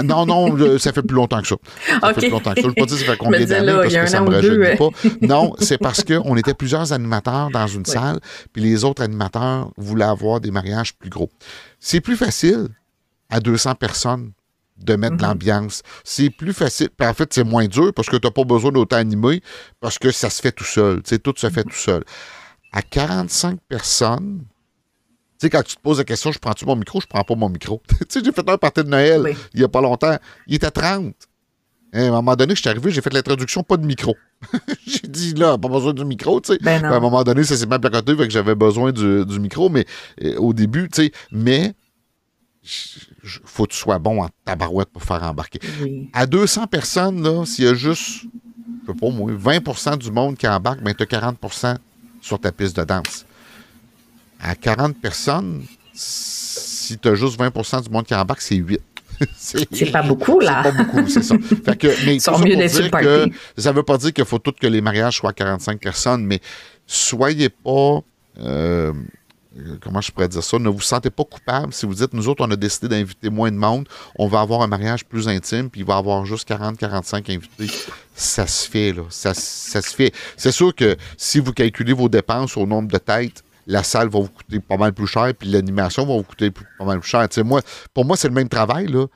non, 0.05 0.27
non, 0.27 0.79
ça 0.79 0.93
fait 0.93 1.03
plus 1.03 1.15
longtemps 1.15 1.41
que 1.41 1.49
ça. 1.49 1.57
Ça 2.01 2.13
fait 2.13 2.21
plus 2.21 2.31
longtemps 2.31 2.53
que 2.53 2.61
ça. 2.61 2.69
Je 2.69 2.69
ne 2.69 2.75
sais 2.75 2.81
pas 2.81 2.87
dire 2.87 2.99
ça 2.99 3.05
fait 3.13 3.17
combien 3.19 3.45
d'années 3.47 3.73
parce 3.73 3.95
que 3.95 4.07
ça 4.07 4.21
me 4.21 4.31
rajeunit 4.31 4.77
pas. 4.77 4.89
Non, 5.27 5.55
c'est 5.59 5.79
parce 5.79 6.05
qu'on 6.05 6.37
était 6.37 6.55
plusieurs 6.55 6.93
animateurs 6.93 7.51
dans 7.51 7.67
une 7.67 7.85
salle, 7.85 8.21
puis 8.53 8.63
les 8.63 8.85
autres 8.85 9.03
animateurs 9.03 9.71
voulaient 9.77 10.05
avoir 10.05 10.41
des 10.41 10.51
mariages 10.51 10.95
plus 10.95 11.11
gros. 11.11 11.31
C'est 11.81 12.01
plus 12.01 12.17
facile 12.17 12.69
à 13.31 13.41
200 13.41 13.75
personnes 13.75 14.33
de 14.77 14.95
mettre 14.95 15.17
mm-hmm. 15.17 15.23
l'ambiance. 15.23 15.83
C'est 16.05 16.31
plus 16.31 16.53
facile. 16.53 16.89
Puis 16.97 17.07
en 17.07 17.15
fait, 17.15 17.33
c'est 17.33 17.45
moins 17.45 17.67
dur 17.67 17.93
parce 17.95 18.09
que 18.09 18.17
tu 18.17 18.27
n'as 18.27 18.31
pas 18.31 18.45
besoin 18.45 18.73
d'autant 18.73 18.97
animer 18.97 19.43
parce 19.81 19.99
que 19.99 20.11
ça 20.11 20.31
se 20.31 20.41
fait 20.41 20.53
tout 20.53 20.65
seul. 20.65 21.03
Tout 21.03 21.35
se 21.37 21.51
fait 21.51 21.65
tout 21.65 21.73
seul 21.73 22.05
à 22.73 22.83
45 22.83 23.59
personnes, 23.69 24.45
tu 25.39 25.47
sais, 25.47 25.51
quand 25.51 25.63
tu 25.63 25.77
te 25.77 25.81
poses 25.81 25.99
la 25.99 26.05
question, 26.05 26.33
je 26.33 26.39
prends-tu 26.41 26.67
mon 26.67 26.75
micro, 26.75 27.01
je 27.01 27.07
prends 27.07 27.23
pas 27.23 27.37
mon 27.37 27.49
micro. 27.49 27.81
tu 27.89 27.97
sais, 28.09 28.21
j'ai 28.25 28.33
fait 28.33 28.49
un 28.49 28.59
party 28.59 28.83
de 28.83 28.89
Noël 28.89 29.37
il 29.55 29.61
y 29.61 29.65
a 29.65 29.69
pas 29.69 29.81
longtemps. 29.81 30.17
Il 30.49 30.57
était 30.57 30.71
30. 30.71 31.15
à 31.93 31.99
un 32.01 32.11
moment 32.11 32.35
donné, 32.35 32.57
je 32.57 32.61
suis 32.61 32.69
arrivé, 32.69 32.91
j'ai 32.91 33.01
fait 33.01 33.13
l'introduction, 33.13 33.63
pas 33.63 33.77
de 33.77 33.87
micro. 33.87 34.17
j'ai 34.87 35.07
dit 35.07 35.35
là, 35.35 35.57
pas 35.57 35.69
besoin 35.69 35.93
du 35.93 36.05
micro, 36.05 36.41
tu 36.41 36.53
sais. 36.53 36.59
Ben 36.61 36.85
à 36.85 36.97
un 36.97 37.01
moment 37.01 37.23
donné, 37.23 37.45
ça 37.45 37.57
s'est 37.57 37.67
mal 37.67 37.81
placoté, 37.81 38.17
fait 38.17 38.27
que 38.27 38.33
j'avais 38.33 38.57
besoin 38.57 38.91
du, 38.91 39.39
micro, 39.39 39.69
mais 39.69 39.85
euh, 40.25 40.37
au 40.39 40.53
début, 40.53 40.89
tu 40.89 41.05
sais, 41.05 41.13
mais 41.31 41.75
faut 43.45 43.65
que 43.67 43.73
tu 43.73 43.79
sois 43.79 44.01
bon 44.01 44.25
en 44.25 44.29
tabarouette 44.45 44.89
pour 44.89 45.05
faire 45.05 45.23
embarquer. 45.23 45.61
À 46.13 46.27
200 46.27 46.67
personnes, 46.67 47.23
là, 47.23 47.47
s'il 47.47 47.65
y 47.65 47.69
a 47.69 47.75
juste, 47.75 48.25
je 48.83 48.93
sais 48.93 48.99
pas 48.99 49.11
moi, 49.11 49.31
20% 49.31 49.99
du 49.99 50.11
monde 50.11 50.37
qui 50.37 50.49
embarque, 50.49 50.83
ben 50.83 50.93
tu 50.95 51.05
as 51.05 51.07
40 51.07 51.39
sur 52.29 52.39
ta 52.39 52.53
piste 52.53 52.77
de 52.77 52.85
danse. 52.85 53.27
À 54.41 54.55
40 54.55 54.97
personnes, 55.01 55.65
si 55.93 56.97
tu 56.99 57.09
as 57.09 57.15
juste 57.15 57.41
20% 57.41 57.83
du 57.83 57.91
monde 57.91 58.07
qui 58.07 58.15
embarque, 58.15 58.41
c'est 58.41 58.55
8. 58.57 58.81
c'est 59.37 59.91
pas 59.91 60.03
beaucoup, 60.03 60.39
là. 60.39 60.63
C'est 60.63 60.71
pas 60.71 60.85
beaucoup, 60.85 61.09
c'est 61.09 61.23
ça. 61.23 61.35
Fait 61.65 61.77
que, 61.77 61.89
mais 62.07 62.21
ça, 62.21 62.33
ça 63.57 63.73
veut 63.73 63.83
pas 63.83 63.99
dire 63.99 64.13
qu'il 64.13 64.25
faut 64.25 64.39
tout 64.39 64.53
que 64.53 64.67
les 64.67 64.81
mariages 64.81 65.17
soient 65.17 65.33
45 65.33 65.81
personnes, 65.81 66.25
mais 66.25 66.41
soyez 66.87 67.49
pas. 67.49 68.01
Euh, 68.41 68.93
comment 69.81 70.01
je 70.01 70.13
pourrais 70.13 70.29
dire 70.29 70.43
ça, 70.43 70.59
ne 70.59 70.69
vous 70.69 70.81
sentez 70.81 71.11
pas 71.11 71.25
coupable 71.25 71.73
si 71.73 71.87
vous 71.87 71.95
dites, 71.95 72.13
nous 72.13 72.29
autres, 72.29 72.45
on 72.47 72.51
a 72.51 72.57
décidé 72.57 72.89
d'inviter 72.89 73.31
moins 73.31 73.51
de 73.51 73.57
monde, 73.57 73.89
on 74.17 74.27
va 74.29 74.41
avoir 74.41 74.63
un 74.63 74.67
mariage 74.67 75.05
plus 75.05 75.29
intime, 75.29 75.71
puis 75.71 75.81
il 75.81 75.87
va 75.87 75.97
avoir 75.97 76.25
juste 76.25 76.49
40-45 76.49 77.35
invités. 77.35 77.67
Ça 78.15 78.47
se 78.47 78.69
fait, 78.69 78.93
là. 78.93 79.03
Ça, 79.11 79.35
se 79.35 79.95
fait. 79.95 80.13
C'est 80.37 80.53
sûr 80.53 80.75
que 80.75 80.97
si 81.17 81.39
vous 81.39 81.53
calculez 81.53 81.93
vos 81.93 82.09
dépenses 82.09 82.57
au 82.57 82.67
nombre 82.67 82.89
de 82.91 82.99
têtes, 82.99 83.43
la 83.67 83.83
salle 83.83 84.09
va 84.09 84.21
vous 84.21 84.29
coûter 84.29 84.61
pas 84.61 84.77
mal 84.77 84.93
plus 84.93 85.07
cher, 85.07 85.33
puis 85.39 85.49
l'animation 85.49 86.07
va 86.07 86.15
vous 86.15 86.23
coûter 86.23 86.51
pas 86.51 86.85
mal 86.85 87.01
plus 87.01 87.09
cher. 87.09 87.29
moi, 87.45 87.61
pour 87.95 88.05
moi, 88.05 88.17
c'est 88.17 88.29
le 88.29 88.35
même 88.35 88.49
travail, 88.49 88.87
là. 88.87 89.07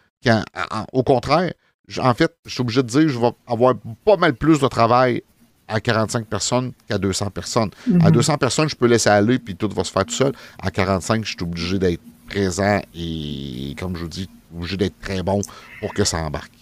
au 0.92 1.02
contraire, 1.02 1.52
en 1.98 2.14
fait, 2.14 2.34
je 2.44 2.50
suis 2.50 2.60
obligé 2.60 2.82
de 2.82 2.88
dire, 2.88 3.08
je 3.08 3.18
vais 3.18 3.32
avoir 3.46 3.74
pas 4.04 4.16
mal 4.16 4.34
plus 4.34 4.60
de 4.60 4.68
travail 4.68 5.22
à 5.68 5.80
45 5.80 6.26
personnes 6.26 6.72
qu'à 6.88 6.98
200 6.98 7.30
personnes. 7.30 7.70
À 8.02 8.10
200 8.10 8.32
mhm. 8.32 8.38
personnes, 8.38 8.68
je 8.68 8.76
peux 8.76 8.86
laisser 8.86 9.10
aller 9.10 9.38
puis 9.38 9.56
tout 9.56 9.68
va 9.68 9.84
se 9.84 9.92
faire 9.92 10.04
tout 10.04 10.14
seul. 10.14 10.32
À 10.60 10.70
45, 10.70 11.24
je 11.24 11.30
suis 11.30 11.42
obligé 11.42 11.78
d'être 11.78 12.00
présent 12.28 12.80
et, 12.94 13.74
comme 13.78 13.96
je 13.96 14.02
vous 14.02 14.08
dis, 14.08 14.28
obligé 14.54 14.76
d'être 14.76 14.98
très 15.00 15.22
bon 15.22 15.40
pour 15.80 15.92
que 15.94 16.04
ça 16.04 16.18
embarque. 16.18 16.52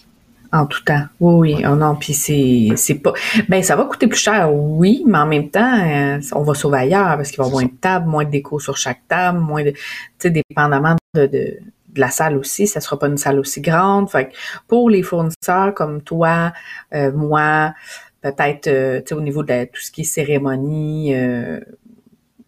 En 0.53 0.67
tout 0.67 0.83
temps. 0.83 1.05
Oui, 1.21 1.55
oui. 1.55 1.65
Oh 1.65 1.77
non, 1.77 1.95
puis 1.95 2.13
c'est, 2.13 2.95
pas. 2.97 3.13
Ben, 3.49 3.63
ça 3.63 3.77
va 3.77 3.85
coûter 3.85 4.09
plus 4.09 4.19
cher, 4.19 4.53
oui, 4.53 5.05
mais 5.07 5.19
en 5.19 5.27
même 5.27 5.49
temps, 5.49 5.79
euh, 5.81 6.19
on 6.33 6.43
va 6.43 6.55
sauver 6.55 6.79
ailleurs 6.79 7.17
parce 7.17 7.31
qu'il 7.31 7.39
va 7.39 7.45
y 7.45 7.47
avoir 7.47 7.63
moins 7.63 7.71
de 7.71 7.77
tables, 7.81 8.09
moins 8.09 8.25
de 8.25 8.31
déco 8.31 8.59
sur 8.59 8.77
chaque 8.77 9.07
table, 9.07 9.39
moins 9.39 9.63
de. 9.63 9.71
Tu 9.71 9.79
sais, 10.19 10.31
dépendamment 10.31 10.97
de, 11.15 11.27
de, 11.27 11.59
la 11.95 12.11
salle 12.11 12.37
aussi, 12.37 12.67
ça 12.67 12.81
sera 12.81 12.99
pas 12.99 13.07
une 13.07 13.17
salle 13.17 13.39
aussi 13.39 13.61
grande. 13.61 14.11
Fait 14.11 14.33
pour 14.67 14.91
les 14.91 15.05
fournisseurs 15.05 15.73
comme 15.75 16.03
toi, 16.03 16.53
euh, 16.95 17.13
moi, 17.13 17.73
peut-être 18.21 18.67
euh, 18.67 19.03
au 19.13 19.21
niveau 19.21 19.43
de 19.43 19.65
tout 19.65 19.81
ce 19.81 19.91
qui 19.91 20.03
est 20.03 20.05
cérémonie 20.05 21.15
euh, 21.15 21.61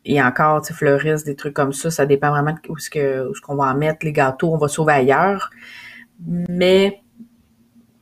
et 0.05 0.23
encore 0.23 0.67
fleuriste, 0.67 1.27
des 1.27 1.37
trucs 1.37 1.55
comme 1.55 1.73
ça, 1.73 1.91
ça 1.91 2.07
dépend 2.07 2.31
vraiment 2.31 2.53
de 2.53 2.71
où 2.71 2.79
ce 2.79 2.91
que 2.91 3.29
où 3.29 3.35
ce 3.35 3.41
qu'on 3.41 3.57
va 3.57 3.65
en 3.65 3.77
mettre, 3.77 4.05
les 4.05 4.13
gâteaux, 4.13 4.53
on 4.53 4.59
va 4.59 4.69
sauver 4.69 4.93
ailleurs. 4.93 5.51
Mais 6.27 7.03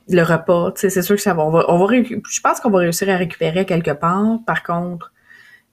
le 0.09 0.23
repas, 0.23 0.73
c'est 0.77 1.03
sûr 1.03 1.17
que 1.17 1.23
ça 1.23 1.35
va, 1.35 1.45
on 1.45 1.51
va, 1.51 1.65
on 1.69 1.79
va 1.79 1.95
je 1.95 2.41
pense 2.41 2.61
qu'on 2.61 2.71
va 2.71 2.79
réussir 2.79 3.09
à 3.11 3.17
récupérer 3.17 3.65
quelque 3.67 3.93
part. 3.93 4.39
Par 4.47 4.63
contre, 4.63 5.13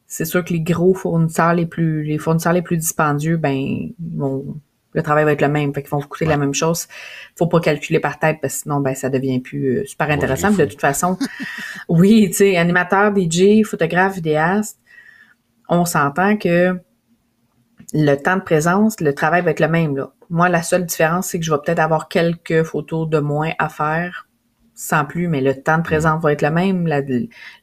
c'est 0.05 0.25
sûr 0.25 0.43
que 0.43 0.53
les 0.53 0.61
gros 0.61 0.93
fournisseurs 0.93 1.53
les 1.53 1.65
plus 1.65 2.03
les 2.03 2.17
fournisseurs 2.17 2.53
les 2.53 2.61
plus 2.61 2.77
dispendieux, 2.77 3.37
ben 3.37 3.91
vont 3.99 4.59
le 4.93 5.03
travail 5.03 5.25
va 5.25 5.33
être 5.33 5.41
le 5.41 5.49
même, 5.49 5.73
fait 5.73 5.81
qu'ils 5.81 5.91
vont 5.91 5.99
vous 5.99 6.07
coûter 6.07 6.25
la 6.25 6.37
même 6.37 6.53
chose. 6.53 6.87
Faut 7.35 7.47
pas 7.47 7.59
calculer 7.59 7.99
par 7.99 8.19
tête 8.19 8.37
parce 8.41 8.55
que 8.55 8.61
sinon 8.63 8.79
ben 8.79 8.95
ça 8.95 9.09
devient 9.09 9.39
plus 9.39 9.79
euh, 9.79 9.85
super 9.85 10.09
intéressant. 10.09 10.51
de 10.51 10.65
toute 10.65 10.81
façon, 10.81 11.17
oui, 11.89 12.29
tu 12.29 12.37
sais, 12.37 12.57
animateur, 12.57 13.13
DJ, 13.15 13.63
photographe, 13.63 14.15
vidéaste, 14.15 14.79
on 15.69 15.85
s'entend 15.85 16.37
que 16.37 16.79
le 17.93 18.15
temps 18.15 18.37
de 18.37 18.41
présence, 18.41 18.99
le 18.99 19.13
travail 19.13 19.43
va 19.43 19.51
être 19.51 19.59
le 19.59 19.67
même 19.67 19.95
là. 19.95 20.11
Moi, 20.29 20.49
la 20.49 20.61
seule 20.61 20.85
différence, 20.85 21.27
c'est 21.27 21.39
que 21.39 21.45
je 21.45 21.51
vais 21.51 21.59
peut-être 21.63 21.79
avoir 21.79 22.09
quelques 22.09 22.63
photos 22.63 23.09
de 23.09 23.19
moins 23.19 23.51
à 23.59 23.69
faire, 23.69 24.27
sans 24.73 25.05
plus, 25.05 25.27
mais 25.27 25.41
le 25.41 25.61
temps 25.61 25.77
de 25.77 25.83
présence 25.83 26.21
va 26.21 26.33
être 26.33 26.41
le 26.41 26.51
même. 26.51 26.87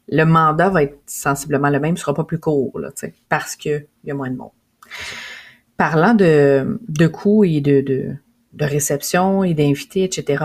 le 0.08 0.24
mandat 0.24 0.70
va 0.70 0.82
être 0.82 0.98
sensiblement 1.06 1.68
le 1.68 1.78
même, 1.78 1.96
ce 1.96 2.02
sera 2.02 2.14
pas 2.14 2.24
plus 2.24 2.40
court, 2.40 2.78
là, 2.78 2.90
parce 3.28 3.56
qu'il 3.56 3.86
y 4.04 4.10
a 4.10 4.14
moins 4.14 4.30
de 4.30 4.36
monde 4.36 4.50
parlant 5.76 6.14
de, 6.14 6.80
de 6.88 7.06
coûts 7.06 7.44
et 7.44 7.60
de, 7.60 7.82
de 8.52 8.64
réception 8.64 9.44
et 9.44 9.54
d'invités, 9.54 10.04
etc. 10.04 10.44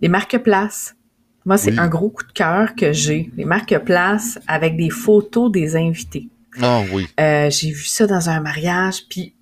Les 0.00 0.08
marque-places. 0.08 0.96
Moi, 1.46 1.56
c'est 1.56 1.78
un 1.78 1.88
gros 1.88 2.10
coup 2.10 2.24
de 2.24 2.32
cœur 2.32 2.74
que 2.74 2.92
j'ai. 2.92 3.30
Les 3.36 3.44
marque-places 3.44 4.38
avec 4.46 4.76
des 4.76 4.90
photos 4.90 5.50
des 5.50 5.74
invités. 5.74 6.28
Ah 6.60 6.82
oui. 6.92 7.06
Euh, 7.18 7.48
j'ai 7.50 7.70
vu 7.70 7.84
ça 7.84 8.06
dans 8.06 8.28
un 8.28 8.40
mariage, 8.40 9.06
puis 9.08 9.34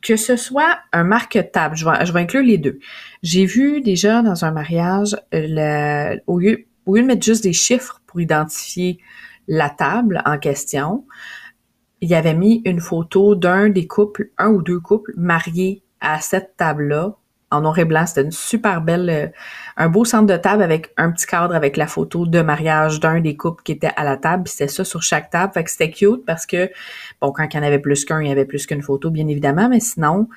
que 0.00 0.16
ce 0.16 0.36
soit 0.36 0.78
un 0.92 1.04
marque-table, 1.04 1.76
je 1.76 1.84
vais, 1.84 2.06
je 2.06 2.12
vais 2.12 2.20
inclure 2.20 2.42
les 2.42 2.58
deux. 2.58 2.78
J'ai 3.22 3.44
vu 3.44 3.80
déjà 3.82 4.22
dans 4.22 4.44
un 4.44 4.50
mariage, 4.50 5.16
le, 5.32 6.18
au, 6.26 6.38
lieu, 6.38 6.66
au 6.86 6.96
lieu 6.96 7.02
de 7.02 7.06
mettre 7.06 7.24
juste 7.24 7.42
des 7.42 7.52
chiffres 7.52 8.00
pour 8.06 8.20
identifier 8.20 8.98
la 9.48 9.68
table 9.68 10.22
en 10.24 10.38
question, 10.38 11.04
il 12.00 12.14
avait 12.14 12.34
mis 12.34 12.62
une 12.64 12.80
photo 12.80 13.34
d'un 13.34 13.68
des 13.68 13.86
couples, 13.86 14.30
un 14.38 14.48
ou 14.48 14.62
deux 14.62 14.80
couples 14.80 15.12
mariés 15.16 15.82
à 16.00 16.20
cette 16.20 16.56
table-là 16.56 17.16
en 17.50 17.60
noir 17.60 17.78
et 17.78 17.84
blanc. 17.84 18.06
C'était 18.06 18.22
une 18.22 18.30
super 18.30 18.80
belle, 18.80 19.10
euh, 19.10 19.26
un 19.76 19.88
beau 19.88 20.04
centre 20.04 20.26
de 20.26 20.36
table 20.36 20.62
avec 20.62 20.92
un 20.96 21.10
petit 21.10 21.26
cadre 21.26 21.54
avec 21.54 21.76
la 21.76 21.86
photo 21.86 22.26
de 22.26 22.40
mariage 22.42 23.00
d'un 23.00 23.20
des 23.20 23.36
couples 23.36 23.62
qui 23.62 23.72
était 23.72 23.90
à 23.96 24.04
la 24.04 24.16
table. 24.16 24.46
C'était 24.48 24.68
ça 24.68 24.84
sur 24.84 25.02
chaque 25.02 25.30
table. 25.30 25.52
Fait 25.52 25.64
que 25.64 25.70
c'était 25.70 25.90
cute 25.90 26.24
parce 26.24 26.46
que, 26.46 26.70
bon, 27.20 27.32
quand 27.32 27.46
il 27.52 27.56
y 27.56 27.60
en 27.60 27.62
avait 27.62 27.78
plus 27.78 28.04
qu'un, 28.04 28.20
il 28.20 28.28
y 28.28 28.32
avait 28.32 28.44
plus 28.44 28.66
qu'une 28.66 28.82
photo, 28.82 29.10
bien 29.10 29.26
évidemment, 29.28 29.68
mais 29.68 29.80
sinon, 29.80 30.28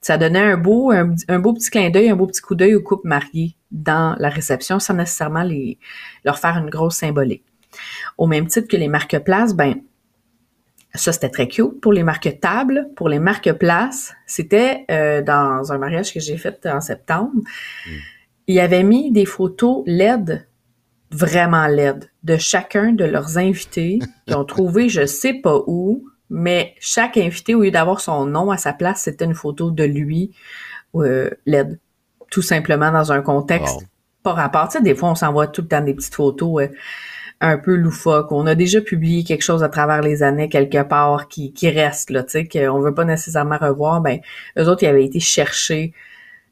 ça 0.00 0.18
donnait 0.18 0.40
un 0.40 0.56
beau, 0.56 0.90
un, 0.90 1.38
beau 1.38 1.54
petit 1.54 1.70
clin 1.70 1.90
d'œil, 1.90 2.10
un 2.10 2.16
beau 2.16 2.26
petit 2.26 2.42
coup 2.42 2.54
d'œil 2.54 2.74
aux 2.74 2.82
couples 2.82 3.08
mariés 3.08 3.56
dans 3.70 4.14
la 4.18 4.28
réception 4.28 4.78
sans 4.78 4.94
nécessairement 4.94 5.42
les, 5.42 5.78
leur 6.24 6.38
faire 6.38 6.58
une 6.58 6.68
grosse 6.68 6.96
symbolique. 6.96 7.44
Au 8.18 8.26
même 8.26 8.46
titre 8.46 8.68
que 8.68 8.76
les 8.76 8.88
marque-places, 8.88 9.54
ben, 9.54 9.76
ça, 10.94 11.12
c'était 11.12 11.28
très 11.28 11.48
cute. 11.48 11.80
Pour 11.80 11.92
les 11.92 12.02
marques 12.02 12.38
tables, 12.40 12.88
pour 12.94 13.08
les 13.08 13.18
marques 13.18 13.52
places, 13.52 14.14
c'était 14.26 14.84
euh, 14.90 15.22
dans 15.22 15.72
un 15.72 15.78
mariage 15.78 16.12
que 16.12 16.20
j'ai 16.20 16.36
fait 16.36 16.66
en 16.66 16.80
septembre. 16.80 17.32
Mm. 17.34 17.90
Il 18.46 18.60
avait 18.60 18.82
mis 18.84 19.10
des 19.10 19.24
photos 19.24 19.82
LED, 19.86 20.46
vraiment 21.10 21.66
LED, 21.66 22.10
de 22.22 22.36
chacun 22.36 22.92
de 22.92 23.04
leurs 23.04 23.38
invités 23.38 23.98
qui 24.26 24.34
ont 24.34 24.44
trouvé 24.44 24.88
je 24.88 25.06
sais 25.06 25.34
pas 25.34 25.62
où, 25.66 26.04
mais 26.30 26.74
chaque 26.78 27.16
invité, 27.16 27.54
au 27.54 27.62
lieu 27.62 27.70
d'avoir 27.70 28.00
son 28.00 28.26
nom 28.26 28.50
à 28.50 28.56
sa 28.56 28.72
place, 28.72 29.02
c'était 29.02 29.24
une 29.24 29.34
photo 29.34 29.70
de 29.70 29.84
lui 29.84 30.32
euh, 30.94 31.30
LED. 31.46 31.78
Tout 32.30 32.42
simplement 32.42 32.90
dans 32.92 33.12
un 33.12 33.20
contexte 33.20 33.86
pas 34.24 34.32
rapport. 34.32 34.68
Tu 34.68 34.78
sais, 34.78 34.82
des 34.82 34.94
fois, 34.94 35.10
on 35.10 35.14
s'envoie 35.14 35.46
tout 35.46 35.62
le 35.62 35.68
temps 35.68 35.82
des 35.82 35.94
petites 35.94 36.14
photos. 36.14 36.62
Euh, 36.62 36.68
un 37.44 37.58
peu 37.58 37.74
loufoque. 37.74 38.32
On 38.32 38.46
a 38.46 38.54
déjà 38.54 38.80
publié 38.80 39.22
quelque 39.22 39.42
chose 39.42 39.62
à 39.62 39.68
travers 39.68 40.00
les 40.00 40.22
années 40.22 40.48
quelque 40.48 40.82
part 40.82 41.28
qui, 41.28 41.52
qui 41.52 41.68
reste, 41.70 42.10
là, 42.10 42.22
tu 42.22 42.30
sais, 42.30 42.48
qu'on 42.48 42.80
veut 42.80 42.94
pas 42.94 43.04
nécessairement 43.04 43.58
revoir. 43.58 44.00
Ben, 44.00 44.20
eux 44.58 44.68
autres, 44.68 44.82
ils 44.82 44.86
avaient 44.86 45.04
été 45.04 45.20
chercher 45.20 45.92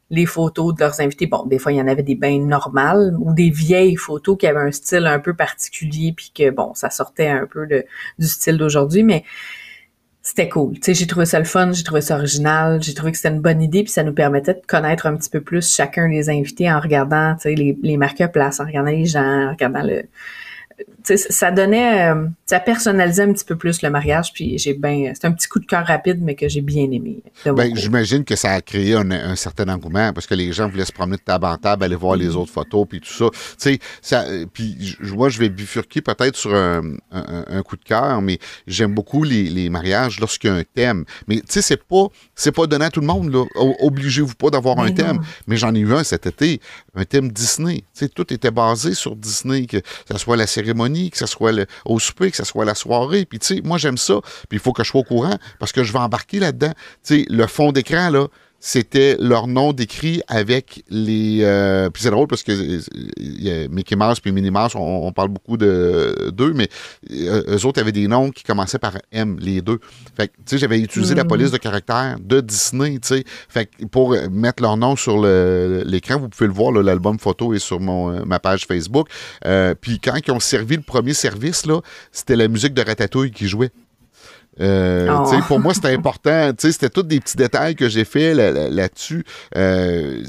les 0.09 0.27
photos 0.27 0.75
de 0.75 0.79
leurs 0.81 1.01
invités. 1.01 1.25
Bon, 1.25 1.45
des 1.45 1.57
fois, 1.57 1.71
il 1.71 1.77
y 1.77 1.81
en 1.81 1.87
avait 1.87 2.03
des 2.03 2.15
bains 2.15 2.39
normales 2.39 3.15
ou 3.19 3.33
des 3.33 3.49
vieilles 3.49 3.95
photos 3.95 4.37
qui 4.37 4.45
avaient 4.45 4.59
un 4.59 4.71
style 4.71 5.07
un 5.07 5.19
peu 5.19 5.33
particulier 5.33 6.13
puis 6.15 6.31
que, 6.33 6.51
bon, 6.51 6.73
ça 6.75 6.91
sortait 6.91 7.29
un 7.29 7.47
peu 7.47 7.67
du 7.67 8.27
style 8.27 8.57
d'aujourd'hui, 8.57 9.03
mais 9.03 9.23
c'était 10.21 10.47
cool. 10.47 10.75
Tu 10.75 10.81
sais, 10.83 10.93
j'ai 10.93 11.07
trouvé 11.07 11.25
ça 11.25 11.39
le 11.39 11.45
fun, 11.45 11.71
j'ai 11.71 11.83
trouvé 11.83 12.01
ça 12.01 12.15
original, 12.15 12.81
j'ai 12.83 12.93
trouvé 12.93 13.11
que 13.11 13.17
c'était 13.17 13.33
une 13.33 13.41
bonne 13.41 13.61
idée, 13.61 13.83
puis 13.83 13.91
ça 13.91 14.03
nous 14.03 14.13
permettait 14.13 14.53
de 14.53 14.61
connaître 14.67 15.07
un 15.07 15.17
petit 15.17 15.29
peu 15.29 15.41
plus 15.41 15.73
chacun 15.73 16.07
des 16.07 16.29
invités 16.29 16.71
en 16.71 16.79
regardant, 16.79 17.33
tu 17.35 17.41
sais, 17.41 17.55
les, 17.55 17.77
les 17.81 17.97
en 17.97 18.65
regardant 18.65 18.91
les 18.91 19.05
gens, 19.05 19.47
en 19.47 19.51
regardant 19.51 19.81
le, 19.81 20.03
ça 21.03 21.51
donnait, 21.51 22.09
euh, 22.09 22.27
ça 22.45 22.59
personnalisait 22.59 23.23
un 23.23 23.33
petit 23.33 23.45
peu 23.45 23.55
plus 23.55 23.81
le 23.81 23.89
mariage, 23.89 24.31
puis 24.33 24.57
j'ai 24.57 24.73
bien, 24.73 25.11
c'est 25.13 25.25
un 25.25 25.31
petit 25.31 25.47
coup 25.47 25.59
de 25.59 25.65
cœur 25.65 25.85
rapide, 25.85 26.19
mais 26.21 26.35
que 26.35 26.47
j'ai 26.47 26.61
bien 26.61 26.89
aimé. 26.91 27.21
Ben, 27.45 27.75
j'imagine 27.75 28.23
que 28.23 28.35
ça 28.35 28.51
a 28.51 28.61
créé 28.61 28.95
un, 28.95 29.35
certain 29.35 29.67
engouement 29.69 30.13
parce 30.13 30.27
que 30.27 30.35
les 30.35 30.53
gens 30.53 30.69
voulaient 30.69 30.85
se 30.85 30.91
promener 30.91 31.17
de 31.17 31.21
table 31.21 31.45
en 31.45 31.57
table, 31.57 31.83
aller 31.83 31.95
voir 31.95 32.15
les 32.15 32.29
mm-hmm. 32.29 32.37
autres 32.37 32.51
photos, 32.51 32.85
puis 32.87 33.01
tout 33.01 33.11
ça. 33.11 33.25
Tu 33.31 33.39
sais, 33.57 33.79
ça, 34.01 34.25
puis 34.53 34.97
moi, 35.01 35.29
je 35.29 35.39
vais 35.39 35.49
bifurquer 35.49 36.01
peut-être 36.01 36.35
sur 36.35 36.53
un, 36.55 36.81
coup 37.63 37.77
de 37.77 37.83
cœur, 37.83 38.21
mais 38.21 38.39
j'aime 38.67 38.93
beaucoup 38.93 39.23
les, 39.23 39.69
mariages 39.69 40.19
lorsqu'il 40.19 40.49
y 40.49 40.53
a 40.53 40.55
un 40.57 40.63
thème. 40.63 41.05
Mais 41.27 41.37
tu 41.37 41.43
sais, 41.47 41.61
c'est 41.61 41.83
pas, 41.83 42.07
c'est 42.35 42.51
pas 42.51 42.67
donné 42.67 42.85
à 42.85 42.89
tout 42.89 42.99
le 42.99 43.07
monde 43.07 43.31
là. 43.31 43.45
Obligez-vous 43.81 44.35
pas 44.35 44.49
d'avoir 44.49 44.79
un 44.79 44.91
thème. 44.91 45.19
Mais 45.47 45.57
j'en 45.57 45.73
ai 45.73 45.79
eu 45.79 45.93
un 45.93 46.03
cet 46.03 46.25
été, 46.25 46.59
un 46.95 47.05
thème 47.05 47.31
Disney. 47.31 47.77
Tu 47.77 48.05
sais, 48.05 48.09
tout 48.09 48.31
était 48.33 48.51
basé 48.51 48.93
sur 48.93 49.15
Disney, 49.15 49.65
que 49.65 49.77
ce 50.09 50.17
soit 50.17 50.37
la 50.37 50.47
que 50.73 51.17
ce 51.17 51.25
soit 51.25 51.51
le, 51.51 51.65
au 51.85 51.99
souper, 51.99 52.31
que 52.31 52.37
ce 52.37 52.43
soit 52.43 52.65
la 52.65 52.75
soirée. 52.75 53.25
Puis, 53.25 53.39
tu 53.39 53.55
sais, 53.55 53.61
moi, 53.63 53.77
j'aime 53.77 53.97
ça. 53.97 54.19
Puis, 54.49 54.57
il 54.57 54.59
faut 54.59 54.73
que 54.73 54.83
je 54.83 54.89
sois 54.89 55.01
au 55.01 55.05
courant 55.05 55.37
parce 55.59 55.71
que 55.71 55.83
je 55.83 55.93
vais 55.93 55.99
embarquer 55.99 56.39
là-dedans. 56.39 56.73
Tu 57.03 57.21
sais, 57.21 57.25
le 57.29 57.47
fond 57.47 57.71
d'écran, 57.71 58.09
là, 58.09 58.27
c'était 58.65 59.17
leur 59.19 59.47
nom 59.47 59.73
décrit 59.73 60.21
avec 60.29 60.85
les. 60.89 61.39
Euh, 61.41 61.89
puis 61.89 62.01
c'est 62.01 62.11
drôle 62.11 62.27
parce 62.27 62.43
que 62.43 62.53
euh, 62.53 63.67
Mickey 63.69 63.97
Mouse 63.97 64.21
puis 64.21 64.31
Minnie 64.31 64.51
Mouse, 64.51 64.71
on, 64.75 65.11
parle 65.11 65.27
beaucoup 65.27 65.57
de 65.57 66.31
d'eux, 66.33 66.53
mais 66.55 66.69
euh, 67.11 67.57
eux 67.57 67.65
autres 67.65 67.81
avaient 67.81 67.91
des 67.91 68.07
noms 68.07 68.29
qui 68.31 68.41
commençaient 68.41 68.79
par 68.79 68.93
M, 69.11 69.37
les 69.41 69.61
deux. 69.61 69.79
Fait 70.15 70.29
que, 70.29 70.33
tu 70.37 70.43
sais, 70.45 70.57
j'avais 70.59 70.79
utilisé 70.79 71.13
la 71.13 71.25
mm. 71.25 71.27
police 71.27 71.51
de 71.51 71.57
caractère 71.57 72.15
de 72.21 72.39
Disney, 72.39 72.99
tu 72.99 73.09
sais. 73.09 73.23
Fait 73.49 73.65
que 73.65 73.83
pour 73.83 74.15
mettre 74.31 74.63
leur 74.63 74.77
nom 74.77 74.95
sur 74.95 75.21
l'écran, 75.21 76.17
vous 76.17 76.29
pouvez 76.29 76.47
le 76.47 76.53
voir, 76.53 76.71
l'album 76.71 77.19
photo 77.19 77.53
est 77.53 77.59
sur 77.59 77.81
mon, 77.81 78.25
ma 78.25 78.39
page 78.39 78.65
Facebook. 78.65 79.09
puis 79.81 79.99
quand 79.99 80.15
ils 80.25 80.31
ont 80.31 80.39
servi 80.39 80.77
le 80.77 80.83
premier 80.83 81.13
service, 81.13 81.65
là, 81.65 81.81
c'était 82.13 82.37
la 82.37 82.47
musique 82.47 82.73
de 82.73 82.81
Ratatouille 82.81 83.31
qui 83.31 83.49
jouait. 83.49 83.71
Euh, 84.59 85.07
oh. 85.09 85.39
Pour 85.47 85.59
moi, 85.59 85.73
c'était 85.73 85.93
important. 85.93 86.51
C'était 86.57 86.89
tous 86.89 87.03
des 87.03 87.19
petits 87.19 87.37
détails 87.37 87.75
que 87.75 87.89
j'ai 87.89 88.05
fait 88.05 88.33
là-dessus. 88.33 89.25
Euh, 89.55 90.23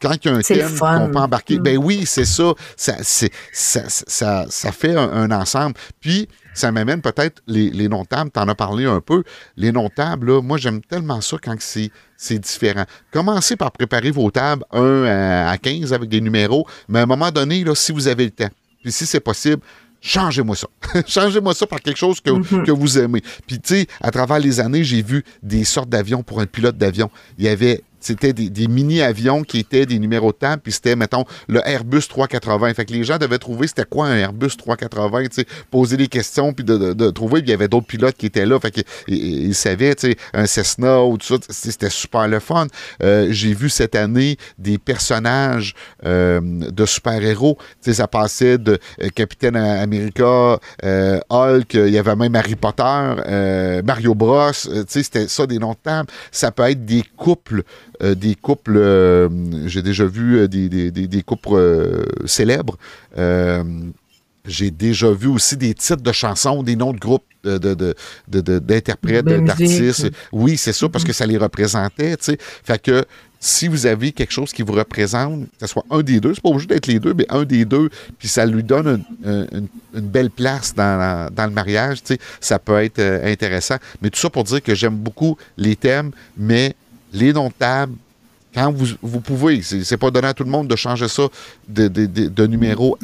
quand 0.00 0.14
il 0.24 0.30
y 0.30 0.34
a 0.34 0.36
un 0.36 0.40
thème 0.40 0.78
qu'on 0.78 1.10
peut 1.10 1.18
embarquer, 1.18 1.58
mm. 1.58 1.62
ben 1.62 1.76
oui, 1.78 2.04
c'est 2.06 2.24
ça. 2.24 2.54
Ça, 2.76 2.96
ça, 3.02 4.46
ça, 4.48 4.72
fait 4.72 4.94
un, 4.96 5.30
ensemble. 5.30 5.74
Puis, 6.00 6.28
ça 6.54 6.72
m'amène 6.72 7.00
peut-être 7.00 7.42
les, 7.46 7.70
les 7.70 7.88
non-tables, 7.88 8.30
tu 8.32 8.40
en 8.40 8.48
as 8.48 8.54
parlé 8.54 8.86
un 8.86 9.00
peu. 9.00 9.22
Les 9.56 9.70
non-tables, 9.70 10.40
moi, 10.40 10.58
j'aime 10.58 10.80
tellement 10.80 11.20
ça 11.20 11.36
quand 11.42 11.54
c'est 11.58 11.90
c'est 12.16 12.38
différent. 12.38 12.84
Commencez 13.12 13.56
par 13.56 13.72
préparer 13.72 14.10
vos 14.10 14.30
tables 14.30 14.64
1 14.72 15.46
à 15.46 15.56
15 15.56 15.94
avec 15.94 16.10
des 16.10 16.20
numéros, 16.20 16.66
mais 16.86 16.98
à 16.98 17.02
un 17.02 17.06
moment 17.06 17.30
donné, 17.30 17.64
là, 17.64 17.74
si 17.74 17.92
vous 17.92 18.08
avez 18.08 18.24
le 18.24 18.30
temps, 18.30 18.50
puis 18.82 18.92
si 18.92 19.06
c'est 19.06 19.20
possible, 19.20 19.62
changez-moi 20.00 20.56
ça. 20.56 20.68
changez-moi 21.06 21.54
ça 21.54 21.66
par 21.66 21.80
quelque 21.80 21.98
chose 21.98 22.20
que, 22.20 22.30
mhm. 22.30 22.64
que 22.64 22.70
vous 22.70 22.98
aimez. 22.98 23.22
Puis, 23.46 23.60
tu 23.60 23.74
sais, 23.74 23.86
à 24.00 24.10
travers 24.10 24.38
les 24.38 24.60
années, 24.60 24.84
j'ai 24.84 25.02
vu 25.02 25.24
des 25.42 25.64
sortes 25.64 25.88
d'avions 25.88 26.22
pour 26.22 26.40
un 26.40 26.46
pilote 26.46 26.76
d'avion. 26.76 27.10
Il 27.38 27.44
y 27.44 27.48
avait 27.48 27.82
c'était 28.00 28.32
des, 28.32 28.68
mini-avions 28.68 29.42
qui 29.42 29.58
étaient 29.58 29.86
des 29.86 29.98
numéros 29.98 30.32
de 30.32 30.56
puis 30.62 30.72
c'était, 30.72 30.96
mettons, 30.96 31.24
le 31.48 31.60
Airbus 31.66 32.02
380. 32.08 32.74
Fait 32.74 32.84
que 32.84 32.92
les 32.92 33.04
gens 33.04 33.18
devaient 33.18 33.38
trouver 33.38 33.66
c'était 33.66 33.84
quoi 33.84 34.06
un 34.06 34.16
Airbus 34.16 34.56
380, 34.56 35.24
tu 35.28 35.44
poser 35.70 35.96
des 35.96 36.08
questions, 36.08 36.52
puis 36.52 36.64
de, 36.64 37.10
trouver, 37.10 37.40
puis 37.40 37.48
il 37.48 37.50
y 37.50 37.54
avait 37.54 37.68
d'autres 37.68 37.86
pilotes 37.86 38.16
qui 38.16 38.26
étaient 38.26 38.46
là, 38.46 38.58
fait 38.58 38.70
qu'ils 38.70 39.54
savaient, 39.54 39.94
tu 39.94 40.10
sais, 40.10 40.16
un 40.32 40.46
Cessna 40.46 41.02
ou 41.02 41.18
tout 41.18 41.26
ça, 41.26 41.36
c'était 41.48 41.90
super 41.90 42.28
le 42.28 42.40
fun. 42.40 42.66
Euh, 43.02 43.28
j'ai 43.30 43.54
vu 43.54 43.68
cette 43.68 43.94
année 43.94 44.36
des 44.58 44.78
personnages 44.78 45.74
euh, 46.04 46.40
de 46.42 46.86
super-héros, 46.86 47.56
tu 47.82 47.90
sais, 47.90 47.94
ça 47.94 48.08
passait 48.08 48.58
de 48.58 48.78
euh, 49.02 49.08
Capitaine 49.14 49.56
America, 49.56 50.58
Hulk, 51.30 51.74
il 51.74 51.90
y 51.90 51.98
avait 51.98 52.16
même 52.16 52.34
Harry 52.34 52.56
Potter, 52.56 53.82
Mario 53.84 54.14
Bros, 54.14 54.52
tu 54.52 54.70
sais, 54.88 55.02
c'était 55.02 55.28
ça 55.28 55.46
des 55.46 55.58
noms 55.58 55.74
de. 55.74 56.06
Ça 56.30 56.50
peut 56.50 56.70
être 56.70 56.84
des 56.84 57.02
couples 57.16 57.62
euh, 58.02 58.14
des 58.14 58.34
couples, 58.34 58.76
euh, 58.76 59.28
j'ai 59.66 59.82
déjà 59.82 60.06
vu 60.06 60.38
euh, 60.38 60.48
des, 60.48 61.22
couples 61.22 62.06
célèbres. 62.24 62.78
j'ai 64.46 64.70
déjà 64.70 65.10
vu 65.10 65.28
aussi 65.28 65.56
des 65.56 65.74
titres 65.74 66.02
de 66.02 66.12
chansons, 66.12 66.62
des 66.62 66.76
noms 66.76 66.92
de 66.92 66.98
groupes 66.98 67.24
d'interprètes, 67.44 69.26
de, 69.26 69.38
d'artistes. 69.38 70.10
Oui, 70.32 70.56
c'est 70.56 70.72
ça, 70.72 70.88
parce 70.88 71.04
que 71.04 71.12
ça 71.12 71.26
les 71.26 71.36
représentait, 71.36 72.16
tu 72.16 72.24
sais. 72.24 72.38
Fait 72.64 72.80
que 72.80 73.04
si 73.38 73.68
vous 73.68 73.86
avez 73.86 74.12
quelque 74.12 74.32
chose 74.32 74.52
qui 74.52 74.62
vous 74.62 74.72
représente, 74.72 75.44
que 75.44 75.60
ce 75.60 75.66
soit 75.66 75.84
un 75.90 76.02
des 76.02 76.20
deux, 76.20 76.34
c'est 76.34 76.42
pas 76.42 76.50
obligé 76.50 76.66
d'être 76.66 76.86
les 76.86 77.00
deux, 77.00 77.14
mais 77.14 77.26
un 77.30 77.44
des 77.44 77.64
deux, 77.64 77.88
puis 78.18 78.28
ça 78.28 78.44
lui 78.44 78.62
donne 78.62 79.02
une, 79.24 79.68
belle 79.94 80.30
place 80.30 80.74
dans, 80.74 81.30
dans 81.32 81.46
le 81.46 81.52
mariage, 81.52 82.02
tu 82.02 82.14
sais, 82.14 82.20
ça 82.40 82.58
peut 82.58 82.82
être 82.82 83.00
intéressant. 83.00 83.76
Mais 84.02 84.10
tout 84.10 84.18
ça 84.18 84.30
pour 84.30 84.44
dire 84.44 84.62
que 84.62 84.74
j'aime 84.74 84.96
beaucoup 84.96 85.36
les 85.56 85.76
thèmes, 85.76 86.12
mais 86.36 86.74
les 87.12 87.32
table, 87.58 87.94
quand 88.54 88.72
vous, 88.72 88.86
vous 89.02 89.20
pouvez, 89.20 89.62
c'est 89.62 89.96
pas 89.96 90.10
donné 90.10 90.28
à 90.28 90.34
tout 90.34 90.44
le 90.44 90.50
monde 90.50 90.68
de 90.68 90.76
changer 90.76 91.08
ça 91.08 91.28
de, 91.68 92.46
numéro 92.46 92.98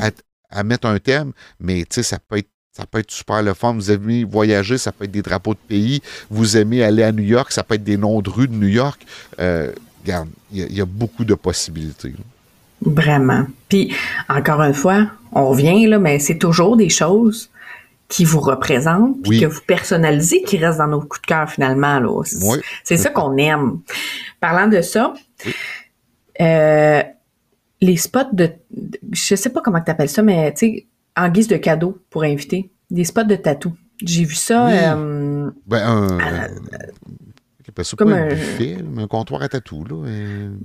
à, 0.50 0.62
mettre 0.64 0.88
un 0.88 0.98
thème, 0.98 1.32
mais 1.61 1.84
ça 1.90 2.18
peut 2.18 2.38
être 2.38 2.48
ça 2.76 2.84
peut 2.84 2.98
être 2.98 3.11
super 3.11 3.42
le 3.42 3.54
fun. 3.54 3.72
Vous 3.72 3.90
aimez 3.90 4.24
voyager, 4.24 4.76
ça 4.76 4.92
peut 4.92 5.04
être 5.04 5.11
des 5.11 5.22
drapeaux 5.22 5.54
de 5.54 5.59
pays. 5.66 6.02
Vous 6.28 6.59
aimez 6.59 6.82
aller 6.82 7.02
à 7.02 7.11
New 7.11 7.24
York, 7.24 7.50
ça 7.50 7.62
peut 7.62 7.76
être 7.76 7.84
des 7.84 7.96
noms 7.96 8.20
de 8.20 8.28
rues 8.28 8.48
de 8.48 8.54
New 8.54 8.68
York. 8.68 9.00
Euh, 9.40 9.72
il 10.04 10.74
y, 10.74 10.80
a 10.82 10.84
beaucoup 10.84 11.24
de 11.24 11.34
possibilités. 11.34 12.12
Vraiment. 12.82 13.46
Puis, 13.70 13.94
encore 14.28 14.61
une 14.61 14.74
fois, 14.74 15.07
on 15.32 15.48
revient, 15.48 15.86
là, 15.86 15.98
mais 15.98 16.18
c'est 16.18 16.36
toujours 16.36 16.76
des 16.76 16.90
choses 16.90 17.48
qui 18.09 18.24
vous 18.24 18.40
représente, 18.40 19.22
puis 19.22 19.40
que 19.40 19.46
vous 19.46 19.61
personnalisez, 19.66 20.42
qui 20.42 20.59
reste 20.59 20.78
dans 20.78 20.86
nos 20.86 21.00
coups 21.00 21.22
de 21.22 21.26
cœur 21.26 21.50
finalement. 21.50 21.98
Là. 21.98 22.22
C'est 22.84 22.96
ça 22.96 23.11
qu'on 23.11 23.36
aime. 23.36 23.80
Parlant 24.40 24.68
de 24.68 24.80
ça, 24.80 25.14
euh, 26.40 27.02
les 27.80 27.96
spots 27.96 28.32
de, 28.32 28.50
je 29.12 29.34
sais 29.34 29.50
pas 29.50 29.61
comment 29.61 29.80
tu 29.80 29.90
appelles 29.90 30.09
ça, 30.09 30.22
mais 30.22 30.52
tu 30.52 30.59
sais, 30.59 30.86
en 31.16 31.28
guise 31.28 31.48
de 31.48 31.57
cadeau 31.57 31.98
pour 32.11 32.22
inviter, 32.22 32.70
des 32.90 33.04
spots 33.04 33.24
de 33.24 33.36
tatou. 33.36 33.72
J'ai 34.04 34.24
vu 34.24 34.34
ça. 34.34 34.68
Euh, 34.68 35.50
ben, 35.66 35.82
un, 35.82 36.48
c'est 37.82 37.96
comme 37.96 38.12
un, 38.12 38.34
film, 38.34 38.98
un 38.98 39.07
comptoir 39.07 39.42
à 39.42 39.48
tatou, 39.48 39.84
là. 39.84 40.09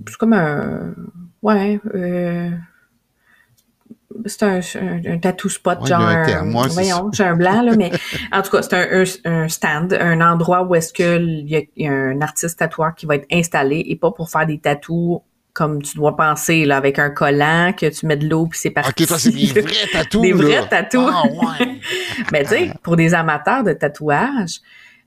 C'est 0.07 0.17
comme 0.17 0.33
un. 0.33 0.93
Ouais. 1.41 1.79
Euh, 1.95 2.51
c'est 4.25 4.43
un, 4.43 4.59
un, 5.05 5.17
tattoo 5.19 5.49
spot, 5.49 5.85
genre. 5.85 6.01
Un 6.01 6.43
voyons, 6.67 7.09
j'ai 7.11 7.23
un 7.23 7.35
blanc, 7.35 7.61
là, 7.61 7.75
mais 7.75 7.91
en 8.31 8.41
tout 8.41 8.51
cas, 8.51 8.61
c'est 8.61 8.75
un, 8.75 9.03
un, 9.31 9.47
stand, 9.47 9.93
un 9.93 10.21
endroit 10.21 10.63
où 10.63 10.75
est-ce 10.75 10.93
qu'il 10.93 11.45
y, 11.47 11.69
y, 11.83 11.87
a 11.87 11.91
un 11.91 12.21
artiste 12.21 12.59
tatoueur 12.59 12.95
qui 12.95 13.05
va 13.05 13.15
être 13.15 13.27
installé 13.31 13.83
et 13.87 13.95
pas 13.95 14.11
pour 14.11 14.29
faire 14.29 14.45
des 14.45 14.59
tatous 14.59 15.21
comme 15.53 15.81
tu 15.81 15.97
dois 15.97 16.15
penser, 16.15 16.65
là, 16.65 16.77
avec 16.77 16.97
un 16.97 17.09
collant, 17.09 17.73
que 17.77 17.87
tu 17.87 18.05
mets 18.05 18.15
de 18.15 18.27
l'eau 18.27 18.47
puis 18.47 18.59
c'est 18.59 18.69
parti. 18.69 19.03
OK, 19.03 19.07
toi, 19.07 19.19
c'est 19.19 19.31
des 19.31 19.47
vrais 19.47 19.87
tatous. 19.91 20.21
des 20.21 20.33
vrais 20.33 20.67
tatous. 20.67 21.11
Ah, 21.13 21.23
ouais. 21.25 21.79
mais 22.31 22.43
tu 22.43 22.49
sais, 22.49 22.73
pour 22.83 22.95
des 22.95 23.13
amateurs 23.13 23.63
de 23.63 23.73
tatouage, 23.73 24.61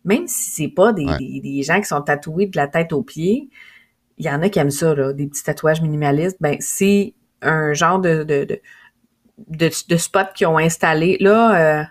même 0.05 0.27
si 0.27 0.51
c'est 0.51 0.69
pas 0.69 0.93
des, 0.93 1.07
des, 1.19 1.41
des, 1.41 1.63
gens 1.63 1.81
qui 1.81 1.87
sont 1.87 2.03
tatoués 2.03 2.47
de 2.47 2.57
la 2.57 2.69
tête 2.69 2.93
aux 2.93 3.03
pieds, 3.03 3.49
il 4.19 4.27
y 4.27 4.31
en 4.31 4.43
a 4.43 4.49
qui 4.49 4.59
aiment 4.59 4.71
ça, 4.71 4.95
là, 4.95 5.13
des 5.13 5.27
petits 5.27 5.43
tatouages 5.43 5.81
minimalistes, 5.81 6.37
ben 6.41 6.57
c'est 6.61 7.15
un 7.41 7.73
genre 7.73 7.99
de, 7.99 8.23
de, 8.23 8.45
de 8.45 8.61
de, 9.49 9.71
de 9.89 9.97
spots 9.97 10.33
qui 10.35 10.47
ont 10.47 10.59
installé. 10.59 11.17
Là, 11.21 11.81
euh, 11.81 11.85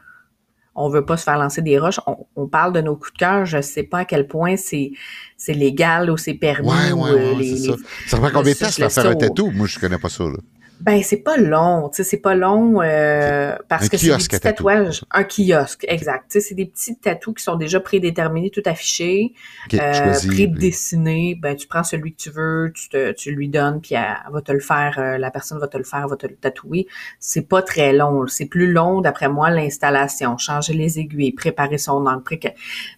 on 0.76 0.90
veut 0.90 1.06
pas 1.06 1.18
se 1.18 1.24
faire 1.24 1.38
lancer 1.38 1.62
des 1.62 1.78
roches. 1.78 2.00
On, 2.36 2.48
parle 2.48 2.74
de 2.74 2.82
nos 2.82 2.96
coups 2.96 3.14
de 3.14 3.18
cœur. 3.20 3.46
Je 3.46 3.62
sais 3.62 3.84
pas 3.84 4.00
à 4.00 4.06
quel 4.06 4.28
point 4.28 4.58
c'est 4.58 4.92
c'est 5.38 5.54
légal 5.54 6.10
ou 6.10 6.18
c'est 6.18 6.34
permis. 6.34 6.70
Ouais, 6.70 6.92
ouais, 6.92 7.10
euh, 7.12 7.36
ouais, 7.36 7.56
ça. 7.58 7.74
ça 8.08 8.18
prend 8.18 8.30
combien 8.32 8.54
de 8.54 8.58
temps 8.58 8.66
de 8.68 8.90
faire 8.90 9.06
un 9.08 9.16
tatou? 9.16 9.52
Moi, 9.52 9.68
je 9.68 9.78
connais 9.80 9.98
pas 9.98 10.10
ça. 10.10 10.24
Là. 10.24 10.38
Ben 10.82 11.02
c'est 11.02 11.18
pas 11.18 11.38
long, 11.38 11.88
tu 11.90 11.98
sais, 11.98 12.04
c'est 12.04 12.18
pas 12.18 12.36
long 12.36 12.82
euh, 12.82 13.56
parce 13.70 13.88
que 13.88 13.96
c'est 13.96 14.10
des 14.10 14.18
petits 14.18 14.40
tatouages, 14.40 15.06
un 15.12 15.24
kiosque, 15.24 15.86
exact. 15.88 16.26
Tu 16.30 16.34
sais, 16.34 16.48
c'est 16.50 16.56
des 16.56 16.66
petits 16.66 16.98
tatous 16.98 17.36
qui 17.36 17.44
sont 17.44 17.56
déjà 17.56 17.80
prédéterminés, 17.80 18.50
tout 18.50 18.64
affichés, 18.66 19.34
euh, 19.74 20.14
prédessinés. 20.28 21.36
Ben 21.36 21.56
tu 21.56 21.68
prends 21.68 21.84
celui 21.84 22.14
que 22.14 22.22
tu 22.22 22.32
veux, 22.32 22.74
tu 22.76 22.90
te, 22.90 23.14
tu 23.14 23.32
lui 23.32 23.48
donnes, 23.48 23.80
puis 23.80 23.96
elle, 23.96 24.18
va 24.30 24.42
te 24.42 24.52
le 24.52 24.60
faire, 24.60 25.00
euh, 25.00 25.18
la 25.18 25.32
personne 25.32 25.60
va 25.60 25.68
te 25.68 25.78
le 25.78 25.86
faire, 25.86 26.08
va 26.08 26.18
te 26.18 26.28
le 26.28 26.36
tatouer. 26.36 26.88
C'est 27.20 27.48
pas 27.48 27.62
très 27.62 27.94
long, 27.94 28.28
c'est 28.28 28.48
plus 28.48 28.72
long 28.72 29.00
d'après 29.00 29.30
moi 29.30 29.50
l'installation, 29.52 30.38
changer 30.38 30.74
les 30.74 31.00
aiguilles, 31.00 31.32
préparer 31.32 31.78
son 31.78 32.06
angle, 32.06 32.24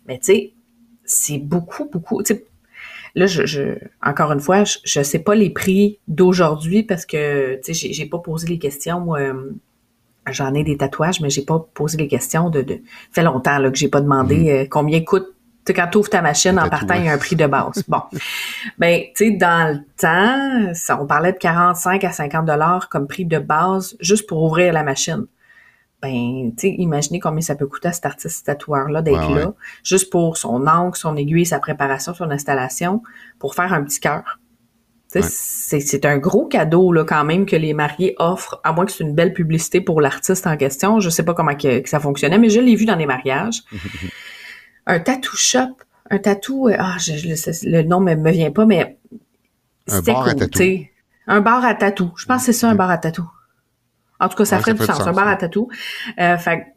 mais 0.07 0.17
tu 0.17 0.25
sais, 0.25 0.53
c'est 1.03 1.37
beaucoup, 1.37 1.85
beaucoup. 1.85 2.23
Tu 2.23 2.33
sais, 2.33 2.45
Là, 3.15 3.27
je, 3.27 3.45
je, 3.45 3.61
encore 4.03 4.31
une 4.33 4.41
fois, 4.41 4.63
je, 4.65 4.99
ne 4.99 5.03
sais 5.03 5.19
pas 5.19 5.35
les 5.35 5.49
prix 5.49 5.99
d'aujourd'hui 6.07 6.83
parce 6.83 7.05
que 7.05 7.55
tu 7.63 7.73
sais, 7.73 7.93
j'ai 7.93 8.05
pas 8.05 8.19
posé 8.19 8.47
les 8.47 8.59
questions. 8.59 9.15
Euh, 9.15 9.33
j'en 10.29 10.53
ai 10.53 10.63
des 10.63 10.77
tatouages, 10.77 11.21
mais 11.21 11.29
j'ai 11.29 11.45
pas 11.45 11.65
posé 11.73 11.97
les 11.97 12.07
questions 12.07 12.49
de, 12.49 12.61
de 12.61 12.79
fait 13.11 13.23
longtemps 13.23 13.57
là, 13.57 13.71
que 13.71 13.77
j'ai 13.77 13.87
pas 13.87 14.01
demandé 14.01 14.35
mm-hmm. 14.35 14.63
euh, 14.63 14.67
combien 14.69 15.01
coûte. 15.01 15.27
Tu 15.65 15.73
quand 15.73 15.87
tu 15.91 15.97
ouvres 15.97 16.09
ta 16.09 16.21
machine 16.21 16.59
en 16.59 16.69
partant, 16.69 16.93
il 16.93 17.05
y 17.05 17.09
a 17.09 17.13
un 17.13 17.17
prix 17.17 17.35
de 17.35 17.47
base. 17.47 17.83
Bon. 17.87 18.01
ben, 18.77 19.01
tu 19.15 19.25
sais, 19.25 19.31
dans 19.31 19.73
le 19.73 19.79
temps, 19.99 20.73
ça, 20.75 21.01
on 21.01 21.07
parlait 21.07 21.31
de 21.31 21.39
45 21.39 22.03
à 22.03 22.11
50 22.11 22.45
dollars 22.45 22.87
comme 22.89 23.07
prix 23.07 23.25
de 23.25 23.39
base 23.39 23.95
juste 23.99 24.27
pour 24.27 24.43
ouvrir 24.43 24.73
la 24.73 24.83
machine 24.83 25.25
ben, 26.05 26.51
tu 26.55 26.67
sais, 26.67 26.75
imaginez 26.77 27.19
combien 27.19 27.41
ça 27.41 27.55
peut 27.55 27.67
coûter 27.67 27.87
à 27.87 27.91
cet 27.91 28.05
artiste 28.05 28.45
tatoueur-là 28.45 29.01
d'être 29.01 29.29
là, 29.33 29.53
juste 29.83 30.11
pour 30.11 30.37
son 30.37 30.67
encre, 30.67 30.97
son 30.97 31.15
aiguille, 31.15 31.45
sa 31.45 31.59
préparation, 31.59 32.13
son 32.13 32.29
installation, 32.29 33.01
pour 33.39 33.55
faire 33.55 33.73
un 33.73 33.83
petit 33.83 33.99
cœur. 33.99 34.39
C'est 35.07 36.05
un 36.05 36.17
gros 36.17 36.45
cadeau 36.45 36.91
là 36.91 37.05
quand 37.05 37.23
même 37.23 37.45
que 37.45 37.55
les 37.55 37.73
mariés 37.73 38.15
offrent, 38.19 38.59
à 38.63 38.73
moins 38.73 38.85
que 38.85 38.91
c'est 38.91 39.03
une 39.03 39.15
belle 39.15 39.33
publicité 39.33 39.79
pour 39.79 40.01
l'artiste 40.01 40.45
en 40.45 40.57
question. 40.57 40.99
Je 40.99 41.09
sais 41.09 41.23
pas 41.23 41.33
comment 41.33 41.55
que, 41.55 41.87
ça 41.87 41.99
fonctionnait, 41.99 42.37
mais 42.37 42.49
je 42.49 42.59
l'ai 42.59 42.75
vu 42.75 42.85
dans 42.85 42.97
les 42.97 43.05
mariages. 43.05 43.63
un 44.85 44.99
tattoo 44.99 45.35
shop, 45.35 45.77
un 46.11 46.17
tatou, 46.19 46.67
euh, 46.67 46.75
ah, 46.77 46.97
je, 46.99 47.13
le, 47.67 47.83
nom 47.83 47.99
me, 48.01 48.15
me 48.15 48.31
vient 48.31 48.51
pas, 48.51 48.65
mais 48.65 48.97
c'était 49.87 50.13
cool. 50.13 50.35
Un 51.27 51.41
bar 51.41 51.65
à 51.65 51.73
tatou. 51.73 52.11
Je 52.17 52.25
pense 52.25 52.41
que 52.41 52.45
c'est 52.47 52.59
ça, 52.59 52.69
un 52.69 52.75
bar 52.75 52.91
à 52.91 52.97
tatou. 52.97 53.27
En 54.19 54.29
tout 54.29 54.37
cas, 54.37 54.45
ça 54.45 54.59
ferait 54.59 54.73
du 54.73 54.83
sens. 54.83 55.01
Un 55.01 55.13
bar 55.13 55.27
à 55.27 55.35
tatou. 55.35 55.69
Euh, 56.19 56.37
fait 56.37 56.75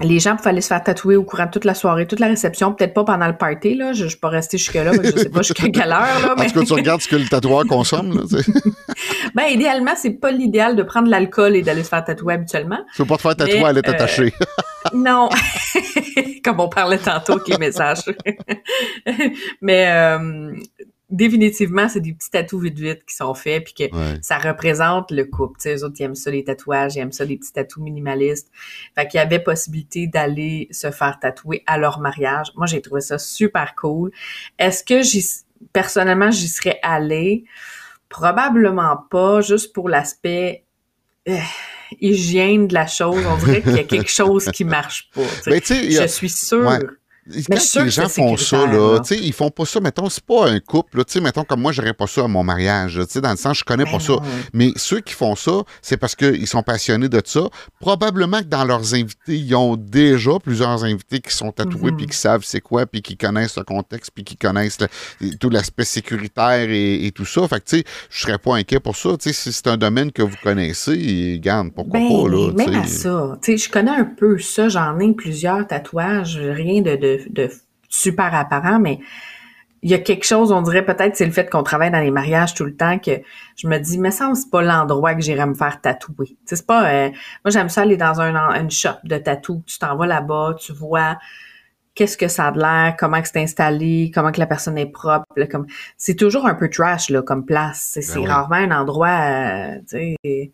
les 0.00 0.20
gens 0.20 0.36
pouvaient 0.36 0.50
aller 0.50 0.60
se 0.60 0.68
faire 0.68 0.82
tatouer 0.82 1.16
au 1.16 1.22
courant 1.22 1.46
de 1.46 1.50
toute 1.50 1.64
la 1.64 1.74
soirée, 1.74 2.06
toute 2.06 2.20
la 2.20 2.28
réception, 2.28 2.72
peut-être 2.72 2.94
pas 2.94 3.04
pendant 3.04 3.26
le 3.26 3.36
party, 3.36 3.74
là. 3.74 3.92
Je 3.92 4.04
ne 4.04 4.08
suis 4.08 4.18
pas 4.18 4.30
rester 4.30 4.56
jusque-là, 4.56 4.92
je 4.92 5.18
sais 5.18 5.28
pas 5.28 5.42
jusqu'à 5.42 5.68
quelle 5.68 5.92
heure, 5.92 6.20
là. 6.22 6.34
Mais... 6.36 6.44
En 6.44 6.48
tout 6.48 6.60
cas, 6.60 6.66
tu 6.66 6.72
regardes 6.72 7.00
ce 7.02 7.08
que 7.08 7.16
le 7.16 7.26
tatoueur 7.26 7.66
consomme, 7.66 8.14
là, 8.14 8.22
Ben, 9.34 9.44
idéalement, 9.50 9.92
c'est 9.96 10.10
pas 10.10 10.30
l'idéal 10.30 10.76
de 10.76 10.82
prendre 10.82 11.08
l'alcool 11.08 11.56
et 11.56 11.62
d'aller 11.62 11.84
se 11.84 11.88
faire 11.88 12.04
tatouer 12.04 12.34
habituellement. 12.34 12.78
Tu 12.94 13.02
veux 13.02 13.08
pas 13.08 13.16
te 13.16 13.22
faire 13.22 13.36
tatouer, 13.36 13.62
elle 13.68 13.78
est 13.78 13.88
euh, 13.88 13.92
attachée. 13.92 14.32
non. 14.94 15.28
Comme 16.44 16.60
on 16.60 16.68
parlait 16.68 16.98
tantôt 16.98 17.34
avec 17.34 17.48
les 17.48 17.58
messages. 17.58 18.04
mais, 19.60 19.86
euh, 19.90 20.54
définitivement, 21.12 21.88
c'est 21.88 22.00
des 22.00 22.14
petits 22.14 22.30
tatous 22.30 22.62
vite 22.62 22.78
vite 22.78 23.04
qui 23.04 23.14
sont 23.14 23.34
faits 23.34 23.64
puis 23.64 23.74
que 23.74 23.94
ça 24.22 24.38
représente 24.38 25.10
le 25.10 25.24
couple. 25.24 25.60
Tu 25.60 25.68
sais, 25.68 25.76
eux 25.76 25.84
autres, 25.84 25.96
ils 25.98 26.04
aiment 26.04 26.14
ça, 26.14 26.30
les 26.30 26.42
tatouages, 26.42 26.96
ils 26.96 27.00
aiment 27.00 27.12
ça, 27.12 27.24
les 27.24 27.36
petits 27.36 27.52
tatous 27.52 27.82
minimalistes. 27.82 28.50
Fait 28.94 29.06
qu'il 29.06 29.18
y 29.18 29.20
avait 29.20 29.38
possibilité 29.38 30.06
d'aller 30.06 30.68
se 30.70 30.90
faire 30.90 31.18
tatouer 31.20 31.62
à 31.66 31.78
leur 31.78 32.00
mariage. 32.00 32.48
Moi, 32.56 32.66
j'ai 32.66 32.80
trouvé 32.80 33.02
ça 33.02 33.18
super 33.18 33.74
cool. 33.74 34.10
Est-ce 34.58 34.82
que 34.82 35.02
j'y, 35.02 35.24
personnellement, 35.72 36.30
j'y 36.30 36.48
serais 36.48 36.80
allée? 36.82 37.44
Probablement 38.08 38.96
pas, 39.10 39.40
juste 39.42 39.72
pour 39.72 39.88
l'aspect 39.88 40.64
euh, 41.28 41.36
hygiène 42.00 42.66
de 42.66 42.74
la 42.74 42.86
chose. 42.86 43.24
On 43.26 43.36
dirait 43.36 43.62
qu'il 43.62 43.76
y 43.76 43.80
a 43.80 43.84
quelque 43.84 44.10
chose 44.10 44.46
qui 44.52 44.64
marche 44.64 45.10
pas. 45.14 45.22
Ben, 45.46 45.60
je 45.62 46.06
suis 46.08 46.28
sûre. 46.28 46.80
Quand 47.26 47.84
les 47.84 47.90
gens 47.90 48.08
font 48.08 48.36
ça, 48.36 48.66
là, 48.66 49.00
sais, 49.04 49.16
ils 49.16 49.32
font 49.32 49.50
pas 49.50 49.64
ça, 49.64 49.80
mettons, 49.80 50.08
c'est 50.08 50.24
pas 50.24 50.48
un 50.50 50.60
couple, 50.60 50.98
là, 50.98 51.20
mettons, 51.20 51.44
comme 51.44 51.60
moi, 51.60 51.72
j'aurais 51.72 51.94
pas 51.94 52.06
ça 52.06 52.24
à 52.24 52.28
mon 52.28 52.42
mariage, 52.42 53.00
sais, 53.08 53.20
dans 53.20 53.30
le 53.30 53.36
sens, 53.36 53.58
je 53.58 53.64
connais 53.64 53.84
pas 53.84 53.92
ben 53.92 54.00
ça. 54.00 54.14
Mais 54.52 54.70
ceux 54.76 55.00
qui 55.00 55.14
font 55.14 55.36
ça, 55.36 55.62
c'est 55.82 55.96
parce 55.96 56.14
qu'ils 56.14 56.46
sont 56.46 56.62
passionnés 56.62 57.08
de 57.08 57.22
ça. 57.24 57.42
Probablement 57.80 58.40
que 58.40 58.46
dans 58.46 58.64
leurs 58.64 58.94
invités, 58.94 59.36
ils 59.36 59.54
ont 59.54 59.76
déjà 59.76 60.32
plusieurs 60.42 60.84
invités 60.84 61.20
qui 61.20 61.34
sont 61.34 61.52
tatoués, 61.52 61.92
puis 61.92 62.06
mm-hmm. 62.06 62.10
qui 62.10 62.16
savent 62.16 62.44
c'est 62.44 62.60
quoi, 62.60 62.86
puis 62.86 63.02
qui 63.02 63.16
connaissent 63.16 63.56
le 63.56 63.64
contexte, 63.64 64.10
puis 64.14 64.24
qui 64.24 64.36
connaissent 64.36 64.78
tout 65.40 65.50
l'aspect 65.50 65.84
sécuritaire 65.84 66.68
et, 66.70 67.12
tout 67.14 67.26
ça. 67.26 67.46
Fait 67.46 67.60
que, 67.60 67.64
tu 67.66 67.78
sais, 67.78 67.84
je 68.10 68.22
serais 68.22 68.38
pas 68.38 68.56
inquiet 68.56 68.80
pour 68.80 68.96
ça. 68.96 69.10
Tu 69.10 69.28
sais, 69.28 69.32
si 69.32 69.52
c'est 69.52 69.66
un 69.68 69.76
domaine 69.76 70.10
que 70.12 70.22
vous 70.22 70.36
connaissez, 70.42 71.38
garde, 71.42 71.72
pourquoi 71.74 72.00
ben, 72.00 72.08
pas, 72.08 72.28
là. 72.28 72.52
Même 72.52 72.80
à 72.80 72.86
ça. 72.86 73.38
Tu 73.42 73.52
sais, 73.52 73.66
je 73.66 73.70
connais 73.70 73.90
un 73.90 74.04
peu 74.04 74.38
ça, 74.38 74.68
j'en 74.68 74.98
ai 74.98 75.12
plusieurs 75.12 75.66
tatouages, 75.66 76.38
rien 76.38 76.80
de 76.80 76.92
de, 76.96 77.11
super 77.88 78.34
apparent, 78.34 78.78
mais 78.78 79.00
il 79.82 79.90
y 79.90 79.94
a 79.94 79.98
quelque 79.98 80.24
chose, 80.24 80.52
on 80.52 80.62
dirait 80.62 80.84
peut-être 80.84 81.16
c'est 81.16 81.26
le 81.26 81.32
fait 81.32 81.50
qu'on 81.50 81.64
travaille 81.64 81.90
dans 81.90 82.00
les 82.00 82.12
mariages 82.12 82.54
tout 82.54 82.64
le 82.64 82.76
temps 82.76 82.98
que 82.98 83.20
je 83.56 83.66
me 83.66 83.78
dis, 83.78 83.98
mais 83.98 84.12
ça 84.12 84.30
c'est 84.34 84.50
pas 84.50 84.62
l'endroit 84.62 85.14
que 85.14 85.20
j'irais 85.20 85.46
me 85.46 85.54
faire 85.54 85.80
tatouer. 85.80 86.36
C'est 86.44 86.64
pas, 86.64 86.88
euh, 86.88 87.10
moi 87.44 87.50
j'aime 87.50 87.68
ça 87.68 87.82
aller 87.82 87.96
dans 87.96 88.20
un 88.20 88.34
une 88.60 88.70
shop 88.70 88.98
de 89.04 89.18
tatou. 89.18 89.62
Tu 89.66 89.78
t'en 89.78 89.96
vas 89.96 90.06
là-bas, 90.06 90.54
tu 90.60 90.72
vois 90.72 91.18
qu'est-ce 91.94 92.16
que 92.16 92.28
ça 92.28 92.48
a 92.48 92.52
de 92.52 92.58
l'air, 92.58 92.94
comment 92.98 93.20
que 93.20 93.28
c'est 93.28 93.42
installé, 93.42 94.10
comment 94.14 94.32
que 94.32 94.40
la 94.40 94.46
personne 94.46 94.78
est 94.78 94.86
propre. 94.86 95.26
comme 95.50 95.66
c'est 95.96 96.14
toujours 96.14 96.46
un 96.46 96.54
peu 96.54 96.70
trash 96.70 97.10
là 97.10 97.22
comme 97.22 97.44
place. 97.44 97.98
C'est 98.00 98.20
ben 98.20 98.28
rarement 98.28 98.56
un 98.56 98.70
endroit, 98.70 99.78
euh, 99.88 100.46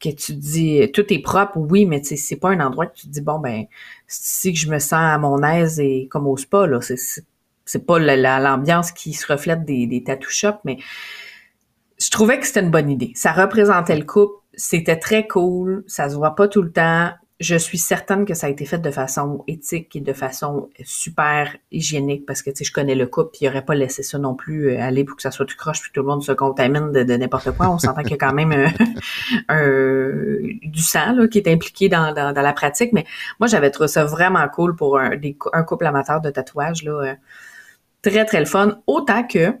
que 0.00 0.10
tu 0.10 0.34
dis 0.34 0.88
tout 0.92 1.12
est 1.12 1.20
propre, 1.20 1.56
oui, 1.56 1.84
mais 1.84 2.02
c'est 2.04 2.36
pas 2.36 2.50
un 2.50 2.60
endroit 2.60 2.86
que 2.86 2.94
tu 2.94 3.08
dis 3.08 3.20
bon 3.20 3.40
ben 3.40 3.64
que 4.08 4.58
je 4.58 4.70
me 4.70 4.78
sens 4.78 4.92
à 4.92 5.18
mon 5.18 5.42
aise 5.42 5.80
et 5.80 6.08
comme 6.10 6.26
au 6.26 6.36
spa 6.36 6.66
là, 6.66 6.80
c'est 6.80 6.96
c'est 7.64 7.84
pas 7.84 7.98
l'ambiance 7.98 8.92
qui 8.92 9.12
se 9.12 9.30
reflète 9.30 9.64
des, 9.66 9.86
des 9.86 10.02
tattoo 10.02 10.30
shops, 10.30 10.60
mais 10.64 10.78
je 11.98 12.10
trouvais 12.10 12.40
que 12.40 12.46
c'était 12.46 12.60
une 12.60 12.70
bonne 12.70 12.88
idée. 12.88 13.12
Ça 13.14 13.32
représentait 13.32 13.98
le 13.98 14.06
couple, 14.06 14.42
c'était 14.54 14.98
très 14.98 15.26
cool, 15.26 15.84
ça 15.86 16.08
se 16.08 16.14
voit 16.14 16.34
pas 16.34 16.48
tout 16.48 16.62
le 16.62 16.72
temps 16.72 17.10
je 17.40 17.54
suis 17.54 17.78
certaine 17.78 18.24
que 18.24 18.34
ça 18.34 18.48
a 18.48 18.50
été 18.50 18.64
fait 18.64 18.78
de 18.78 18.90
façon 18.90 19.44
éthique 19.46 19.94
et 19.94 20.00
de 20.00 20.12
façon 20.12 20.70
super 20.84 21.56
hygiénique 21.70 22.26
parce 22.26 22.42
que 22.42 22.50
tu 22.50 22.56
sais 22.56 22.64
je 22.64 22.72
connais 22.72 22.96
le 22.96 23.06
couple 23.06 23.30
puis 23.32 23.40
il 23.42 23.48
aurait 23.48 23.64
pas 23.64 23.76
laissé 23.76 24.02
ça 24.02 24.18
non 24.18 24.34
plus 24.34 24.70
euh, 24.70 24.80
aller 24.80 25.04
pour 25.04 25.14
que 25.14 25.22
ça 25.22 25.30
soit 25.30 25.46
tout 25.46 25.56
croche 25.56 25.80
puis 25.80 25.92
tout 25.94 26.00
le 26.00 26.08
monde 26.08 26.22
se 26.22 26.32
contamine 26.32 26.90
de, 26.90 27.16
n'importe 27.16 27.52
quoi. 27.52 27.70
On 27.70 27.78
s'entend 27.78 28.02
qu'il 28.02 28.10
y 28.10 28.14
a 28.14 28.16
quand 28.16 28.34
même 28.34 28.52
un, 29.48 29.62
du 30.68 30.82
sang 30.82 31.12
là, 31.12 31.28
qui 31.28 31.38
est 31.38 31.48
impliqué 31.48 31.88
dans, 31.88 32.12
dans, 32.12 32.32
la 32.32 32.52
pratique. 32.52 32.92
Mais 32.92 33.06
moi 33.38 33.46
j'avais 33.46 33.70
trouvé 33.70 33.86
ça 33.86 34.04
vraiment 34.04 34.46
cool 34.48 34.74
pour 34.74 34.98
un, 34.98 35.16
des, 35.16 35.36
un 35.52 35.62
couple 35.62 35.86
amateur 35.86 36.20
de 36.20 36.30
tatouage 36.30 36.82
là 36.82 36.92
euh, 36.92 37.14
très 38.02 38.24
très 38.24 38.40
le 38.40 38.46
fun. 38.46 38.80
Autant 38.88 39.22
que 39.22 39.52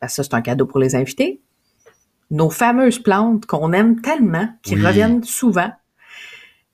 parce 0.00 0.16
que 0.16 0.16
ça 0.16 0.22
c'est 0.22 0.34
un 0.34 0.42
cadeau 0.42 0.64
pour 0.64 0.78
les 0.78 0.96
invités 0.96 1.42
nos 2.30 2.48
fameuses 2.48 2.98
plantes 2.98 3.44
qu'on 3.44 3.74
aime 3.74 4.00
tellement 4.00 4.48
qui 4.62 4.74
reviennent 4.74 5.22
souvent 5.22 5.70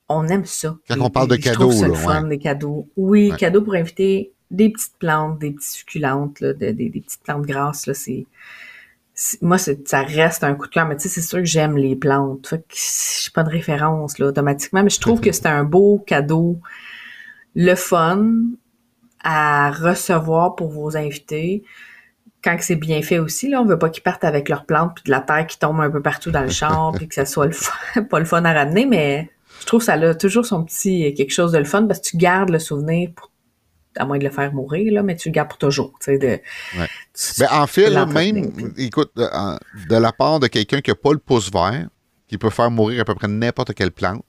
on 0.08 0.26
aime 0.28 0.44
ça. 0.46 0.76
Quand 0.88 0.94
Les- 0.96 1.00
on 1.02 1.10
parle 1.10 1.28
de 1.28 1.34
les- 1.34 1.40
cadeaux, 1.40 1.70
ça 1.70 1.82
là, 1.82 1.88
le 1.88 1.94
fun, 1.94 2.22
ouais. 2.24 2.28
les 2.30 2.38
cadeaux. 2.38 2.88
Oui, 2.96 3.30
Ouais. 3.30 3.36
cadeaux 3.36 3.62
pour 3.62 3.74
inviter 3.74 4.32
des 4.50 4.70
petites 4.70 4.96
plantes, 4.98 5.38
des 5.38 5.50
petites 5.52 5.70
succulentes, 5.72 6.40
là, 6.40 6.52
de- 6.54 6.70
des, 6.70 6.88
des 6.88 7.00
petites 7.00 7.22
plantes 7.22 7.42
grasses, 7.46 7.86
là, 7.86 7.94
c'est, 7.94 8.26
moi, 9.42 9.58
c'est, 9.58 9.86
ça 9.88 10.02
reste 10.02 10.44
un 10.44 10.54
coup 10.54 10.66
de 10.66 10.72
cœur, 10.72 10.86
mais 10.86 10.96
tu 10.96 11.02
sais, 11.02 11.08
c'est 11.08 11.20
sûr 11.26 11.38
que 11.38 11.44
j'aime 11.44 11.76
les 11.76 11.96
plantes. 11.96 12.46
Fait 12.46 12.58
que 12.58 12.74
j'ai 12.74 13.30
pas 13.32 13.42
de 13.42 13.50
référence, 13.50 14.18
là, 14.18 14.26
automatiquement, 14.26 14.82
mais 14.82 14.90
je 14.90 15.00
trouve 15.00 15.20
que 15.20 15.32
c'est 15.32 15.46
un 15.46 15.64
beau 15.64 16.02
cadeau, 16.06 16.58
le 17.54 17.74
fun 17.74 18.26
à 19.22 19.70
recevoir 19.72 20.54
pour 20.54 20.68
vos 20.70 20.96
invités. 20.96 21.64
Quand 22.44 22.56
c'est 22.60 22.76
bien 22.76 23.02
fait 23.02 23.18
aussi, 23.18 23.48
là, 23.48 23.60
on 23.60 23.64
veut 23.64 23.78
pas 23.78 23.90
qu'ils 23.90 24.04
partent 24.04 24.22
avec 24.24 24.48
leurs 24.48 24.64
plantes 24.64 24.92
puis 24.94 25.04
de 25.04 25.10
la 25.10 25.20
terre 25.20 25.44
qui 25.46 25.58
tombe 25.58 25.80
un 25.80 25.90
peu 25.90 26.00
partout 26.00 26.30
dans 26.30 26.42
le 26.42 26.48
champ 26.50 26.92
puis 26.96 27.08
que 27.08 27.14
ça 27.16 27.26
soit 27.26 27.46
le 27.46 27.52
fun, 27.52 28.02
pas 28.10 28.20
le 28.20 28.24
fun 28.24 28.44
à 28.44 28.52
ramener, 28.52 28.86
mais 28.86 29.28
trouve 29.68 29.80
que 29.80 29.86
ça 29.86 29.92
a 29.94 30.14
toujours 30.14 30.44
son 30.46 30.64
petit 30.64 31.14
quelque 31.14 31.30
chose 31.30 31.52
de 31.52 31.58
le 31.58 31.64
fun 31.64 31.86
parce 31.86 32.00
que 32.00 32.08
tu 32.08 32.16
gardes 32.16 32.50
le 32.50 32.58
souvenir 32.58 33.10
pour 33.14 33.30
à 33.96 34.04
moins 34.04 34.18
de 34.18 34.24
le 34.24 34.30
faire 34.30 34.52
mourir, 34.52 34.92
là, 34.92 35.02
mais 35.02 35.16
tu 35.16 35.28
le 35.28 35.32
gardes 35.32 35.48
pour 35.48 35.58
toujours. 35.58 35.92
Tu 36.00 36.04
sais, 36.12 36.18
de, 36.18 36.26
Ouais. 36.78 36.86
tu- 37.14 37.40
Ben, 37.40 37.48
en 37.50 37.66
fait, 37.66 37.90
là, 37.90 38.06
même, 38.06 38.52
écoute, 38.76 39.10
de, 39.16 39.26
de 39.88 39.96
la 39.96 40.12
part 40.12 40.38
de 40.38 40.46
quelqu'un 40.46 40.80
qui 40.80 40.90
n'a 40.90 40.94
pas 40.94 41.12
le 41.12 41.18
pouce 41.18 41.50
vert, 41.52 41.88
qui 42.28 42.38
peut 42.38 42.50
faire 42.50 42.70
mourir 42.70 43.00
à 43.00 43.04
peu 43.04 43.14
près 43.16 43.26
n'importe 43.26 43.74
quelle 43.74 43.90
plante, 43.90 44.24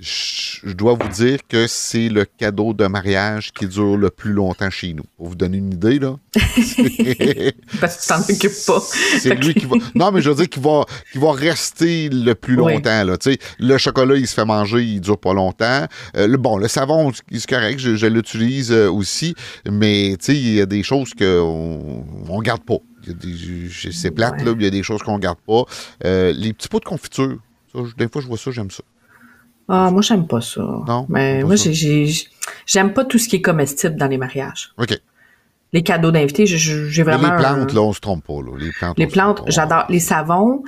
je, 0.00 0.72
dois 0.74 0.94
vous 0.94 1.08
dire 1.08 1.38
que 1.48 1.66
c'est 1.66 2.08
le 2.08 2.24
cadeau 2.24 2.72
de 2.72 2.86
mariage 2.86 3.52
qui 3.52 3.66
dure 3.66 3.96
le 3.96 4.10
plus 4.10 4.32
longtemps 4.32 4.70
chez 4.70 4.92
nous. 4.94 5.02
Pour 5.16 5.28
vous 5.28 5.34
donner 5.34 5.58
une 5.58 5.72
idée, 5.72 5.98
là. 5.98 6.16
parce 7.80 7.96
que 7.96 8.02
tu 8.02 8.08
t'en 8.08 8.20
occupes 8.20 8.66
pas. 8.66 8.80
C'est 9.18 9.34
lui 9.34 9.54
qui 9.54 9.66
va. 9.66 9.76
Non, 9.94 10.12
mais 10.12 10.20
je 10.22 10.30
veux 10.30 10.36
dire 10.36 10.48
qu'il 10.48 10.62
va, 10.62 10.84
qu'il 11.12 11.20
va 11.20 11.32
rester 11.32 12.08
le 12.10 12.34
plus 12.34 12.60
Oui. 12.60 12.74
longtemps. 12.74 13.04
Là, 13.04 13.16
Tu 13.18 13.32
sais, 13.32 13.38
le 13.58 13.76
chocolat, 13.78 14.16
il 14.16 14.26
se 14.26 14.34
fait 14.34 14.44
manger, 14.44 14.82
il 14.84 15.00
dure 15.00 15.18
pas 15.18 15.34
longtemps. 15.34 15.86
Euh, 16.16 16.26
le, 16.26 16.36
bon, 16.36 16.58
le 16.58 16.68
savon, 16.68 17.12
c'est 17.32 17.46
correct, 17.46 17.78
je, 17.80 17.96
je 17.96 18.06
l'utilise 18.06 18.70
euh, 18.72 18.90
aussi, 18.90 19.34
mais 19.68 20.16
tu 20.20 20.26
sais, 20.26 20.36
il 20.36 20.54
y 20.54 20.60
a 20.60 20.66
des 20.66 20.82
choses 20.82 21.12
qu'on 21.14 22.04
on 22.28 22.40
garde 22.40 22.62
pas. 22.64 22.78
Il 23.02 23.08
y 23.08 23.12
a 23.12 23.14
des- 23.14 23.68
je- 23.68 23.90
C'est 23.90 24.10
plate, 24.10 24.34
Ouais. 24.40 24.44
là, 24.44 24.52
il 24.56 24.62
y 24.62 24.66
a 24.66 24.70
des 24.70 24.82
choses 24.82 25.02
qu'on 25.02 25.18
garde 25.18 25.38
pas. 25.46 25.64
Euh, 26.04 26.32
les 26.32 26.52
petits 26.52 26.68
pots 26.68 26.80
de 26.80 26.84
confiture, 26.84 27.38
ça, 27.72 27.80
je- 27.84 27.94
des 27.96 28.08
fois, 28.10 28.22
je 28.22 28.26
vois 28.28 28.38
ça, 28.38 28.50
j'aime 28.50 28.70
ça. 28.70 28.82
Ah, 29.68 29.90
moi, 29.90 30.00
j'aime 30.02 30.26
pas 30.26 30.40
ça. 30.40 30.62
Non, 30.86 31.06
Mais 31.08 31.42
moi, 31.44 31.56
ça. 31.56 31.70
j'ai, 31.70 32.06
j'ai- 32.06 32.26
j'aime 32.66 32.92
pas 32.94 33.04
tout 33.04 33.18
ce 33.18 33.28
qui 33.28 33.36
est 33.36 33.42
comestible 33.42 33.96
dans 33.96 34.06
les 34.06 34.16
mariages. 34.18 34.72
OK. 34.78 34.98
Les 35.74 35.82
cadeaux 35.82 36.10
d'invités, 36.10 36.46
j'ai- 36.46 37.02
Mais 37.04 37.16
vraiment. 37.16 37.28
les 37.28 37.44
un- 37.44 37.54
plantes, 37.54 37.72
là, 37.74 37.82
on 37.82 37.92
se 37.92 38.00
trompe 38.00 38.24
pas. 38.26 38.32
Là. 38.40 38.56
Les 38.58 38.70
plantes, 38.72 38.98
Les 38.98 39.06
plantes, 39.06 39.42
j'adore. 39.48 39.84
Les 39.90 40.00
savons, 40.00 40.62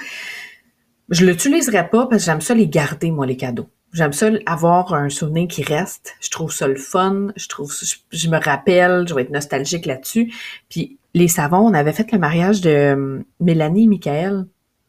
je 1.08 1.24
l'utiliserai 1.24 1.88
pas 1.88 2.06
parce 2.06 2.22
que 2.22 2.26
j'aime 2.26 2.40
ça 2.42 2.54
les 2.54 2.68
garder, 2.68 3.10
moi, 3.10 3.24
les 3.26 3.36
cadeaux. 3.36 3.68
J'aime 3.92 4.12
ça 4.12 4.28
avoir 4.46 4.92
un 4.94 5.08
souvenir 5.08 5.48
qui 5.48 5.62
reste. 5.64 6.14
Je 6.20 6.28
trouve 6.30 6.52
ça 6.52 6.68
le 6.68 6.76
fun. 6.76 7.28
Je 7.36 7.48
trouve, 7.48 7.72
ça- 7.72 7.86
je, 7.86 8.16
je 8.16 8.28
me 8.28 8.38
rappelle, 8.38 9.06
je 9.08 9.14
vais 9.14 9.22
être 9.22 9.30
nostalgique 9.32 9.86
là-dessus. 9.86 10.32
Puis 10.68 10.98
les 11.14 11.26
savons, 11.28 11.66
on 11.66 11.74
avait 11.74 11.92
fait 11.92 12.12
le 12.12 12.18
mariage 12.18 12.60
de 12.60 12.70
euh, 12.70 13.18
Mélanie 13.40 13.84
et 13.84 13.88
Michael 13.88 14.46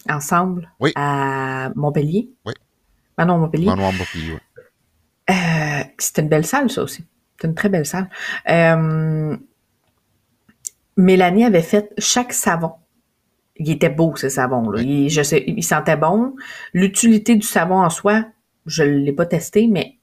ensemble 0.09 0.69
Oui. 0.81 0.91
à 0.95 1.71
Montpellier. 1.75 2.29
Oui. 2.45 2.53
Non, 3.19 3.37
Montpellier. 3.37 3.65
Manoir 3.67 3.91
Montpellier, 3.93 4.33
ouais. 4.33 4.39
Euh, 5.29 5.83
c'était 5.97 6.21
une 6.23 6.29
belle 6.29 6.45
salle, 6.45 6.69
ça 6.69 6.81
aussi. 6.83 7.05
C'était 7.33 7.47
une 7.47 7.55
très 7.55 7.69
belle 7.69 7.85
salle. 7.85 8.09
Euh, 8.49 9.37
Mélanie 10.97 11.45
avait 11.45 11.61
fait 11.61 11.93
chaque 11.97 12.33
savon. 12.33 12.73
Il 13.57 13.69
était 13.69 13.89
beau, 13.89 14.15
ce 14.15 14.29
savon-là. 14.29 14.81
Il, 14.81 15.09
je 15.09 15.21
sais, 15.21 15.43
il 15.47 15.63
sentait 15.63 15.95
bon. 15.97 16.35
L'utilité 16.73 17.35
du 17.35 17.45
savon 17.45 17.79
en 17.79 17.89
soi, 17.89 18.25
je 18.65 18.83
ne 18.83 18.97
l'ai 18.97 19.13
pas 19.13 19.25
testé, 19.25 19.67
mais 19.67 19.97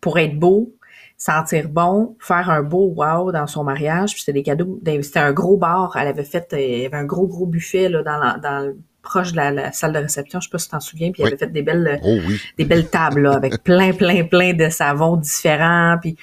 pour 0.00 0.18
être 0.18 0.38
beau, 0.38 0.74
sentir 1.16 1.68
bon, 1.68 2.16
faire 2.20 2.50
un 2.50 2.62
beau 2.62 2.92
wow 2.96 3.30
dans 3.32 3.46
son 3.46 3.62
mariage, 3.64 4.12
puis 4.12 4.20
c'était 4.20 4.32
des 4.32 4.42
cadeaux. 4.42 4.80
C'était 5.02 5.20
un 5.20 5.32
gros 5.32 5.56
bar. 5.56 5.96
Elle 5.98 6.08
avait 6.08 6.24
fait, 6.24 6.48
il 6.58 6.82
y 6.82 6.86
avait 6.86 6.96
un 6.96 7.04
gros, 7.04 7.26
gros 7.28 7.46
buffet 7.46 7.88
là, 7.88 8.02
dans, 8.02 8.18
la- 8.18 8.38
dans 8.38 8.58
le- 8.66 8.78
proche 9.04 9.30
de 9.32 9.36
la, 9.36 9.52
la 9.52 9.70
salle 9.72 9.92
de 9.92 9.98
réception. 9.98 10.40
Je 10.40 10.46
sais 10.48 10.50
pas 10.50 10.58
si 10.58 10.66
tu 10.66 10.70
t'en 10.72 10.80
souviens, 10.80 11.12
puis 11.12 11.22
elle 11.22 11.28
avait 11.28 11.36
fait 11.36 11.52
des 11.52 11.62
belles 11.62 12.00
Oh 12.02 12.16
oui. 12.26 12.40
des 12.58 12.64
belles 12.64 12.88
tables 12.90 13.22
là, 13.22 13.34
avec 13.34 13.62
plein, 13.62 13.92
plein, 13.92 14.24
plein 14.24 14.52
de 14.54 14.68
savons 14.68 15.16
différents, 15.16 15.96
puis 16.00 16.16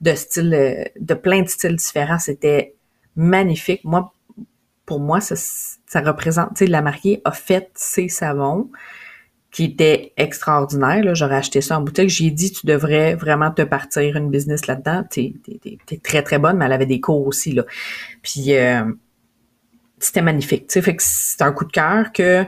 de 0.00 0.14
styles, 0.14 0.54
euh, 0.54 0.84
de 0.98 1.14
plein 1.14 1.42
de 1.42 1.48
styles 1.48 1.76
différents. 1.76 2.18
C'était 2.18 2.74
magnifique. 3.16 3.82
Moi, 3.84 4.12
pour 4.86 5.00
moi, 5.00 5.20
ça, 5.20 5.34
ça 5.36 6.00
représente, 6.00 6.54
tu 6.56 6.64
sais, 6.64 6.66
la 6.70 6.80
mariée 6.80 7.20
a 7.24 7.32
fait 7.32 7.68
ses 7.74 8.08
savons 8.08 8.70
qui 9.50 9.64
étaient 9.64 10.12
extraordinaires. 10.18 11.02
Là. 11.02 11.14
J'aurais 11.14 11.36
acheté 11.36 11.60
ça 11.62 11.78
en 11.78 11.82
boutique. 11.82 12.10
J'ai 12.10 12.30
dit, 12.30 12.52
tu 12.52 12.66
devrais 12.66 13.14
vraiment 13.14 13.50
te 13.50 13.62
partir 13.62 14.16
une 14.16 14.30
business 14.30 14.66
là-dedans. 14.66 15.04
T'es, 15.10 15.32
t'es, 15.44 15.58
t'es- 15.62 15.78
t'es 15.86 15.96
très, 15.96 16.22
très 16.22 16.38
bonne, 16.38 16.58
mais 16.58 16.66
elle 16.66 16.72
avait 16.72 16.86
des 16.86 17.00
cours 17.00 17.26
aussi, 17.26 17.52
là. 17.52 17.64
Puis, 18.22 18.54
euh, 18.54 18.82
c'était 20.00 20.22
magnifique. 20.22 20.66
Tu 20.68 20.74
sais, 20.74 20.82
fait 20.82 20.96
que 20.96 21.02
c'est 21.04 21.42
un 21.42 21.52
coup 21.52 21.64
de 21.64 21.72
cœur 21.72 22.12
que 22.12 22.44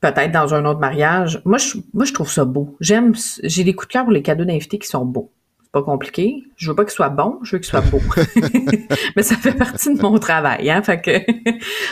peut-être 0.00 0.32
dans 0.32 0.54
un 0.54 0.64
autre 0.64 0.80
mariage. 0.80 1.40
Moi, 1.44 1.58
je, 1.58 1.78
moi, 1.92 2.04
je 2.04 2.12
trouve 2.12 2.30
ça 2.30 2.44
beau. 2.44 2.76
J'aime, 2.80 3.14
j'ai 3.42 3.64
des 3.64 3.74
coups 3.74 3.88
de 3.88 3.92
cœur 3.92 4.04
pour 4.04 4.12
les 4.12 4.22
cadeaux 4.22 4.44
d'invités 4.44 4.78
qui 4.78 4.88
sont 4.88 5.04
beaux. 5.04 5.32
Pas 5.74 5.82
compliqué. 5.82 6.44
Je 6.56 6.70
veux 6.70 6.76
pas 6.76 6.84
qu'ils 6.84 6.92
soient 6.92 7.08
bons, 7.08 7.40
je 7.42 7.56
veux 7.56 7.58
qu'ils 7.58 7.68
soient 7.68 7.80
beaux. 7.80 8.00
Mais 9.16 9.24
ça 9.24 9.34
fait 9.34 9.54
partie 9.54 9.92
de 9.92 10.00
mon 10.00 10.16
travail, 10.20 10.70
hein. 10.70 10.80
Fait 10.84 11.00
que, 11.00 11.18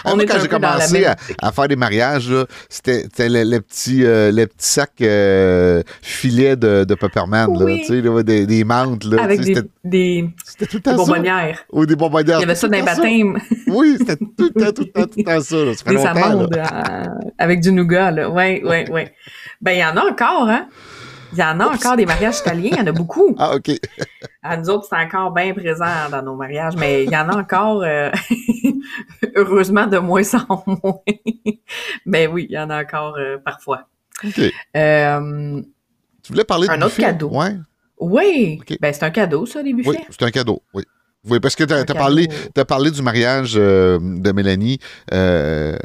Ah, 0.05 0.13
on 0.15 0.21
est 0.21 0.27
quand 0.27 0.39
j'ai 0.41 0.47
peu 0.47 0.61
dans 0.61 0.69
la 0.69 0.75
commencé 0.75 1.05
à, 1.05 1.17
à 1.43 1.51
faire 1.51 1.67
des 1.67 1.75
mariages, 1.75 2.33
c'était 2.69 3.03
c'était 3.03 3.29
le, 3.29 3.43
le 3.43 3.61
petit, 3.61 4.05
euh, 4.05 4.31
le 4.31 4.47
petit 4.47 4.69
sac 4.69 4.93
euh, 5.01 5.83
filet 6.01 6.55
de, 6.55 6.85
de 6.85 6.95
Pepperman, 6.95 7.49
Oui. 7.51 7.85
là, 7.89 8.23
des, 8.23 8.47
des. 8.47 8.63
Là, 8.65 9.21
avec 9.21 9.41
des, 9.41 9.57
des, 9.83 10.31
tout 10.71 10.79
des 10.79 10.95
bonbonnières. 10.95 11.65
Ou 11.73 11.85
des 11.85 11.97
bonbonnières. 11.97 12.39
Il 12.39 12.43
y 12.43 12.45
avait 12.45 12.55
ça 12.55 12.69
dans 12.69 12.77
les 12.79 12.85
baptêmes. 12.85 13.37
Oui, 13.67 13.97
c'était 13.99 14.17
tout 14.17 14.29
le 14.55 14.61
temps, 14.61 14.73
tout 14.73 14.83
le 14.83 14.93
temps, 14.93 15.07
tout 15.09 15.19
le 15.19 15.25
temps 15.25 15.41
ça. 15.41 15.57
Là. 15.57 15.75
Ça 15.75 15.85
fait 15.85 15.97
Des 15.97 16.07
amandes 16.07 16.57
euh, 16.57 17.05
avec 17.37 17.61
du 17.61 17.73
nougat, 17.73 18.13
là. 18.13 18.31
Ouais, 18.31 18.63
ouais, 18.65 18.89
ouais. 18.93 19.13
Ben, 19.61 19.73
il 19.73 19.79
y 19.81 19.85
en 19.85 19.97
a 19.97 20.05
encore, 20.09 20.49
hein. 20.49 20.69
Il 21.33 21.39
y 21.39 21.43
en 21.43 21.59
a 21.61 21.67
encore 21.67 21.97
des 21.97 22.05
mariages 22.07 22.39
italiens, 22.41 22.71
il 22.73 22.79
y 22.79 22.81
en 22.81 22.87
a 22.87 22.93
beaucoup. 22.93 23.35
Ah, 23.39 23.55
OK. 23.57 23.71
À 24.45 24.57
nous 24.57 24.69
autres, 24.71 24.87
c'est 24.91 24.97
encore 24.97 25.31
bien 25.33 25.55
présent 25.55 25.87
dans 26.11 26.21
nos 26.23 26.35
mariages, 26.35 26.75
mais 26.77 27.05
il 27.05 27.11
y 27.13 27.17
en 27.17 27.29
a 27.29 27.37
encore, 27.37 27.83
euh, 27.85 28.11
heureusement, 29.37 29.87
de 29.87 29.99
moins 29.99 30.23
en 30.35 30.65
moins. 30.67 30.99
mais 32.07 32.27
oui, 32.27 32.47
il 32.51 32.55
y 32.55 32.59
en 32.59 32.69
a 32.71 32.83
encore 32.83 33.17
euh, 33.19 33.39
parfois. 33.39 33.89
OK. 34.25 34.41
Euh, 34.77 35.63
Tu 36.25 36.33
voulais 36.33 36.45
parler 36.45 36.69
Un 36.69 36.77
de 36.79 36.85
autre 36.85 36.97
buffet? 36.97 37.03
cadeau. 37.03 37.31
Ouais. 37.31 37.57
oui, 37.99 38.61
ben 38.81 38.93
c'est 38.93 39.05
un 39.05 39.11
cadeau, 39.11 39.47
ça, 39.47 39.63
les 39.63 39.73
buffets? 39.73 39.91
Oui, 39.91 39.97
c'est 40.11 40.23
un 40.23 40.31
cadeau. 40.31 40.61
Oui. 40.75 40.83
Oui, 41.31 41.39
parce 41.39 41.55
que 41.55 41.63
tu 41.63 41.73
as, 41.73 41.85
parlé, 41.85 42.29
parlé 42.67 42.91
du 42.91 43.01
mariage 43.01 43.53
euh, 43.57 44.01
de 44.03 44.33
Mélanie. 44.33 44.81
euh, 45.13 45.77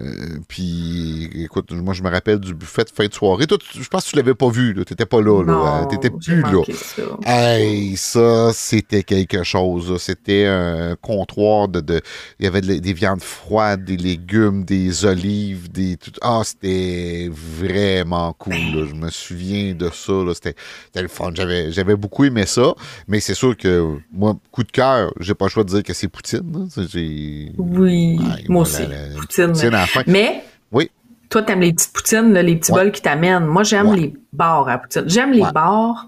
puis, 0.48 1.30
écoute, 1.44 1.72
moi, 1.74 1.94
je 1.94 2.02
me 2.02 2.10
rappelle 2.10 2.40
du 2.40 2.56
buffet 2.56 2.84
de 2.86 2.90
fin 2.90 3.06
de 3.06 3.14
soirée. 3.14 3.46
Toi, 3.46 3.60
tu- 3.60 3.84
je 3.84 3.88
pense 3.88 4.06
que 4.06 4.10
tu 4.10 4.16
l'avais 4.16 4.34
pas 4.34 4.50
vu. 4.50 4.74
Tu 4.74 4.80
n'étais 4.94 5.06
pas 5.06 5.22
là. 5.22 5.44
là. 5.44 5.86
Tu 5.92 5.94
n'étais 5.96 6.10
plus 6.10 6.42
là. 6.42 6.64
ça. 6.74 7.04
Hey, 7.24 7.96
ça, 7.98 8.50
c'était 8.52 9.04
quelque 9.04 9.44
chose. 9.44 10.02
C'était 10.02 10.48
un 10.48 10.96
comptoir 11.00 11.68
de, 11.68 11.82
de- 11.82 12.02
Il 12.40 12.46
y 12.46 12.48
avait 12.48 12.62
de- 12.62 12.80
des 12.80 12.94
viandes 12.94 13.22
froides, 13.22 13.86
des 13.86 13.98
légumes, 13.98 14.64
des 14.66 15.06
olives, 15.06 15.72
des. 15.72 15.98
tout- 15.98 16.10
Ah, 16.24 16.42
c'était 16.44 17.30
vraiment 17.32 18.34
cool. 18.34 18.54
là. 18.56 18.88
Je 18.90 18.96
me 18.96 19.12
souviens 19.12 19.76
de 19.76 19.92
ça. 19.94 20.14
C'était 20.34 20.56
le 21.04 21.08
fun. 21.08 21.30
J'avais 21.36 21.96
beaucoup 21.96 22.24
aimé 22.26 22.48
ça. 22.48 22.74
Mais 23.08 23.20
c'est 23.20 23.36
sûr 23.36 23.56
que 23.56 23.98
moi, 24.12 24.36
coup 24.52 24.64
de 24.64 24.72
cœur, 24.72 25.12
j'ai 25.28 25.36
pas 25.36 25.45
le 25.45 25.49
choix 25.49 25.63
de 25.63 25.69
dire 25.69 25.84
que 25.84 25.93
c'est 25.93 26.07
Poutine. 26.07 26.69
j'ai- 26.89 27.51
Oui, 27.57 28.17
Ouais, 28.19 28.43
moi 28.49 28.61
aussi. 28.63 28.82
la- 28.88 29.09
la 29.09 29.15
Poutine. 29.15 29.47
Poutine 29.51 29.67
à 29.75 29.82
la 29.82 29.88
fin. 29.88 30.03
Mais 30.07 30.43
Oui. 30.71 30.89
toi, 31.30 31.43
t'aimes 31.43 31.61
les 31.61 31.73
petites 31.73 31.93
poutines, 31.93 32.34
là, 32.34 32.41
les 32.41 32.55
petits 32.55 32.71
Ouais. 32.71 32.84
bols 32.86 32.91
qui 32.91 33.01
t'amènent. 33.01 33.45
Moi, 33.45 33.63
j'aime 33.63 33.88
Ouais. 33.89 33.97
les 33.97 34.13
bars 34.34 34.67
à 34.69 34.78
poutine. 34.80 35.03
J'aime 35.07 35.32
les 35.32 35.45
bars 35.53 36.07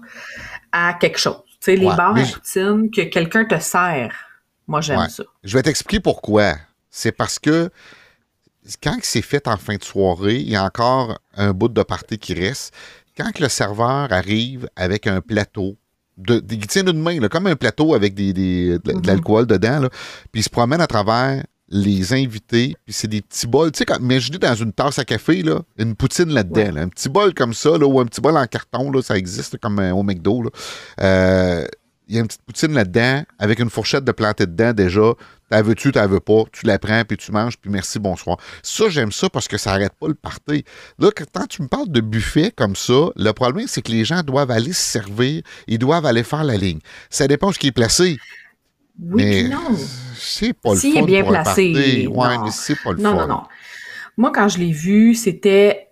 à 0.72 0.94
quelque 0.94 1.18
chose. 1.18 1.36
Tu 1.46 1.56
sais, 1.60 1.76
les 1.76 1.86
bars 1.86 2.14
mais 2.14 2.22
à 2.22 2.26
poutine 2.32 2.90
que 2.90 3.02
quelqu'un 3.02 3.44
te 3.44 3.58
sert. 3.60 4.14
Moi, 4.66 4.80
j'aime 4.80 5.08
ça. 5.08 5.24
Je 5.44 5.56
vais 5.56 5.62
t'expliquer 5.62 6.00
pourquoi. 6.00 6.54
C'est 6.90 7.12
parce 7.12 7.38
que 7.38 7.70
quand 8.82 8.96
c'est 9.02 9.22
fait 9.22 9.46
en 9.48 9.56
fin 9.56 9.76
de 9.76 9.84
soirée, 9.84 10.36
il 10.36 10.48
y 10.50 10.56
a 10.56 10.64
encore 10.64 11.18
un 11.36 11.52
bout 11.52 11.68
de 11.68 11.82
party 11.82 12.18
qui 12.18 12.34
reste. 12.34 12.72
Quand 13.16 13.38
le 13.40 13.48
serveur 13.48 14.12
arrive 14.12 14.68
avec 14.76 15.06
un 15.06 15.20
plateau, 15.20 15.76
de, 16.16 16.40
de- 16.40 16.54
il 16.54 16.66
tient 16.66 16.84
une 16.86 17.00
main, 17.02 17.18
là, 17.20 17.28
comme 17.28 17.46
un 17.46 17.56
plateau 17.56 17.94
avec 17.94 18.14
des, 18.14 18.32
des- 18.32 18.78
de, 18.78 18.92
de 19.00 19.06
l'alcool 19.06 19.46
dedans, 19.46 19.80
là, 19.80 19.88
puis 20.32 20.40
il 20.40 20.42
se 20.42 20.50
promène 20.50 20.80
à 20.80 20.86
travers 20.86 21.42
les 21.72 22.12
invités, 22.12 22.74
puis 22.84 22.92
c'est 22.92 23.06
des 23.06 23.22
petits 23.22 23.46
bols. 23.46 23.70
Tu 23.70 23.78
sais, 23.78 23.84
quand, 23.84 23.98
imaginez 24.00 24.38
dans 24.38 24.54
une 24.56 24.72
tasse 24.72 24.98
à 24.98 25.04
café, 25.04 25.42
là, 25.42 25.60
une 25.78 25.94
poutine 25.94 26.30
là-dedans, 26.30 26.60
Ouais. 26.62 26.72
là, 26.72 26.80
un 26.82 26.88
petit 26.88 27.08
bol 27.08 27.32
comme 27.32 27.54
ça, 27.54 27.78
là, 27.78 27.86
ou 27.86 28.00
un 28.00 28.06
petit 28.06 28.20
bol 28.20 28.36
en 28.36 28.44
carton, 28.46 28.90
là, 28.90 29.00
ça 29.02 29.16
existe 29.16 29.56
comme 29.58 29.78
euh, 29.78 29.92
au 29.92 30.02
McDo. 30.02 30.42
Là. 30.42 30.50
Euh, 31.00 31.66
il 32.10 32.16
y 32.16 32.18
a 32.18 32.22
une 32.22 32.26
petite 32.26 32.42
poutine 32.42 32.72
là-dedans, 32.72 33.22
avec 33.38 33.60
une 33.60 33.70
fourchette 33.70 34.04
de 34.04 34.10
planter 34.10 34.44
dedans 34.44 34.72
déjà. 34.72 35.12
T'as 35.48 35.62
veux-tu, 35.62 35.92
t'as 35.92 36.08
veux 36.08 36.18
pas. 36.18 36.42
Tu 36.52 36.66
la 36.66 36.76
prends, 36.80 37.04
puis 37.04 37.16
tu 37.16 37.30
manges, 37.30 37.56
puis 37.56 37.70
merci, 37.70 38.00
bonsoir. 38.00 38.36
Ça, 38.64 38.88
j'aime 38.88 39.12
ça 39.12 39.30
parce 39.30 39.46
que 39.46 39.56
ça 39.56 39.72
arrête 39.72 39.92
pas 39.98 40.08
le 40.08 40.14
party. 40.14 40.64
Là, 40.98 41.10
quand 41.14 41.46
tu 41.46 41.62
me 41.62 41.68
parles 41.68 41.88
de 41.88 42.00
buffet 42.00 42.50
comme 42.50 42.74
ça, 42.74 43.10
le 43.14 43.30
problème, 43.30 43.68
c'est 43.68 43.80
que 43.80 43.92
les 43.92 44.04
gens 44.04 44.22
doivent 44.22 44.50
aller 44.50 44.72
se 44.72 44.82
servir, 44.82 45.42
ils 45.68 45.78
doivent 45.78 46.04
aller 46.04 46.24
faire 46.24 46.42
la 46.42 46.56
ligne. 46.56 46.80
Ça 47.10 47.28
dépend 47.28 47.50
de 47.50 47.54
ce 47.54 47.60
qui 47.60 47.68
est 47.68 47.72
placé. 47.72 48.18
Oui, 49.00 49.24
mais 49.24 49.42
non. 49.44 49.76
C'est 50.16 50.52
pas 50.52 50.74
le 50.74 50.80
S'il 50.80 50.96
est 50.96 51.02
bien 51.02 51.22
placé. 51.22 52.08
Ouais, 52.08 52.38
mais 52.42 52.50
c'est 52.50 52.76
pas 52.82 52.90
le 52.92 52.98
non, 52.98 53.14
Non, 53.14 53.26
non, 53.28 53.42
Moi, 54.16 54.32
quand 54.34 54.48
je 54.48 54.58
l'ai 54.58 54.72
vu, 54.72 55.14
c'était 55.14 55.89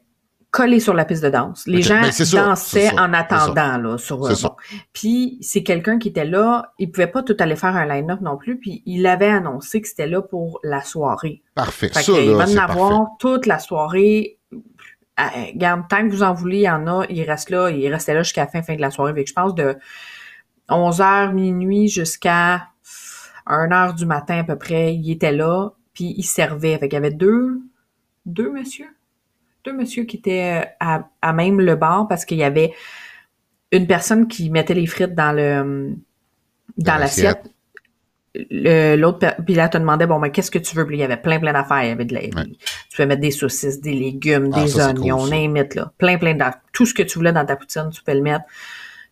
collé 0.50 0.80
sur 0.80 0.94
la 0.94 1.04
piste 1.04 1.22
de 1.22 1.28
danse. 1.28 1.66
Les 1.66 1.82
gens 1.82 2.00
ben, 2.00 2.10
dansaient 2.32 2.98
en 2.98 3.12
attendant 3.12 3.76
là 3.76 3.98
sur 3.98 4.24
euh, 4.24 4.34
bon. 4.42 4.56
Puis 4.92 5.38
c'est 5.40 5.62
quelqu'un 5.62 5.98
qui 5.98 6.08
était 6.08 6.24
là, 6.24 6.72
il 6.78 6.90
pouvait 6.90 7.06
pas 7.06 7.22
tout 7.22 7.36
aller 7.38 7.56
faire 7.56 7.76
un 7.76 7.86
line-up 7.86 8.20
non 8.20 8.36
plus, 8.36 8.58
puis 8.58 8.82
il 8.86 9.06
avait 9.06 9.28
annoncé 9.28 9.80
que 9.80 9.88
c'était 9.88 10.06
là 10.06 10.22
pour 10.22 10.60
la 10.62 10.82
soirée. 10.82 11.42
Parfait. 11.54 11.88
Fait 11.88 12.02
ça, 12.02 12.20
il 12.20 12.32
va 12.32 12.44
en 12.44 12.56
avoir 12.56 13.08
toute 13.18 13.46
la 13.46 13.58
soirée. 13.58 14.38
Eh, 14.52 15.56
garde, 15.56 15.82
tant 15.88 16.08
que 16.08 16.12
vous 16.12 16.22
en 16.22 16.32
voulez, 16.32 16.58
il 16.58 16.62
y 16.62 16.70
en 16.70 16.86
a, 16.86 17.04
il 17.10 17.22
reste 17.24 17.50
là, 17.50 17.70
il 17.70 17.92
restait 17.92 18.14
là 18.14 18.22
jusqu'à 18.22 18.42
la 18.42 18.50
fin, 18.50 18.62
fin 18.62 18.76
de 18.76 18.80
la 18.80 18.90
soirée. 18.90 19.12
Fait 19.14 19.26
je 19.26 19.34
pense 19.34 19.54
de 19.54 19.76
11h 20.68 21.32
minuit 21.32 21.88
jusqu'à 21.88 22.68
1h 23.46 23.96
du 23.96 24.06
matin 24.06 24.38
à 24.38 24.44
peu 24.44 24.56
près, 24.56 24.94
il 24.94 25.10
était 25.10 25.32
là, 25.32 25.70
puis 25.92 26.14
il 26.16 26.22
servait. 26.22 26.78
Fait 26.78 26.88
qu'il 26.88 26.96
y 26.96 26.98
avait 26.98 27.10
deux 27.10 27.60
deux 28.28 28.52
messieurs? 28.52 28.94
Deux 29.68 29.76
messieurs 29.76 30.04
qui 30.04 30.16
étaient 30.16 30.64
euh, 30.82 30.98
à, 31.22 31.32
même 31.32 31.60
le 31.60 31.76
bar 31.76 32.08
parce 32.08 32.24
qu'il 32.24 32.38
y 32.38 32.44
avait 32.44 32.72
une 33.70 33.86
personne 33.86 34.28
qui 34.28 34.50
mettait 34.50 34.74
les 34.74 34.86
frites 34.86 35.14
dans 35.14 35.32
le 35.32 35.94
dans, 36.76 36.96
l'assiette. 36.96 37.42
L'autre, 38.50 39.34
puis 39.44 39.54
là, 39.54 39.68
te 39.68 39.78
demandait, 39.78 40.06
bon, 40.06 40.18
mais 40.18 40.30
qu'est-ce 40.30 40.50
que 40.50 40.58
tu 40.58 40.76
veux? 40.76 40.86
Puis 40.86 40.96
il 40.96 41.00
y 41.00 41.02
avait 41.02 41.16
plein, 41.16 41.40
plein 41.40 41.52
d'affaires. 41.52 41.82
Il 41.82 41.88
y 41.88 41.92
avait 41.92 42.04
de 42.04 42.14
la, 42.14 42.20
Tu 42.20 42.96
peux 42.96 43.04
mettre 43.04 43.20
des 43.20 43.30
saucisses, 43.30 43.80
des 43.80 43.94
légumes, 43.94 44.50
ah, 44.54 44.62
des 44.62 44.78
oignons, 44.78 45.18
cool, 45.18 45.66
là. 45.74 45.92
Plein, 45.98 46.18
plein 46.18 46.34
de, 46.34 46.44
tout 46.72 46.86
ce 46.86 46.94
que 46.94 47.02
tu 47.02 47.18
voulais 47.18 47.32
dans 47.32 47.44
ta 47.44 47.56
poutine, 47.56 47.90
tu 47.90 48.02
peux 48.02 48.14
le 48.14 48.22
mettre. 48.22 48.44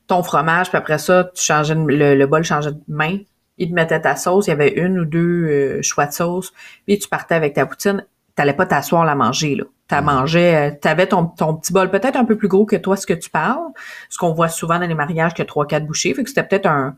Ton 0.07 0.23
fromage, 0.23 0.69
puis 0.69 0.79
après 0.79 0.99
ça, 0.99 1.31
tu 1.35 1.43
changeais, 1.43 1.75
le, 1.75 2.27
bol 2.27 2.45
changeait 2.45 2.71
de 2.71 2.81
main. 2.87 3.19
Il 3.59 3.71
te 3.71 3.75
mettait 3.75 4.01
ta 4.01 4.15
sauce. 4.15 4.47
Il 4.47 4.51
y 4.51 4.53
avait 4.53 4.75
une 4.75 5.01
ou 5.01 5.05
deux 5.05 5.47
euh, 5.49 5.83
choix 5.83 6.07
de 6.07 6.13
sauce. 6.13 6.53
Puis 6.87 6.99
tu 6.99 7.09
partais 7.09 7.35
avec 7.35 7.55
ta 7.55 7.67
poutine. 7.67 8.07
T'allais 8.37 8.53
pas 8.53 8.67
t'asseoir 8.67 9.05
la 9.05 9.17
manger, 9.17 9.57
là. 9.57 9.65
T'as 9.89 10.01
mangé, 10.01 10.57
euh, 10.57 10.71
t'avais 10.81 11.07
ton, 11.07 11.27
ton 11.27 11.55
petit 11.55 11.73
bol 11.73 11.91
peut-être 11.91 12.17
un 12.17 12.25
peu 12.25 12.37
plus 12.37 12.49
gros 12.49 12.67
que 12.67 12.75
toi, 12.75 12.97
ce 12.97 13.07
que 13.07 13.15
tu 13.15 13.31
parles. 13.31 13.69
Ce 14.09 14.19
qu'on 14.19 14.33
voit 14.33 14.49
souvent 14.49 14.79
dans 14.81 14.87
les 14.87 14.95
mariages, 14.95 15.35
que 15.35 15.45
trois, 15.45 15.67
quatre 15.67 15.87
bouchées. 15.87 16.13
Fait 16.13 16.25
que 16.25 16.29
c'était 16.29 16.43
peut-être 16.43 16.67
un, 16.67 16.97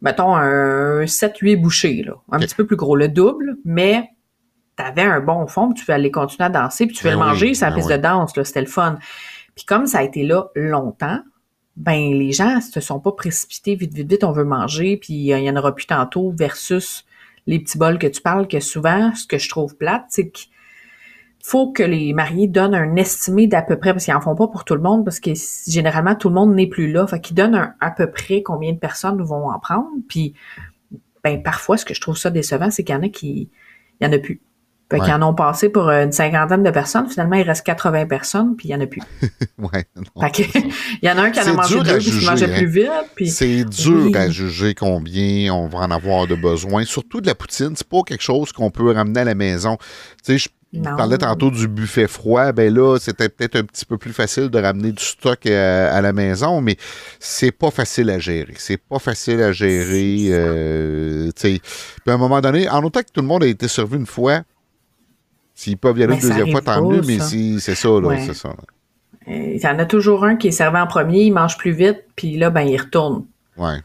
mettons, 0.00 0.36
un 0.36 1.06
7, 1.06 1.38
8 1.38 1.56
bouchées, 1.56 2.02
là. 2.04 2.14
Un 2.30 2.38
petit 2.38 2.54
peu 2.54 2.66
plus 2.66 2.76
gros, 2.76 2.96
le 2.96 3.08
double, 3.08 3.56
mais 3.64 4.10
t'avais 4.76 5.02
un 5.02 5.20
bon 5.20 5.46
fond, 5.46 5.72
puis 5.72 5.84
tu 5.84 5.90
aller 5.90 6.10
continuer 6.10 6.46
à 6.46 6.50
danser, 6.50 6.86
puis 6.86 6.94
tu 6.94 7.04
ben 7.04 7.12
le 7.12 7.18
manger, 7.18 7.54
ça 7.54 7.70
ben 7.70 7.76
piste 7.76 7.90
de 7.90 7.96
danse, 7.96 8.36
là. 8.36 8.44
C'était 8.44 8.60
le 8.60 8.66
fun. 8.66 8.98
Puis 9.56 9.64
comme 9.64 9.86
ça 9.86 9.98
a 9.98 10.02
été 10.02 10.24
là 10.24 10.50
longtemps, 10.54 11.20
ben 11.76 12.12
les 12.12 12.32
gens 12.32 12.60
se 12.60 12.80
sont 12.80 13.00
pas 13.00 13.12
précipités 13.12 13.74
vite, 13.74 13.94
vite, 13.94 14.10
vite, 14.10 14.24
on 14.24 14.32
veut 14.32 14.44
manger, 14.44 14.96
puis 14.96 15.32
euh, 15.32 15.38
il 15.38 15.44
y 15.44 15.50
en 15.50 15.56
aura 15.56 15.74
plus 15.74 15.86
tantôt 15.86 16.32
versus 16.36 17.04
les 17.46 17.58
petits 17.58 17.78
bols 17.78 17.98
que 17.98 18.06
tu 18.06 18.20
parles, 18.20 18.46
que 18.46 18.60
souvent, 18.60 19.14
ce 19.14 19.26
que 19.26 19.38
je 19.38 19.48
trouve 19.48 19.76
plate, 19.76 20.04
c'est 20.08 20.28
que 20.28 20.38
faut 21.42 21.72
que 21.72 21.82
les 21.82 22.12
mariés 22.12 22.48
donnent 22.48 22.74
un 22.74 22.96
estimé 22.96 23.46
d'à 23.46 23.62
peu 23.62 23.78
près, 23.78 23.92
parce 23.92 24.04
qu'ils 24.04 24.14
en 24.14 24.20
font 24.20 24.34
pas 24.34 24.48
pour 24.48 24.64
tout 24.64 24.74
le 24.74 24.80
monde, 24.80 25.04
parce 25.04 25.20
que 25.20 25.30
généralement, 25.66 26.14
tout 26.14 26.28
le 26.28 26.34
monde 26.34 26.54
n'est 26.54 26.66
plus 26.66 26.90
là. 26.90 27.06
Fait 27.06 27.20
qu'ils 27.20 27.36
donnent 27.36 27.54
un, 27.54 27.74
à 27.80 27.90
peu 27.90 28.10
près 28.10 28.42
combien 28.42 28.72
de 28.72 28.78
personnes 28.78 29.22
vont 29.22 29.48
en 29.48 29.58
prendre. 29.58 29.88
Puis, 30.08 30.34
ben, 31.24 31.42
parfois, 31.42 31.76
ce 31.76 31.84
que 31.84 31.94
je 31.94 32.00
trouve 32.00 32.16
ça 32.16 32.30
décevant, 32.30 32.70
c'est 32.70 32.84
qu'il 32.84 32.94
y 32.94 32.98
en 32.98 33.02
a 33.02 33.08
qui, 33.08 33.50
il 34.00 34.06
y 34.06 34.06
en 34.06 34.12
a 34.12 34.18
plus. 34.18 34.42
Fait 34.90 35.00
qu'ils 35.00 35.12
en 35.12 35.22
ont 35.22 35.34
passé 35.34 35.68
pour 35.68 35.90
une 35.90 36.12
cinquantaine 36.12 36.62
de 36.62 36.70
personnes. 36.70 37.10
Finalement, 37.10 37.36
il 37.36 37.42
reste 37.42 37.64
80 37.66 38.06
personnes, 38.06 38.56
puis 38.56 38.68
il 38.68 38.70
y 38.70 38.74
en 38.74 38.80
a 38.80 38.86
plus. 38.86 39.02
ouais. 39.58 39.84
Fait 40.20 40.30
que, 40.30 40.58
il 41.02 41.06
y 41.06 41.10
en 41.10 41.18
a 41.18 41.24
un 41.24 41.30
qui 41.30 41.40
en 41.40 41.46
a 41.46 41.52
mangé 41.52 41.82
deux, 41.82 41.98
puis 41.98 42.10
qui 42.10 42.24
mangeait 42.24 42.54
plus 42.56 42.66
vite. 42.66 42.88
Puis... 43.14 43.28
C'est 43.28 43.64
dur 43.64 44.10
à 44.14 44.30
juger 44.30 44.74
combien 44.74 45.52
on 45.52 45.68
va 45.68 45.80
en 45.80 45.90
avoir 45.90 46.26
de 46.26 46.34
besoin. 46.34 46.84
Surtout 46.84 47.20
de 47.20 47.26
la 47.26 47.34
poutine, 47.34 47.72
c'est 47.76 47.86
pas 47.86 48.00
quelque 48.02 48.22
chose 48.22 48.52
qu'on 48.52 48.70
peut 48.70 48.90
ramener 48.90 49.20
à 49.20 49.24
la 49.24 49.34
maison. 49.34 49.76
Tu 50.24 50.32
sais, 50.32 50.38
je 50.38 50.48
tu 50.72 50.80
parlais 50.80 51.18
tantôt 51.18 51.50
du 51.50 51.66
buffet 51.66 52.06
froid. 52.06 52.52
Ben 52.52 52.72
là, 52.72 52.98
c'était 53.00 53.28
peut-être 53.28 53.56
un 53.56 53.64
petit 53.64 53.84
peu 53.84 53.96
plus 53.96 54.12
facile 54.12 54.48
de 54.48 54.58
ramener 54.58 54.92
du 54.92 55.02
stock 55.02 55.46
euh, 55.46 55.96
à, 55.96 56.00
la 56.00 56.12
maison, 56.12 56.60
mais 56.60 56.76
c'est 57.18 57.52
pas 57.52 57.70
facile 57.70 58.10
à 58.10 58.18
gérer. 58.18 58.54
C'est 58.58 58.76
pas 58.76 58.98
facile 58.98 59.40
à 59.42 59.52
gérer. 59.52 60.26
Euh, 60.30 61.30
Puis 61.34 61.60
à 62.06 62.12
un 62.12 62.18
moment 62.18 62.40
donné, 62.40 62.68
en 62.68 62.82
autant 62.84 63.00
que 63.00 63.10
tout 63.12 63.22
le 63.22 63.26
monde 63.26 63.44
a 63.44 63.46
été 63.46 63.66
servi 63.66 63.96
une 63.96 64.06
fois, 64.06 64.42
s'ils 65.54 65.78
peuvent 65.78 65.98
y 65.98 66.04
aller 66.04 66.14
une 66.14 66.20
deuxième 66.20 66.50
fois, 66.50 66.60
tant 66.60 66.88
mieux, 66.88 67.02
mais 67.06 67.18
si, 67.18 67.60
c'est 67.60 67.74
ça, 67.74 67.88
là, 67.88 68.18
c'est 68.24 68.34
ça. 68.34 68.50
Euh, 69.28 69.54
il 69.54 69.60
y 69.60 69.66
en 69.66 69.78
a 69.78 69.86
toujours 69.86 70.24
un 70.24 70.36
qui 70.36 70.48
est 70.48 70.52
servi 70.52 70.78
en 70.78 70.86
premier, 70.86 71.22
il 71.22 71.32
mange 71.32 71.56
plus 71.56 71.72
vite, 71.72 72.04
puis 72.14 72.36
là, 72.36 72.50
ben, 72.50 72.62
il 72.62 72.78
retourne. 72.78 73.24
Ouais 73.56 73.78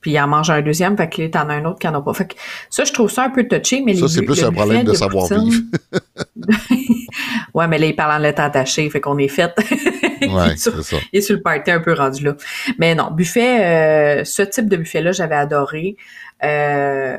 puis 0.00 0.12
il 0.12 0.18
en 0.18 0.28
mange 0.28 0.50
un 0.50 0.62
deuxième, 0.62 0.96
fait 0.96 1.08
que 1.08 1.26
t'en 1.26 1.48
as 1.48 1.54
un 1.54 1.64
autre 1.66 1.78
qui 1.78 1.86
en 1.86 1.94
a 1.94 2.00
pas. 2.00 2.14
Fait 2.14 2.26
que 2.26 2.34
ça, 2.70 2.84
je 2.84 2.92
trouve 2.92 3.10
ça 3.10 3.24
un 3.24 3.30
peu 3.30 3.46
touché, 3.46 3.82
mais 3.84 3.94
Ça, 3.94 4.08
c'est 4.08 4.22
plus 4.22 4.42
un 4.42 4.52
problème 4.52 4.84
de, 4.84 4.94
savoir-vivre. 4.94 5.62
ouais, 7.54 7.68
mais 7.68 7.78
là, 7.78 7.86
il 7.86 7.94
parle 7.94 8.12
en 8.12 8.18
lettres 8.18 8.40
attaché, 8.40 8.88
fait 8.88 9.00
qu'on 9.00 9.18
est 9.18 9.28
fait. 9.28 9.52
ouais, 10.22 10.56
c'est 10.56 10.82
ça. 10.82 10.96
Il 11.12 11.18
est 11.18 11.22
sur 11.22 11.36
le 11.36 11.42
party 11.42 11.70
un 11.70 11.80
peu 11.80 11.92
rendu 11.92 12.24
là. 12.24 12.36
Mais 12.78 12.94
non, 12.94 13.10
buffet, 13.10 14.20
euh, 14.20 14.24
ce 14.24 14.42
type 14.42 14.68
de 14.68 14.76
buffet-là, 14.76 15.12
j'avais 15.12 15.36
adoré. 15.36 15.96
Euh, 16.42 17.16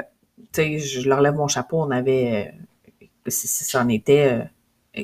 tu 0.52 0.62
sais, 0.62 0.80
je 0.80 1.08
leur 1.08 1.22
lève 1.22 1.36
mon 1.36 1.48
chapeau, 1.48 1.82
on 1.82 1.92
avait, 1.92 2.52
euh, 2.98 3.30
si, 3.30 3.48
ça 3.48 3.82
en 3.82 3.90
était, 3.90 4.42
euh, 4.98 5.04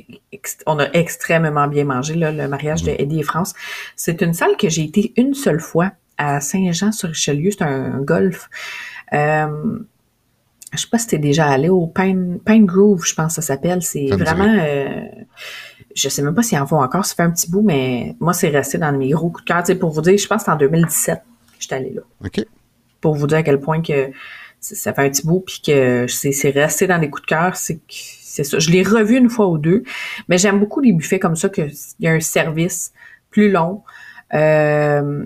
on 0.66 0.80
a 0.80 0.90
extrêmement 0.94 1.68
bien 1.68 1.86
mangé, 1.86 2.16
là, 2.16 2.32
le 2.32 2.48
mariage 2.48 2.84
de 2.84 2.92
mm. 2.92 2.96
Eddie 3.00 3.20
et 3.20 3.24
France. 3.24 3.54
C'est 3.96 4.22
une 4.22 4.34
salle 4.34 4.58
que 4.58 4.68
j'ai 4.68 4.84
été 4.84 5.14
une 5.16 5.34
seule 5.34 5.60
fois 5.60 5.92
à 6.18 6.42
Saint-Jean-sur-Richelieu. 6.42 7.52
C'est 7.52 7.64
un, 7.64 8.00
golf. 8.02 8.50
Euh, 9.14 9.80
je 10.74 10.80
sais 10.80 10.88
pas 10.90 10.98
si 10.98 11.08
t'es 11.08 11.18
déjà 11.18 11.48
allé 11.48 11.70
au 11.70 11.88
Pine, 11.88 12.40
Pine 12.46 12.66
Grove, 12.66 13.04
je 13.06 13.14
pense 13.14 13.36
que 13.36 13.42
ça 13.42 13.54
s'appelle. 13.54 13.82
C'est 13.82 14.08
vraiment... 14.08 14.58
Euh, 14.60 15.02
je 15.96 16.10
sais 16.10 16.22
même 16.22 16.36
pas 16.36 16.44
s'ils 16.44 16.60
en 16.60 16.68
font 16.68 16.82
encore, 16.82 17.06
ça 17.06 17.16
fait 17.16 17.24
un 17.24 17.32
petit 17.32 17.50
bout, 17.50 17.64
mais 17.64 18.16
moi, 18.20 18.34
c'est 18.34 18.50
resté 18.50 18.78
dans 18.78 18.92
mes 18.92 19.10
gros 19.10 19.30
coups 19.30 19.46
de 19.46 19.48
cœur. 19.48 19.80
pour 19.80 19.92
vous 19.92 20.02
dire, 20.02 20.18
je 20.18 20.28
pense 20.28 20.42
que 20.42 20.46
c'est 20.46 20.52
en 20.52 20.58
2017 20.58 21.16
que 21.16 21.22
j'étais 21.60 21.76
allée 21.76 21.94
là. 21.94 22.02
OK. 22.24 22.46
Pour 23.02 23.16
vous 23.16 23.28
dire 23.28 23.38
à 23.38 23.44
quel 23.44 23.60
point 23.60 23.82
que 23.82 24.12
ça 24.60 24.94
fait 24.94 25.02
un 25.02 25.10
petit 25.10 25.26
bout, 25.26 25.40
puis 25.40 25.62
que 25.66 26.06
c'est 26.08 26.50
resté 26.50 26.88
dans 26.88 27.00
des 27.00 27.10
coups 27.10 27.24
de 27.24 27.28
cœur, 27.28 27.56
c'est 27.56 27.80
c'est 27.90 28.44
ça. 28.44 28.60
Je 28.60 28.70
l'ai 28.70 28.84
revu 28.84 29.18
une 29.18 29.30
fois 29.30 29.48
ou 29.48 29.58
deux, 29.58 29.84
mais 30.28 30.38
j'aime 30.38 30.60
beaucoup 30.60 30.80
les 30.80 30.94
buffets 30.94 31.18
comme 31.18 31.36
ça, 31.36 31.50
qu'il 31.50 31.72
y 32.00 32.08
a 32.08 32.12
un 32.12 32.20
service 32.20 32.94
plus 33.32 33.50
long. 33.50 33.84
Euh, 34.34 35.26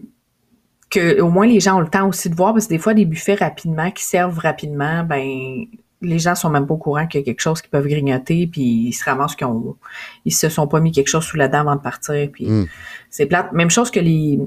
que 0.91 1.21
au 1.21 1.29
moins 1.29 1.47
les 1.47 1.59
gens 1.59 1.77
ont 1.77 1.81
le 1.81 1.89
temps 1.89 2.07
aussi 2.07 2.29
de 2.29 2.35
voir 2.35 2.53
parce 2.53 2.65
que 2.65 2.73
des 2.73 2.77
fois 2.77 2.93
des 2.93 3.05
buffets 3.05 3.35
rapidement 3.35 3.89
qui 3.89 4.03
servent 4.03 4.37
rapidement 4.37 5.03
ben 5.03 5.65
les 6.03 6.19
gens 6.19 6.35
sont 6.35 6.49
même 6.49 6.67
pas 6.67 6.73
au 6.73 6.77
courant 6.77 7.07
qu'il 7.07 7.21
y 7.21 7.23
a 7.23 7.25
quelque 7.25 7.41
chose 7.41 7.61
qu'ils 7.61 7.69
peuvent 7.69 7.87
grignoter 7.87 8.47
puis 8.47 8.61
ils 8.61 8.93
se 8.93 9.05
ramassent 9.05 9.35
qu'ils 9.35 9.47
ont 9.47 9.77
ils 10.25 10.33
se 10.33 10.49
sont 10.49 10.67
pas 10.67 10.79
mis 10.79 10.91
quelque 10.91 11.07
chose 11.07 11.23
sous 11.23 11.37
la 11.37 11.47
dent 11.47 11.59
avant 11.59 11.75
de 11.75 11.81
partir 11.81 12.29
puis 12.31 12.49
hmm. 12.49 12.67
c'est 13.09 13.25
plate 13.25 13.53
même 13.53 13.71
chose 13.71 13.89
que 13.89 13.99
les 13.99 14.39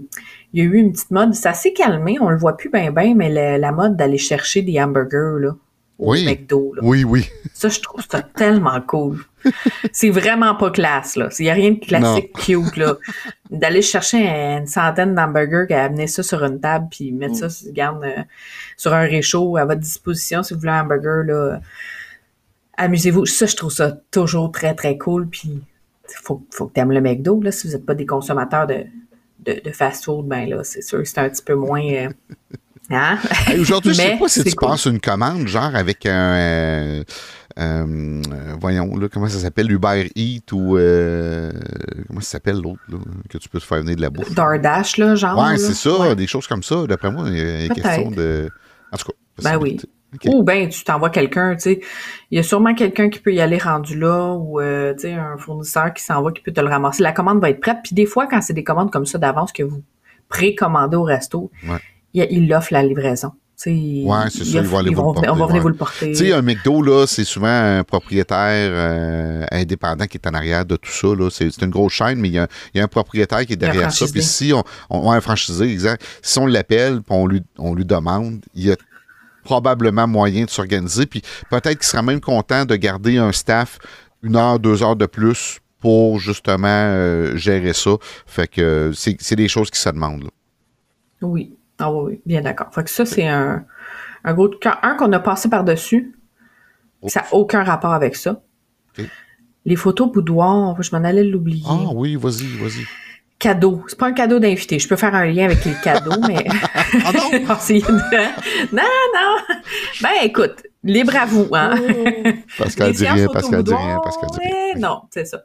il 0.53 0.59
y 0.59 0.61
a 0.61 0.65
eu 0.65 0.75
une 0.75 0.93
petite 0.93 1.11
mode 1.11 1.35
ça 1.35 1.55
s'est 1.55 1.73
calmé 1.73 2.19
on 2.21 2.29
le 2.29 2.37
voit 2.37 2.57
plus 2.57 2.69
ben 2.69 2.93
ben 2.93 3.16
mais 3.16 3.59
la 3.59 3.73
mode 3.73 3.97
d'aller 3.97 4.19
chercher 4.19 4.62
des 4.62 4.81
hamburgers 4.81 5.41
là 5.41 5.57
oui. 5.99 6.25
McDo. 6.27 6.75
Là. 6.75 6.83
Oui, 6.85 7.05
oui. 7.05 7.29
Ça, 7.55 7.69
je 7.69 7.81
trouve 7.81 8.05
ça 8.09 8.21
tellement 8.21 8.81
cool. 8.81 9.25
c'est 9.93 10.11
vraiment 10.11 10.55
pas 10.55 10.71
classe, 10.71 11.16
là. 11.16 11.29
Il 11.39 11.45
n'y 11.45 11.51
a 11.51 11.55
rien 11.55 11.73
de 11.73 11.79
classique 11.79 12.33
cute, 12.33 12.77
là. 12.77 12.97
D'aller 13.51 13.83
chercher 13.83 14.27
une 14.27 14.66
centaine 14.66 15.15
d'hamburgers, 15.15 15.73
amener 15.73 16.07
ça 16.07 16.23
sur 16.23 16.43
une 16.43 16.61
table, 16.61 16.89
puis 16.91 17.12
mettre 17.12 17.37
ça, 17.37 17.49
garde, 17.71 18.03
euh, 18.05 18.23
sur 18.77 18.93
un 18.93 19.05
réchaud 19.05 19.57
à 19.57 19.65
votre 19.65 19.81
disposition 19.81 20.43
si 20.43 20.55
vous 20.55 20.61
voulez 20.61 20.73
un 20.73 20.83
hamburger, 20.83 21.25
là. 21.25 21.61
Amusez-vous. 22.77 23.27
Ça, 23.27 23.47
je 23.47 23.55
trouve 23.55 23.71
ça 23.71 23.93
toujours 24.11 24.51
très, 24.51 24.75
très 24.75 24.99
cool. 24.99 25.29
Puis, 25.29 25.62
faut, 26.23 26.45
faut 26.51 26.66
que 26.66 26.75
tu 26.75 26.81
aimes 26.81 26.93
le 26.93 27.01
McDo, 27.01 27.41
là. 27.41 27.53
Si 27.53 27.69
vous 27.69 27.75
n'êtes 27.75 27.87
pas 27.87 27.95
des 27.95 28.07
consommateurs 28.07 28.66
de, 28.66 28.87
de, 29.45 29.71
fast-food, 29.71 30.27
ben 30.27 30.49
là, 30.49 30.65
c'est 30.65 30.83
sûr 30.83 30.99
que 30.99 31.09
c'est 31.09 31.21
un 31.21 31.29
petit 31.29 31.43
peu 31.43 31.55
moins... 31.55 31.85
Euh, 31.85 32.09
Hein? 32.90 33.19
Aujourd'hui, 33.59 33.94
je 33.94 34.01
sais 34.01 34.16
pas 34.19 34.28
si 34.28 34.44
tu 34.44 34.56
passes 34.56 34.85
une 34.86 35.01
commande, 35.01 35.47
genre 35.47 35.74
avec 35.74 36.05
un. 36.06 36.35
Euh, 36.35 37.05
euh, 37.59 38.20
voyons, 38.61 38.97
là, 38.97 39.09
comment 39.09 39.28
ça 39.28 39.39
s'appelle, 39.39 39.70
Uber 39.70 40.11
Eat 40.15 40.52
ou. 40.52 40.77
Euh, 40.77 41.51
comment 42.09 42.20
ça 42.20 42.32
s'appelle 42.32 42.61
l'autre, 42.61 42.81
que 43.31 43.39
tu 43.39 43.48
peux 43.48 43.59
te 43.59 43.65
faire 43.65 43.81
venir 43.81 43.97
de 43.97 44.02
la 44.02 44.11
bouffe? 44.11 44.35
DoorDash, 44.35 44.98
là, 44.98 45.15
genre. 45.15 45.39
Ouais, 45.39 45.56
c'est 45.56 45.74
ça, 45.74 46.15
des 46.15 46.27
choses 46.27 46.47
comme 46.47 46.62
ça. 46.62 46.86
D'après 46.86 47.11
moi, 47.11 47.24
il 47.28 47.36
y 47.36 47.40
a 47.40 47.65
une 47.65 47.73
question 47.73 48.11
de. 48.11 48.51
En 48.93 48.97
tout 48.97 49.06
cas. 49.06 49.15
Ben 49.43 49.56
oui. 49.56 49.81
Ou 50.27 50.44
ben 50.44 50.69
tu 50.69 50.85
t'envoies 50.85 51.11
quelqu'un, 51.11 51.56
tu 51.56 51.62
sais. 51.62 51.81
Il 52.31 52.36
y 52.36 52.39
a 52.39 52.44
sûrement 52.44 52.74
quelqu'un 52.74 53.09
qui 53.09 53.19
peut 53.19 53.35
y 53.35 53.40
aller 53.40 53.59
rendu 53.59 53.98
là 53.98 54.35
ou 54.35 54.61
tu 54.61 54.98
sais 54.98 55.15
un 55.15 55.36
fournisseur 55.39 55.93
qui 55.93 56.05
s'en 56.05 56.23
va 56.23 56.31
qui 56.31 56.40
peut 56.40 56.52
te 56.52 56.61
le 56.61 56.69
ramasser. 56.69 57.02
La 57.02 57.11
commande 57.12 57.40
va 57.40 57.51
être 57.51 57.61
prête. 57.61 57.78
Puis 57.82 57.94
des 57.94 58.06
fois, 58.06 58.28
quand 58.28 58.40
c'est 58.40 58.52
des 58.52 58.62
commandes 58.62 58.93
comme 58.93 59.06
ça 59.06 59.19
d'avance 59.19 59.52
que 59.52 59.65
vous 59.65 59.82
précommandez 60.28 60.97
au 60.97 61.02
resto, 61.02 61.51
il, 62.15 62.53
offre 62.55 62.73
la 62.73 62.82
livraison. 62.82 63.32
Oui, 63.66 64.05
c'est 64.31 64.45
ça, 64.45 64.59
ils 64.59 64.66
vont 64.66 64.78
aller 64.78 64.91
vous 64.91 65.01
le 65.01 65.15
porter. 65.15 65.28
On 65.28 65.36
va 65.36 65.47
venir 65.47 65.62
vous 65.62 65.69
le 65.69 65.74
porter. 65.74 66.12
Tu 66.12 66.16
sais, 66.16 66.32
un 66.32 66.43
McDo, 66.43 66.82
là, 66.82 67.07
c'est 67.07 67.24
souvent 67.24 67.47
un 67.47 67.85
propriétaire 67.85 68.70
euh, 68.73 69.47
indépendant 69.53 70.07
qui 70.07 70.19
est 70.19 70.27
en 70.27 70.35
arrière 70.35 70.66
de 70.66 70.77
tout 70.77 70.91
ça. 70.91 71.09
Là. 71.09 71.31
C'est, 71.31 71.62
une 71.62 71.70
grosse 71.70 71.93
chaîne, 71.93 72.19
mais 72.19 72.28
il 72.28 72.35
y, 72.35 72.39
a, 72.39 72.49
un 72.82 72.89
propriétaire 72.89 73.47
qui 73.47 73.55
est 73.55 73.57
derrière 73.57 73.93
ça. 73.93 74.07
Puis 74.12 74.23
si 74.23 74.53
on, 74.53 74.65
on, 74.91 75.11
un 75.12 75.20
franchisé, 75.20 75.70
exact. 75.70 76.05
Si 76.20 76.39
on 76.39 76.47
l'appelle, 76.47 77.01
puis 77.03 77.16
on 77.16 77.27
lui, 77.27 77.43
on 77.59 77.74
lui 77.74 77.85
demande, 77.85 78.41
il 78.55 78.65
y 78.66 78.73
a 78.73 78.77
probablement 79.45 80.09
moyen 80.09 80.45
de 80.45 80.51
s'organiser. 80.51 81.07
Puis 81.07 81.23
peut-être 81.49 81.78
qu'il 81.78 81.85
sera 81.85 82.03
même 82.03 82.20
content 82.20 82.65
de 82.65 82.77
garder 82.77 83.19
un 83.19 83.32
staff 83.32 83.78
une 84.23 84.36
heure, 84.36 84.59
deux 84.59 84.82
heures 84.82 84.97
de 84.97 85.07
plus 85.07 85.61
pour 85.81 86.19
justement 86.19 86.66
euh, 86.69 87.36
gérer 87.36 87.74
ça. 87.74 87.93
Fait 88.27 88.49
que 88.49 88.91
c'est 88.95 89.36
des 89.36 89.49
choses 89.49 89.70
qui 89.70 89.78
se 89.78 89.91
demandent. 89.91 90.31
Oui. 91.20 91.55
Ah 91.78 91.92
oui, 91.92 92.20
bien 92.24 92.40
d'accord. 92.40 92.72
Fait 92.72 92.84
que 92.84 92.90
ça, 92.90 93.05
c'est 93.05 93.26
un, 93.26 93.64
un 94.24 94.34
gros 94.34 94.51
Un 94.82 94.94
qu'on 94.94 95.12
a 95.12 95.18
passé 95.18 95.48
par-dessus. 95.48 96.14
Ça 97.06 97.20
n'a 97.20 97.26
aucun 97.32 97.62
rapport 97.62 97.92
avec 97.92 98.16
ça. 98.16 98.42
Les 99.66 99.76
photos 99.76 100.12
boudoir, 100.12 100.80
je 100.82 100.94
m'en 100.94 101.05
allais 101.05 101.24
l'oublier. 101.24 101.64
Ah 101.68 101.90
oui, 101.94 102.16
vas-y, 102.16 102.46
vas-y. 102.59 102.84
Cadeau. 103.38 103.82
C'est 103.88 103.98
pas 103.98 104.06
un 104.06 104.12
cadeau 104.12 104.38
d'invité. 104.38 104.78
Je 104.78 104.88
peux 104.88 104.96
faire 104.96 105.14
un 105.14 105.26
lien 105.26 105.46
avec 105.46 105.64
les 105.64 105.74
cadeaux, 105.82 106.20
mais. 106.26 106.46
ah 107.05 107.12
non! 107.12 107.30
non, 108.72 108.82
non! 109.14 109.56
Ben 110.02 110.10
écoute, 110.22 110.62
libre 110.82 111.16
à 111.16 111.26
vous, 111.26 111.48
hein? 111.52 111.74
parce 112.59 112.74
qu'elle 112.74 112.92
dit 112.92 113.06
rien, 113.06 113.26
parce 113.32 113.48
qu'elle 113.48 113.62
dit 113.62 113.74
rien, 113.74 114.01
parce 114.02 114.16
qu'elle 114.16 114.30
dit 114.30 114.38
rien. 114.40 114.74
Non, 114.78 115.02
c'est 115.10 115.24
ça. 115.24 115.42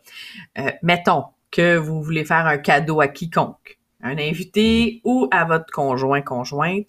Euh, 0.59 0.71
mettons 0.83 1.23
que 1.51 1.77
vous 1.77 2.01
voulez 2.01 2.25
faire 2.25 2.45
un 2.45 2.57
cadeau 2.57 3.01
à 3.01 3.07
quiconque, 3.07 3.78
un 4.01 4.17
invité 4.17 5.01
ou 5.03 5.27
à 5.31 5.45
votre 5.45 5.71
conjoint, 5.71 6.21
conjointe. 6.21 6.87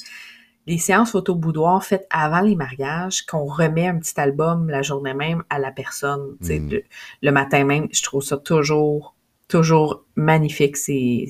Les 0.67 0.79
séances 0.79 1.13
photo 1.13 1.35
boudoir 1.35 1.83
faites 1.85 2.07
avant 2.11 2.41
les 2.41 2.55
mariages, 2.55 3.23
qu'on 3.23 3.45
remet 3.45 3.89
un 3.89 3.99
petit 3.99 4.19
album 4.21 4.69
la 4.69 4.83
journée 4.83 5.15
même 5.15 5.43
à 5.51 5.59
la 5.59 5.73
personne, 5.73 6.37
mm. 6.41 6.71
le, 6.71 6.83
le 7.23 7.33
matin 7.33 7.65
même, 7.65 7.89
je 7.93 8.03
trouve 8.03 8.23
ça 8.23 8.37
toujours 8.37 9.15
toujours 9.51 10.05
magnifique. 10.17 10.77
C'est, 10.79 11.27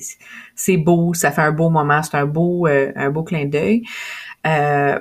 c'est 0.55 0.77
beau, 0.77 1.13
ça 1.13 1.31
fait 1.31 1.41
un 1.41 1.51
beau 1.51 1.69
moment, 1.69 2.01
c'est 2.03 2.15
un 2.15 2.25
beau, 2.25 2.67
euh, 2.67 2.91
un 2.95 3.09
beau 3.09 3.23
clin 3.23 3.45
d'œil. 3.45 3.83
Euh, 4.47 4.99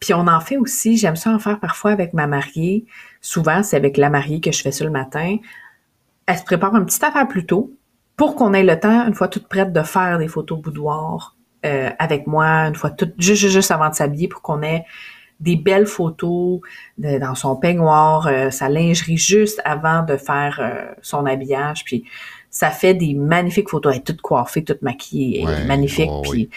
puis 0.00 0.14
on 0.14 0.26
en 0.26 0.40
fait 0.40 0.56
aussi, 0.56 0.96
j'aime 0.96 1.14
ça 1.14 1.30
en 1.30 1.38
faire 1.38 1.60
parfois 1.60 1.92
avec 1.92 2.12
ma 2.12 2.26
mariée. 2.26 2.86
Souvent, 3.20 3.62
c'est 3.62 3.76
avec 3.76 3.96
la 3.96 4.10
mariée 4.10 4.40
que 4.40 4.50
je 4.50 4.60
fais 4.60 4.72
ça 4.72 4.84
le 4.84 4.90
matin. 4.90 5.36
Elle 6.26 6.38
se 6.38 6.44
prépare 6.44 6.74
un 6.74 6.84
petit 6.84 7.04
affaire 7.04 7.28
plus 7.28 7.46
tôt 7.46 7.76
pour 8.16 8.36
qu'on 8.36 8.52
ait 8.52 8.62
le 8.62 8.78
temps, 8.78 9.06
une 9.06 9.14
fois 9.14 9.28
toute 9.28 9.48
prête, 9.48 9.72
de 9.72 9.82
faire 9.82 10.18
des 10.18 10.28
photos 10.28 10.60
boudoir 10.60 11.36
euh, 11.64 11.90
avec 11.98 12.26
moi, 12.26 12.46
une 12.66 12.74
fois 12.74 12.90
toute, 12.90 13.14
juste, 13.18 13.48
juste 13.48 13.70
avant 13.70 13.88
de 13.88 13.94
s'habiller 13.94 14.28
pour 14.28 14.42
qu'on 14.42 14.62
ait 14.62 14.84
des 15.40 15.56
belles 15.56 15.86
photos 15.86 16.60
dans 16.98 17.34
son 17.34 17.56
peignoir, 17.56 18.30
sa 18.52 18.68
lingerie 18.68 19.16
juste 19.16 19.60
avant 19.64 20.04
de 20.04 20.16
faire 20.16 20.94
son 21.00 21.26
habillage. 21.26 21.84
Puis 21.84 22.04
ça 22.48 22.70
fait 22.70 22.94
des 22.94 23.14
magnifiques 23.14 23.68
photos. 23.68 23.92
Elle 23.92 23.98
est 24.02 24.04
toute 24.04 24.20
coiffée, 24.20 24.62
toute 24.62 24.82
maquillée, 24.82 25.44
magnifique. 25.66 26.12
puis 26.22 26.48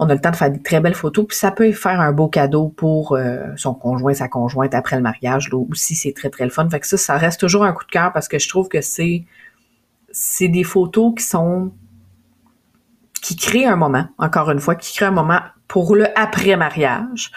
on 0.00 0.08
a 0.08 0.14
le 0.14 0.20
temps 0.20 0.30
de 0.30 0.36
faire 0.36 0.50
des 0.50 0.62
très 0.62 0.80
belles 0.80 0.94
photos. 0.94 1.26
Puis 1.28 1.36
ça 1.36 1.50
peut 1.50 1.70
faire 1.72 2.00
un 2.00 2.10
beau 2.10 2.26
cadeau 2.26 2.68
pour 2.68 3.12
euh, 3.12 3.44
son 3.56 3.74
conjoint, 3.74 4.14
sa 4.14 4.28
conjointe 4.28 4.74
après 4.74 4.96
le 4.96 5.02
mariage. 5.02 5.50
Là 5.50 5.58
aussi, 5.58 5.94
c'est 5.94 6.12
très, 6.12 6.30
très 6.30 6.44
le 6.44 6.50
fun. 6.50 6.68
Fait 6.70 6.80
que 6.80 6.86
ça, 6.86 6.96
ça 6.96 7.18
reste 7.18 7.38
toujours 7.38 7.64
un 7.64 7.72
coup 7.72 7.84
de 7.84 7.90
cœur 7.90 8.10
parce 8.12 8.26
que 8.26 8.38
je 8.38 8.48
trouve 8.48 8.68
que 8.68 8.80
c'est 8.80 9.24
c'est 10.10 10.48
des 10.48 10.64
photos 10.64 11.14
qui 11.16 11.24
sont 11.24 11.72
qui 13.22 13.36
créent 13.36 13.66
un 13.66 13.76
moment, 13.76 14.06
encore 14.18 14.50
une 14.50 14.60
fois, 14.60 14.74
qui 14.74 14.94
créent 14.94 15.06
un 15.06 15.10
moment 15.10 15.40
pour 15.68 15.94
le 15.94 16.06
après-mariage. 16.18 17.30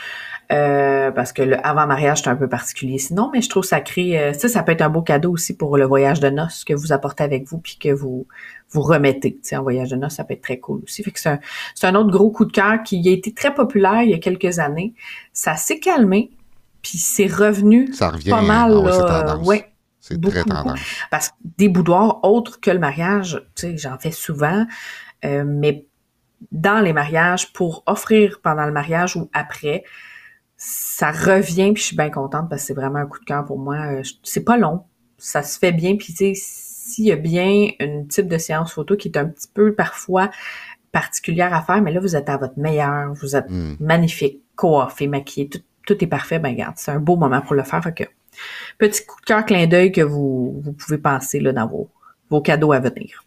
Euh, 0.51 1.09
parce 1.09 1.31
que 1.31 1.41
le 1.41 1.65
avant-mariage, 1.65 2.21
c'est 2.21 2.29
un 2.29 2.35
peu 2.35 2.49
particulier 2.49 2.99
sinon, 2.99 3.31
mais 3.33 3.41
je 3.41 3.49
trouve 3.49 3.63
ça 3.63 3.79
crée, 3.79 4.19
euh, 4.19 4.33
ça, 4.33 4.49
ça 4.49 4.61
peut 4.61 4.73
être 4.73 4.81
un 4.81 4.89
beau 4.89 5.01
cadeau 5.01 5.31
aussi 5.31 5.55
pour 5.55 5.77
le 5.77 5.85
voyage 5.85 6.19
de 6.19 6.29
noces 6.29 6.65
que 6.65 6.73
vous 6.73 6.91
apportez 6.91 7.23
avec 7.23 7.47
vous 7.47 7.59
puis 7.59 7.77
que 7.79 7.89
vous 7.89 8.27
vous 8.69 8.81
remettez. 8.81 9.33
Tu 9.35 9.39
sais, 9.41 9.55
un 9.55 9.61
voyage 9.61 9.89
de 9.89 9.95
noces, 9.95 10.15
ça 10.15 10.25
peut 10.25 10.33
être 10.33 10.41
très 10.41 10.59
cool 10.59 10.81
aussi. 10.83 11.01
Fait 11.01 11.11
que 11.11 11.19
c'est 11.19 11.29
un, 11.29 11.39
c'est 11.73 11.87
un 11.87 11.95
autre 11.95 12.11
gros 12.11 12.29
coup 12.29 12.45
de 12.45 12.51
cœur 12.51 12.83
qui 12.83 13.07
a 13.07 13.11
été 13.11 13.33
très 13.33 13.53
populaire 13.53 14.03
il 14.03 14.11
y 14.11 14.13
a 14.13 14.19
quelques 14.19 14.59
années. 14.59 14.93
Ça 15.31 15.55
s'est 15.55 15.79
calmé, 15.79 16.29
puis 16.81 16.97
c'est 16.97 17.27
revenu 17.27 17.91
ça 17.93 18.09
revient, 18.09 18.29
pas 18.29 18.41
mal. 18.41 18.73
Ah 19.07 19.37
ouais, 19.37 19.72
c'est 20.03 20.19
très 20.21 20.43
tendance. 20.43 20.81
Parce 21.09 21.29
que 21.29 21.35
des 21.57 21.69
boudoirs 21.69 22.25
autres 22.25 22.59
que 22.59 22.69
le 22.69 22.77
mariage, 22.77 23.41
tu 23.55 23.61
sais, 23.61 23.77
j'en 23.77 23.97
fais 23.97 24.11
souvent, 24.11 24.65
euh, 25.23 25.45
mais 25.47 25.85
dans 26.51 26.83
les 26.83 26.91
mariages, 26.91 27.53
pour 27.53 27.83
offrir 27.85 28.41
pendant 28.43 28.65
le 28.65 28.73
mariage 28.73 29.15
ou 29.15 29.29
après, 29.31 29.85
ça 30.57 31.09
revient, 31.11 31.71
puis 31.71 31.81
je 31.81 31.87
suis 31.87 31.95
bien 31.95 32.09
contente 32.09 32.49
parce 32.49 32.63
que 32.63 32.67
c'est 32.67 32.73
vraiment 32.73 32.99
un 32.99 33.05
coup 33.05 33.19
de 33.19 33.23
cœur 33.23 33.45
pour 33.45 33.57
moi. 33.57 33.77
Euh, 33.77 34.01
c'est 34.23 34.43
pas 34.43 34.57
long, 34.57 34.83
ça 35.17 35.41
se 35.41 35.57
fait 35.57 35.71
bien, 35.71 35.95
puis 35.95 36.07
tu 36.07 36.15
sais, 36.15 36.33
s'il 36.35 37.05
y 37.05 37.13
a 37.13 37.15
bien 37.15 37.69
un 37.79 38.03
type 38.03 38.27
de 38.27 38.37
séance 38.37 38.73
photo 38.73 38.97
qui 38.97 39.07
est 39.07 39.17
un 39.17 39.27
petit 39.27 39.47
peu 39.53 39.73
parfois 39.73 40.29
particulière 40.91 41.53
à 41.53 41.61
faire, 41.61 41.81
mais 41.81 41.93
là, 41.93 42.01
vous 42.01 42.17
êtes 42.17 42.27
à 42.27 42.35
votre 42.35 42.59
meilleur, 42.59 43.13
vous 43.13 43.37
êtes 43.37 43.49
hmm. 43.49 43.77
magnifique, 43.79 44.41
coiffé, 44.57 45.07
maquillé, 45.07 45.47
tout, 45.47 45.61
tout 45.87 46.03
est 46.03 46.07
parfait, 46.07 46.39
ben 46.39 46.49
regarde, 46.49 46.75
c'est 46.75 46.91
un 46.91 46.99
beau 46.99 47.15
moment 47.15 47.39
pour 47.39 47.55
le 47.55 47.63
faire. 47.63 47.81
Fait 47.81 47.93
que, 47.93 48.03
petit 48.77 49.05
coup 49.05 49.19
de 49.21 49.25
cœur, 49.25 49.45
clin 49.45 49.67
d'œil 49.67 49.91
que 49.91 50.01
vous, 50.01 50.61
vous 50.63 50.73
pouvez 50.73 50.97
penser 50.97 51.39
là, 51.39 51.51
dans 51.51 51.67
vos, 51.67 51.89
vos 52.29 52.41
cadeaux 52.41 52.71
à 52.71 52.79
venir. 52.79 53.23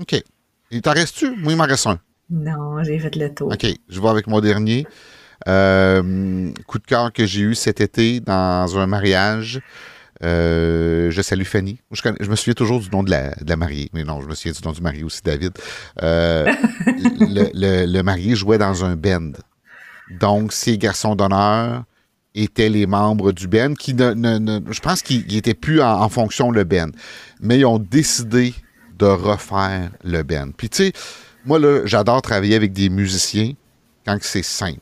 OK. 0.00 0.22
Il 0.70 0.82
t'en 0.82 0.92
reste-tu? 0.92 1.30
Moi, 1.36 1.52
il 1.52 1.56
m'en 1.56 1.64
reste 1.64 1.86
un. 1.86 1.98
Non, 2.30 2.82
j'ai 2.82 2.98
fait 2.98 3.16
le 3.16 3.34
tour. 3.34 3.52
OK. 3.52 3.66
Je 3.88 4.00
vais 4.00 4.08
avec 4.08 4.26
mon 4.26 4.40
dernier. 4.40 4.86
Euh, 5.46 6.50
coup 6.66 6.78
de 6.78 6.84
cœur 6.84 7.12
que 7.12 7.24
j'ai 7.24 7.42
eu 7.42 7.54
cet 7.54 7.80
été 7.80 8.20
dans 8.20 8.78
un 8.78 8.86
mariage. 8.86 9.60
Euh, 10.24 11.10
je 11.10 11.22
salue 11.22 11.44
Fanny. 11.44 11.80
Je, 11.92 12.28
me 12.28 12.36
souviens 12.36 12.54
toujours 12.54 12.80
du 12.80 12.90
nom 12.90 13.02
de 13.02 13.10
la, 13.10 13.30
de 13.36 13.48
la, 13.48 13.56
mariée, 13.56 13.88
mais 13.92 14.02
non, 14.02 14.20
je 14.20 14.26
me 14.26 14.34
souviens 14.34 14.52
du 14.52 14.66
nom 14.66 14.72
du 14.72 14.80
marié 14.80 15.04
aussi, 15.04 15.20
David. 15.24 15.52
Euh, 16.02 16.52
le, 16.86 17.86
le, 17.86 18.02
marié 18.02 18.34
jouait 18.34 18.58
dans 18.58 18.84
un 18.84 18.96
band. 18.96 19.32
Donc, 20.20 20.52
ces 20.52 20.76
garçons 20.76 21.14
d'honneur 21.14 21.84
étaient 22.42 22.68
les 22.68 22.86
membres 22.86 23.32
du 23.32 23.48
band 23.48 23.74
qui 23.74 23.94
ne, 23.94 24.60
je 24.70 24.80
pense 24.80 25.02
qu'ils 25.02 25.26
n'étaient 25.26 25.54
plus 25.54 25.80
en, 25.80 26.02
en, 26.02 26.08
fonction 26.08 26.50
le 26.50 26.64
band, 26.64 26.90
mais 27.40 27.58
ils 27.58 27.66
ont 27.66 27.78
décidé 27.78 28.54
de 28.98 29.06
refaire 29.06 29.90
le 30.04 30.22
band. 30.22 30.48
Puis 30.56 30.68
tu 30.68 30.76
sais, 30.84 30.92
moi 31.44 31.58
là, 31.58 31.82
j'adore 31.84 32.22
travailler 32.22 32.56
avec 32.56 32.72
des 32.72 32.88
musiciens 32.88 33.52
quand 34.04 34.18
c'est 34.20 34.44
simple 34.44 34.80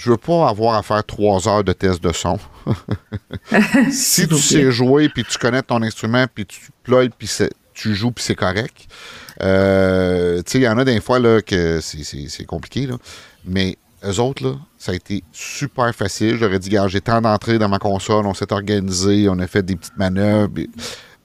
je 0.00 0.10
veux 0.10 0.16
pas 0.16 0.48
avoir 0.48 0.76
à 0.76 0.82
faire 0.82 1.04
trois 1.04 1.46
heures 1.46 1.62
de 1.62 1.74
test 1.74 2.02
de 2.02 2.12
son. 2.12 2.38
si 3.90 4.26
tu 4.26 4.38
sais 4.38 4.70
jouer, 4.70 5.10
puis 5.10 5.24
tu 5.24 5.36
connais 5.36 5.62
ton 5.62 5.82
instrument, 5.82 6.24
puis 6.32 6.46
tu 6.46 6.60
ploies, 6.82 7.10
puis 7.10 7.30
tu 7.74 7.94
joues, 7.94 8.10
puis 8.10 8.24
c'est 8.24 8.34
correct. 8.34 8.86
Euh, 9.42 10.38
tu 10.38 10.52
sais, 10.52 10.58
il 10.58 10.62
y 10.62 10.68
en 10.68 10.78
a 10.78 10.84
des 10.84 11.00
fois 11.00 11.18
là, 11.18 11.42
que 11.42 11.80
c'est 11.80 12.44
compliqué, 12.46 12.86
là. 12.86 12.96
mais 13.44 13.76
eux 14.04 14.20
autres, 14.20 14.44
là, 14.44 14.54
ça 14.78 14.92
a 14.92 14.94
été 14.94 15.22
super 15.32 15.94
facile. 15.94 16.36
J'aurais 16.36 16.58
dit, 16.58 16.70
gars, 16.70 16.88
j'ai 16.88 17.00
tant 17.00 17.20
d'entrées 17.20 17.58
dans 17.58 17.68
ma 17.68 17.78
console, 17.78 18.26
on 18.26 18.34
s'est 18.34 18.52
organisé, 18.52 19.28
on 19.28 19.38
a 19.38 19.46
fait 19.46 19.62
des 19.62 19.76
petites 19.76 19.96
manœuvres. 19.96 20.52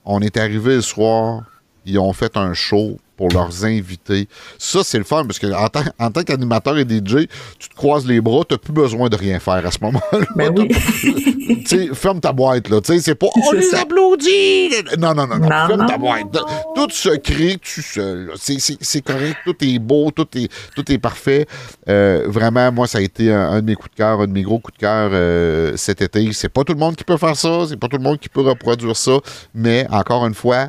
On 0.04 0.20
est 0.20 0.36
arrivé 0.36 0.76
le 0.76 0.82
soir, 0.82 1.44
ils 1.84 1.98
ont 1.98 2.12
fait 2.12 2.36
un 2.36 2.52
show 2.54 2.98
pour 3.16 3.28
leurs 3.30 3.64
invités. 3.64 4.28
Ça, 4.58 4.80
c'est 4.84 4.98
le 4.98 5.04
fun, 5.04 5.24
parce 5.24 5.38
que 5.38 5.46
en, 5.46 6.10
tant, 6.10 6.22
qu'animateur 6.22 6.76
et 6.78 6.82
DJ, 6.82 7.26
tu 7.58 7.68
te 7.68 7.74
croises 7.74 8.06
les 8.06 8.20
bras, 8.20 8.42
tu 8.48 8.54
n'as 8.54 8.58
plus 8.58 8.72
besoin 8.72 9.08
de 9.08 9.16
rien 9.16 9.40
faire 9.40 9.64
à 9.66 9.70
ce 9.70 9.78
moment-là. 9.82 10.26
Ben 10.36 10.52
oui. 10.56 10.68
ferme 11.94 12.20
ta 12.20 12.32
boîte, 12.32 12.68
là. 12.68 12.80
C'est 12.82 13.14
pas 13.14 13.26
«On 13.34 13.52
les 13.52 13.74
applaudit!» 13.74 14.70
Non, 14.98 15.14
non, 15.14 15.26
non, 15.26 15.38
non. 15.38 15.48
ferme 15.48 15.86
ta 15.86 15.98
boîte. 15.98 16.36
Tout 16.74 16.90
se 16.90 17.16
crée 17.16 17.56
tout 17.56 17.82
seul. 17.82 18.32
C'est 18.36 19.00
correct, 19.02 19.36
tout 19.44 19.56
est 19.60 19.78
beau, 19.78 20.10
tout 20.10 20.28
est, 20.36 20.50
tout 20.74 20.90
est 20.90 20.98
parfait. 20.98 21.46
Euh, 21.88 22.24
vraiment, 22.26 22.70
moi, 22.72 22.86
ça 22.86 22.98
a 22.98 23.00
été 23.00 23.32
un, 23.32 23.60
de 23.60 23.66
mes 23.66 23.74
coups 23.74 23.90
de 23.90 23.96
cœur, 23.96 24.20
un 24.20 24.26
de 24.26 24.32
mes 24.32 24.42
gros 24.42 24.58
coups 24.58 24.76
de 24.76 24.80
cœur 24.80 25.10
euh, 25.12 25.76
cet 25.76 26.02
été. 26.02 26.32
C'est 26.32 26.48
pas 26.48 26.64
tout 26.64 26.72
le 26.72 26.78
monde 26.78 26.96
qui 26.96 27.04
peut 27.04 27.16
faire 27.16 27.36
ça, 27.36 27.66
c'est 27.68 27.76
pas 27.76 27.88
tout 27.88 27.96
le 27.96 28.02
monde 28.02 28.18
qui 28.18 28.28
peut 28.28 28.42
reproduire 28.42 28.96
ça, 28.96 29.18
mais 29.54 29.86
encore 29.90 30.26
une 30.26 30.34
fois, 30.34 30.68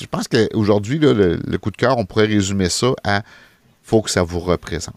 je 0.00 0.06
pense 0.06 0.28
qu'aujourd'hui, 0.28 0.98
le, 0.98 1.38
le, 1.44 1.58
coup 1.58 1.70
de 1.70 1.76
cœur, 1.76 1.98
on 1.98 2.04
pourrait 2.04 2.26
résumer 2.26 2.68
ça 2.68 2.92
à 3.04 3.22
faut 3.82 4.02
que 4.02 4.10
ça 4.10 4.22
vous 4.22 4.40
représente. 4.40 4.96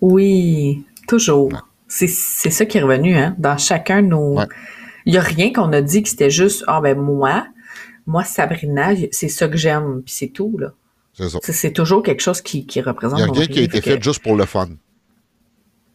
Oui, 0.00 0.84
toujours. 1.08 1.50
C'est 1.88 2.06
ça 2.08 2.66
qui 2.66 2.78
est 2.78 2.82
revenu, 2.82 3.16
hein? 3.16 3.34
Dans 3.38 3.56
chacun 3.56 4.02
de 4.02 4.08
nos. 4.08 4.38
Il 5.06 5.12
n'y 5.12 5.18
a 5.18 5.22
rien 5.22 5.52
qu'on 5.52 5.72
a 5.72 5.82
dit 5.82 6.02
que 6.02 6.08
c'était 6.08 6.30
juste 6.30 6.64
Ah 6.66 6.80
ben 6.80 6.98
moi, 6.98 7.46
moi, 8.06 8.24
Sabrina, 8.24 8.90
c'est 9.12 9.28
ça 9.28 9.48
que 9.48 9.56
j'aime, 9.56 10.02
puis 10.04 10.14
c'est 10.14 10.28
tout, 10.28 10.56
là. 10.58 10.72
C'est 11.14 11.28
ça. 11.28 11.38
C'est 11.42 11.72
toujours 11.72 12.02
quelque 12.02 12.22
chose 12.22 12.40
qui, 12.40 12.66
qui 12.66 12.80
représente. 12.80 13.20
Il 13.20 13.24
n'y 13.24 13.30
a 13.30 13.32
rien 13.32 13.46
qui 13.46 13.60
a 13.60 13.62
été 13.62 13.80
fait 13.80 14.02
juste 14.02 14.20
pour 14.22 14.34
le 14.36 14.44
fun. 14.46 14.68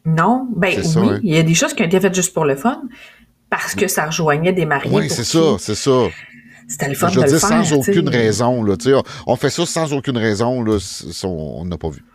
Non, 0.06 0.48
ben 0.56 0.74
oui, 0.80 1.10
hein. 1.10 1.20
il 1.24 1.36
y 1.36 1.38
a 1.38 1.44
des 1.44 1.54
choses 1.54 1.74
qui 1.74 1.84
ont 1.84 1.86
été 1.86 2.00
faites 2.00 2.16
juste 2.16 2.34
pour 2.34 2.46
le 2.46 2.56
fun 2.56 2.82
parce 3.50 3.76
que 3.76 3.88
ça 3.88 4.06
rejoignait 4.06 4.54
des 4.54 4.66
mariés. 4.66 4.90
Oui, 4.92 5.10
c'est 5.10 5.26
ça, 5.26 5.58
c'est 5.60 5.76
ça. 5.76 6.08
C'était 6.70 6.88
le 6.88 6.94
fun 6.94 7.10
Je 7.10 7.20
de 7.20 7.26
le 7.26 7.40
faire, 7.40 7.66
sans 7.66 7.74
aucune 7.74 8.08
raison. 8.08 8.64
Là, 8.64 8.76
on 9.26 9.36
fait 9.36 9.50
ça 9.50 9.66
sans 9.66 9.92
aucune 9.92 10.18
raison. 10.18 10.62
Là, 10.62 10.78
on 11.24 11.66
n'a 11.66 11.78
pas 11.78 11.90
vu. 11.90 12.06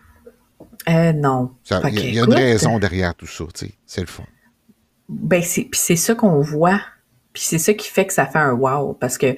Euh, 0.88 1.12
non. 1.12 1.50
Il 1.90 2.14
y, 2.14 2.20
a 2.20 2.24
une 2.24 2.32
raison 2.32 2.78
derrière 2.78 3.14
tout 3.14 3.26
ça. 3.26 3.44
C'est 3.86 4.00
le 4.00 4.06
fond. 4.06 4.24
Ben, 5.08 5.42
c'est, 5.42 5.62
puis 5.62 5.80
c'est 5.80 5.96
ça 5.96 6.14
qu'on 6.14 6.40
voit. 6.40 6.80
Puis 7.32 7.42
c'est 7.44 7.58
ça 7.58 7.74
qui 7.74 7.88
fait 7.88 8.06
que 8.06 8.12
ça 8.12 8.26
fait 8.26 8.38
un 8.38 8.52
wow. 8.52 8.94
Parce 8.94 9.18
que, 9.18 9.36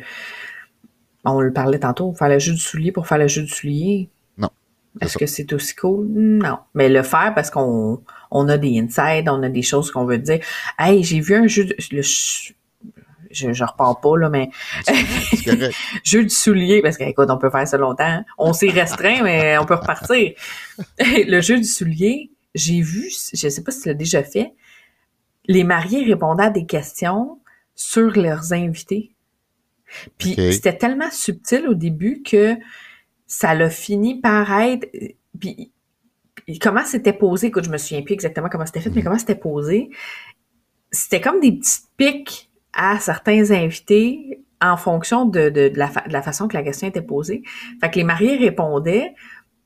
on 1.24 1.40
le 1.40 1.52
parlait 1.52 1.78
tantôt, 1.78 2.12
faire 2.12 2.28
le 2.28 2.38
jeu 2.38 2.52
du 2.52 2.60
soulier 2.60 2.92
pour 2.92 3.06
faire 3.06 3.18
le 3.18 3.26
jeu 3.28 3.42
du 3.42 3.48
soulier. 3.48 4.10
Non. 4.36 4.50
Est-ce 5.00 5.16
que 5.16 5.26
c'est 5.26 5.50
aussi 5.54 5.74
cool? 5.74 6.08
Non. 6.12 6.58
Mais 6.74 6.90
le 6.90 7.02
faire 7.02 7.32
parce 7.34 7.50
qu'on 7.50 8.02
on 8.30 8.48
a 8.48 8.58
des 8.58 8.78
insides, 8.78 9.28
on 9.28 9.42
a 9.42 9.48
des 9.48 9.62
choses 9.62 9.90
qu'on 9.90 10.04
veut 10.04 10.18
dire. 10.18 10.40
Hey, 10.78 11.02
j'ai 11.02 11.20
vu 11.20 11.34
un 11.34 11.46
jeu 11.46 11.64
de, 11.64 11.74
le, 11.90 12.02
je, 13.36 13.52
je 13.52 13.64
repars 13.64 14.00
pas, 14.00 14.16
là, 14.16 14.28
mais 14.28 14.50
jeu 16.04 16.22
du 16.22 16.30
soulier, 16.30 16.82
parce 16.82 16.96
qu'écoute, 16.96 17.28
on 17.30 17.38
peut 17.38 17.50
faire 17.50 17.66
ça 17.66 17.76
longtemps. 17.76 18.24
On 18.38 18.52
s'est 18.52 18.70
restreint, 18.70 19.22
mais 19.22 19.58
on 19.58 19.66
peut 19.66 19.74
repartir. 19.74 20.32
le 20.98 21.40
jeu 21.40 21.58
du 21.58 21.64
soulier, 21.64 22.30
j'ai 22.54 22.80
vu, 22.80 23.10
je 23.32 23.48
sais 23.48 23.62
pas 23.62 23.70
si 23.70 23.82
tu 23.82 23.88
l'as 23.88 23.94
déjà 23.94 24.22
fait, 24.22 24.52
les 25.46 25.64
mariés 25.64 26.04
répondaient 26.04 26.44
à 26.44 26.50
des 26.50 26.66
questions 26.66 27.38
sur 27.74 28.16
leurs 28.16 28.52
invités. 28.52 29.12
Puis 30.18 30.34
c'était 30.52 30.76
tellement 30.76 31.10
subtil 31.10 31.68
au 31.68 31.74
début 31.74 32.22
que 32.22 32.56
ça 33.26 33.54
l'a 33.54 33.70
fini 33.70 34.20
par 34.20 34.50
être. 34.60 34.88
Puis 35.38 35.72
comment 36.60 36.84
c'était 36.84 37.12
posé, 37.12 37.48
écoute, 37.48 37.64
je 37.64 37.70
me 37.70 37.78
souviens 37.78 38.02
plus 38.02 38.14
exactement 38.14 38.48
comment 38.48 38.66
c'était 38.66 38.80
fait, 38.80 38.90
mais 38.90 38.96
mhm. 38.96 39.04
comment 39.04 39.18
c'était 39.18 39.36
posé? 39.36 39.90
C'était 40.90 41.20
comme 41.20 41.40
des 41.40 41.52
petites 41.52 41.86
pics 41.96 42.50
à 42.76 42.98
certains 42.98 43.50
invités 43.50 44.40
en 44.62 44.76
fonction 44.76 45.24
de, 45.26 45.48
de, 45.48 45.72
la, 45.74 45.88
de 45.88 46.12
la 46.12 46.22
façon 46.22 46.48
que 46.48 46.56
la 46.56 46.62
question 46.62 46.88
était 46.88 47.02
posée. 47.02 47.42
Fait 47.80 47.90
que 47.90 47.96
les 47.96 48.04
mariés 48.04 48.36
répondaient, 48.36 49.14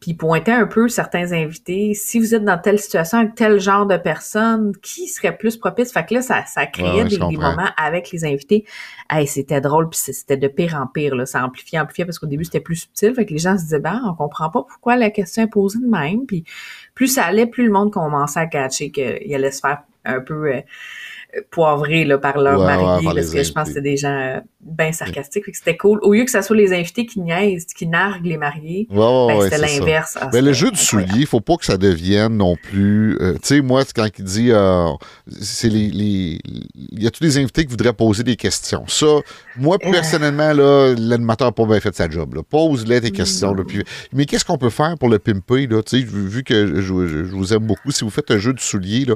puis 0.00 0.14
pointait 0.14 0.52
un 0.52 0.66
peu 0.66 0.88
certains 0.88 1.32
invités. 1.32 1.92
Si 1.92 2.18
vous 2.18 2.34
êtes 2.34 2.44
dans 2.44 2.58
telle 2.58 2.78
situation 2.78 3.18
avec 3.18 3.34
tel 3.34 3.60
genre 3.60 3.86
de 3.86 3.98
personne, 3.98 4.72
qui 4.82 5.06
serait 5.06 5.36
plus 5.36 5.58
propice? 5.58 5.92
Fait 5.92 6.06
que 6.06 6.14
là, 6.14 6.22
ça, 6.22 6.44
ça 6.46 6.66
créait 6.66 7.04
des, 7.04 7.18
moments 7.18 7.70
avec 7.76 8.10
les 8.10 8.24
invités. 8.24 8.64
Hey, 9.10 9.26
c'était 9.26 9.60
drôle, 9.60 9.90
puis 9.90 9.98
c'était 9.98 10.38
de 10.38 10.48
pire 10.48 10.74
en 10.74 10.86
pire. 10.86 11.14
Là. 11.14 11.26
Ça 11.26 11.44
amplifiait, 11.44 11.78
amplifiait, 11.78 12.06
parce 12.06 12.18
qu'au 12.18 12.26
début, 12.26 12.44
c'était 12.44 12.60
plus 12.60 12.76
subtil. 12.76 13.14
Fait 13.14 13.26
que 13.26 13.32
les 13.32 13.38
gens 13.38 13.58
se 13.58 13.64
disaient, 13.64 13.78
ben, 13.78 14.00
on 14.06 14.14
comprend 14.14 14.48
pas 14.48 14.62
pourquoi 14.62 14.96
la 14.96 15.10
question 15.10 15.42
est 15.42 15.50
posée 15.50 15.78
de 15.78 15.86
même. 15.86 16.24
Puis 16.26 16.44
plus 16.94 17.08
ça 17.08 17.24
allait, 17.26 17.46
plus 17.46 17.66
le 17.66 17.72
monde 17.72 17.92
commençait 17.92 18.40
à 18.40 18.46
catcher 18.46 18.90
qu'il 18.90 19.34
allait 19.34 19.52
se 19.52 19.60
faire 19.60 19.82
un 20.06 20.20
peu... 20.20 20.54
Euh, 20.54 20.60
poivrés 21.50 22.04
là, 22.04 22.18
par 22.18 22.38
leur 22.38 22.58
mari, 22.58 23.04
parce 23.04 23.30
que 23.30 23.42
je 23.42 23.52
pense 23.52 23.68
que 23.68 23.74
c'était 23.74 23.90
des 23.90 23.96
gens 23.96 24.16
euh, 24.16 24.40
bien 24.60 24.92
sarcastiques, 24.92 25.44
que 25.44 25.56
c'était 25.56 25.76
cool. 25.76 25.98
Au 26.02 26.12
lieu 26.12 26.24
que 26.24 26.30
ce 26.30 26.42
soit 26.42 26.56
les 26.56 26.72
invités 26.72 27.06
qui 27.06 27.20
niaisent, 27.20 27.66
qui 27.66 27.86
narguent 27.86 28.26
les 28.26 28.36
mariés, 28.36 28.86
ben, 28.90 29.40
c'était 29.42 29.58
l'inverse. 29.58 30.18
Ah, 30.20 30.30
mais 30.32 30.42
le 30.42 30.52
jeu 30.52 30.70
du 30.70 30.78
soulier, 30.78 31.20
il 31.20 31.26
faut 31.26 31.40
pas 31.40 31.56
que 31.56 31.64
ça 31.64 31.76
devienne 31.76 32.36
non 32.36 32.56
plus... 32.56 33.16
Euh, 33.20 33.34
tu 33.34 33.40
sais, 33.42 33.60
moi, 33.60 33.82
quand 33.94 34.06
il 34.18 34.24
dit... 34.24 34.50
Euh, 34.50 34.90
c'est 35.40 35.68
les, 35.68 36.40
Il 36.74 37.02
y 37.02 37.06
a 37.06 37.10
tous 37.10 37.22
les 37.22 37.38
invités 37.38 37.64
qui 37.64 37.70
voudraient 37.70 37.92
poser 37.92 38.22
des 38.22 38.36
questions? 38.36 38.84
Ça, 38.88 39.06
moi, 39.56 39.78
personnellement, 39.78 40.52
là, 40.52 40.94
l'animateur 40.96 41.48
n'a 41.48 41.52
pas 41.52 41.66
bien 41.66 41.80
fait 41.80 41.94
sa 41.94 42.08
job. 42.08 42.40
Pose-les 42.48 43.00
tes 43.00 43.10
questions. 43.10 43.54
Là, 43.54 43.64
puis... 43.66 43.84
Mais 44.12 44.26
qu'est-ce 44.26 44.44
qu'on 44.44 44.58
peut 44.58 44.70
faire 44.70 44.96
pour 44.98 45.08
le 45.08 45.18
pimper? 45.18 45.66
Là? 45.66 45.82
sais, 45.86 46.00
vu 46.00 46.42
que 46.42 46.80
je, 46.80 46.92
vous 46.92 47.54
aime 47.54 47.66
beaucoup, 47.66 47.90
si 47.90 48.04
vous 48.04 48.10
faites 48.10 48.30
un 48.30 48.38
jeu 48.38 48.52
du 48.52 48.62
soulier, 48.62 49.06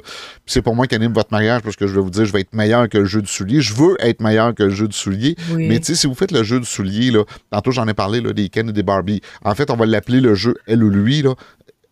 c'est 0.47 0.63
pour 0.63 0.75
moi 0.75 0.87
qui 0.87 0.95
anime 0.95 1.13
votre 1.13 1.33
mariage 1.33 1.63
parce 1.63 1.77
que 1.77 1.87
je 1.87 2.01
veux 2.01 2.04
vous 2.05 2.11
dire 2.11 2.25
je 2.25 2.33
vais 2.33 2.41
être 2.41 2.55
meilleur 2.55 2.89
que 2.89 2.99
le 2.99 3.05
jeu 3.05 3.23
du 3.23 3.31
soulier. 3.31 3.61
Je 3.61 3.75
veux 3.75 3.97
être 4.01 4.21
meilleur 4.21 4.55
que 4.55 4.65
le 4.65 4.71
jeu 4.71 4.89
du 4.89 4.97
soulier. 4.97 5.37
Mais 5.57 5.79
tu 5.79 5.87
sais, 5.87 5.95
si 5.95 6.07
vous 6.07 6.15
faites 6.15 6.33
le 6.33 6.43
jeu 6.43 6.61
du 6.61 6.67
soulier, 6.67 7.11
là, 7.11 7.25
tantôt 7.51 7.71
j'en 7.71 7.89
ai 7.89 7.95
parlé 7.95 8.21
là, 8.21 8.33
des 8.33 8.49
Ken 8.49 8.69
et 8.69 8.73
des 8.73 8.83
Barbie. 8.83 9.21
En 9.45 9.55
fait, 9.55 9.71
on 9.71 9.77
va 9.77 9.87
l'appeler 9.87 10.21
le 10.21 10.35
jeu 10.35 10.55
elle 10.67 10.85
ou 10.85 10.91
lui. 10.91 11.23
Là 11.23 11.35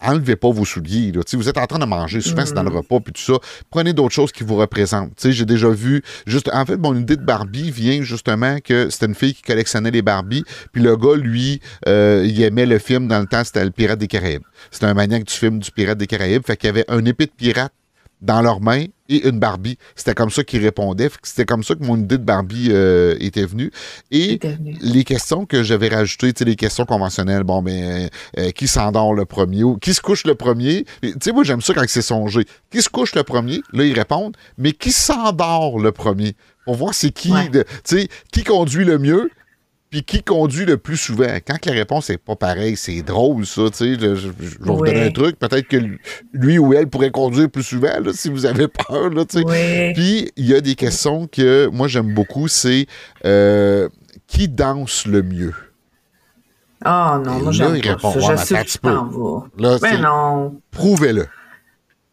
enlevez 0.02 0.36
pas 0.36 0.50
vos 0.50 0.64
souliers. 0.64 1.12
Là. 1.12 1.22
Vous 1.32 1.48
êtes 1.48 1.58
en 1.58 1.66
train 1.66 1.78
de 1.78 1.84
manger, 1.84 2.20
souvent 2.20 2.44
c'est 2.44 2.54
dans 2.54 2.62
le 2.62 2.70
mm. 2.70 2.76
repas, 2.76 3.00
puis 3.00 3.12
tout 3.12 3.22
ça. 3.22 3.34
Prenez 3.70 3.92
d'autres 3.92 4.14
choses 4.14 4.32
qui 4.32 4.44
vous 4.44 4.56
représentent. 4.56 5.12
J'ai 5.22 5.44
déjà 5.44 5.70
vu, 5.70 6.02
juste, 6.26 6.50
en 6.52 6.64
fait, 6.66 6.76
mon 6.76 6.96
idée 6.96 7.16
de 7.16 7.24
Barbie 7.24 7.70
vient 7.70 8.02
justement 8.02 8.58
que 8.60 8.90
c'était 8.90 9.06
une 9.06 9.14
fille 9.14 9.34
qui 9.34 9.42
collectionnait 9.42 9.90
les 9.90 10.02
Barbies, 10.02 10.44
puis 10.72 10.82
le 10.82 10.96
gars, 10.96 11.16
lui, 11.16 11.60
euh, 11.88 12.26
il 12.26 12.40
aimait 12.42 12.66
le 12.66 12.78
film 12.78 13.08
dans 13.08 13.20
le 13.20 13.26
temps, 13.26 13.44
c'était 13.44 13.64
le 13.64 13.70
Pirate 13.70 13.98
des 13.98 14.08
Caraïbes. 14.08 14.42
C'était 14.70 14.86
un 14.86 14.94
maniaque 14.94 15.24
du 15.24 15.34
film 15.34 15.58
du 15.58 15.70
Pirate 15.70 15.98
des 15.98 16.06
Caraïbes, 16.06 16.42
fait 16.44 16.56
qu'il 16.56 16.68
y 16.68 16.70
avait 16.70 16.84
un 16.88 17.04
épée 17.04 17.26
de 17.26 17.32
pirate 17.36 17.72
dans 18.22 18.40
leurs 18.40 18.60
mains 18.60 18.86
et 19.08 19.28
une 19.28 19.38
Barbie. 19.38 19.76
C'était 19.94 20.14
comme 20.14 20.30
ça 20.30 20.44
qu'ils 20.44 20.62
répondaient. 20.62 21.10
C'était 21.22 21.44
comme 21.44 21.62
ça 21.62 21.74
que 21.74 21.84
mon 21.84 21.98
idée 21.98 22.16
de 22.16 22.24
Barbie 22.24 22.68
euh, 22.70 23.16
était 23.20 23.44
venue. 23.44 23.70
Et 24.10 24.38
les 24.80 25.04
questions 25.04 25.44
que 25.44 25.62
j'avais 25.62 25.88
rajoutées, 25.88 26.32
les 26.44 26.56
questions 26.56 26.86
conventionnelles, 26.86 27.42
bon, 27.42 27.62
ben, 27.62 28.08
euh, 28.38 28.50
qui 28.52 28.68
s'endort 28.68 29.12
le 29.12 29.26
premier 29.26 29.64
ou 29.64 29.76
qui 29.76 29.92
se 29.92 30.00
couche 30.00 30.24
le 30.24 30.34
premier? 30.34 30.86
Tu 31.02 31.12
sais, 31.20 31.32
moi, 31.32 31.44
j'aime 31.44 31.60
ça 31.60 31.74
quand 31.74 31.84
c'est 31.86 32.00
songé. 32.00 32.46
Qui 32.70 32.80
se 32.80 32.88
couche 32.88 33.14
le 33.14 33.24
premier? 33.24 33.60
Là, 33.72 33.84
ils 33.84 33.98
répondent. 33.98 34.36
Mais 34.56 34.72
qui 34.72 34.92
s'endort 34.92 35.78
le 35.78 35.92
premier? 35.92 36.34
Pour 36.64 36.76
voir 36.76 36.94
c'est 36.94 37.10
qui, 37.10 37.32
tu 37.50 37.64
sais, 37.82 38.08
qui 38.32 38.44
conduit 38.44 38.84
le 38.84 38.98
mieux? 38.98 39.30
Puis 39.92 40.02
qui 40.02 40.22
conduit 40.22 40.64
le 40.64 40.78
plus 40.78 40.96
souvent? 40.96 41.28
Quand 41.46 41.66
la 41.66 41.72
réponse 41.72 42.08
n'est 42.08 42.16
pas 42.16 42.34
pareille, 42.34 42.78
c'est 42.78 43.02
drôle, 43.02 43.44
ça, 43.44 43.64
tu 43.70 43.76
sais. 43.76 43.94
Je, 44.00 44.28
vais 44.28 44.32
vous 44.60 44.82
donner 44.82 45.02
un 45.02 45.10
truc. 45.10 45.38
Peut-être 45.38 45.68
que 45.68 45.76
lui 46.32 46.58
ou 46.58 46.72
elle 46.72 46.88
pourrait 46.88 47.10
conduire 47.10 47.50
plus 47.50 47.62
souvent, 47.62 48.00
là, 48.02 48.10
si 48.14 48.30
vous 48.30 48.46
avez 48.46 48.68
peur, 48.68 49.10
là, 49.10 49.26
tu 49.26 49.42
sais. 49.42 49.92
Puis, 49.94 50.32
il 50.36 50.46
y 50.46 50.54
a 50.54 50.62
des 50.62 50.76
questions 50.76 51.26
que 51.26 51.66
moi, 51.66 51.88
j'aime 51.88 52.14
beaucoup, 52.14 52.48
c'est 52.48 52.86
euh, 53.26 53.90
qui 54.26 54.48
danse 54.48 55.06
le 55.06 55.22
mieux? 55.22 55.52
Ah 56.82 57.20
non, 57.22 57.40
moi, 57.40 57.52
j'aime 57.52 57.78
pas 58.00 58.12
ça. 58.12 58.36
Je 58.36 58.42
sais 58.44 58.64
que 58.64 59.62
Là, 59.62 59.78
ben 59.78 60.00
non. 60.00 60.54
Prouvez-le. 60.70 61.26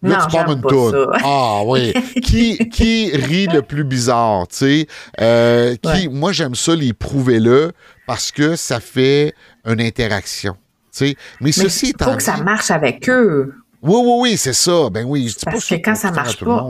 Là, 0.02 0.26
tu 0.26 0.36
parles 0.36 0.54
une 0.54 0.62
toune. 0.62 1.08
Ah 1.24 1.62
oui. 1.66 1.94
qui, 2.24 2.70
qui 2.70 3.12
rit 3.12 3.48
le 3.48 3.62
plus 3.62 3.84
bizarre, 3.84 4.48
tu 4.48 4.56
sais? 4.56 4.88
Euh, 5.20 5.76
qui, 5.76 6.08
Moi, 6.08 6.32
j'aime 6.32 6.56
ça, 6.56 6.76
les 6.76 6.94
prouver-le, 6.94 7.74
parce 8.08 8.32
que 8.32 8.56
ça 8.56 8.80
fait 8.80 9.34
une 9.66 9.82
interaction. 9.82 10.54
tu 10.94 11.10
sais? 11.10 11.16
Mais, 11.42 11.52
ceci. 11.52 11.94
Il 12.00 12.04
faut 12.04 12.16
que 12.16 12.24
ça 12.24 12.38
marche 12.38 12.72
avec 12.72 13.10
eux. 13.10 13.54
Oui, 13.82 14.00
oui, 14.02 14.14
oui, 14.22 14.38
c'est 14.38 14.54
ça. 14.54 14.90
Ben 14.90 15.06
oui, 15.06 15.28
je 15.28 15.44
Parce 15.44 15.68
que 15.68 15.76
quand 15.76 15.96
ça 15.96 16.12
marche 16.12 16.44
pas. 16.44 16.66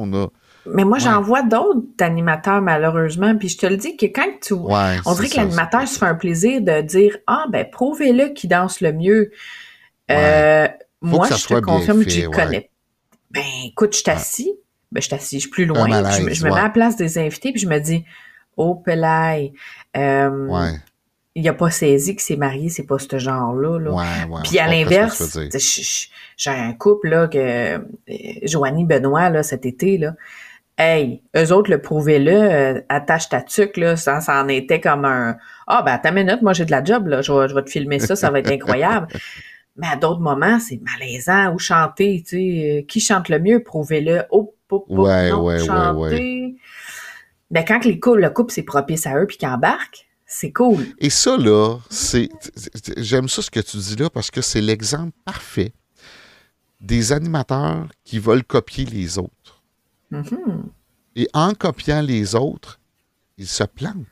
mais 0.65 0.83
moi, 0.83 0.97
j'en 0.97 1.21
vois 1.21 1.43
d'autres 1.43 1.81
animateurs, 1.99 2.61
malheureusement. 2.61 3.35
Puis 3.35 3.49
je 3.49 3.57
te 3.59 3.65
le 3.67 3.77
dis 3.77 3.95
que 3.95 4.07
quand 4.07 4.27
tu. 4.41 4.53
on 4.53 5.13
dirait 5.15 5.29
que 5.29 5.37
l'animateur 5.37 5.87
se 5.87 5.99
fait 5.99 6.05
un 6.05 6.15
plaisir 6.15 6.61
de 6.61 6.81
dire 6.81 7.17
Ah, 7.27 7.45
ben, 7.51 7.65
prouvez-le 7.71 8.29
qui 8.29 8.47
danse 8.47 8.81
le 8.81 8.91
mieux. 8.91 9.31
Euh, 10.09 10.67
moi, 11.01 11.27
je 11.29 11.45
te 11.45 11.59
confirme 11.59 12.03
que 12.03 12.09
je 12.09 12.27
connais 12.27 12.71
ben, 13.31 13.43
écoute, 13.65 13.95
je 13.95 14.03
t'assis. 14.03 14.53
Ben, 14.91 15.01
je 15.01 15.09
t'assis, 15.09 15.37
je 15.37 15.41
suis 15.41 15.49
plus 15.49 15.65
loin. 15.65 15.87
je, 15.87 16.43
me 16.43 16.49
mets 16.49 16.59
à 16.59 16.63
la 16.63 16.69
place 16.69 16.95
des 16.95 17.17
invités, 17.17 17.51
puis 17.51 17.61
je 17.61 17.67
me 17.67 17.79
dis, 17.79 18.03
oh, 18.57 18.75
Pelay, 18.75 19.53
euh, 19.95 20.71
il 21.35 21.47
a 21.47 21.53
pas 21.53 21.69
saisi 21.69 22.15
que 22.15 22.21
c'est 22.21 22.35
marié, 22.35 22.69
c'est 22.69 22.83
pas 22.83 22.97
ce 22.97 23.17
genre-là. 23.17 23.79
Là. 23.79 24.41
puis 24.43 24.57
à 24.57 24.67
l'inverse, 24.67 25.37
j'ai 26.37 26.49
un 26.49 26.73
couple, 26.73 27.09
là, 27.09 27.27
que 27.27 27.37
euh, 27.37 27.79
Joanie 28.43 28.85
Benoît, 28.85 29.29
là, 29.29 29.43
cet 29.43 29.65
été, 29.65 29.97
là, 29.97 30.15
Hey, 30.81 31.21
eux 31.35 31.51
autres 31.51 31.69
le 31.69 31.81
prouvaient-le, 31.81 32.31
euh, 32.31 32.81
attache 32.87 33.27
ta 33.27 33.41
tuque, 33.41 33.75
là, 33.75 33.97
ça, 33.97 34.21
ça 34.21 34.41
en 34.41 34.47
était 34.47 34.79
comme 34.79 35.03
un 35.03 35.35
Ah 35.67 35.81
ben 35.85 35.97
ta 35.97 36.09
minute, 36.11 36.41
moi 36.41 36.53
j'ai 36.53 36.63
de 36.63 36.71
la 36.71 36.81
job, 36.81 37.07
là, 37.07 37.21
je 37.21 37.33
vais, 37.33 37.49
je 37.49 37.53
vais 37.53 37.63
te 37.63 37.69
filmer 37.69 37.99
ça, 37.99 38.15
ça 38.15 38.31
va 38.31 38.39
être 38.39 38.49
incroyable. 38.49 39.07
Mais 39.79 39.87
à 39.87 39.95
d'autres 39.95 40.21
moments, 40.21 40.59
c'est 40.59 40.79
malaisant. 40.81 41.53
Ou 41.53 41.59
chanter, 41.59 42.21
tu 42.23 42.37
sais, 42.37 42.79
euh, 42.79 42.85
qui 42.87 42.99
chante 42.99 43.29
le 43.29 43.39
mieux, 43.39 43.63
prouvez-le. 43.63 44.23
Oh, 44.29 44.53
oh, 44.69 44.85
oh 44.89 45.05
ouais, 45.05 45.29
non, 45.29 45.43
ouais, 45.43 45.65
chanter. 45.65 46.55
Mais 47.51 47.65
quand 47.65 47.83
les 47.85 47.99
couples, 47.99 48.21
le 48.21 48.29
couple, 48.29 48.53
c'est 48.53 48.63
propice 48.63 49.07
à 49.07 49.17
eux 49.17 49.25
puis 49.25 49.37
qu'ils 49.37 49.47
embarquent, 49.47 50.07
c'est 50.25 50.51
cool. 50.51 50.85
Et 50.99 51.09
ça, 51.09 51.37
là, 51.37 51.77
c'est. 51.89 52.29
J'aime 52.97 53.27
ça 53.27 53.41
ce 53.41 53.49
que 53.49 53.59
tu 53.59 53.77
dis 53.77 53.95
là 53.95 54.09
parce 54.09 54.29
que 54.29 54.41
c'est 54.41 54.61
l'exemple 54.61 55.13
parfait 55.25 55.73
des 56.79 57.11
animateurs 57.11 57.87
qui 58.03 58.19
veulent 58.19 58.43
copier 58.43 58.85
les 58.85 59.17
autres. 59.17 59.63
Mm-hmm. 60.11 60.63
Et 61.15 61.27
en 61.33 61.53
copiant 61.53 62.01
les 62.01 62.35
autres, 62.35 62.79
ils 63.37 63.47
se 63.47 63.63
plantent. 63.63 64.05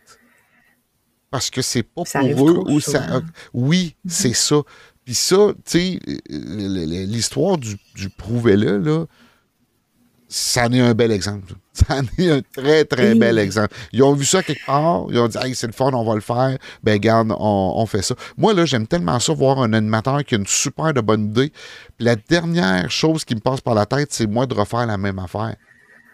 Parce 1.29 1.49
que 1.49 1.61
c'est 1.61 1.83
pas 1.83 2.03
pour 2.03 2.49
eux 2.49 2.63
ou 2.67 2.79
ça. 2.79 3.21
Oui, 3.53 3.95
mm-hmm. 4.05 4.09
c'est 4.09 4.33
ça. 4.33 4.61
Puis 5.07 5.15
ça, 5.15 5.37
tu 5.63 5.71
sais, 5.71 5.99
l'histoire 6.27 7.57
du, 7.57 7.77
du 7.95 8.09
prouvez-le, 8.09 8.77
là, 8.77 9.05
ça 10.27 10.65
en 10.65 10.73
est 10.73 10.81
un 10.81 10.93
bel 10.93 11.13
exemple. 11.13 11.53
Ça 11.71 11.99
en 11.99 12.03
est 12.17 12.29
un 12.29 12.41
très, 12.41 12.83
très 12.83 13.15
bel 13.15 13.37
exemple. 13.39 13.73
Ils 13.93 14.03
ont 14.03 14.13
vu 14.13 14.25
ça 14.25 14.43
quelque 14.43 14.65
part, 14.65 15.05
ils 15.11 15.17
ont 15.19 15.27
dit, 15.29 15.37
hey, 15.37 15.55
c'est 15.55 15.67
le 15.67 15.73
fun, 15.73 15.91
on 15.93 16.03
va 16.03 16.15
le 16.15 16.21
faire. 16.21 16.57
Ben, 16.83 16.97
garde, 16.97 17.33
on, 17.37 17.85
fait 17.85 18.01
ça. 18.01 18.15
Moi, 18.35 18.53
là, 18.53 18.65
j'aime 18.65 18.85
tellement 18.87 19.19
ça, 19.19 19.31
voir 19.31 19.61
un 19.61 19.71
animateur 19.71 20.25
qui 20.25 20.35
a 20.35 20.39
une 20.39 20.47
super 20.47 20.91
de 20.91 20.99
bonne 20.99 21.27
idée. 21.27 21.53
Puis 21.97 22.05
la 22.05 22.17
dernière 22.17 22.91
chose 22.91 23.23
qui 23.23 23.35
me 23.35 23.39
passe 23.39 23.61
par 23.61 23.75
la 23.75 23.85
tête, 23.85 24.11
c'est 24.11 24.27
moi 24.27 24.45
de 24.45 24.55
refaire 24.55 24.87
la 24.87 24.97
même 24.97 25.19
affaire. 25.19 25.55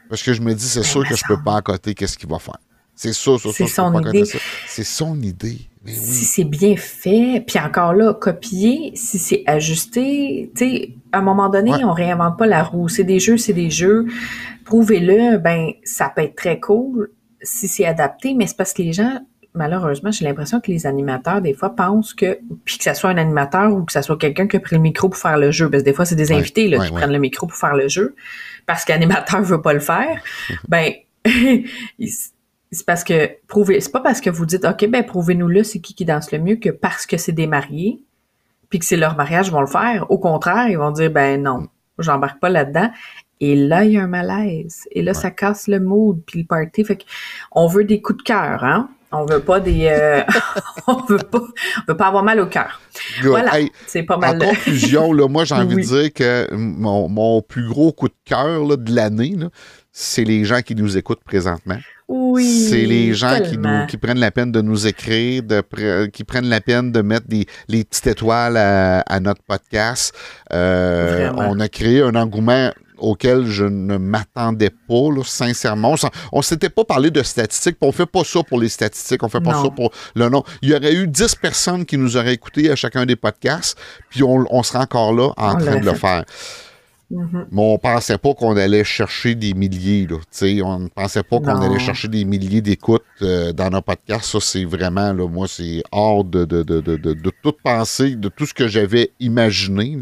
Parce 0.10 0.22
que 0.22 0.34
je 0.34 0.41
me 0.41 0.53
dis, 0.53 0.68
c'est 0.68 0.82
ben, 0.82 0.86
sûr 0.86 1.07
que 1.07 1.15
je 1.15 1.24
peux 1.28 1.41
pas 1.41 1.56
à 1.56 1.61
côté, 1.61 1.95
qu'est-ce 1.95 2.18
qu'il 2.18 2.30
va 2.30 2.38
faire? 2.38 2.60
C'est 2.95 3.14
ça, 3.14 3.38
ça, 3.38 3.49
C'est 3.53 3.68
son 3.68 3.99
idée. 4.02 4.24
C'est 4.68 4.84
son 4.84 5.20
idée. 5.22 5.57
Oui. 5.86 5.91
Si 5.94 6.24
c'est 6.26 6.44
bien 6.45 6.78
fait, 6.78 7.44
puis 7.45 7.60
encore 7.60 7.94
là, 7.94 8.14
copier, 8.14 8.91
si 8.95 9.20
c'est 9.20 9.44
ajusté, 9.48 10.49
tu 10.56 10.65
sais, 10.65 10.90
à 11.11 11.18
un 11.18 11.22
moment 11.22 11.49
donné, 11.49 11.72
Ouais. 11.72 11.84
on 11.84 11.91
réinvente 11.91 12.38
pas 12.38 12.45
la 12.45 12.64
roue. 12.64 12.88
C'est 12.88 13.03
des 13.03 13.20
jeux, 13.20 13.38
c'est 13.38 13.52
des 13.53 13.70
jeux. 13.70 14.06
Prouvez-le, 14.64 15.38
ben, 15.40 15.72
ça 15.84 16.10
peut 16.15 16.22
être 16.22 16.36
très 16.36 16.60
cool 16.60 17.10
si 17.41 17.68
c'est 17.68 17.86
adapté, 17.86 18.34
mais 18.34 18.48
c'est 18.48 18.56
parce 18.56 18.72
que 18.72 18.82
les 18.82 18.94
gens, 18.94 19.20
malheureusement, 19.53 20.10
j'ai 20.11 20.24
l'impression 20.24 20.61
que 20.61 20.72
les 20.72 20.88
animateurs, 20.88 21.41
des 21.41 21.53
fois, 21.53 21.76
pensent 21.76 22.14
que, 22.14 22.40
puis 22.64 22.78
que 22.78 22.84
ça 22.86 22.94
soit 22.94 23.10
un 23.10 23.18
animateur 23.18 23.74
ou 23.74 23.84
que 23.84 23.91
ça 23.91 24.02
soit 24.02 24.18
quelqu'un 24.18 24.48
qui 24.48 24.56
a 24.56 24.60
pris 24.61 24.78
le 24.78 24.82
micro 24.82 25.10
pour 25.10 25.18
faire 25.20 25.38
le 25.38 25.52
jeu, 25.52 25.70
parce 25.70 25.84
que 25.84 25.90
des 25.90 25.94
fois, 25.94 26.06
c'est 26.06 26.15
des 26.15 26.32
Ouais, 26.32 26.38
invités, 26.38 26.70
là, 26.70 26.78
ouais, 26.80 26.86
qui 26.88 26.94
prennent 26.94 27.11
le 27.11 27.20
micro 27.20 27.45
pour 27.48 27.57
faire 27.57 27.76
le 27.76 27.90
jeu, 27.90 28.15
parce 28.65 28.86
qu'animateur 28.86 29.41
veut 29.41 29.61
pas 29.61 29.74
le 29.74 29.82
faire, 29.82 30.22
ben, 30.70 30.94
c'est 32.74 32.86
parce 32.86 33.04
que 33.04 33.30
prouvez, 33.48 33.80
c'est 33.82 33.91
pas 33.91 34.02
parce 34.02 34.20
que 34.22 34.30
vous 34.30 34.45
dites 34.45 34.66
OK 34.66 34.86
ben 34.90 35.04
prouvez-nous-le 35.06 35.64
c'est 35.64 35.80
qui 35.80 35.94
qui 35.95 36.06
danse 36.06 36.32
le 36.32 36.40
mieux 36.40 36.56
que 36.58 36.70
parce 36.70 37.06
que 37.06 37.18
c'est 37.18 37.32
des 37.32 37.48
mariés 37.48 38.00
puis 38.70 38.80
que 38.80 38.86
c'est 38.86 38.98
leur 38.98 39.16
mariage 39.16 39.48
ils 39.48 39.52
vont 39.54 39.62
le 39.62 39.68
faire. 39.68 40.10
Au 40.12 40.18
contraire, 40.18 40.68
ils 40.68 40.78
vont 40.78 40.91
dire 40.91 41.12
ben 41.12 41.41
non, 41.41 41.68
j'embarque 42.00 42.40
pas 42.40 42.50
là-dedans. 42.50 42.90
Et 43.40 43.56
là, 43.56 43.84
il 43.84 43.91
y 43.94 43.98
a 43.98 44.04
un 44.04 44.08
malaise. 44.08 44.84
Et 44.91 45.02
là, 45.02 45.14
ça 45.14 45.30
casse 45.30 45.68
le 45.68 45.80
mood 45.80 46.22
puis 46.26 46.40
le 46.41 46.45
party. 46.45 46.84
Fait 46.86 47.04
on 47.52 47.68
veut 47.68 47.84
des 47.84 48.02
coups 48.02 48.20
de 48.20 48.24
cœur, 48.24 48.64
hein. 48.64 48.90
On 49.16 49.26
veut 49.26 49.41
pas 49.41 49.60
des, 49.60 49.88
euh, 49.91 50.22
on 50.88 51.04
veut 51.04 51.18
pas, 51.20 51.40
on 51.40 51.91
veut 51.91 51.98
pas 51.98 52.08
avoir 52.08 52.24
mal 52.24 52.40
au 52.40 52.48
cœur. 52.48 52.82
Voilà, 53.22 53.60
Hey, 53.60 53.72
c'est 53.86 54.02
pas 54.02 54.16
en 54.16 54.20
mal. 54.20 54.40
de- 54.40 54.45
conclusion, 54.45 55.14
là, 55.14 55.28
moi, 55.28 55.44
j'ai 55.45 55.54
envie 55.56 55.76
Oui. 55.76 55.84
de 55.84 55.88
dire 55.88 56.14
que 56.14 56.52
mon, 56.56 57.10
mon 57.10 57.41
plus 57.44 57.68
gros 57.68 57.91
coup 57.91 58.08
de 58.08 58.14
cœur 58.26 58.76
de 58.76 58.95
l'année, 58.95 59.36
c'est 59.91 60.24
les 60.24 60.45
gens 60.45 60.62
qui 60.62 60.74
nous 60.74 60.98
écoutent 60.98 61.24
présentement. 61.24 61.78
Oui. 62.09 62.67
c'est 62.69 62.85
les 62.85 63.13
gens 63.13 63.38
qui, 63.38 63.51
tellement. 63.51 63.81
nous, 63.81 63.85
qui 63.88 63.97
prennent 63.97 64.19
la 64.19 64.31
peine 64.31 64.51
de 64.51 64.61
nous 64.61 64.88
écrire, 64.88 65.41
de 65.43 65.61
pre- 65.61 66.09
qui 66.11 66.23
prennent 66.23 66.49
la 66.49 66.61
peine 66.61 66.91
de 66.91 67.01
mettre 67.01 67.27
des, 67.27 67.45
les 67.67 67.84
petites 67.84 68.07
étoiles 68.07 68.57
à, 68.57 68.99
à 69.01 69.19
notre 69.19 69.41
podcast. 69.43 70.13
Euh, 70.51 71.31
on 71.35 71.59
a 71.59 71.67
créé 71.69 72.01
un 72.01 72.15
engouement 72.15 72.71
auquel 72.97 73.47
je 73.47 73.65
ne 73.65 73.97
m'attendais 73.97 74.69
pas, 74.69 75.09
là, 75.13 75.23
sincèrement. 75.25 75.95
On 76.31 76.38
ne 76.38 76.43
s'était 76.43 76.69
pas 76.69 76.85
parlé 76.85 77.09
de 77.11 77.21
statistiques, 77.23 77.77
on 77.81 77.91
fait 77.91 78.05
pas 78.05 78.23
ça 78.23 78.43
pour 78.43 78.59
les 78.59 78.69
statistiques, 78.69 79.23
on 79.23 79.30
fait 79.30 79.41
pas 79.41 79.51
Non. 79.53 79.63
ça 79.65 79.69
pour 79.71 79.91
le 80.15 80.30
nom. 80.30 80.43
Il 80.61 80.69
y 80.69 80.75
aurait 80.75 80.93
eu 80.93 81.07
10 81.07 81.35
personnes 81.35 81.85
qui 81.85 81.97
nous 81.97 82.15
auraient 82.15 82.34
écoutés 82.34 82.71
à 82.71 82.75
chacun 82.75 83.05
des 83.05 83.15
podcasts, 83.17 83.77
puis 84.09 84.23
on, 84.23 84.45
on 84.49 84.63
serait 84.63 84.80
encore 84.80 85.13
là 85.13 85.31
en 85.38 85.55
On 85.55 85.57
train 85.57 85.80
de 85.80 85.85
le 85.85 85.93
fait. 85.93 86.23
Mhm. 87.14 87.48
Mais 87.52 87.61
on 87.61 87.77
pensait 87.77 88.18
pas 88.18 88.34
qu'on 88.34 88.57
allait 88.57 88.84
chercher 88.84 89.35
des 89.35 89.53
milliers. 89.53 90.07
Là, 90.07 90.18
on 90.65 90.80
ne 90.80 90.88
pensait 90.88 91.23
pas 91.23 91.40
qu'on 91.40 91.61
allait 91.61 91.80
chercher 91.80 92.07
des 92.07 92.26
milliers 92.26 92.61
d'écoutes 92.61 93.03
euh, 93.22 93.53
dans 93.53 93.69
nos 93.69 93.81
podcasts. 93.81 94.26
Ça, 94.26 94.40
c'est 94.41 94.65
vraiment, 94.65 95.14
là, 95.14 95.27
moi, 95.27 95.48
c'est 95.48 95.84
hors 95.91 96.23
de, 96.23 96.45
de, 96.45 96.64
de, 96.64 96.80
de, 96.81 97.31
toute 97.44 97.61
pensée, 97.61 98.15
de 98.15 98.30
tout 98.30 98.45
ce 98.45 98.53
que 98.53 98.68
j'avais 98.68 99.11
imaginé. 99.19 99.98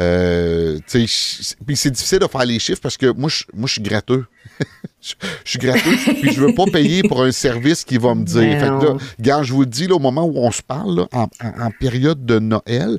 Euh, 0.00 0.78
puis 0.88 1.76
c'est 1.76 1.90
difficile 1.90 2.18
de 2.20 2.26
faire 2.26 2.44
les 2.44 2.58
chiffres 2.58 2.80
parce 2.82 2.96
que 2.96 3.12
moi, 3.12 3.28
je, 3.28 3.44
moi, 3.54 3.66
je 3.66 3.72
suis 3.74 3.82
gratteux. 3.82 4.24
je, 5.00 5.14
je 5.44 5.50
suis 5.50 5.58
gratteux, 5.58 5.96
puis 6.20 6.32
je 6.32 6.40
veux 6.40 6.54
pas 6.54 6.64
payer 6.66 7.02
pour 7.02 7.22
un 7.22 7.32
service 7.32 7.84
qui 7.84 7.98
va 7.98 8.14
me 8.14 8.24
dire. 8.24 8.40
Ben 8.40 8.58
Fait 8.60 8.66
que 8.66 8.86
là, 8.86 8.92
non. 8.94 8.98
Gars, 9.20 9.42
je 9.42 9.52
vous 9.52 9.60
le 9.60 9.66
dis, 9.66 9.86
là, 9.86 9.94
au 9.96 9.98
moment 10.00 10.24
où 10.24 10.36
on 10.38 10.50
se 10.50 10.62
parle, 10.62 10.96
là, 10.96 11.08
en, 11.12 11.24
en- 11.44 11.66
en 11.66 11.70
période 11.78 12.24
de 12.24 12.38
Noël, 12.38 12.98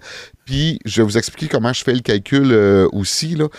puis 0.49 0.79
je 0.83 0.99
vais 0.99 1.05
vous 1.05 1.15
expliquer 1.15 1.47
comment 1.47 1.71
je 1.71 1.83
fais 1.83 1.93
le 1.93 1.99
calcul 1.99 2.51
euh, 2.51 2.89
aussi. 2.91 3.35
Là. 3.35 3.49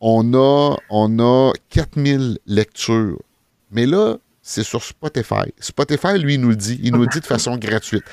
On, 0.00 0.32
a, 0.32 0.76
on 0.88 1.18
a 1.18 1.52
4000 1.68 2.38
lectures. 2.46 3.18
Mais 3.70 3.84
là, 3.84 4.16
c'est 4.40 4.62
sur 4.62 4.82
Spotify. 4.82 5.52
Spotify, 5.60 6.18
lui, 6.18 6.34
il 6.34 6.40
nous 6.40 6.48
le 6.48 6.56
dit. 6.56 6.80
Il 6.82 6.92
nous 6.94 7.02
le 7.02 7.08
dit 7.08 7.20
de 7.20 7.26
façon 7.26 7.54
gratuite. 7.58 8.04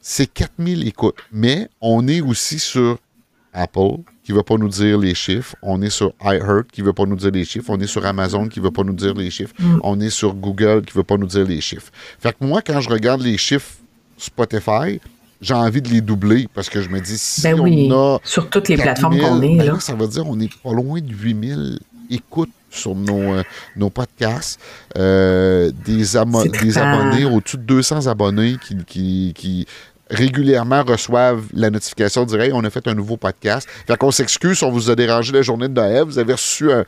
C'est 0.00 0.26
4000 0.26 0.88
écoutes. 0.88 1.18
Mais 1.32 1.68
on 1.82 2.08
est 2.08 2.22
aussi 2.22 2.58
sur 2.58 2.98
Apple, 3.52 3.98
qui 4.24 4.32
ne 4.32 4.38
va 4.38 4.42
pas 4.42 4.56
nous 4.56 4.70
dire 4.70 4.96
les 4.96 5.14
chiffres. 5.14 5.54
On 5.60 5.82
est 5.82 5.90
sur 5.90 6.14
iHeart, 6.24 6.68
qui 6.72 6.80
ne 6.80 6.86
veut 6.86 6.94
pas 6.94 7.04
nous 7.04 7.16
dire 7.16 7.30
les 7.30 7.44
chiffres. 7.44 7.68
On 7.68 7.78
est 7.78 7.86
sur 7.86 8.06
Amazon, 8.06 8.48
qui 8.48 8.60
ne 8.60 8.64
veut 8.64 8.70
pas 8.70 8.84
nous 8.84 8.94
dire 8.94 9.12
les 9.12 9.28
chiffres. 9.28 9.54
On 9.82 10.00
est 10.00 10.08
sur 10.08 10.32
Google, 10.32 10.80
qui 10.80 10.96
ne 10.96 11.00
veut 11.00 11.04
pas 11.04 11.18
nous 11.18 11.26
dire 11.26 11.44
les 11.46 11.60
chiffres. 11.60 11.92
Fait 12.18 12.32
que 12.32 12.42
moi, 12.42 12.62
quand 12.62 12.80
je 12.80 12.88
regarde 12.88 13.20
les 13.20 13.36
chiffres 13.36 13.74
Spotify, 14.16 14.98
j'ai 15.42 15.54
envie 15.54 15.82
de 15.82 15.88
les 15.88 16.00
doubler 16.00 16.48
parce 16.54 16.70
que 16.70 16.80
je 16.80 16.88
me 16.88 17.00
dis, 17.00 17.18
si 17.18 17.42
Ben 17.42 17.60
oui, 17.60 17.88
on 17.90 18.14
a 18.14 18.18
sur 18.24 18.48
toutes 18.48 18.68
les 18.68 18.76
4000, 18.76 18.84
plateformes 18.84 19.18
qu'on 19.18 19.42
est, 19.42 19.56
ben 19.56 19.66
là. 19.66 19.80
ça 19.80 19.94
veut 19.94 20.06
dire 20.06 20.24
qu'on 20.24 20.40
est 20.40 20.54
pas 20.62 20.72
loin 20.72 21.00
de 21.00 21.12
8000 21.12 21.78
écoutes 22.10 22.50
sur 22.70 22.94
nos, 22.94 23.34
euh, 23.34 23.42
nos 23.76 23.90
podcasts. 23.90 24.60
Euh, 24.96 25.70
des, 25.84 26.04
C'est 26.04 26.62
des 26.62 26.78
abonnés, 26.78 27.24
au-dessus 27.24 27.58
de 27.58 27.62
200 27.62 28.06
abonnés 28.06 28.56
qui, 28.64 28.76
qui, 28.86 29.32
qui 29.36 29.66
régulièrement 30.12 30.82
reçoivent 30.84 31.42
la 31.54 31.70
notification 31.70 32.24
dire 32.24 32.40
Hey, 32.40 32.52
on 32.52 32.62
a 32.64 32.70
fait 32.70 32.86
un 32.86 32.94
nouveau 32.94 33.16
podcast. 33.16 33.68
Fait 33.86 33.96
qu'on 33.96 34.10
s'excuse 34.10 34.58
si 34.58 34.64
on 34.64 34.70
vous 34.70 34.90
a 34.90 34.94
dérangé 34.94 35.32
la 35.32 35.42
journée 35.42 35.68
de 35.68 35.74
Noël. 35.74 36.04
Vous 36.04 36.18
avez 36.18 36.34
reçu 36.34 36.70
un- 36.70 36.84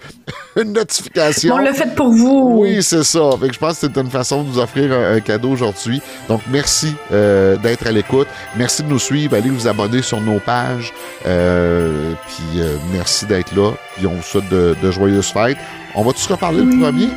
une 0.61 0.73
notification. 0.73 1.55
On 1.55 1.59
l'a 1.59 1.73
fait 1.73 1.95
pour 1.95 2.11
vous. 2.13 2.59
Oui, 2.61 2.83
c'est 2.83 3.03
ça. 3.05 3.31
Fait 3.41 3.49
que 3.49 3.55
je 3.55 3.59
pense 3.59 3.79
que 3.81 3.87
c'est 3.93 3.97
une 4.01 4.11
façon 4.11 4.43
de 4.43 4.49
vous 4.49 4.59
offrir 4.59 4.93
un, 4.93 5.17
un 5.17 5.21
cadeau 5.21 5.51
aujourd'hui. 5.51 6.01
Donc, 6.29 6.43
merci 6.51 6.95
euh, 7.13 7.57
d'être 7.57 7.87
à 7.87 7.91
l'écoute. 7.93 8.29
Merci 8.57 8.83
de 8.83 8.89
nous 8.89 8.99
suivre. 8.99 9.35
Allez 9.37 9.51
vous 9.51 9.67
abonner 9.67 10.03
sur 10.03 10.21
nos 10.21 10.39
pages. 10.39 10.93
Euh, 11.27 12.13
puis, 12.27 12.61
euh, 12.61 12.77
merci 12.93 13.27
d'être 13.27 13.55
là. 13.57 13.73
Puis, 13.97 14.07
on 14.07 14.15
vous 14.15 14.23
souhaite 14.23 14.49
de, 14.51 14.77
de 14.83 14.91
joyeuses 14.91 15.29
fêtes. 15.33 15.57
On 15.95 16.03
va 16.03 16.13
tous 16.13 16.21
se 16.21 16.33
reparler 16.33 16.63
le 16.63 16.79
premier? 16.81 17.09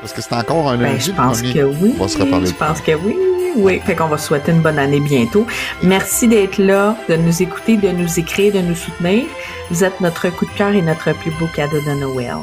Parce 0.00 0.12
que 0.12 0.20
c'est 0.22 0.34
encore 0.34 0.68
un 0.70 0.76
Ben, 0.76 0.92
lundi 0.92 1.06
je 1.06 1.10
le 1.10 1.16
pense 1.16 1.38
premier. 1.38 1.54
que 1.54 1.64
oui. 1.64 1.94
On 1.98 2.02
va 2.02 2.08
se 2.08 2.18
reparler. 2.18 2.46
Je 2.46 2.54
pense 2.54 2.80
que 2.80 2.92
oui. 2.92 3.16
Oui. 3.56 3.80
Fait 3.84 3.94
qu'on 3.96 4.06
va 4.06 4.18
souhaiter 4.18 4.52
une 4.52 4.60
bonne 4.60 4.78
année 4.78 5.00
bientôt. 5.00 5.46
Merci 5.82 6.28
d'être 6.28 6.58
là, 6.58 6.96
de 7.08 7.16
nous 7.16 7.42
écouter, 7.42 7.76
de 7.76 7.88
nous 7.88 8.18
écrire, 8.20 8.52
de 8.52 8.60
nous 8.60 8.74
soutenir. 8.76 9.24
Vous 9.70 9.82
êtes 9.82 10.00
notre 10.00 10.28
coup 10.30 10.44
de 10.46 10.50
cœur 10.52 10.74
et 10.74 10.82
notre 10.82 11.12
plus 11.14 11.30
beau 11.32 11.46
cadeau 11.54 11.80
de 11.80 11.92
Noël. 12.00 12.36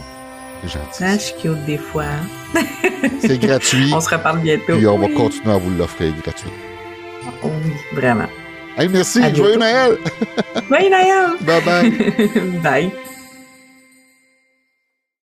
C'est 0.63 0.73
gentil. 0.73 1.03
Hein, 1.03 1.13
je 1.13 1.19
suis 1.19 1.35
cute 1.41 1.65
des 1.65 1.77
fois. 1.77 2.03
hein? 2.03 2.61
C'est 3.19 3.37
gratuit. 3.37 3.91
On 3.95 3.99
se 4.01 4.09
reparle 4.09 4.39
bientôt. 4.39 4.75
Puis, 4.77 4.87
on 4.87 4.97
va 4.97 5.07
continuer 5.09 5.53
à 5.53 5.57
vous 5.57 5.71
l'offrir 5.71 6.13
gratuit. 6.23 6.49
Oui, 7.43 7.51
vraiment. 7.93 8.27
Hey, 8.77 8.87
merci. 8.89 9.21
Joyeux. 9.35 9.57
Noël. 9.57 9.97
Bye, 10.69 10.89
Naya! 10.89 11.33
Bye 11.41 11.61
bye. 11.61 11.89
Bye. 12.63 12.91